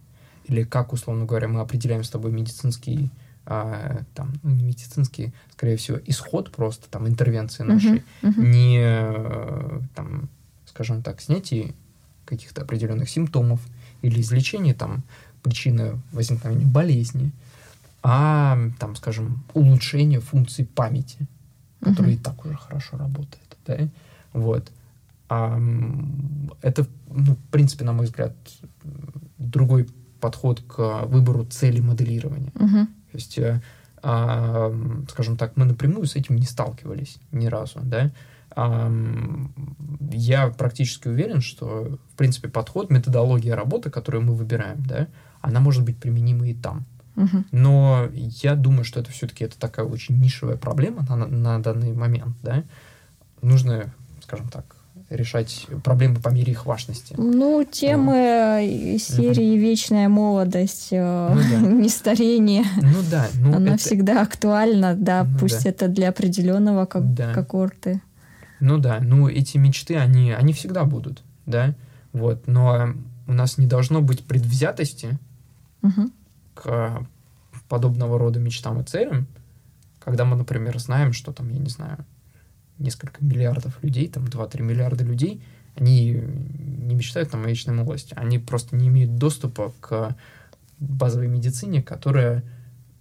Или 0.46 0.64
как, 0.64 0.94
условно 0.94 1.26
говоря, 1.26 1.48
мы 1.48 1.60
определяем 1.62 2.04
с 2.04 2.10
тобой 2.10 2.32
медицинский, 2.32 3.10
а, 3.46 4.04
там, 4.14 4.34
медицинский, 4.44 5.34
скорее 5.54 5.78
всего, 5.78 6.00
исход 6.06 6.52
просто, 6.52 6.88
там, 6.90 7.08
интервенции 7.08 7.64
нашей, 7.64 8.04
uh-huh, 8.22 8.36
uh-huh. 8.36 8.46
не, 8.46 9.88
там, 9.96 10.30
скажем 10.68 11.02
так, 11.02 11.22
снятие 11.22 11.74
каких-то 12.26 12.62
определенных 12.62 13.10
симптомов 13.10 13.60
или 14.02 14.22
излечение, 14.22 14.74
там, 14.74 15.04
причины 15.42 16.00
возникновения 16.12 16.66
болезни, 16.66 17.32
а, 18.04 18.58
там, 18.80 18.96
скажем, 18.96 19.44
улучшение 19.54 20.20
функций 20.20 20.66
памяти, 20.66 21.28
которая 21.80 22.14
uh-huh. 22.14 22.20
и 22.20 22.24
так 22.24 22.46
уже 22.46 22.56
хорошо 22.56 22.98
работает, 22.98 23.58
да, 23.66 23.90
вот. 24.34 24.72
А, 25.30 25.60
это, 26.62 26.86
ну, 27.10 27.36
в 27.36 27.52
принципе, 27.52 27.86
на 27.86 27.94
мой 27.94 28.06
взгляд, 28.06 28.36
другой 29.38 29.88
подход 30.20 30.62
к 30.62 31.06
выбору 31.06 31.46
цели 31.46 31.80
моделирования. 31.82 32.52
Uh-huh. 32.54 32.88
То 33.12 33.18
есть, 33.18 33.38
э, 33.38 33.62
скажем 35.10 35.38
так, 35.38 35.58
мы 35.58 35.66
напрямую 35.66 36.06
с 36.06 36.16
этим 36.16 36.36
не 36.36 36.46
сталкивались 36.46 37.20
ни 37.32 37.48
разу, 37.48 37.80
да. 37.84 38.12
А, 38.54 38.92
я 40.12 40.50
практически 40.50 41.08
уверен, 41.08 41.42
что, 41.42 41.98
в 42.14 42.18
принципе, 42.18 42.50
подход, 42.50 42.90
методология 42.90 43.56
работы, 43.56 43.90
которую 43.90 44.24
мы 44.24 44.34
выбираем, 44.34 44.84
да, 44.84 45.08
она 45.42 45.60
может 45.60 45.84
быть 45.84 45.98
применима 45.98 46.48
и 46.48 46.54
там. 46.54 46.86
Uh-huh. 47.16 47.46
Но 47.52 48.10
я 48.14 48.56
думаю, 48.56 48.84
что 48.84 49.00
это 49.00 49.12
все-таки 49.12 49.44
это 49.44 49.60
такая 49.60 49.86
очень 49.86 50.20
нишевая 50.20 50.58
проблема 50.58 51.06
на, 51.08 51.28
на 51.28 51.60
данный 51.60 51.94
момент, 51.94 52.36
да. 52.42 52.64
Нужно, 53.42 53.94
скажем 54.22 54.50
так, 54.50 54.76
решать 55.12 55.68
проблемы 55.84 56.20
по 56.20 56.30
мере 56.30 56.54
их 56.54 56.66
важности. 56.66 57.14
Ну, 57.18 57.64
темы 57.70 58.94
ну. 58.94 58.98
серии 58.98 59.56
угу. 59.56 59.62
«Вечная 59.62 60.10
молодость», 60.10 60.88
э, 60.92 61.30
ну, 61.34 61.42
да. 61.42 61.68
«Нестарение», 61.72 62.64
ну, 62.82 63.00
да, 63.12 63.28
ну, 63.36 63.56
она 63.56 63.76
это... 63.76 63.78
всегда 63.78 64.22
актуальна, 64.22 64.96
да, 64.96 65.26
ну, 65.26 65.40
пусть 65.40 65.66
да. 65.66 65.70
это 65.70 65.88
для 65.90 66.10
определенного 66.10 66.86
как 66.86 67.14
да. 67.14 67.34
когорты. 67.34 68.02
Ну 68.62 68.78
да, 68.78 69.00
ну 69.02 69.28
эти 69.28 69.58
мечты, 69.58 69.98
они, 69.98 70.32
они 70.32 70.54
всегда 70.54 70.86
будут, 70.86 71.24
да, 71.46 71.76
вот, 72.14 72.48
но 72.48 72.94
у 73.28 73.34
нас 73.34 73.58
не 73.58 73.68
должно 73.68 74.02
быть 74.02 74.24
предвзятости 74.24 75.20
угу. 75.82 76.10
к 76.54 77.06
подобного 77.68 78.18
рода 78.18 78.40
мечтам 78.40 78.80
и 78.80 78.84
целям, 78.84 79.28
когда 80.00 80.26
мы, 80.26 80.36
например, 80.36 80.80
знаем, 80.80 81.12
что 81.12 81.34
там, 81.34 81.50
я 81.50 81.60
не 81.60 81.70
знаю, 81.70 82.06
несколько 82.82 83.24
миллиардов 83.24 83.82
людей, 83.84 84.08
там 84.08 84.26
2-3 84.26 84.62
миллиарда 84.62 85.04
людей, 85.04 85.42
они 85.76 86.12
не 86.12 86.96
мечтают 86.96 87.32
там 87.32 87.46
о 87.46 87.48
вечной 87.48 87.74
молодости, 87.74 88.14
они 88.16 88.40
просто 88.40 88.76
не 88.76 88.88
имеют 88.88 89.16
доступа 89.16 89.74
к 89.80 90.16
базовой 90.80 91.28
медицине, 91.28 91.82
которая 91.82 92.44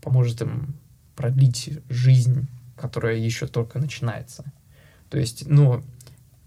поможет 0.02 0.42
им 0.42 0.74
продлить 1.16 1.70
жизнь, 1.88 2.46
которая 2.76 3.16
еще 3.16 3.46
только 3.46 3.78
начинается. 3.78 4.44
То 5.08 5.18
есть, 5.18 5.48
ну, 5.48 5.82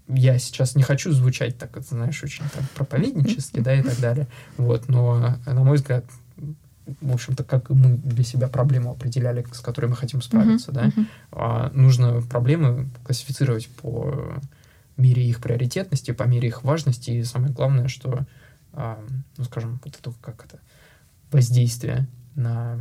я 0.07 0.37
сейчас 0.39 0.75
не 0.75 0.83
хочу 0.83 1.11
звучать 1.11 1.57
так, 1.57 1.77
знаешь, 1.81 2.23
очень 2.23 2.43
так 2.53 2.69
проповеднически, 2.71 3.59
да, 3.59 3.73
и 3.73 3.83
так 3.83 3.99
далее, 3.99 4.27
вот, 4.57 4.89
но, 4.89 5.37
на 5.45 5.63
мой 5.63 5.77
взгляд, 5.77 6.05
в 7.01 7.13
общем-то, 7.13 7.43
как 7.43 7.69
мы 7.69 7.97
для 7.97 8.23
себя 8.23 8.47
проблему 8.47 8.91
определяли, 8.91 9.45
с 9.51 9.59
которой 9.59 9.87
мы 9.87 9.95
хотим 9.95 10.21
справиться, 10.21 10.71
uh-huh, 10.71 10.73
да, 10.73 10.85
uh-huh. 10.87 11.05
А, 11.31 11.71
нужно 11.73 12.21
проблемы 12.21 12.89
классифицировать 13.03 13.69
по 13.69 14.35
мере 14.97 15.25
их 15.25 15.39
приоритетности, 15.41 16.11
по 16.11 16.23
мере 16.23 16.49
их 16.49 16.63
важности, 16.63 17.11
и 17.11 17.23
самое 17.23 17.53
главное, 17.53 17.87
что, 17.87 18.25
а, 18.73 19.03
ну, 19.37 19.43
скажем, 19.45 19.79
вот 19.83 19.95
это 19.97 20.13
как 20.21 20.45
это 20.45 20.59
воздействие 21.31 22.07
на 22.35 22.79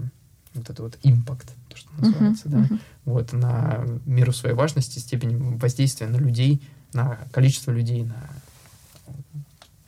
вот 0.55 0.69
это 0.69 0.83
вот 0.83 0.99
импакт, 1.03 1.51
то, 1.69 1.77
что 1.77 1.91
называется, 1.97 2.49
uh-huh, 2.49 2.51
да, 2.51 2.75
uh-huh. 2.75 2.81
вот 3.05 3.33
на 3.33 3.87
меру 4.05 4.33
своей 4.33 4.55
важности, 4.55 4.99
степень 4.99 5.57
воздействия 5.57 6.09
на 6.09 6.17
людей, 6.17 6.61
на 6.93 7.19
количество 7.33 7.71
людей, 7.71 8.05
на, 8.05 8.29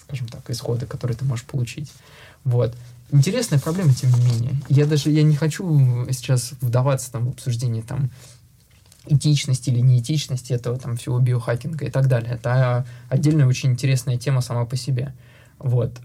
скажем 0.04 0.28
так, 0.28 0.48
исходы, 0.50 0.86
которые 0.86 1.16
ты 1.16 1.24
можешь 1.24 1.44
получить, 1.44 1.92
вот. 2.44 2.76
Интересная 3.10 3.58
проблема, 3.58 3.94
тем 3.94 4.10
не 4.10 4.24
менее. 4.24 4.60
Я 4.68 4.86
даже 4.86 5.10
я 5.10 5.22
не 5.22 5.36
хочу 5.36 6.06
сейчас 6.10 6.52
вдаваться 6.60 7.12
там, 7.12 7.26
в 7.26 7.28
обсуждение 7.30 7.82
там, 7.82 8.10
этичности 9.06 9.70
или 9.70 9.80
неэтичности 9.80 10.52
этого 10.52 10.78
там 10.78 10.96
всего 10.96 11.18
биохакинга 11.18 11.86
и 11.86 11.90
так 11.90 12.08
далее. 12.08 12.34
Это 12.34 12.86
отдельная 13.08 13.46
очень 13.46 13.70
интересная 13.72 14.16
тема 14.16 14.40
сама 14.40 14.64
по 14.64 14.76
себе. 14.76 15.14
Вот. 15.58 16.00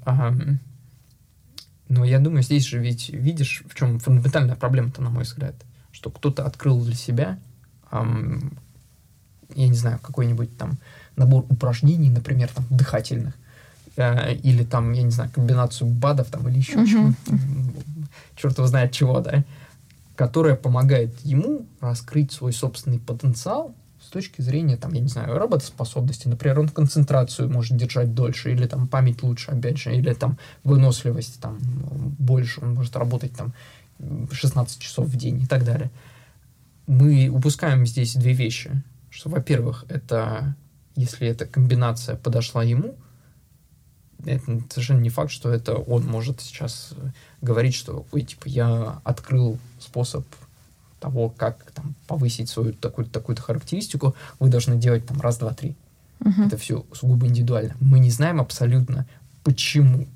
Но 1.87 2.05
я 2.05 2.19
думаю, 2.19 2.43
здесь 2.43 2.65
же 2.65 2.77
ведь 2.77 3.09
видишь, 3.09 3.63
в 3.67 3.73
чем 3.73 3.99
фундаментальная 3.99 4.55
проблема-то, 4.55 5.01
на 5.01 5.09
мой 5.09 5.23
взгляд, 5.23 5.55
что 5.91 6.11
кто-то 6.11 6.45
открыл 6.45 6.79
для 6.83 6.93
себя, 6.93 7.39
эм, 7.91 8.59
я 9.55 9.67
не 9.67 9.73
знаю, 9.73 9.97
какой-нибудь 9.99 10.55
там 10.55 10.77
набор 11.15 11.45
упражнений, 11.49 12.11
например, 12.11 12.49
там, 12.53 12.65
дыхательных, 12.69 13.33
э, 13.99 14.35
или 14.35 14.63
там, 14.63 14.91
я 14.93 15.03
не 15.03 15.11
знаю, 15.11 15.29
комбинацию 15.33 15.89
БАДов 15.89 16.27
там 16.29 16.47
или 16.47 16.57
еще 16.57 16.79
uh-huh. 16.79 16.87
чего 16.87 17.13
черт 18.35 18.57
его 18.57 18.67
знает 18.67 18.91
чего, 18.91 19.19
да, 19.19 19.43
которая 20.15 20.55
помогает 20.55 21.17
ему 21.21 21.65
раскрыть 21.81 22.31
свой 22.31 22.53
собственный 22.53 22.99
потенциал 22.99 23.73
с 24.01 24.09
точки 24.09 24.41
зрения, 24.41 24.77
там, 24.77 24.93
я 24.93 25.01
не 25.01 25.07
знаю, 25.07 25.37
работоспособности. 25.37 26.27
Например, 26.27 26.59
он 26.59 26.69
концентрацию 26.69 27.49
может 27.49 27.77
держать 27.77 28.15
дольше, 28.15 28.51
или 28.51 28.65
там 28.65 28.87
память 28.87 29.21
лучше, 29.23 29.51
опять 29.51 29.77
же, 29.77 29.95
или 29.95 30.13
там 30.13 30.37
выносливость 30.63 31.39
там 31.39 31.59
больше, 32.17 32.61
он 32.61 32.73
может 32.73 32.95
работать 32.95 33.33
там 33.33 33.53
16 34.31 34.79
часов 34.79 35.07
в 35.07 35.15
день 35.15 35.41
и 35.41 35.45
так 35.45 35.63
далее. 35.63 35.91
Мы 36.87 37.29
упускаем 37.29 37.85
здесь 37.85 38.15
две 38.15 38.33
вещи. 38.33 38.71
Что, 39.11 39.29
во-первых, 39.29 39.85
это 39.89 40.55
если 40.95 41.27
эта 41.27 41.45
комбинация 41.45 42.15
подошла 42.15 42.63
ему, 42.63 42.95
это 44.25 44.61
совершенно 44.69 44.99
не 44.99 45.09
факт, 45.09 45.31
что 45.31 45.49
это 45.49 45.75
он 45.75 46.05
может 46.05 46.41
сейчас 46.41 46.93
э, 46.95 47.09
говорить, 47.41 47.75
что, 47.75 48.05
ой, 48.11 48.21
типа, 48.21 48.47
я 48.47 49.01
открыл 49.03 49.57
способ 49.79 50.25
того, 50.99 51.29
как 51.29 51.71
там 51.71 51.95
повысить 52.07 52.49
свою 52.49 52.73
такую-то 52.73 53.11
такую 53.11 53.37
характеристику, 53.37 54.15
вы 54.39 54.49
должны 54.49 54.77
делать 54.77 55.05
там 55.05 55.19
раз, 55.21 55.37
два, 55.37 55.53
три. 55.53 55.75
Uh-huh. 56.19 56.47
Это 56.47 56.57
все 56.57 56.85
сугубо 56.93 57.27
индивидуально. 57.27 57.75
Мы 57.79 57.99
не 57.99 58.11
знаем 58.11 58.41
абсолютно, 58.41 59.07
почему 59.43 60.07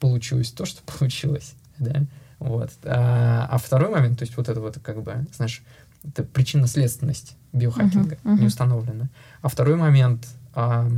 получилось 0.00 0.50
то, 0.50 0.64
что 0.64 0.82
получилось, 0.98 1.54
да. 1.78 2.04
Вот. 2.38 2.70
А, 2.84 3.46
а 3.50 3.58
второй 3.58 3.90
момент, 3.90 4.18
то 4.18 4.24
есть 4.24 4.36
вот 4.36 4.48
это 4.48 4.60
вот 4.60 4.78
как 4.82 5.02
бы, 5.02 5.26
знаешь, 5.34 5.62
это 6.02 6.24
причинно-следственность 6.24 7.36
биохакинга 7.52 8.16
uh-huh, 8.16 8.18
uh-huh. 8.24 8.40
не 8.40 8.46
установлена. 8.46 9.08
А 9.42 9.48
второй 9.48 9.76
момент, 9.76 10.26
а, 10.54 10.88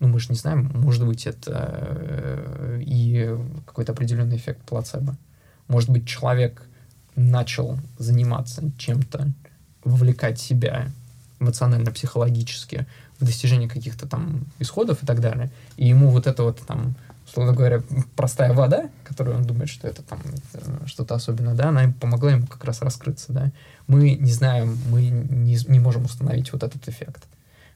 ну 0.00 0.08
мы 0.08 0.18
же 0.18 0.28
не 0.30 0.36
знаем, 0.36 0.70
может 0.74 1.06
быть 1.06 1.26
это 1.26 1.68
э, 1.78 2.82
и 2.84 3.36
какой-то 3.66 3.92
определенный 3.92 4.36
эффект 4.36 4.62
плацебо. 4.62 5.16
Может 5.68 5.90
быть 5.90 6.08
человек 6.08 6.62
начал 7.14 7.78
заниматься 7.98 8.62
чем-то, 8.78 9.32
вовлекать 9.84 10.40
себя 10.40 10.90
эмоционально-психологически 11.38 12.86
в 13.18 13.24
достижение 13.24 13.68
каких-то 13.68 14.06
там 14.06 14.44
исходов 14.58 15.02
и 15.02 15.06
так 15.06 15.20
далее, 15.20 15.50
и 15.76 15.88
ему 15.88 16.10
вот 16.10 16.26
это 16.26 16.42
вот 16.42 16.60
там, 16.66 16.94
условно 17.26 17.52
говоря, 17.52 17.82
простая 18.16 18.52
вода, 18.52 18.90
которую 19.04 19.36
он 19.36 19.44
думает, 19.44 19.68
что 19.68 19.86
это 19.86 20.02
там 20.02 20.20
э, 20.54 20.86
что-то 20.86 21.14
особенное, 21.14 21.54
да, 21.54 21.68
она 21.68 21.92
помогла 22.00 22.32
ему 22.32 22.46
как 22.46 22.64
раз 22.64 22.80
раскрыться, 22.82 23.32
да. 23.32 23.52
Мы 23.86 24.14
не 24.14 24.32
знаем, 24.32 24.78
мы 24.90 25.08
не, 25.08 25.58
не 25.68 25.78
можем 25.78 26.04
установить 26.04 26.52
вот 26.52 26.62
этот 26.62 26.88
эффект. 26.88 27.24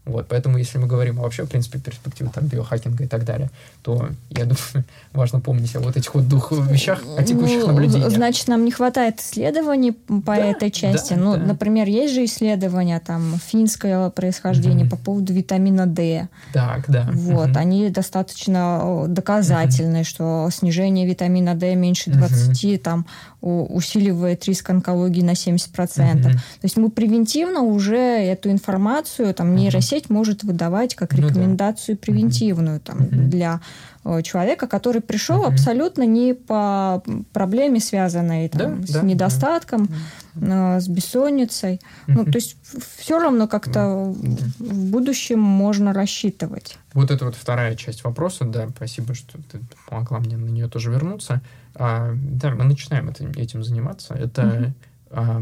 Вот, 0.06 0.26
поэтому, 0.28 0.58
если 0.58 0.76
мы 0.76 0.86
говорим 0.86 1.16
вообще, 1.16 1.44
в 1.44 1.48
принципе, 1.48 1.78
перспективе 1.78 2.30
там, 2.32 2.44
биохакинга 2.46 3.04
и 3.04 3.06
так 3.06 3.24
далее, 3.24 3.50
то, 3.82 4.10
я 4.30 4.44
думаю, 4.44 4.84
важно 5.12 5.40
помнить 5.40 5.74
о 5.76 5.80
вот 5.80 5.96
этих 5.96 6.14
вот 6.14 6.28
двух 6.28 6.52
вещах, 6.52 7.02
о 7.16 7.22
текущих 7.22 7.60
ну, 7.60 7.68
наблюдениях. 7.68 8.10
Значит, 8.10 8.48
нам 8.48 8.66
не 8.66 8.70
хватает 8.70 9.20
исследований 9.20 9.92
по 9.92 10.36
да, 10.36 10.44
этой 10.44 10.70
части. 10.70 11.14
Да, 11.14 11.20
ну, 11.20 11.36
да. 11.36 11.44
например, 11.44 11.88
есть 11.88 12.12
же 12.12 12.24
исследования 12.24 13.00
там 13.00 13.40
финское 13.46 14.10
происхождение 14.10 14.86
mm 14.86 14.90
по 14.90 14.96
поводу 14.96 15.32
витамина 15.32 15.86
D. 15.86 16.28
Так, 16.52 16.84
да. 16.88 17.08
Вот, 17.10 17.48
mm 17.48 17.56
они 17.56 17.88
достаточно 17.88 19.06
доказательны, 19.08 19.98
mm 19.98 20.04
что 20.04 20.50
снижение 20.52 21.06
витамина 21.06 21.54
D 21.54 21.74
меньше 21.74 22.10
20 22.10 22.64
mm 22.64 22.78
там 22.78 23.06
усиливает 23.44 24.44
риск 24.46 24.70
онкологии 24.70 25.22
на 25.22 25.32
70%. 25.32 25.56
Mm-hmm. 25.66 26.22
То 26.22 26.38
есть 26.62 26.76
мы 26.76 26.90
превентивно 26.90 27.60
уже 27.60 27.96
эту 27.96 28.50
информацию, 28.50 29.34
там, 29.34 29.54
нейросеть 29.54 30.06
mm-hmm. 30.06 30.12
может 30.12 30.44
выдавать 30.44 30.94
как 30.94 31.14
рекомендацию 31.14 31.94
ну, 31.94 31.98
да. 32.00 32.06
превентивную 32.06 32.80
там, 32.80 32.98
mm-hmm. 32.98 33.26
для 33.26 33.60
Э, 34.06 34.20
человека, 34.22 34.66
который 34.66 35.00
пришел 35.00 35.40
угу. 35.40 35.48
абсолютно 35.48 36.02
не 36.04 36.34
по 36.34 37.02
проблеме, 37.32 37.80
связанной 37.80 38.48
там, 38.50 38.82
да, 38.82 38.86
с 38.86 38.90
да, 38.90 39.00
недостатком, 39.02 39.88
да. 40.34 40.78
с 40.78 40.88
бессонницей. 40.88 41.80
Угу. 42.06 42.16
Ну, 42.16 42.24
то 42.26 42.36
есть 42.36 42.56
все 42.96 43.18
равно 43.18 43.48
как-то 43.48 43.72
да. 43.72 44.12
в 44.58 44.90
будущем 44.90 45.40
можно 45.40 45.94
рассчитывать. 45.94 46.78
Вот 46.92 47.10
это 47.10 47.24
вот 47.24 47.34
вторая 47.34 47.76
часть 47.76 48.04
вопроса, 48.04 48.44
да, 48.44 48.68
спасибо, 48.76 49.14
что 49.14 49.38
ты 49.50 49.60
помогла 49.88 50.18
мне 50.18 50.36
на 50.36 50.50
нее 50.50 50.68
тоже 50.68 50.90
вернуться. 50.90 51.40
А, 51.74 52.14
да, 52.14 52.54
мы 52.54 52.64
начинаем 52.64 53.08
это, 53.08 53.24
этим 53.38 53.64
заниматься. 53.64 54.14
Это, 54.14 54.46
угу. 54.46 54.74
а, 55.10 55.38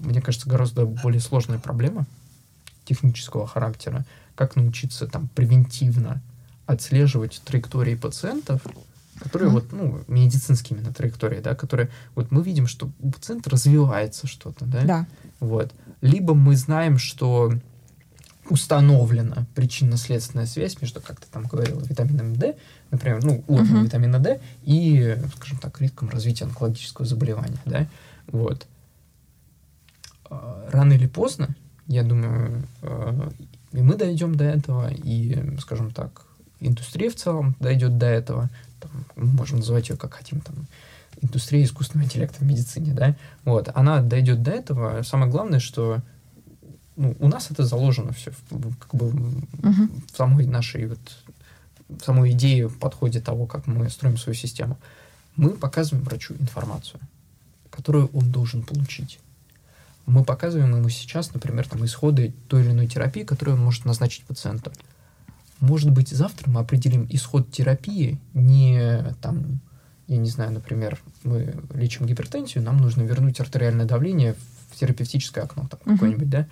мне 0.00 0.20
кажется, 0.20 0.48
гораздо 0.48 0.86
более 0.86 1.20
сложная 1.20 1.58
проблема 1.58 2.06
технического 2.84 3.46
характера. 3.46 4.04
Как 4.34 4.56
научиться 4.56 5.06
там 5.06 5.28
превентивно 5.28 6.20
отслеживать 6.66 7.42
траектории 7.44 7.94
пациентов, 7.94 8.62
которые 9.18 9.50
mm-hmm. 9.50 9.52
вот, 9.52 9.72
ну, 9.72 10.04
медицинские 10.08 10.78
именно 10.78 10.92
траектории, 10.92 11.40
да, 11.40 11.54
которые, 11.54 11.90
вот 12.14 12.30
мы 12.30 12.42
видим, 12.42 12.66
что 12.66 12.90
у 13.00 13.10
пациента 13.10 13.50
развивается 13.50 14.26
что-то, 14.26 14.64
да? 14.64 14.82
Да. 14.82 15.06
Вот. 15.40 15.72
Либо 16.00 16.34
мы 16.34 16.56
знаем, 16.56 16.98
что 16.98 17.52
установлена 18.50 19.46
причинно-следственная 19.54 20.46
связь 20.46 20.80
между, 20.80 21.00
как 21.00 21.20
ты 21.20 21.26
там 21.30 21.44
говорила, 21.44 21.80
витамином 21.80 22.36
D, 22.36 22.56
например, 22.94 23.24
ну, 23.24 23.44
уровнем 23.48 23.82
uh-huh. 23.82 23.84
витамина 23.84 24.18
D 24.18 24.40
и, 24.62 25.16
скажем 25.36 25.58
так, 25.58 25.80
риском 25.80 26.08
развития 26.08 26.44
онкологического 26.44 27.06
заболевания, 27.06 27.58
да, 27.64 27.86
вот. 28.28 28.66
А, 30.30 30.68
рано 30.72 30.92
или 30.94 31.06
поздно, 31.06 31.48
я 31.86 32.02
думаю, 32.02 32.62
а, 32.82 33.30
и 33.72 33.82
мы 33.82 33.96
дойдем 33.96 34.34
до 34.34 34.44
этого, 34.44 34.90
и, 34.92 35.58
скажем 35.60 35.90
так, 35.90 36.22
индустрия 36.60 37.10
в 37.10 37.16
целом 37.16 37.56
дойдет 37.60 37.98
до 37.98 38.06
этого, 38.06 38.48
там, 38.80 38.90
мы 39.16 39.26
можем 39.26 39.58
называть 39.58 39.88
ее 39.88 39.96
как 39.96 40.14
хотим, 40.14 40.40
там, 40.40 40.54
индустрия 41.20 41.64
искусственного 41.64 42.06
интеллекта 42.06 42.38
в 42.40 42.42
медицине, 42.42 42.92
да, 42.92 43.16
вот, 43.44 43.70
она 43.74 44.02
дойдет 44.02 44.42
до 44.42 44.52
этого. 44.52 45.02
Самое 45.02 45.30
главное, 45.30 45.58
что 45.58 46.00
ну, 46.96 47.16
у 47.18 47.28
нас 47.28 47.50
это 47.50 47.64
заложено 47.64 48.12
все, 48.12 48.30
как 48.78 48.94
бы 48.94 49.06
uh-huh. 49.06 49.88
в 50.12 50.16
самой 50.16 50.46
нашей 50.46 50.86
вот, 50.86 51.00
в 52.00 52.04
самой 52.04 52.32
идее, 52.32 52.68
подходе 52.68 53.20
того, 53.20 53.46
как 53.46 53.66
мы 53.66 53.88
строим 53.90 54.16
свою 54.16 54.34
систему. 54.34 54.78
Мы 55.36 55.50
показываем 55.50 56.04
врачу 56.04 56.34
информацию, 56.34 57.00
которую 57.70 58.08
он 58.12 58.30
должен 58.30 58.62
получить. 58.62 59.18
Мы 60.06 60.24
показываем 60.24 60.76
ему 60.76 60.88
сейчас, 60.90 61.32
например, 61.32 61.66
там, 61.68 61.84
исходы 61.84 62.34
той 62.48 62.62
или 62.62 62.70
иной 62.70 62.86
терапии, 62.86 63.22
которую 63.22 63.56
он 63.56 63.64
может 63.64 63.84
назначить 63.84 64.24
пациенту. 64.24 64.70
Может 65.60 65.90
быть, 65.90 66.10
завтра 66.10 66.50
мы 66.50 66.60
определим 66.60 67.06
исход 67.10 67.50
терапии 67.50 68.20
не 68.34 69.02
там, 69.22 69.60
я 70.08 70.18
не 70.18 70.28
знаю, 70.28 70.52
например, 70.52 71.00
мы 71.22 71.54
лечим 71.72 72.06
гипертензию, 72.06 72.62
нам 72.62 72.76
нужно 72.76 73.02
вернуть 73.02 73.40
артериальное 73.40 73.86
давление 73.86 74.34
в 74.70 74.76
терапевтическое 74.76 75.44
окно 75.44 75.68
там, 75.68 75.80
uh-huh. 75.80 75.94
какое-нибудь, 75.94 76.28
да? 76.28 76.46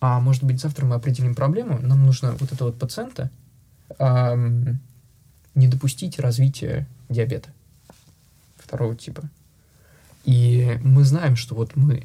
А 0.00 0.20
может 0.20 0.44
быть, 0.44 0.60
завтра 0.60 0.84
мы 0.84 0.96
определим 0.96 1.34
проблему, 1.34 1.78
нам 1.80 2.04
нужно 2.04 2.32
вот 2.32 2.52
этого 2.52 2.68
вот 2.68 2.78
пациента 2.78 3.30
эм, 3.98 4.78
не 5.54 5.68
допустить 5.68 6.18
развития 6.18 6.86
диабета 7.08 7.50
второго 8.56 8.94
типа. 8.94 9.22
И 10.24 10.78
мы 10.82 11.04
знаем, 11.04 11.36
что 11.36 11.54
вот 11.54 11.76
мы 11.76 12.04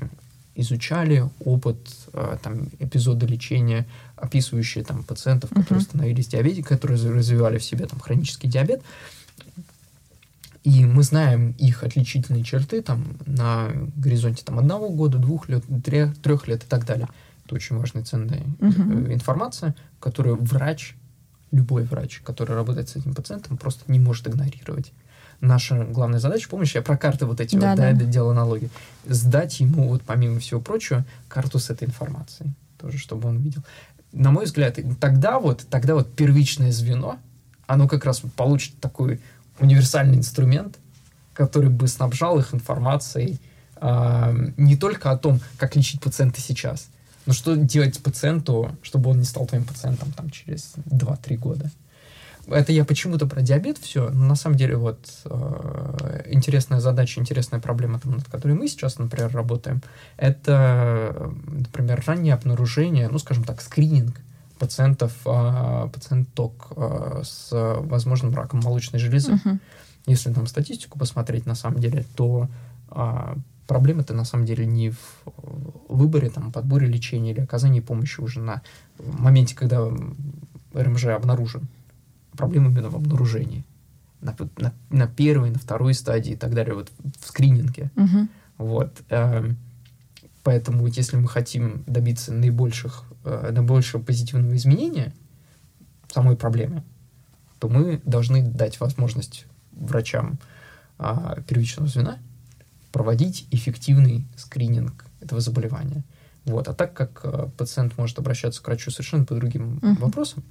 изучали 0.56 1.30
опыт 1.42 1.78
э, 2.14 2.38
там, 2.42 2.70
эпизода 2.80 3.26
лечения, 3.26 3.86
описывающие 4.16 4.84
там, 4.84 5.04
пациентов, 5.04 5.50
которые 5.50 5.82
uh-huh. 5.82 5.90
становились 5.90 6.28
диабетиками, 6.28 6.78
которые 6.78 7.14
развивали 7.14 7.58
в 7.58 7.64
себе 7.64 7.86
там, 7.86 8.00
хронический 8.00 8.48
диабет. 8.48 8.82
И 10.64 10.86
мы 10.86 11.04
знаем 11.04 11.52
их 11.60 11.84
отличительные 11.84 12.44
черты 12.44 12.82
там, 12.82 13.06
на 13.26 13.70
горизонте 13.98 14.44
там, 14.44 14.58
одного 14.58 14.90
года, 14.90 15.18
двух 15.18 15.50
лет, 15.50 15.64
трех, 15.84 16.18
трех 16.18 16.48
лет 16.48 16.64
и 16.64 16.68
так 16.68 16.86
далее. 16.86 17.10
Это 17.46 17.56
очень 17.56 17.76
важная, 17.78 18.04
ценная 18.04 18.42
uh-huh. 18.60 19.14
информация, 19.14 19.76
которую 20.00 20.38
врач, 20.38 20.96
любой 21.56 21.84
врач, 21.84 22.22
который 22.24 22.56
работает 22.56 22.90
с 22.90 22.96
этим 22.96 23.14
пациентом, 23.14 23.58
просто 23.58 23.84
не 23.92 24.00
может 24.00 24.28
игнорировать 24.28 24.92
наша 25.42 25.84
главная 25.84 26.20
задача, 26.20 26.50
помнишь, 26.50 26.76
я 26.76 26.82
про 26.82 26.98
карты 26.98 27.26
вот 27.26 27.40
эти 27.40 27.56
да, 27.56 27.72
вот, 27.72 27.78
да, 27.78 27.92
да. 27.94 28.06
делал 28.06 28.32
аналоги, 28.32 28.70
сдать 29.06 29.60
ему 29.60 29.90
вот 29.90 30.02
помимо 30.04 30.40
всего 30.40 30.62
прочего 30.62 31.06
карту 31.28 31.60
с 31.60 31.70
этой 31.70 31.88
информацией, 31.88 32.52
тоже, 32.80 32.98
чтобы 32.98 33.30
он 33.30 33.40
видел. 33.40 33.64
На 34.12 34.32
мой 34.32 34.46
взгляд, 34.46 34.78
тогда 35.00 35.40
вот, 35.40 35.66
тогда 35.70 35.96
вот 35.96 36.16
первичное 36.16 36.72
звено, 36.72 37.20
оно 37.68 37.88
как 37.88 38.06
раз 38.06 38.22
получит 38.36 38.80
такой 38.80 39.20
универсальный 39.60 40.18
инструмент, 40.18 40.78
который 41.34 41.70
бы 41.70 41.88
снабжал 41.88 42.40
их 42.40 42.54
информацией 42.54 43.40
э, 43.76 44.52
не 44.58 44.78
только 44.78 45.12
о 45.12 45.18
том, 45.18 45.42
как 45.58 45.76
лечить 45.76 46.02
пациента 46.02 46.40
сейчас, 46.40 46.88
но 47.26 47.34
что 47.34 47.56
делать 47.56 48.02
пациенту, 48.02 48.76
чтобы 48.82 49.10
он 49.10 49.20
не 49.20 49.26
стал 49.26 49.46
твоим 49.48 49.66
пациентом 49.66 50.12
там 50.12 50.30
через 50.30 50.74
2-3 50.86 51.38
года 51.38 51.72
это 52.48 52.72
я 52.72 52.86
почему-то 52.86 53.28
про 53.28 53.42
диабет 53.42 53.78
все, 53.78 54.10
но 54.10 54.26
на 54.26 54.36
самом 54.36 54.58
деле 54.58 54.78
вот 54.78 55.00
э, 55.26 56.24
интересная 56.32 56.80
задача, 56.80 57.20
интересная 57.20 57.60
проблема, 57.60 58.00
там, 58.00 58.14
над 58.14 58.26
которой 58.28 58.54
мы 58.54 58.68
сейчас, 58.68 59.00
например, 59.00 59.32
работаем, 59.32 59.82
это, 60.18 61.34
например, 61.48 62.04
раннее 62.06 62.34
обнаружение, 62.34 63.10
ну, 63.10 63.18
скажем 63.20 63.44
так, 63.44 63.62
скрининг 63.62 64.22
пациентов, 64.60 65.14
э, 65.26 65.90
пациенток 65.94 66.68
э, 66.76 67.22
с 67.24 67.50
возможным 67.52 68.34
раком 68.34 68.62
молочной 68.62 69.00
железы. 69.00 69.34
Uh-huh. 69.34 69.60
Если 70.06 70.32
там 70.32 70.46
статистику 70.48 71.00
посмотреть, 71.00 71.46
на 71.46 71.56
самом 71.56 71.80
деле, 71.80 72.06
то 72.16 72.48
э, 72.92 73.36
проблема-то 73.68 74.14
на 74.14 74.26
самом 74.26 74.46
деле 74.46 74.66
не 74.66 74.92
в 74.92 75.00
выборе, 75.90 76.30
там, 76.30 76.52
подборе 76.52 76.88
лечения 76.88 77.32
или 77.32 77.42
оказании 77.42 77.80
помощи 77.80 78.20
уже 78.20 78.40
на 78.40 78.62
моменте, 79.00 79.56
когда 79.56 79.90
РМЖ 80.74 81.06
обнаружен 81.06 81.68
проблема 82.36 82.70
именно 82.70 82.90
в 82.90 82.96
обнаружении. 82.96 83.64
На, 84.22 84.36
на, 84.58 84.74
на 84.90 85.08
первой, 85.08 85.52
на 85.52 85.60
второй 85.60 85.94
стадии 85.94 86.34
и 86.34 86.36
так 86.36 86.54
далее, 86.54 86.74
вот 86.74 86.92
в 87.20 87.28
скрининге. 87.28 87.92
Угу. 87.96 88.28
Вот. 88.58 89.04
Э, 89.10 89.52
поэтому, 90.44 90.88
если 90.88 91.18
мы 91.18 91.28
хотим 91.28 91.84
добиться 91.86 92.34
наибольших, 92.34 93.04
э, 93.24 93.52
наибольшего 93.52 94.02
позитивного 94.02 94.56
изменения 94.56 95.14
самой 96.12 96.36
проблемы, 96.36 96.84
то 97.60 97.70
мы 97.70 98.02
должны 98.06 98.42
дать 98.42 98.80
возможность 98.80 99.46
врачам 99.74 100.40
э, 100.98 101.42
первичного 101.48 101.88
звена 101.88 102.18
проводить 102.96 103.46
эффективный 103.52 104.26
скрининг 104.38 105.04
этого 105.20 105.42
заболевания. 105.42 106.02
Вот. 106.46 106.70
А 106.70 106.74
так 106.74 106.94
как 106.94 107.20
э, 107.26 107.50
пациент 107.58 107.98
может 107.98 108.18
обращаться 108.20 108.64
к 108.64 108.68
врачу 108.68 108.90
совершенно 108.90 109.26
по 109.26 109.36
другим 109.36 109.80
uh-huh. 109.80 110.00
вопросам, 110.00 110.44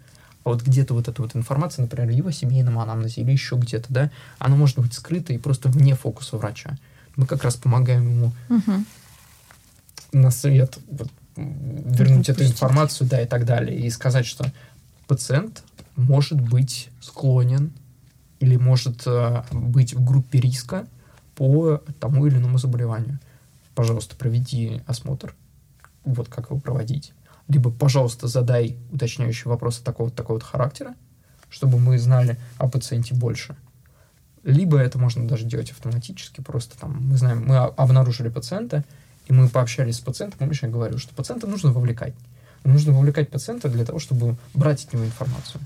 а 0.45 0.51
вот 0.51 0.63
где-то 0.63 0.93
вот 0.93 1.09
эта 1.09 1.23
вот 1.23 1.35
информация, 1.35 1.85
например, 1.85 2.11
его 2.11 2.31
семейном 2.31 2.79
анамнезе 2.79 3.23
или 3.23 3.33
еще 3.33 3.57
где-то, 3.57 3.87
да, 3.89 4.11
она 4.39 4.57
может 4.57 4.79
быть 4.79 4.93
скрыта 4.93 5.33
и 5.33 5.39
просто 5.39 5.71
вне 5.71 5.95
фокуса 5.95 6.37
врача. 6.37 6.77
Мы 7.17 7.25
как 7.25 7.45
раз 7.45 7.57
помогаем 7.57 8.11
ему 8.11 8.33
угу. 8.51 8.85
на 10.13 10.31
совет 10.31 10.79
вот, 10.91 11.09
вернуть 11.37 12.29
эту 12.29 12.45
информацию, 12.45 13.09
да, 13.09 13.23
и 13.23 13.27
так 13.27 13.47
далее, 13.47 13.75
и 13.75 13.89
сказать, 13.89 14.27
что 14.27 14.53
пациент 15.07 15.65
может 15.97 16.39
быть 16.39 16.91
склонен 17.01 17.73
или 18.39 18.57
может 18.57 19.05
э, 19.07 19.45
быть 19.51 19.95
в 19.95 20.05
группе 20.05 20.41
риска 20.41 20.87
по 21.37 21.79
тому 22.01 22.27
или 22.27 22.37
иному 22.37 22.59
заболеванию. 22.59 23.19
Пожалуйста, 23.75 24.17
проведи 24.17 24.83
осмотр. 24.87 25.35
Вот 26.05 26.29
как 26.29 26.51
его 26.51 26.61
проводить 26.61 27.13
либо, 27.49 27.71
пожалуйста, 27.71 28.27
задай 28.27 28.77
уточняющие 28.91 29.51
вопросы 29.51 29.83
такого-то 29.83 30.17
такого 30.17 30.41
характера, 30.41 30.95
чтобы 31.51 31.79
мы 31.79 31.99
знали 31.99 32.39
о 32.59 32.69
пациенте 32.69 33.15
больше. 33.15 33.57
Либо 34.43 34.79
это 34.79 34.99
можно 34.99 35.27
даже 35.27 35.45
делать 35.45 35.71
автоматически, 35.71 36.41
просто 36.41 36.79
там, 36.79 36.99
мы 37.09 37.17
знаем, 37.17 37.45
мы 37.47 37.57
обнаружили 37.57 38.29
пациента, 38.29 38.85
и 39.27 39.33
мы 39.33 39.49
пообщались 39.49 39.97
с 39.97 40.01
пациентом, 40.01 40.39
помнишь, 40.39 40.63
я 40.63 40.69
говорю, 40.69 40.99
что 40.99 41.15
пациента 41.15 41.47
нужно 41.47 41.73
вовлекать. 41.73 42.15
Нужно 42.63 42.93
вовлекать 42.93 43.31
пациента 43.31 43.69
для 43.69 43.85
того, 43.85 43.99
чтобы 43.99 44.37
брать 44.53 44.85
от 44.85 44.93
него 44.93 45.05
информацию. 45.05 45.61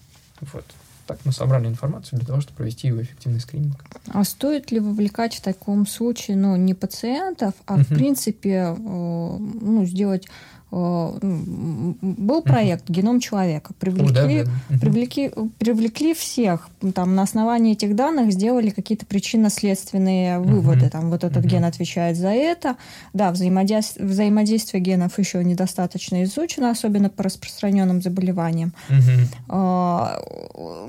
Вот. 0.52 0.64
Так 1.08 1.20
мы 1.24 1.32
собрали 1.32 1.66
информацию 1.66 2.18
для 2.18 2.26
того, 2.26 2.42
чтобы 2.42 2.58
провести 2.58 2.88
его 2.88 3.00
эффективный 3.00 3.40
скрининг. 3.40 3.82
А 4.08 4.24
стоит 4.24 4.70
ли 4.70 4.78
вовлекать 4.78 5.34
в 5.34 5.40
таком 5.40 5.86
случае, 5.86 6.36
ну, 6.36 6.54
не 6.56 6.74
пациентов, 6.74 7.54
а, 7.64 7.78
uh-huh. 7.78 7.84
в 7.84 7.88
принципе, 7.88 8.50
э, 8.50 8.76
ну, 8.76 9.86
сделать 9.86 10.28
был 10.70 12.42
проект 12.42 12.90
«Геном 12.90 13.20
человека». 13.20 13.72
Привлекли, 13.78 14.40
О, 14.40 14.44
да, 14.44 14.50
да. 14.68 14.78
привлекли, 14.78 15.32
привлекли 15.58 16.14
всех. 16.14 16.68
Там 16.94 17.14
на 17.14 17.22
основании 17.22 17.72
этих 17.72 17.96
данных 17.96 18.32
сделали 18.32 18.70
какие-то 18.70 19.06
причинно-следственные 19.06 20.40
выводы. 20.40 20.90
Там 20.90 21.10
вот 21.10 21.24
этот 21.24 21.44
ген 21.44 21.64
отвечает 21.64 22.16
за 22.16 22.28
это. 22.28 22.76
Да, 23.14 23.30
взаимодействие, 23.30 24.06
взаимодействие 24.06 24.82
генов 24.82 25.18
еще 25.18 25.42
недостаточно 25.42 26.22
изучено, 26.24 26.70
особенно 26.70 27.08
по 27.08 27.22
распространенным 27.22 28.02
заболеваниям. 28.02 28.72
Uh-huh. 28.90 29.28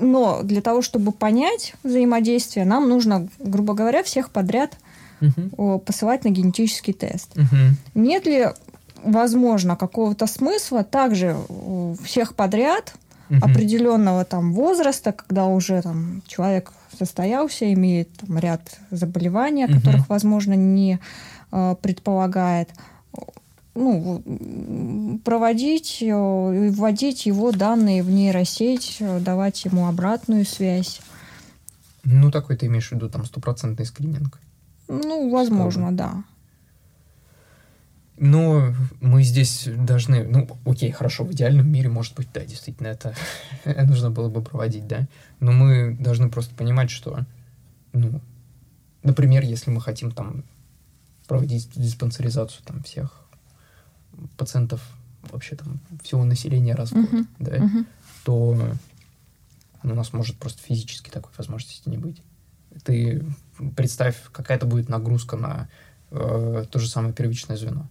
Но 0.00 0.40
для 0.42 0.60
того, 0.60 0.82
чтобы 0.82 1.12
понять 1.12 1.74
взаимодействие, 1.82 2.66
нам 2.66 2.88
нужно, 2.88 3.28
грубо 3.38 3.74
говоря, 3.74 4.02
всех 4.02 4.30
подряд 4.30 4.76
угу. 5.20 5.78
посылать 5.80 6.24
на 6.24 6.28
генетический 6.30 6.92
тест. 6.92 7.36
Угу. 7.36 7.56
Нет 7.94 8.26
ли 8.26 8.48
возможно, 9.04 9.76
какого-то 9.76 10.26
смысла 10.26 10.84
также 10.84 11.36
всех 12.02 12.34
подряд 12.34 12.94
угу. 13.28 13.38
определенного 13.42 14.24
там 14.24 14.52
возраста, 14.52 15.12
когда 15.12 15.46
уже 15.46 15.82
там 15.82 16.22
человек 16.26 16.72
состоялся, 16.98 17.72
имеет 17.72 18.12
там, 18.14 18.38
ряд 18.38 18.78
заболеваний, 18.90 19.64
угу. 19.64 19.74
которых, 19.74 20.08
возможно, 20.08 20.54
не 20.54 20.98
э, 21.52 21.76
предполагает, 21.80 22.70
ну, 23.74 25.20
проводить 25.24 25.98
и 26.02 26.12
вводить 26.12 27.26
его 27.26 27.52
данные 27.52 28.02
в 28.02 28.10
нейросеть, 28.10 28.98
давать 29.20 29.64
ему 29.64 29.86
обратную 29.86 30.44
связь. 30.44 31.00
Ну, 32.04 32.30
такой 32.30 32.56
ты 32.56 32.66
имеешь 32.66 32.88
в 32.88 32.92
виду, 32.92 33.08
там, 33.08 33.24
стопроцентный 33.24 33.86
скрининг? 33.86 34.38
Ну, 34.88 35.30
возможно, 35.30 35.86
Чтобы... 35.86 35.96
да. 35.96 36.24
Но 38.22 38.74
мы 39.00 39.22
здесь 39.22 39.66
должны, 39.66 40.24
ну, 40.24 40.46
окей, 40.66 40.90
хорошо, 40.90 41.24
в 41.24 41.32
идеальном 41.32 41.66
мире, 41.66 41.88
может 41.88 42.14
быть, 42.14 42.28
да, 42.34 42.44
действительно, 42.44 42.88
это 42.88 43.14
нужно 43.64 44.10
было 44.10 44.28
бы 44.28 44.42
проводить, 44.42 44.86
да, 44.86 45.08
но 45.40 45.52
мы 45.52 45.96
должны 45.98 46.28
просто 46.28 46.54
понимать, 46.54 46.90
что, 46.90 47.24
ну, 47.94 48.20
например, 49.02 49.42
если 49.44 49.70
мы 49.70 49.80
хотим 49.80 50.10
там 50.10 50.44
проводить 51.26 51.70
диспансеризацию 51.74 52.62
там 52.66 52.82
всех 52.82 53.24
пациентов, 54.36 54.86
вообще 55.22 55.56
там 55.56 55.80
всего 56.02 56.22
населения 56.24 56.74
раз 56.74 56.90
в 56.90 56.96
год, 56.96 57.10
uh-huh. 57.10 57.26
да, 57.38 57.56
uh-huh. 57.56 57.86
то 58.24 58.76
у 59.82 59.88
нас 59.88 60.12
может 60.12 60.36
просто 60.36 60.62
физически 60.62 61.08
такой 61.08 61.32
возможности 61.38 61.88
не 61.88 61.96
быть. 61.96 62.20
Ты 62.84 63.24
представь, 63.76 64.16
какая-то 64.30 64.66
будет 64.66 64.90
нагрузка 64.90 65.38
на 65.38 65.70
э, 66.10 66.66
то 66.70 66.78
же 66.78 66.86
самое 66.86 67.14
первичное 67.14 67.56
звено 67.56 67.88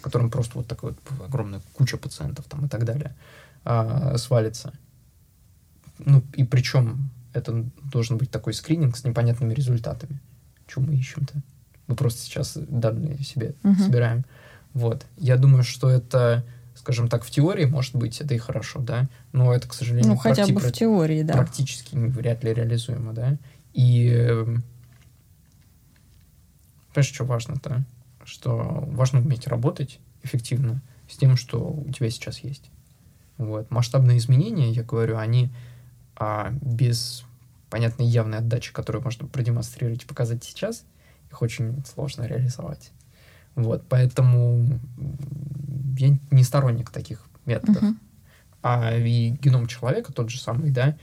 в 0.00 0.02
котором 0.02 0.30
просто 0.30 0.56
вот 0.56 0.66
такая 0.66 0.92
вот 0.92 1.22
огромная 1.22 1.60
куча 1.74 1.98
пациентов 1.98 2.46
там 2.46 2.64
и 2.64 2.68
так 2.68 2.84
далее 2.84 3.14
а, 3.64 4.16
свалится. 4.16 4.72
Ну, 5.98 6.22
и 6.32 6.44
причем 6.44 7.10
это 7.34 7.66
должен 7.92 8.16
быть 8.16 8.30
такой 8.30 8.54
скрининг 8.54 8.96
с 8.96 9.04
непонятными 9.04 9.52
результатами. 9.52 10.18
Что 10.66 10.80
мы 10.80 10.94
ищем-то? 10.94 11.34
Мы 11.86 11.96
просто 11.96 12.22
сейчас 12.22 12.56
данные 12.56 13.18
себе 13.18 13.54
uh-huh. 13.62 13.78
собираем. 13.78 14.24
Вот. 14.72 15.04
Я 15.18 15.36
думаю, 15.36 15.64
что 15.64 15.90
это, 15.90 16.44
скажем 16.74 17.08
так, 17.08 17.22
в 17.22 17.30
теории, 17.30 17.66
может 17.66 17.94
быть, 17.94 18.20
это 18.22 18.32
и 18.34 18.38
хорошо, 18.38 18.80
да, 18.80 19.06
но 19.32 19.52
это, 19.52 19.68
к 19.68 19.74
сожалению, 19.74 20.12
ну, 20.12 20.16
хотя 20.16 20.46
бы 20.46 20.60
в 20.60 20.72
теории, 20.72 21.22
да. 21.22 21.34
практически 21.34 21.94
вряд 21.96 22.42
ли 22.42 22.54
реализуемо, 22.54 23.12
да. 23.12 23.36
И 23.74 24.08
эм, 24.08 24.64
понимаешь, 26.94 27.12
что 27.12 27.24
важно-то? 27.24 27.84
Что 28.24 28.84
важно 28.88 29.20
уметь 29.20 29.46
работать 29.46 30.00
эффективно 30.22 30.82
с 31.08 31.16
тем, 31.16 31.36
что 31.36 31.58
у 31.58 31.90
тебя 31.92 32.10
сейчас 32.10 32.40
есть. 32.40 32.70
Вот. 33.38 33.70
Масштабные 33.70 34.18
изменения, 34.18 34.70
я 34.70 34.82
говорю, 34.82 35.16
они 35.16 35.50
а, 36.16 36.52
без 36.60 37.24
понятной 37.70 38.06
явной 38.06 38.38
отдачи, 38.38 38.72
которую 38.72 39.02
можно 39.02 39.26
продемонстрировать 39.26 40.04
и 40.04 40.06
показать 40.06 40.44
сейчас, 40.44 40.84
их 41.30 41.40
очень 41.40 41.82
сложно 41.86 42.24
реализовать. 42.24 42.90
Вот, 43.54 43.84
поэтому 43.88 44.80
я 45.96 46.18
не 46.30 46.44
сторонник 46.44 46.90
таких 46.90 47.26
методов. 47.46 47.82
Uh-huh. 47.82 47.94
А 48.62 48.94
и 48.94 49.30
геном 49.30 49.66
человека 49.66 50.12
тот 50.12 50.30
же 50.30 50.38
самый, 50.38 50.70
да, 50.70 50.96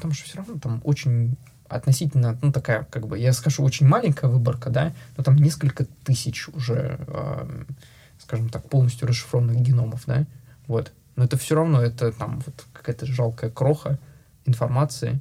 там 0.00 0.12
же 0.12 0.24
все 0.24 0.38
равно 0.38 0.58
там 0.58 0.80
очень 0.84 1.36
относительно, 1.74 2.38
ну, 2.40 2.52
такая, 2.52 2.84
как 2.84 3.06
бы, 3.06 3.18
я 3.18 3.32
скажу, 3.32 3.64
очень 3.64 3.86
маленькая 3.86 4.28
выборка, 4.28 4.70
да, 4.70 4.92
но 5.16 5.24
там 5.24 5.36
несколько 5.36 5.84
тысяч 6.04 6.48
уже, 6.48 6.98
э, 7.06 7.64
скажем 8.22 8.48
так, 8.48 8.68
полностью 8.68 9.08
расшифрованных 9.08 9.56
геномов, 9.56 10.04
да, 10.06 10.26
вот. 10.68 10.92
Но 11.16 11.24
это 11.24 11.36
все 11.36 11.56
равно, 11.56 11.82
это 11.82 12.12
там 12.12 12.40
вот 12.46 12.64
какая-то 12.72 13.06
жалкая 13.06 13.50
кроха 13.50 13.98
информации 14.46 15.20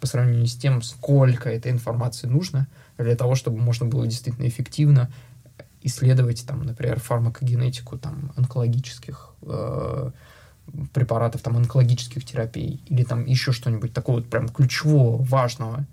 по 0.00 0.06
сравнению 0.06 0.46
с 0.46 0.56
тем, 0.56 0.82
сколько 0.82 1.48
этой 1.50 1.72
информации 1.72 2.28
нужно 2.28 2.68
для 2.96 3.16
того, 3.16 3.34
чтобы 3.34 3.58
можно 3.58 3.86
было 3.86 4.06
действительно 4.06 4.46
эффективно 4.46 5.10
исследовать, 5.82 6.44
там, 6.46 6.62
например, 6.64 7.00
фармакогенетику 7.00 7.98
там, 7.98 8.32
онкологических 8.36 9.30
э, 9.42 10.10
препаратов, 10.92 11.42
там, 11.42 11.56
онкологических 11.56 12.24
терапий, 12.24 12.80
или 12.86 13.04
там 13.04 13.24
еще 13.26 13.52
что-нибудь 13.52 13.92
такого 13.92 14.16
вот 14.16 14.28
прям 14.28 14.48
ключевого, 14.48 15.22
важного, 15.22 15.84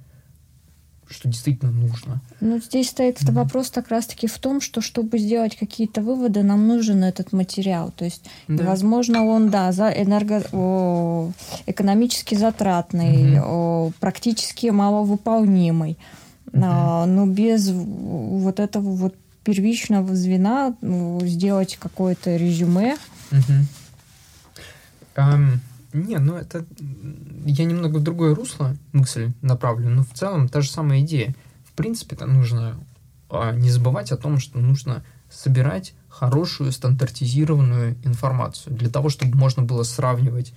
что 1.08 1.28
действительно 1.28 1.72
нужно. 1.72 2.22
Ну, 2.42 2.60
здесь 2.60 2.90
стоит 2.90 3.22
mm-hmm. 3.22 3.34
вопрос 3.34 3.70
как 3.70 3.90
раз-таки 3.90 4.28
в 4.28 4.38
том, 4.40 4.60
что 4.60 4.82
чтобы 4.82 5.20
сделать 5.20 5.56
какие-то 5.56 6.02
выводы, 6.02 6.42
нам 6.44 6.68
нужен 6.68 7.04
этот 7.04 7.32
материал. 7.32 7.92
То 7.96 8.06
есть, 8.06 8.26
да. 8.48 8.64
возможно, 8.64 9.24
он, 9.24 9.50
да, 9.50 9.72
за 9.72 9.90
энерго... 9.90 10.44
о, 10.52 11.32
экономически 11.68 12.36
затратный, 12.36 13.36
mm-hmm. 13.36 13.42
о, 13.46 13.92
практически 14.00 14.68
маловыполнимый. 14.68 15.98
Mm-hmm. 16.48 16.62
А, 16.64 17.06
но 17.06 17.28
без 17.28 17.70
вот 17.70 18.60
этого 18.60 18.96
вот 18.96 19.16
первичного 19.44 20.16
звена 20.16 20.76
ну, 20.82 21.22
сделать 21.24 21.78
какое-то 21.80 22.36
резюме, 22.36 22.98
mm-hmm 23.30 23.64
Um, 25.16 25.60
не, 25.94 26.18
ну 26.20 26.36
это... 26.36 26.66
Я 27.46 27.66
немного 27.66 27.98
в 27.98 28.04
другое 28.04 28.36
русло 28.36 28.76
мысль 28.92 29.32
направлю, 29.42 29.90
но 29.90 30.04
в 30.04 30.12
целом 30.14 30.50
та 30.50 30.62
же 30.62 30.70
самая 30.70 31.02
идея. 31.02 31.34
В 31.64 31.72
принципе, 31.72 32.16
это 32.16 32.26
нужно 32.26 32.78
а, 33.30 33.54
не 33.54 33.70
забывать 33.70 34.12
о 34.12 34.18
том, 34.18 34.40
что 34.40 34.60
нужно 34.60 35.04
собирать 35.30 35.94
хорошую 36.10 36.72
стандартизированную 36.72 37.98
информацию 38.04 38.76
для 38.76 38.90
того, 38.90 39.10
чтобы 39.10 39.38
можно 39.38 39.64
было 39.64 39.84
сравнивать 39.84 40.54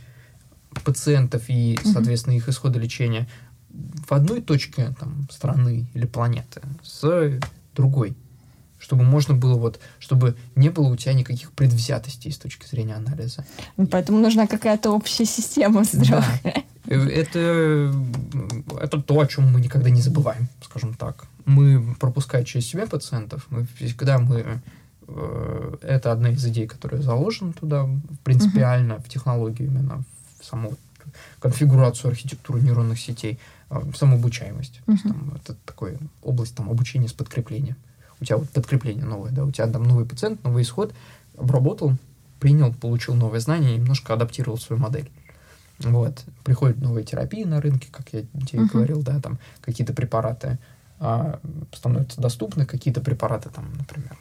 пациентов 0.85 1.44
и, 1.48 1.78
соответственно, 1.85 2.35
их 2.35 2.48
исходы 2.48 2.78
лечения 2.78 3.28
в 3.70 4.12
одной 4.12 4.40
точке 4.40 4.94
там, 4.98 5.28
страны 5.30 5.89
или 5.94 6.06
планеты 6.06 6.62
с 6.82 7.40
другой 7.74 8.16
чтобы 8.89 9.05
можно 9.05 9.35
было 9.35 9.59
вот, 9.59 9.78
чтобы 9.98 10.35
не 10.56 10.70
было 10.70 10.89
у 10.89 10.97
тебя 10.97 11.12
никаких 11.12 11.52
предвзятостей 11.52 12.32
с 12.32 12.39
точки 12.39 12.66
зрения 12.66 12.94
анализа. 12.94 13.44
Ну, 13.77 13.86
поэтому 13.86 14.19
нужна 14.19 14.47
какая-то 14.47 14.93
общая 14.93 15.27
система 15.27 15.85
здравая. 15.85 16.40
Да. 16.43 16.52
Э, 16.86 17.06
это, 17.06 17.93
это 18.81 19.02
то, 19.02 19.20
о 19.20 19.27
чем 19.27 19.52
мы 19.52 19.60
никогда 19.60 19.90
не 19.90 20.01
забываем, 20.01 20.48
скажем 20.62 20.94
так. 20.94 21.27
Мы, 21.44 21.94
пропуская 22.01 22.44
через 22.44 22.66
себя 22.66 22.86
пациентов, 22.86 23.47
мы 23.51 23.66
всегда 23.77 24.19
мы 24.19 24.62
э, 25.06 25.77
это 25.82 26.10
одна 26.10 26.31
из 26.31 26.47
идей, 26.47 26.66
которая 26.66 27.02
заложена 27.02 27.52
туда 27.52 27.86
принципиально 28.24 28.94
uh-huh. 28.94 29.05
в 29.05 29.09
технологию 29.10 29.69
именно 29.69 30.02
в 30.40 30.47
саму 30.47 30.73
конфигурацию 31.40 32.09
архитектуры 32.09 32.62
нейронных 32.62 32.98
сетей, 32.98 33.39
э, 33.69 33.82
самообучаемость. 33.94 34.81
Uh-huh. 34.86 35.02
Там, 35.02 35.32
это 35.36 35.55
такая 35.66 35.98
область 36.23 36.55
там, 36.55 36.70
обучения 36.70 37.09
с 37.09 37.12
подкреплением 37.12 37.77
у 38.20 38.24
тебя 38.24 38.36
вот 38.39 38.51
подкрепление 38.51 39.05
новое, 39.05 39.31
да, 39.31 39.45
у 39.45 39.51
тебя 39.51 39.66
там 39.66 39.85
новый 39.85 40.05
пациент, 40.05 40.43
новый 40.45 40.62
исход, 40.62 40.93
обработал, 41.36 41.93
принял, 42.40 42.73
получил 42.73 43.15
новые 43.15 43.40
знания, 43.40 43.77
немножко 43.77 44.15
адаптировал 44.15 44.59
свою 44.59 44.81
модель. 44.81 45.11
Вот. 45.78 46.24
Приходят 46.45 46.78
новые 46.78 47.05
терапии 47.05 47.45
на 47.45 47.61
рынке, 47.61 47.89
как 47.90 48.12
я 48.12 48.23
тебе 48.23 48.62
uh-huh. 48.62 48.73
говорил, 48.73 49.03
да, 49.03 49.20
там 49.20 49.39
какие-то 49.61 49.93
препараты 49.93 50.59
а, 50.99 51.39
становятся 51.73 52.20
доступны, 52.20 52.66
какие-то 52.66 53.01
препараты 53.01 53.51
там, 53.51 53.73
например, 53.77 54.19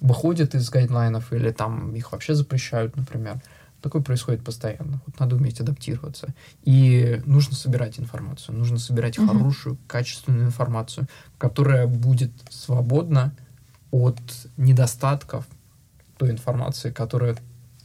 выходят 0.00 0.54
из 0.54 0.70
гайдлайнов 0.70 1.32
или 1.32 1.50
там 1.50 1.94
их 1.94 2.12
вообще 2.12 2.34
запрещают, 2.34 2.96
например. 2.96 3.40
Такое 3.82 4.02
происходит 4.02 4.44
постоянно. 4.44 5.00
Вот 5.06 5.18
надо 5.18 5.36
уметь 5.36 5.60
адаптироваться. 5.60 6.34
И 6.64 7.22
нужно 7.24 7.54
собирать 7.54 7.98
информацию. 7.98 8.56
Нужно 8.56 8.78
собирать 8.78 9.18
угу. 9.18 9.28
хорошую, 9.28 9.78
качественную 9.86 10.46
информацию, 10.46 11.06
которая 11.38 11.86
будет 11.86 12.32
свободна 12.50 13.32
от 13.90 14.20
недостатков 14.56 15.46
той 16.18 16.30
информации, 16.30 16.90
которая 16.90 17.36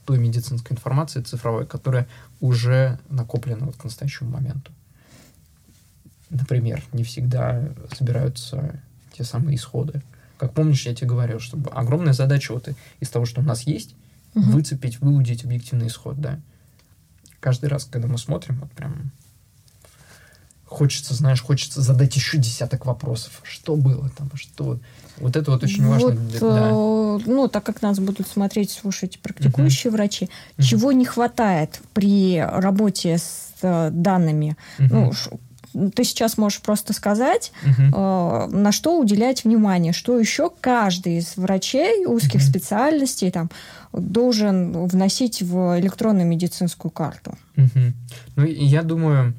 той 0.06 0.20
медицинской 0.20 0.76
информации 0.76 1.22
цифровой, 1.22 1.66
которая 1.66 2.08
уже 2.40 3.00
накоплена 3.10 3.66
вот 3.66 3.76
к 3.76 3.84
настоящему 3.84 4.30
моменту. 4.30 4.72
Например, 6.30 6.84
не 6.94 7.04
всегда 7.04 7.70
собираются 7.96 8.82
те 9.14 9.24
самые 9.24 9.56
исходы. 9.56 10.02
Как 10.38 10.54
помнишь, 10.54 10.86
я 10.86 10.94
тебе 10.94 11.10
говорил, 11.10 11.40
что 11.40 11.58
огромная 11.72 12.14
задача 12.14 12.54
вот 12.54 12.70
из 13.00 13.10
того, 13.10 13.26
что 13.26 13.42
у 13.42 13.44
нас 13.44 13.62
есть, 13.62 13.96
угу. 14.36 14.52
выцепить, 14.52 15.00
выудить 15.00 15.44
объективный 15.44 15.88
исход, 15.88 16.20
да. 16.20 16.40
Каждый 17.40 17.70
раз, 17.70 17.86
когда 17.86 18.08
мы 18.08 18.18
смотрим, 18.18 18.60
вот 18.60 18.72
прям 18.72 19.12
хочется, 20.66 21.14
знаешь, 21.14 21.42
хочется 21.42 21.82
задать 21.82 22.16
еще 22.16 22.38
десяток 22.38 22.86
вопросов. 22.86 23.42
Что 23.44 23.76
было 23.76 24.10
там, 24.10 24.30
что... 24.36 24.80
Вот 25.18 25.36
это 25.36 25.52
вот 25.52 25.64
очень 25.64 25.86
вот, 25.86 26.02
важно. 26.02 26.22
Для, 26.22 26.40
да. 26.40 26.70
Э, 26.70 27.20
ну, 27.26 27.48
так 27.48 27.64
как 27.64 27.82
нас 27.82 28.00
будут 28.00 28.28
смотреть, 28.28 28.72
слушать 28.72 29.20
практикующие 29.20 29.92
uh 29.92 29.94
врачи, 29.94 30.30
uh 30.58 30.64
чего 30.64 30.92
не 30.92 31.06
хватает 31.06 31.82
при 31.94 32.40
работе 32.40 33.18
с 33.18 33.54
э, 33.62 33.90
данными? 33.92 34.58
uh 34.80 35.14
Ну, 35.74 35.90
ты 35.92 36.04
сейчас 36.04 36.38
можешь 36.38 36.62
просто 36.62 36.92
сказать, 36.92 37.54
uh 37.64 38.48
э, 38.48 38.48
на 38.52 38.72
что 38.74 39.00
уделять 39.00 39.46
внимание, 39.46 39.94
что 39.94 40.20
еще 40.20 40.50
каждый 40.50 41.20
из 41.20 41.38
врачей 41.38 42.06
узких 42.06 42.42
uh 42.42 42.50
специальностей 42.50 43.32
там 43.32 43.50
должен 44.00 44.88
вносить 44.88 45.42
в 45.42 45.80
электронную 45.80 46.28
медицинскую 46.28 46.92
карту. 46.92 47.38
uh 47.56 47.92
Ну, 48.36 48.46
я 48.46 48.84
думаю, 48.84 49.34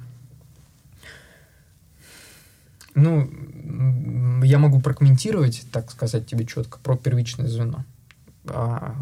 ну, 2.95 3.31
я 4.43 4.59
могу 4.59 4.81
прокомментировать, 4.81 5.67
так 5.71 5.91
сказать 5.91 6.27
тебе 6.27 6.47
четко, 6.47 6.79
про 6.79 6.97
первичное 6.97 7.47
звено. 7.47 7.85
А, 8.49 8.97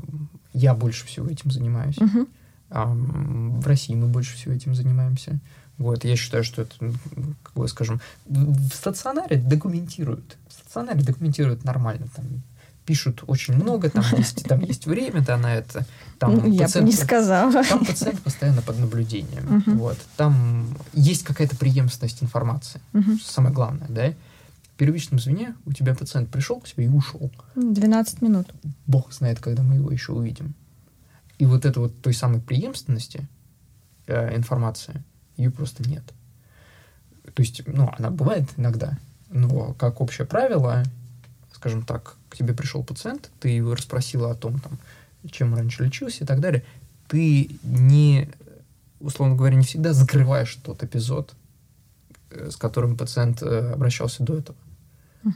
я 0.53 0.75
больше 0.75 1.07
всего 1.07 1.29
этим 1.29 1.51
занимаюсь. 1.51 1.97
А, 2.71 2.87
в 2.87 3.67
России 3.67 3.95
мы 3.95 4.09
больше 4.09 4.35
всего 4.35 4.53
этим 4.53 4.75
занимаемся. 4.75 5.39
Вот, 5.79 6.05
я 6.05 6.17
считаю, 6.17 6.45
что 6.45 6.63
это, 6.63 6.75
как 7.43 7.55
бы 7.55 7.69
скажем, 7.69 8.01
в 8.27 8.71
стационаре 8.73 9.37
документируют. 9.37 10.39
В 10.49 10.53
стационаре 10.53 11.03
документируют 11.03 11.65
нормально. 11.65 12.07
Там 12.15 12.25
пишут 12.85 13.25
очень 13.27 13.55
много, 13.55 13.91
там 13.91 14.05
есть, 14.17 14.45
там 14.45 14.61
есть 14.61 14.87
время, 14.87 15.21
да, 15.23 15.37
на 15.37 15.55
это. 15.55 15.87
Там 16.19 16.37
ну, 16.37 16.53
я 16.53 16.65
пациент, 16.65 16.87
бы 16.87 16.93
не 16.93 16.97
сказала. 16.97 17.65
Там 17.65 17.85
пациент 17.85 18.21
постоянно 18.23 18.63
под 18.63 18.79
наблюдением. 18.79 19.45
Uh-huh. 19.45 19.75
Вот. 19.77 19.99
Там 20.17 20.67
есть 20.93 21.25
какая-то 21.25 21.57
преемственность 21.57 22.23
информации. 22.23 22.81
Uh-huh. 22.93 23.19
Самое 23.23 23.55
главное, 23.55 23.89
да. 23.89 24.13
В 24.75 24.77
первичном 24.77 25.21
звене 25.21 25.55
у 25.67 25.73
тебя 25.73 25.95
пациент 25.95 26.31
пришел 26.31 26.61
к 26.61 26.69
тебе 26.69 26.87
и 26.87 26.89
ушел. 26.89 27.31
12 27.55 28.23
минут. 28.23 28.53
Бог 28.87 29.13
знает, 29.13 29.41
когда 29.41 29.63
мы 29.63 29.77
его 29.77 29.91
еще 29.91 30.13
увидим. 30.13 30.55
И 31.39 31.47
вот 31.47 31.65
это 31.65 31.81
вот 31.81 32.01
той 32.01 32.15
самой 32.15 32.41
преемственности 32.41 33.27
э, 34.07 34.37
информации, 34.37 35.03
ее 35.37 35.51
просто 35.51 35.89
нет. 35.89 36.03
То 37.35 37.43
есть, 37.43 37.63
ну, 37.67 37.93
она 37.99 38.11
бывает 38.11 38.49
иногда, 38.57 38.99
но 39.31 39.75
как 39.75 40.01
общее 40.01 40.27
правило, 40.27 40.85
скажем 41.65 41.83
так, 41.83 42.17
к 42.29 42.37
тебе 42.37 42.53
пришел 42.53 42.85
пациент, 42.85 43.31
ты 43.41 43.49
его 43.49 43.75
расспросила 43.75 44.31
о 44.31 44.35
том, 44.35 44.59
там, 44.59 44.79
чем 45.31 45.55
раньше 45.55 45.83
лечился 45.83 46.25
и 46.25 46.27
так 46.27 46.41
далее, 46.41 46.63
ты 47.09 47.57
не, 47.63 48.29
условно 49.01 49.35
говоря, 49.35 49.57
не 49.57 49.65
всегда 49.65 49.95
закрываешь 49.95 50.55
тот 50.63 50.83
эпизод, 50.83 51.35
э, 52.29 52.51
с 52.51 52.57
которым 52.57 52.99
пациент 52.99 53.43
э, 53.43 53.73
обращался 53.73 54.23
до 54.23 54.37
этого. 54.37 54.59
Mm. 55.23 55.33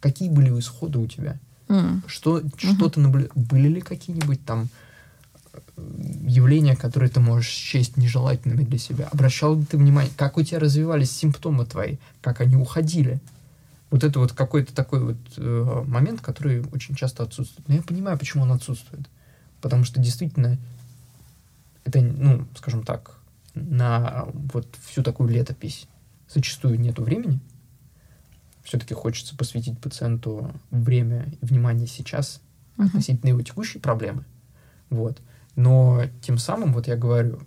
Какие 0.00 0.30
были 0.30 0.48
исходы 0.58 0.98
у 0.98 1.06
тебя? 1.06 1.38
Mm. 1.68 2.00
Что, 2.06 2.38
mm-hmm. 2.38 2.74
что 2.76 2.88
ты 2.88 3.00
наблюдал? 3.00 3.32
Были 3.34 3.68
ли 3.68 3.80
какие-нибудь 3.82 4.42
там 4.46 4.68
э, 5.52 5.58
явления, 6.26 6.74
которые 6.74 7.10
ты 7.10 7.20
можешь 7.20 7.50
счесть 7.50 7.98
нежелательными 7.98 8.64
для 8.64 8.78
себя? 8.78 9.08
Обращал 9.12 9.58
ли 9.58 9.64
ты 9.66 9.76
внимание, 9.76 10.10
как 10.16 10.38
у 10.38 10.42
тебя 10.42 10.58
развивались 10.58 11.10
симптомы 11.10 11.66
твои, 11.66 11.98
как 12.22 12.40
они 12.40 12.56
уходили? 12.56 13.20
Вот 13.94 14.02
это 14.02 14.18
вот 14.18 14.32
какой-то 14.32 14.74
такой 14.74 15.04
вот 15.04 15.16
э, 15.36 15.82
момент, 15.86 16.20
который 16.20 16.64
очень 16.72 16.96
часто 16.96 17.22
отсутствует. 17.22 17.68
Но 17.68 17.76
я 17.76 17.82
понимаю, 17.82 18.18
почему 18.18 18.42
он 18.42 18.50
отсутствует. 18.50 19.08
Потому 19.60 19.84
что 19.84 20.00
действительно 20.00 20.58
это, 21.84 22.00
ну, 22.00 22.44
скажем 22.56 22.82
так, 22.82 23.20
на 23.54 24.26
вот 24.32 24.66
всю 24.84 25.04
такую 25.04 25.28
летопись 25.28 25.86
зачастую 26.28 26.80
нету 26.80 27.04
времени. 27.04 27.38
Все-таки 28.64 28.94
хочется 28.94 29.36
посвятить 29.36 29.78
пациенту 29.78 30.50
время 30.72 31.32
и 31.40 31.46
внимание 31.46 31.86
сейчас 31.86 32.40
uh-huh. 32.76 32.86
относительно 32.86 33.28
его 33.28 33.42
текущей 33.42 33.78
проблемы. 33.78 34.24
Вот. 34.90 35.22
Но 35.54 36.02
тем 36.20 36.38
самым, 36.38 36.72
вот 36.72 36.88
я 36.88 36.96
говорю, 36.96 37.46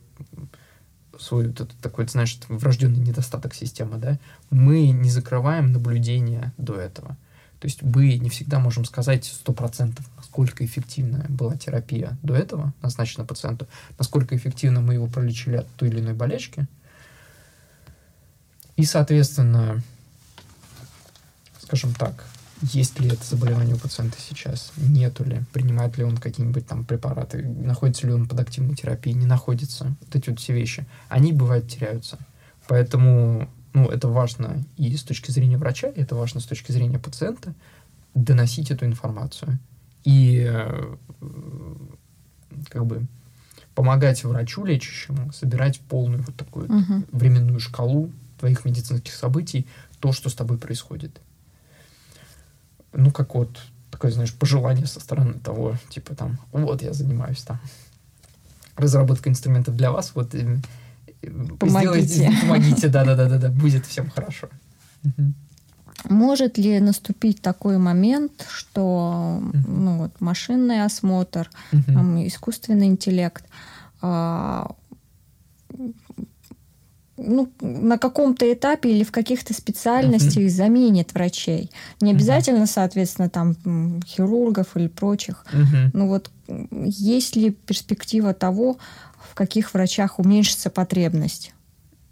свой 1.20 1.54
такой, 1.82 2.08
знаешь, 2.08 2.40
врожденный 2.48 3.00
недостаток 3.00 3.54
системы, 3.54 3.98
да, 3.98 4.18
мы 4.50 4.90
не 4.90 5.10
закрываем 5.10 5.72
наблюдение 5.72 6.54
до 6.58 6.76
этого. 6.76 7.18
То 7.60 7.66
есть 7.66 7.82
мы 7.82 8.18
не 8.18 8.30
всегда 8.30 8.60
можем 8.60 8.86
сказать 8.86 9.26
сто 9.26 9.52
процентов, 9.52 10.06
насколько 10.16 10.64
эффективная 10.64 11.26
была 11.28 11.58
терапия 11.58 12.18
до 12.22 12.36
этого, 12.36 12.74
назначена 12.82 13.26
пациенту, 13.26 13.68
насколько 13.98 14.36
эффективно 14.36 14.82
мы 14.82 14.94
его 14.94 15.08
пролечили 15.08 15.58
от 15.58 15.68
той 15.76 15.90
или 15.90 16.00
иной 16.00 16.14
болячки. 16.14 16.68
И, 18.76 18.86
соответственно, 18.86 19.82
скажем 21.60 21.94
так, 21.96 22.26
есть 22.62 23.00
ли 23.00 23.10
это 23.10 23.24
заболевание 23.24 23.76
у 23.76 23.78
пациента 23.78 24.18
сейчас, 24.20 24.72
нету 24.78 25.24
ли, 25.24 25.44
принимает 25.54 25.98
ли 25.98 26.04
он 26.04 26.18
какие-нибудь 26.18 26.66
там 26.66 26.86
препараты, 26.86 27.44
находится 27.44 28.08
ли 28.08 28.14
он 28.14 28.28
под 28.28 28.40
активной 28.40 28.76
терапией, 28.76 29.16
не 29.16 29.26
находится. 29.26 29.96
Вот 30.02 30.16
эти 30.16 30.30
вот 30.30 30.40
все 30.40 30.54
вещи, 30.54 30.86
они 31.10 31.34
бывают 31.34 31.70
теряются. 31.70 32.18
Поэтому, 32.68 33.48
ну, 33.74 33.88
это 33.88 34.08
важно 34.08 34.64
и 34.76 34.96
с 34.96 35.04
точки 35.04 35.32
зрения 35.32 35.58
врача, 35.58 35.88
и 35.90 36.02
это 36.02 36.16
важно 36.16 36.40
с 36.40 36.46
точки 36.46 36.72
зрения 36.72 37.00
пациента, 37.00 37.54
доносить 38.16 38.72
эту 38.72 38.86
информацию. 38.86 39.60
И 40.04 40.44
э, 40.50 40.96
как 42.70 42.86
бы 42.86 43.06
помогать 43.76 44.24
врачу 44.24 44.66
лечащему 44.66 45.32
собирать 45.32 45.80
полную 45.82 46.24
вот 46.24 46.36
такую 46.36 46.68
uh-huh. 46.68 47.08
временную 47.12 47.60
шкалу 47.60 48.12
твоих 48.40 48.66
медицинских 48.66 49.14
событий, 49.14 49.68
то, 50.00 50.12
что 50.12 50.30
с 50.30 50.34
тобой 50.34 50.58
происходит 50.58 51.22
ну, 52.94 53.12
как 53.12 53.36
вот 53.36 53.60
такое, 53.92 54.12
знаешь, 54.12 54.34
пожелание 54.34 54.88
со 54.88 55.00
стороны 55.00 55.34
того, 55.34 55.76
типа 55.90 56.16
там, 56.16 56.40
вот 56.52 56.82
я 56.82 56.94
занимаюсь 56.94 57.42
там 57.42 57.60
разработкой 58.76 59.32
инструментов 59.32 59.76
для 59.76 59.92
вас, 59.92 60.12
вот 60.14 60.36
э, 60.36 60.60
помогите. 61.60 62.08
Сделайте, 62.08 62.42
помогите, 62.42 62.88
да-да-да-да, 62.90 63.50
будет 63.50 63.86
всем 63.86 64.10
хорошо. 64.10 64.50
Может 66.10 66.58
ли 66.58 66.80
наступить 66.80 67.42
такой 67.42 67.78
момент, 67.80 68.46
что 68.50 69.42
ну, 69.66 69.98
вот, 69.98 70.22
машинный 70.22 70.84
осмотр, 70.84 71.50
там, 71.88 72.26
искусственный 72.28 72.86
интеллект 72.86 73.44
а, 74.02 74.76
ну, 77.18 77.52
на 77.62 77.98
каком-то 77.98 78.52
этапе 78.52 78.92
или 78.92 79.04
в 79.04 79.12
каких-то 79.12 79.54
специальностях 79.54 80.44
uh-huh. 80.44 80.50
заменит 80.50 81.14
врачей. 81.14 81.72
Не 82.00 82.12
обязательно, 82.12 82.64
uh-huh. 82.64 82.72
соответственно, 82.72 83.30
там 83.30 83.56
хирургов 84.04 84.78
или 84.78 84.88
прочих. 84.88 85.46
Uh-huh. 85.52 85.90
Ну 85.94 86.08
вот 86.08 86.32
есть 86.48 87.36
ли 87.36 87.52
перспектива 87.52 88.34
того, 88.34 88.78
в 89.32 89.34
каких 89.34 89.74
врачах 89.74 90.20
уменьшится 90.20 90.70
потребность, 90.70 91.54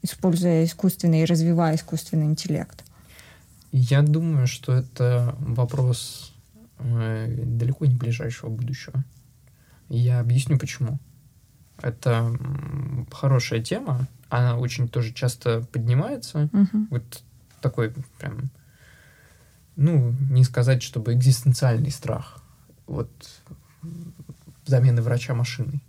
используя 0.02 0.66
искусственный 0.66 1.22
и 1.22 1.26
развивая 1.26 1.76
искусственный 1.76 2.26
интеллект? 2.26 2.84
Я 3.72 4.02
думаю, 4.02 4.48
что 4.48 4.74
это 4.74 5.36
вопрос 5.40 6.34
э, 6.80 7.44
далеко 7.46 7.86
не 7.86 7.96
ближайшего 7.96 8.50
будущего. 8.50 9.04
Я 9.90 10.20
объясню 10.20 10.58
почему. 10.58 10.98
Это 11.82 12.32
хорошая 13.12 13.62
тема, 13.62 14.08
она 14.30 14.58
очень 14.58 14.88
тоже 14.88 15.14
часто 15.14 15.62
поднимается. 15.72 16.50
Угу. 16.52 16.88
Вот 16.92 17.24
такой 17.62 17.94
прям, 18.20 18.50
ну, 19.76 20.14
не 20.30 20.44
сказать, 20.44 20.84
чтобы 20.84 21.14
экзистенциальный 21.14 21.92
страх. 21.92 22.44
Вот 22.88 23.10
замены 24.66 25.02
врача 25.02 25.34
машиной. 25.34 25.82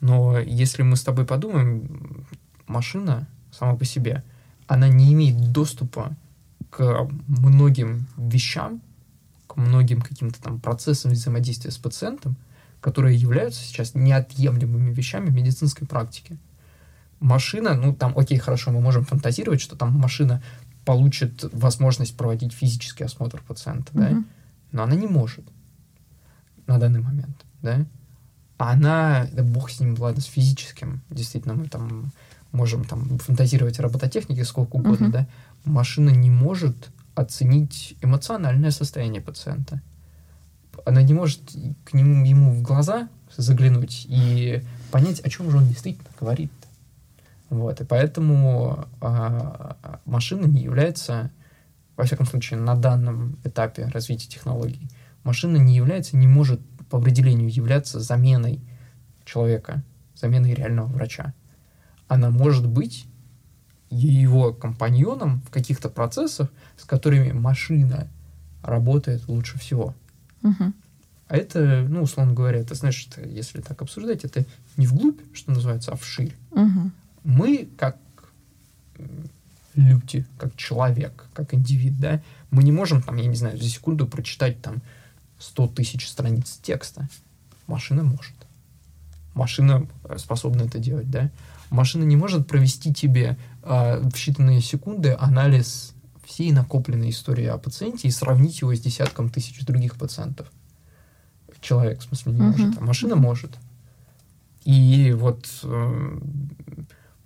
Но 0.00 0.38
если 0.38 0.82
мы 0.82 0.96
с 0.96 1.04
тобой 1.04 1.24
подумаем, 1.24 2.26
машина 2.66 3.26
сама 3.50 3.76
по 3.76 3.84
себе, 3.84 4.22
она 4.66 4.88
не 4.88 5.12
имеет 5.12 5.52
доступа 5.52 6.14
к 6.70 7.08
многим 7.28 8.06
вещам, 8.16 8.82
к 9.46 9.56
многим 9.56 10.02
каким-то 10.02 10.42
там 10.42 10.60
процессам 10.60 11.12
взаимодействия 11.12 11.70
с 11.70 11.78
пациентом, 11.78 12.36
которые 12.80 13.16
являются 13.16 13.62
сейчас 13.62 13.94
неотъемлемыми 13.94 14.92
вещами 14.92 15.30
медицинской 15.30 15.86
практики 15.86 16.36
машина, 17.20 17.74
ну 17.74 17.94
там, 17.94 18.16
окей, 18.16 18.38
хорошо, 18.38 18.70
мы 18.70 18.80
можем 18.80 19.04
фантазировать, 19.04 19.60
что 19.60 19.76
там 19.76 19.92
машина 19.98 20.42
получит 20.84 21.44
возможность 21.52 22.16
проводить 22.16 22.52
физический 22.52 23.04
осмотр 23.04 23.42
пациента, 23.42 23.92
mm-hmm. 23.92 24.10
да, 24.10 24.24
но 24.72 24.82
она 24.84 24.94
не 24.94 25.06
может 25.06 25.44
на 26.66 26.78
данный 26.78 27.00
момент, 27.00 27.44
да. 27.62 27.84
А 28.58 28.72
она, 28.72 29.26
да 29.32 29.42
бог 29.42 29.70
с 29.70 29.80
ним, 29.80 29.96
ладно, 29.98 30.22
с 30.22 30.26
физическим, 30.26 31.02
действительно, 31.10 31.54
мы 31.54 31.68
там 31.68 32.12
можем 32.52 32.84
там 32.84 33.18
фантазировать 33.18 33.78
о 33.78 33.82
робототехнике 33.82 34.44
сколько 34.44 34.76
угодно, 34.76 35.06
mm-hmm. 35.06 35.12
да, 35.12 35.26
машина 35.64 36.10
не 36.10 36.30
может 36.30 36.90
оценить 37.14 37.96
эмоциональное 38.02 38.70
состояние 38.70 39.20
пациента. 39.20 39.82
Она 40.84 41.02
не 41.02 41.14
может 41.14 41.40
к 41.84 41.94
нему, 41.94 42.24
ему 42.24 42.52
в 42.52 42.62
глаза 42.62 43.08
заглянуть 43.36 44.06
и 44.08 44.62
понять, 44.90 45.20
о 45.20 45.30
чем 45.30 45.50
же 45.50 45.56
он 45.56 45.66
действительно 45.66 46.10
говорит. 46.20 46.52
Вот, 47.48 47.80
и 47.80 47.84
поэтому 47.84 48.86
а, 49.00 50.00
машина 50.04 50.46
не 50.46 50.62
является, 50.62 51.30
во 51.96 52.04
всяком 52.04 52.26
случае, 52.26 52.58
на 52.58 52.74
данном 52.74 53.38
этапе 53.44 53.86
развития 53.86 54.28
технологий, 54.28 54.88
машина 55.22 55.56
не 55.56 55.76
является, 55.76 56.16
не 56.16 56.26
может 56.26 56.60
по 56.90 56.98
определению 56.98 57.52
являться 57.52 58.00
заменой 58.00 58.60
человека, 59.24 59.82
заменой 60.14 60.54
реального 60.54 60.86
врача. 60.86 61.34
Она 62.08 62.30
может 62.30 62.66
быть 62.66 63.06
его 63.90 64.52
компаньоном 64.52 65.40
в 65.42 65.50
каких-то 65.50 65.88
процессах, 65.88 66.48
с 66.76 66.84
которыми 66.84 67.32
машина 67.32 68.08
работает 68.62 69.28
лучше 69.28 69.58
всего. 69.58 69.94
Угу. 70.42 70.72
А 71.28 71.36
это, 71.36 71.86
ну, 71.88 72.02
условно 72.02 72.34
говоря, 72.34 72.58
это 72.60 72.74
значит, 72.74 73.18
если 73.24 73.60
так 73.60 73.82
обсуждать, 73.82 74.24
это 74.24 74.44
не 74.76 74.86
вглубь, 74.86 75.20
что 75.32 75.52
называется, 75.52 75.92
а 75.92 75.96
вширь. 75.96 76.34
Угу. 76.52 76.90
Мы, 77.26 77.68
как 77.76 77.96
люди, 79.74 80.24
как 80.38 80.56
человек, 80.56 81.26
как 81.34 81.52
индивид, 81.54 81.98
да, 81.98 82.22
мы 82.52 82.62
не 82.62 82.70
можем, 82.70 83.02
там, 83.02 83.16
я 83.16 83.26
не 83.26 83.34
знаю, 83.34 83.58
за 83.58 83.68
секунду 83.68 84.06
прочитать 84.06 84.62
там 84.62 84.76
100 85.40 85.68
тысяч 85.68 86.08
страниц 86.08 86.58
текста. 86.62 87.08
Машина 87.66 88.04
может. 88.04 88.34
Машина 89.34 89.86
способна 90.18 90.62
это 90.62 90.78
делать, 90.78 91.10
да. 91.10 91.30
Машина 91.70 92.04
не 92.04 92.16
может 92.16 92.46
провести 92.46 92.94
тебе 92.94 93.36
э, 93.64 93.98
в 93.98 94.14
считанные 94.14 94.60
секунды 94.60 95.16
анализ 95.18 95.94
всей 96.24 96.52
накопленной 96.52 97.10
истории 97.10 97.46
о 97.46 97.58
пациенте 97.58 98.06
и 98.06 98.12
сравнить 98.12 98.60
его 98.60 98.72
с 98.72 98.80
десятком 98.80 99.30
тысяч 99.30 99.64
других 99.64 99.96
пациентов. 99.96 100.46
Человек, 101.60 101.98
в 102.00 102.04
смысле, 102.04 102.32
не 102.32 102.40
Мгм. 102.40 102.50
может, 102.50 102.78
а 102.78 102.80
машина 102.84 103.16
может. 103.16 103.58
И 104.64 105.12
вот 105.16 105.48
э, 105.64 106.18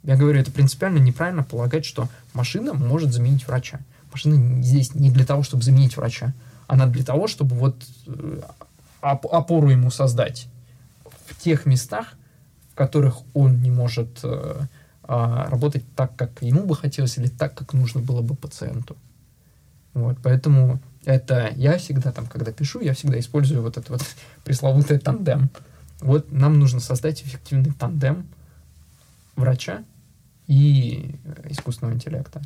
я 0.03 0.17
говорю, 0.17 0.41
это 0.41 0.51
принципиально 0.51 0.99
неправильно 0.99 1.43
полагать, 1.43 1.85
что 1.85 2.09
машина 2.33 2.73
может 2.73 3.13
заменить 3.13 3.47
врача. 3.47 3.81
Машина 4.13 4.63
здесь 4.63 4.95
не 4.95 5.11
для 5.11 5.25
того, 5.25 5.43
чтобы 5.43 5.63
заменить 5.63 5.97
врача. 5.97 6.33
Она 6.67 6.87
для 6.87 7.05
того, 7.05 7.27
чтобы 7.27 7.55
вот 7.57 7.85
э, 8.07 8.41
оп- 9.03 9.27
опору 9.27 9.71
ему 9.71 9.91
создать 9.91 10.49
в 11.27 11.37
тех 11.41 11.67
местах, 11.67 12.15
в 12.73 12.77
которых 12.77 13.19
он 13.35 13.61
не 13.61 13.71
может 13.71 14.21
э, 14.23 14.61
а, 15.05 15.49
работать 15.51 15.85
так, 15.97 16.15
как 16.17 16.31
ему 16.41 16.65
бы 16.65 16.77
хотелось, 16.77 17.19
или 17.19 17.27
так, 17.29 17.55
как 17.55 17.73
нужно 17.73 18.01
было 18.01 18.23
бы 18.23 18.35
пациенту. 18.35 18.97
Вот, 19.93 20.19
поэтому 20.23 20.81
это 21.05 21.53
я 21.57 21.79
всегда 21.79 22.13
там, 22.13 22.27
когда 22.27 22.53
пишу, 22.53 22.81
я 22.81 22.95
всегда 22.95 23.19
использую 23.19 23.63
вот 23.63 23.77
это 23.77 23.93
вот 23.93 24.03
пресловутый 24.45 24.99
тандем. 24.99 25.51
Вот 26.01 26.33
нам 26.33 26.59
нужно 26.59 26.81
создать 26.81 27.23
эффективный 27.23 27.73
тандем 27.73 28.27
врача 29.37 29.85
и 30.51 31.15
э, 31.25 31.47
искусственного 31.51 31.95
интеллекта. 31.95 32.43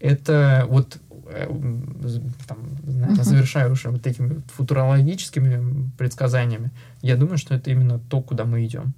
Это 0.00 0.66
вот 0.68 0.98
э, 1.28 1.46
там, 2.48 2.58
знаете, 2.84 3.14
Мгм. 3.14 3.24
завершаю 3.24 3.72
уже 3.72 3.90
вот 3.90 4.04
этими 4.04 4.42
футурологическими 4.48 5.90
предсказаниями. 5.96 6.72
Я 7.02 7.16
думаю, 7.16 7.38
что 7.38 7.54
это 7.54 7.70
именно 7.70 8.00
то, 8.00 8.20
куда 8.20 8.44
мы 8.44 8.66
идем. 8.66 8.94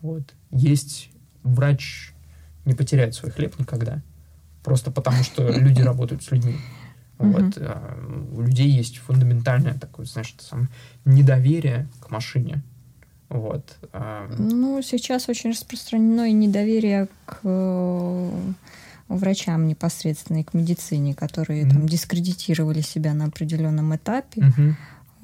Вот. 0.00 0.34
Есть 0.52 1.10
врач 1.42 2.12
не 2.64 2.74
потеряет 2.74 3.14
свой 3.14 3.32
хлеб 3.32 3.58
никогда. 3.58 4.02
Просто 4.62 4.92
потому, 4.92 5.24
что 5.24 5.50
люди 5.50 5.82
работают 5.90 6.22
с 6.22 6.30
людьми. 6.30 6.54
Вот. 7.18 7.58
А, 7.58 7.98
У 8.36 8.42
людей 8.42 8.70
есть 8.70 8.98
фундаментальное 8.98 9.74
такое, 9.74 10.06
знаешь, 10.06 10.36
недоверие 11.04 11.88
к 12.00 12.10
машине. 12.10 12.62
Вот. 13.34 13.78
а, 13.92 14.28
Ну, 14.38 14.80
сейчас 14.82 15.28
очень 15.28 15.50
распространено 15.50 16.28
и 16.30 16.32
недоверие 16.32 17.08
к 17.26 17.40
э, 17.42 18.30
врачам 19.08 19.66
непосредственно 19.66 20.38
и 20.40 20.44
к 20.44 20.54
медицине, 20.54 21.14
которые 21.14 21.66
там 21.66 21.78
Мгм. 21.80 21.88
дискредитировали 21.88 22.80
себя 22.80 23.12
на 23.12 23.24
определенном 23.26 23.94
этапе. 23.96 24.52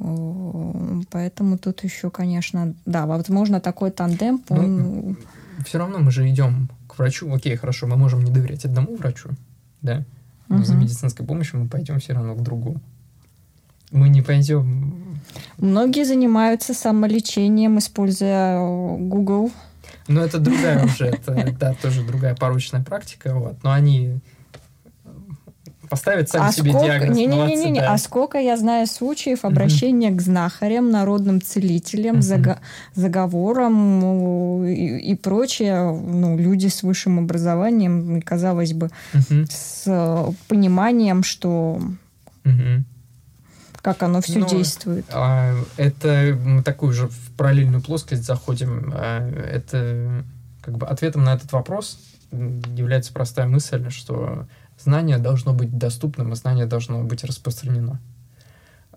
О, 0.01 1.03
Поэтому 1.11 1.57
тут 1.59 1.85
еще, 1.85 2.11
конечно, 2.11 2.75
да, 2.85 3.07
возможно, 3.07 3.61
такой 3.61 3.91
тандем, 3.93 4.43
Ну, 4.49 4.57
он 4.57 5.17
Все 5.65 5.79
равно 5.79 5.99
мы 6.01 6.11
же 6.11 6.29
идем 6.29 6.69
к 6.89 6.99
врачу. 6.99 7.33
Окей, 7.33 7.55
хорошо, 7.57 7.87
мы 7.87 7.97
можем 7.97 8.25
не 8.25 8.33
доверять 8.33 8.65
одному 8.65 8.97
врачу, 8.97 9.29
да, 9.83 10.05
но 10.49 10.65
за 10.65 10.73
Мгм. 10.75 10.83
медицинской 10.83 11.25
помощью 11.25 11.61
мы 11.61 11.69
пойдем 11.69 12.01
все 12.01 12.15
равно 12.15 12.35
к 12.35 12.43
другому. 12.43 12.81
Мы 13.91 14.09
не 14.09 14.23
пойдем... 14.23 15.19
Многие 15.59 16.05
занимаются 16.05 16.75
самолечением, 16.75 17.79
используя 17.79 18.57
э, 18.57 18.97
Google. 18.99 19.51
Но 20.09 20.23
это 20.23 20.39
другая 20.39 20.85
уже, 20.85 21.07
это, 21.07 21.55
да, 21.59 21.75
тоже 21.75 22.03
другая 22.03 22.35
порочная 22.35 22.83
практика, 22.83 23.35
вот. 23.35 23.63
Но 23.63 23.73
они 23.73 24.21
поставят 25.91 26.29
сами 26.31 26.49
а 26.49 26.53
себе 26.53 26.71
сколько, 26.71 26.87
диагноз. 26.87 27.17
не, 27.17 27.27
не, 27.27 27.33
не, 27.33 27.37
молодцы, 27.37 27.65
не, 27.65 27.71
не, 27.73 27.81
да. 27.81 27.93
а 27.93 27.99
сколько 27.99 28.39
я 28.39 28.57
знаю 28.57 28.87
случаев 28.87 29.45
обращения 29.45 30.11
к 30.13 30.23
знахарям, 30.23 30.91
народным 30.91 31.43
целителям, 31.43 32.17
Мгм. 32.17 32.23
зага- 32.23 32.59
заговорам 32.95 34.01
ну, 34.01 34.65
и, 34.65 34.99
и 34.99 35.15
прочее, 35.17 35.91
ну, 35.91 36.39
люди 36.39 36.69
с 36.69 36.85
высшим 36.85 37.19
образованием, 37.19 38.23
казалось 38.23 38.73
бы, 38.73 38.91
Мгм, 39.13 39.47
с 39.51 39.83
э, 39.87 40.33
пониманием, 40.47 41.25
что 41.25 41.81
мгм. 42.45 42.85
Как 43.83 44.03
оно 44.03 44.21
все 44.21 44.39
Ну, 44.41 44.49
действует. 44.49 45.07
А, 45.11 45.55
Это 45.77 46.39
мы 46.45 46.63
такую 46.63 46.93
же 46.93 47.09
в 47.09 47.31
параллельную 47.37 47.83
плоскость 47.83 48.25
заходим. 48.25 48.93
А, 48.95 49.29
Это 49.29 50.25
как 50.63 50.77
бы 50.79 50.87
ответом 50.87 51.25
на 51.25 51.35
этот 51.35 51.53
вопрос 51.53 51.99
является 52.31 53.13
простая 53.13 53.47
мысль, 53.47 53.91
что 53.91 54.47
знание 54.79 55.19
должно 55.19 55.53
быть 55.55 55.77
доступным, 55.77 56.33
и 56.33 56.37
знание 56.37 56.67
должно 56.67 57.03
быть 57.03 57.25
распространено. 57.25 58.01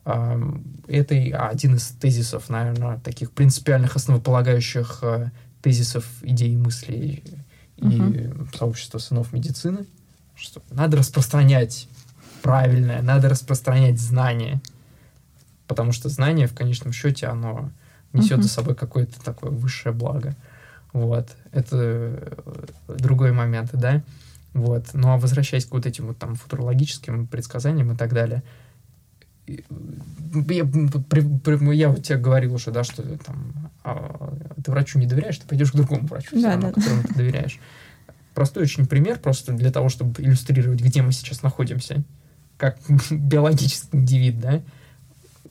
А, 0.05 0.39
Это 0.87 1.15
один 1.49 1.75
из 1.75 1.87
тезисов, 1.87 2.49
наверное, 2.49 2.99
таких 2.99 3.31
принципиальных, 3.31 3.95
основополагающих 3.95 4.99
э, 5.01 5.31
тезисов 5.61 6.05
идей 6.21 6.53
и 6.53 6.57
мыслей 6.57 7.23
и 7.77 7.85
Мгм. 7.85 8.49
сообщества 8.55 8.97
сынов 8.99 9.31
медицины, 9.33 9.85
что 10.35 10.61
надо 10.71 10.97
распространять 10.97 11.87
правильное, 12.41 13.01
надо 13.01 13.29
распространять 13.29 13.99
знания, 13.99 14.61
потому 15.73 15.91
что 15.91 16.07
знание 16.09 16.45
в 16.47 16.53
конечном 16.53 16.93
счете 16.93 17.25
оно 17.27 17.71
несет 18.13 18.33
Мгм. 18.37 18.43
за 18.43 18.49
собой 18.49 18.75
какое-то 18.75 19.19
такое 19.23 19.49
высшее 19.49 19.93
благо. 19.93 20.35
Вот. 20.93 21.29
Это 21.51 21.77
э, 21.77 22.65
другой 22.99 23.31
момент, 23.31 23.71
да? 23.73 24.03
Вот. 24.53 24.85
Ну 24.93 25.09
а 25.09 25.17
возвращаясь 25.17 25.65
к 25.65 25.71
вот 25.71 25.87
этим 25.87 26.05
вот 26.07 26.19
там 26.19 26.35
футурологическим 26.35 27.25
предсказаниям 27.25 27.91
и 27.91 27.95
так 27.95 28.13
далее, 28.13 28.43
я, 29.47 29.63
при- 31.09 31.21
при- 31.39 31.75
я 31.75 31.89
вот 31.89 32.03
тебе 32.03 32.17
говорил 32.17 32.53
уже, 32.53 32.69
да, 32.71 32.83
что 32.83 33.01
там 33.17 33.71
а, 33.83 34.33
ты 34.63 34.69
врачу 34.71 34.99
не 34.99 35.07
доверяешь, 35.07 35.37
ты 35.39 35.47
пойдешь 35.47 35.71
к 35.71 35.75
другому 35.75 36.05
врачу, 36.07 36.39
Да, 36.39 36.51
равно, 36.51 36.67
да. 36.69 36.73
которому 36.73 37.03
ты 37.03 37.13
доверяешь. 37.15 37.59
Простой 38.35 38.63
очень 38.63 38.85
пример, 38.85 39.19
просто 39.19 39.53
для 39.53 39.71
того, 39.71 39.89
чтобы 39.89 40.21
иллюстрировать, 40.21 40.81
где 40.81 41.01
мы 41.01 41.11
сейчас 41.11 41.41
находимся, 41.43 42.03
как 42.57 42.77
биологический 43.11 43.97
индивид, 43.97 44.39
да. 44.39 44.61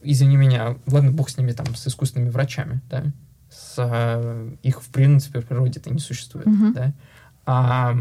Извини 0.03 0.37
меня, 0.37 0.77
ладно, 0.87 1.13
бог 1.13 1.29
с 1.31 1.37
ними 1.37 1.53
там, 1.53 1.75
с 1.75 1.87
искусственными 1.87 2.31
врачами, 2.31 2.81
да. 2.91 3.05
С, 3.51 3.75
а, 3.79 4.55
их, 4.63 4.83
в 4.83 4.89
принципе, 4.89 5.41
в 5.41 5.47
природе-то 5.47 5.91
не 5.91 6.01
существует, 6.01 6.47
Мгм. 6.47 6.73
да. 6.73 6.93
А 7.47 7.97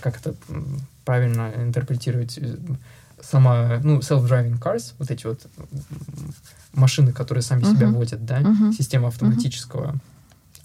как 0.00 0.18
это 0.20 0.34
правильно 1.04 1.52
интерпретировать? 1.56 2.38
э, 2.38 2.56
Сама, 3.20 3.80
ну, 3.82 3.98
self-driving 3.98 4.60
cars, 4.60 4.94
вот 4.98 5.10
эти 5.10 5.26
вот 5.26 5.44
машины, 6.72 7.12
которые 7.12 7.42
сами 7.42 7.64
себя 7.64 7.86
Мгм. 7.88 7.94
водят, 7.96 8.24
да, 8.24 8.38
Мгм. 8.40 8.72
система 8.72 9.08
автоматического 9.08 9.96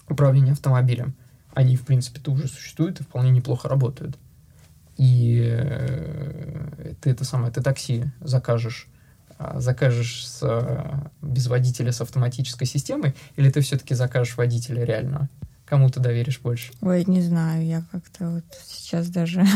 управления 0.08 0.52
автомобилем, 0.52 1.14
они, 1.52 1.76
в 1.76 1.82
принципе-то 1.84 2.30
уже 2.30 2.46
существуют 2.46 3.00
и 3.00 3.02
вполне 3.02 3.30
неплохо 3.30 3.68
работают. 3.68 4.16
И 4.96 5.42
э, 5.52 6.94
ты 7.00 7.10
это 7.10 7.24
самое, 7.24 7.52
ты 7.52 7.60
такси 7.60 8.04
закажешь, 8.20 8.86
закажешь 9.54 10.26
с, 10.26 10.40
э, 10.42 11.08
без 11.22 11.46
водителя 11.46 11.92
с 11.92 12.00
автоматической 12.00 12.66
системой, 12.66 13.14
или 13.36 13.50
ты 13.50 13.60
все-таки 13.60 13.94
закажешь 13.94 14.36
водителя 14.36 14.84
реального? 14.84 15.28
Кому 15.64 15.88
ты 15.90 16.00
доверишь 16.00 16.40
больше? 16.40 16.72
Ой, 16.82 17.04
не 17.06 17.22
знаю, 17.22 17.64
я 17.64 17.82
как-то 17.90 18.30
вот 18.30 18.44
сейчас 18.66 19.08
даже... 19.08 19.44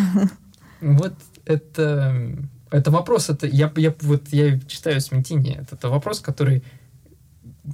Вот 0.80 1.14
это, 1.44 2.38
это 2.70 2.90
вопрос, 2.92 3.30
это 3.30 3.48
я, 3.48 3.72
я 3.74 3.92
вот 4.02 4.28
я 4.28 4.60
читаю 4.60 5.00
смятение, 5.00 5.56
это, 5.62 5.74
это 5.74 5.88
вопрос, 5.88 6.20
который 6.20 6.62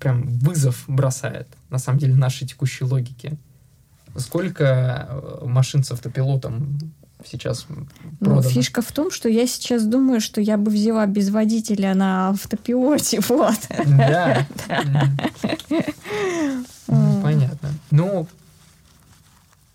прям 0.01 0.27
вызов 0.39 0.85
бросает, 0.87 1.47
на 1.69 1.79
самом 1.79 1.99
деле, 1.99 2.15
нашей 2.15 2.47
текущей 2.47 2.85
логике. 2.85 3.37
Сколько 4.17 5.07
э, 5.09 5.45
машин 5.45 5.85
с 5.85 5.93
автопилотом 5.93 6.79
сейчас 7.25 7.67
ну, 8.21 8.43
фишка 8.43 8.83
в 8.83 8.93
том, 8.93 9.11
что 9.11 9.29
я 9.29 9.47
сейчас 9.47 9.85
думаю, 9.85 10.21
что 10.21 10.41
я 10.41 10.57
бы 10.57 10.71
взяла 10.71 11.07
без 11.07 11.31
водителя 11.31 11.95
на 11.95 12.31
автопилоте, 12.31 13.21
вот. 13.29 13.59
Да. 13.87 14.47
Понятно. 17.23 17.71
Ну, 17.91 18.29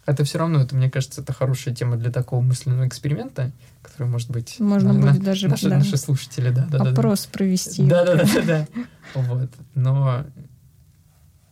это 0.05 0.23
все 0.23 0.39
равно, 0.39 0.61
это, 0.61 0.75
мне 0.75 0.89
кажется, 0.89 1.21
это 1.21 1.33
хорошая 1.33 1.75
тема 1.75 1.95
для 1.95 2.11
такого 2.11 2.41
мысленного 2.41 2.87
эксперимента, 2.87 3.51
который, 3.83 4.07
может 4.07 4.31
быть, 4.31 4.59
можно 4.59 4.93
на, 4.93 5.11
будет 5.11 5.23
даже 5.23 5.47
наши, 5.47 5.69
да, 5.69 5.77
наши 5.77 5.97
слушатели, 5.97 6.49
да, 6.49 6.65
да, 6.65 6.91
опрос 6.91 7.25
да, 7.25 7.31
провести. 7.31 7.85
Да, 7.85 8.05
да, 8.05 8.15
да, 8.15 8.25
да, 8.33 8.41
да. 8.41 8.67
Вот. 9.13 9.49
Но 9.75 10.25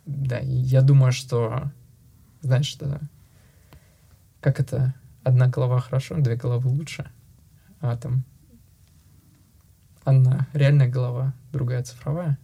да, 0.08 0.40
я 0.40 0.82
думаю, 0.82 1.12
что 1.12 1.72
знаешь, 2.42 2.68
что 2.68 3.00
как 4.42 4.60
это 4.60 4.96
одна 5.28 5.48
голова 5.48 5.80
хорошо, 5.80 6.16
две 6.18 6.36
головы 6.36 6.70
лучше, 6.70 7.10
а 7.82 7.96
там 7.98 8.24
одна 10.04 10.48
реальная 10.54 10.88
голова, 10.88 11.34
другая 11.52 11.84
цифровая. 11.84 12.38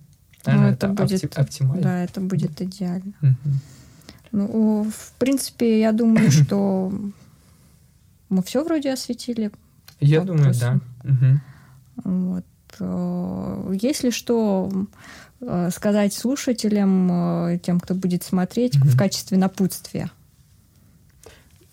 Наверное, 0.45 0.69
ну, 0.69 0.73
это, 0.73 0.88
это 0.88 1.03
будет 1.03 1.23
опти- 1.23 1.41
оптимально. 1.41 1.84
Да, 1.84 2.03
это 2.03 2.22
будет 2.22 2.61
идеально. 2.61 3.14
Ну, 4.31 4.91
в 4.91 5.11
принципе, 5.19 5.80
я 5.80 5.91
думаю, 5.91 6.31
что 6.45 6.91
мы 8.30 8.43
все 8.43 8.64
вроде 8.64 8.91
осветили. 8.91 9.51
Я 9.99 10.22
думаю, 10.22 10.53
да. 10.60 10.80
Вот. 12.03 12.45
Э, 12.80 13.76
если 13.80 14.10
что 14.10 14.88
э, 15.39 15.69
сказать 15.72 16.14
слушателям, 16.14 17.10
э, 17.11 17.60
тем, 17.60 17.80
кто 17.80 17.93
будет 17.93 18.23
смотреть, 18.23 18.76
в 18.76 18.97
качестве 18.97 19.38
напутствия? 19.38 20.10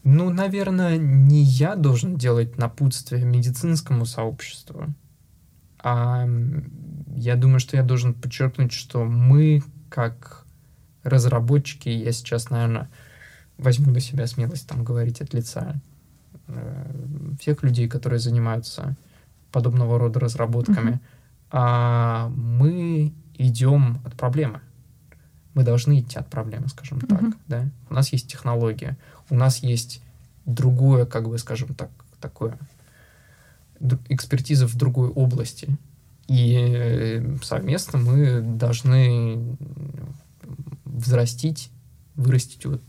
Ну, 0.03 0.31
наверное, 0.31 0.97
не 0.97 1.43
я 1.43 1.77
должен 1.77 2.17
делать 2.17 2.57
напутствие 2.57 3.25
медицинскому 3.25 4.07
сообществу, 4.07 4.95
а 5.79 6.27
я 7.17 7.37
думаю, 7.37 7.61
что 7.61 7.77
я 7.77 7.83
должен 7.83 8.15
подчеркнуть, 8.15 8.73
что 8.73 9.05
мы, 9.05 9.63
как 9.89 10.47
разработчики, 11.03 11.89
я 11.89 12.13
сейчас, 12.13 12.51
наверное, 12.51 12.89
возьму 13.59 13.91
на 13.91 14.01
себя 14.01 14.27
смелость 14.27 14.67
там 14.67 14.85
говорить 14.85 15.21
от 15.21 15.35
лица 15.35 15.81
э, 16.49 16.93
всех 17.41 17.63
людей, 17.63 17.89
которые 17.89 18.19
занимаются 18.19 18.97
подобного 19.53 19.99
рода 19.99 20.21
разработками, 20.21 20.93
mm-hmm. 20.93 21.01
а 21.51 22.29
мы 22.31 23.13
идем 23.35 24.01
от 24.05 24.15
проблемы. 24.15 24.61
Мы 25.55 25.65
должны 25.65 26.01
идти 26.01 26.19
от 26.19 26.29
проблемы, 26.29 26.69
скажем 26.69 26.99
mm-hmm. 26.99 27.07
так, 27.09 27.37
да. 27.49 27.69
У 27.89 27.95
нас 27.95 28.13
есть 28.13 28.31
технология, 28.31 28.97
у 29.31 29.35
нас 29.35 29.59
есть 29.59 30.03
другое, 30.45 31.07
как 31.07 31.29
бы, 31.29 31.39
скажем 31.39 31.75
так, 31.75 31.91
такое 32.21 32.59
экспертиза 34.09 34.67
в 34.67 34.77
другой 34.77 35.09
области. 35.09 35.77
И 36.27 36.55
э, 36.55 37.37
совместно 37.43 37.99
мы 37.99 38.41
должны 38.41 39.57
взрастить, 40.85 41.71
вырастить, 42.15 42.67
вот, 42.67 42.83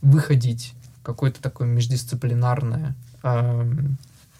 выходить 0.00 0.74
какое-то 1.02 1.42
такое 1.42 1.68
междисциплинарное, 1.68 2.94
э, 3.22 3.86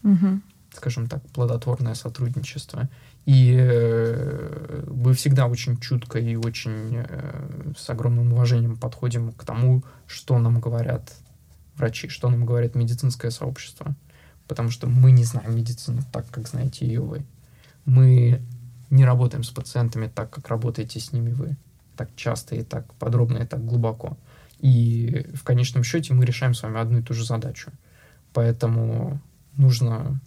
угу. 0.03 0.41
скажем 0.73 1.07
так, 1.09 1.23
плодотворное 1.31 1.95
сотрудничество. 1.95 2.89
И 3.27 3.55
э, 3.59 4.85
мы 4.89 5.13
всегда 5.15 5.47
очень 5.47 5.79
чутко 5.79 6.19
и 6.19 6.37
очень 6.37 6.97
э, 6.97 7.73
с 7.77 7.89
огромным 7.91 8.33
уважением 8.33 8.77
подходим 8.77 9.33
к 9.33 9.45
тому, 9.45 9.85
что 10.07 10.39
нам 10.39 10.61
говорят 10.61 11.13
врачи, 11.77 12.09
что 12.09 12.29
нам 12.29 12.45
говорит 12.47 12.75
медицинское 12.75 13.31
сообщество. 13.31 13.95
Потому 14.49 14.71
что 14.71 14.89
мы 14.89 15.13
не 15.13 15.25
знаем 15.25 15.55
медицину 15.55 16.03
так, 16.13 16.29
как 16.31 16.49
знаете 16.49 16.87
ее 16.87 17.01
вы. 17.01 17.25
Мы 17.85 18.43
не 18.91 19.05
работаем 19.05 19.45
с 19.45 19.51
пациентами 19.51 20.11
так, 20.13 20.31
как 20.31 20.49
работаете 20.49 20.99
с 20.99 21.13
ними 21.13 21.31
вы. 21.31 21.57
Так 21.97 22.09
часто 22.17 22.57
и 22.57 22.63
так 22.63 22.93
подробно 22.95 23.39
и 23.39 23.47
так 23.47 23.65
глубоко. 23.65 24.17
И 24.59 25.27
в 25.35 25.45
конечном 25.45 25.85
счете 25.85 26.15
мы 26.15 26.25
решаем 26.25 26.55
с 26.55 26.63
вами 26.63 26.81
одну 26.81 26.99
и 26.99 27.03
ту 27.03 27.15
же 27.15 27.25
задачу. 27.25 27.71
Поэтому 28.33 29.21
нужно 29.57 30.21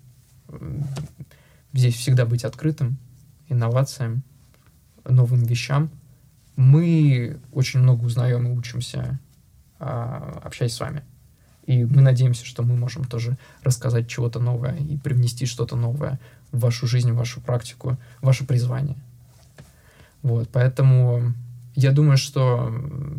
здесь 1.73 1.95
всегда 1.95 2.25
быть 2.25 2.45
открытым 2.45 2.97
инновациям, 3.49 4.23
новым 5.05 5.43
вещам. 5.43 5.89
Мы 6.55 7.39
очень 7.51 7.79
много 7.79 8.05
узнаем 8.05 8.47
и 8.47 8.51
учимся, 8.51 9.19
а, 9.79 10.41
общаясь 10.43 10.73
с 10.73 10.79
вами. 10.79 11.03
И 11.65 11.83
мы 11.85 12.01
надеемся, 12.01 12.45
что 12.45 12.63
мы 12.63 12.75
можем 12.75 13.05
тоже 13.05 13.37
рассказать 13.63 14.07
чего-то 14.07 14.39
новое 14.39 14.75
и 14.75 14.97
привнести 14.97 15.45
что-то 15.45 15.75
новое 15.75 16.19
в 16.51 16.59
вашу 16.59 16.87
жизнь, 16.87 17.11
в 17.11 17.15
вашу 17.15 17.41
практику, 17.41 17.97
в 18.21 18.25
ваше 18.25 18.45
призвание. 18.45 18.97
Вот, 20.21 20.49
поэтому 20.51 21.33
я 21.75 21.91
думаю, 21.91 22.17
что 22.17 22.73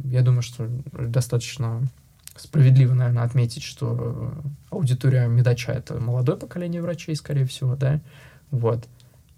я 0.04 0.22
думаю, 0.22 0.42
что 0.42 0.68
достаточно 0.92 1.82
справедливо, 2.36 2.94
наверное, 2.94 3.24
отметить, 3.24 3.62
что 3.62 4.34
аудитория 4.70 5.26
Медача— 5.26 5.72
это 5.74 6.00
молодое 6.00 6.38
поколение 6.38 6.82
врачей, 6.82 7.16
скорее 7.16 7.46
всего, 7.46 7.76
да, 7.76 8.00
вот. 8.54 8.88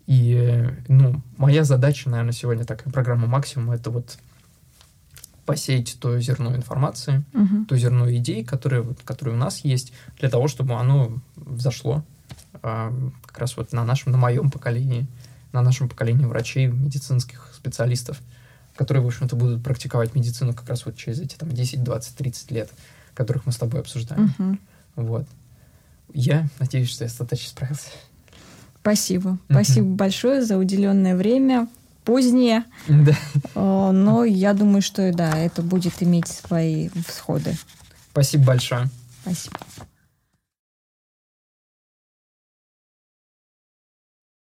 И, 0.07 0.69
ну, 0.89 1.23
моя 1.37 1.65
задача, 1.65 2.09
наверное, 2.11 2.33
сегодня 2.33 2.65
такая 2.65 2.93
программа 2.93 3.27
максимум— 3.27 3.71
это 3.73 3.91
вот 3.91 4.19
посеять 5.47 5.97
то 6.01 6.21
зерно 6.21 6.55
информации, 6.55 7.25
uh-huh. 7.33 7.67
то 7.67 7.77
зерно 7.77 8.13
идей, 8.13 8.45
которые, 8.45 8.83
вот, 8.83 9.01
которые 9.05 9.35
у 9.37 9.39
нас 9.39 9.65
есть, 9.65 9.93
для 10.19 10.29
того, 10.29 10.49
чтобы 10.49 10.75
оно 10.75 11.19
взошло 11.37 12.05
а, 12.63 12.93
как 13.25 13.39
раз 13.39 13.57
вот 13.57 13.73
на 13.73 13.85
нашем, 13.85 14.13
на 14.13 14.19
моем 14.19 14.51
поколении, 14.51 15.07
на 15.53 15.63
нашем 15.63 15.89
поколении 15.89 16.25
врачей, 16.25 16.67
медицинских 16.67 17.53
специалистов, 17.57 18.21
которые, 18.75 19.03
в 19.03 19.07
общем-то, 19.07 19.37
будут 19.37 19.63
практиковать 19.63 20.15
медицину 20.15 20.53
как 20.53 20.69
раз 20.69 20.85
вот 20.85 20.97
через 20.97 21.21
эти 21.21 21.37
там 21.37 21.51
10, 21.51 21.83
20, 21.83 22.17
30 22.17 22.51
лет, 22.51 22.71
которых 23.15 23.47
мы 23.47 23.53
с 23.53 23.57
тобой 23.57 23.81
обсуждаем. 23.81 24.35
Uh-huh. 24.39 24.59
Вот. 24.97 25.27
Я 26.13 26.49
надеюсь, 26.59 26.91
что 26.91 27.05
я 27.05 27.09
достаточно 27.09 27.49
справился. 27.49 27.91
Спасибо. 28.87 29.37
Спасибо 29.51 29.89
большое 29.89 30.45
за 30.45 30.57
уделенное 30.57 31.17
время 31.17 31.67
позднее. 32.05 32.63
Да. 32.87 33.17
Э, 33.57 33.91
но 33.91 34.25
я 34.25 34.55
думаю, 34.55 34.81
что 34.81 35.13
да, 35.13 35.37
это 35.37 35.61
будет 35.63 36.01
иметь 36.05 36.29
свои 36.29 36.89
всходы. 37.09 37.57
Спасибо 38.13 38.45
большое. 38.45 38.89
Спасибо. 39.23 39.57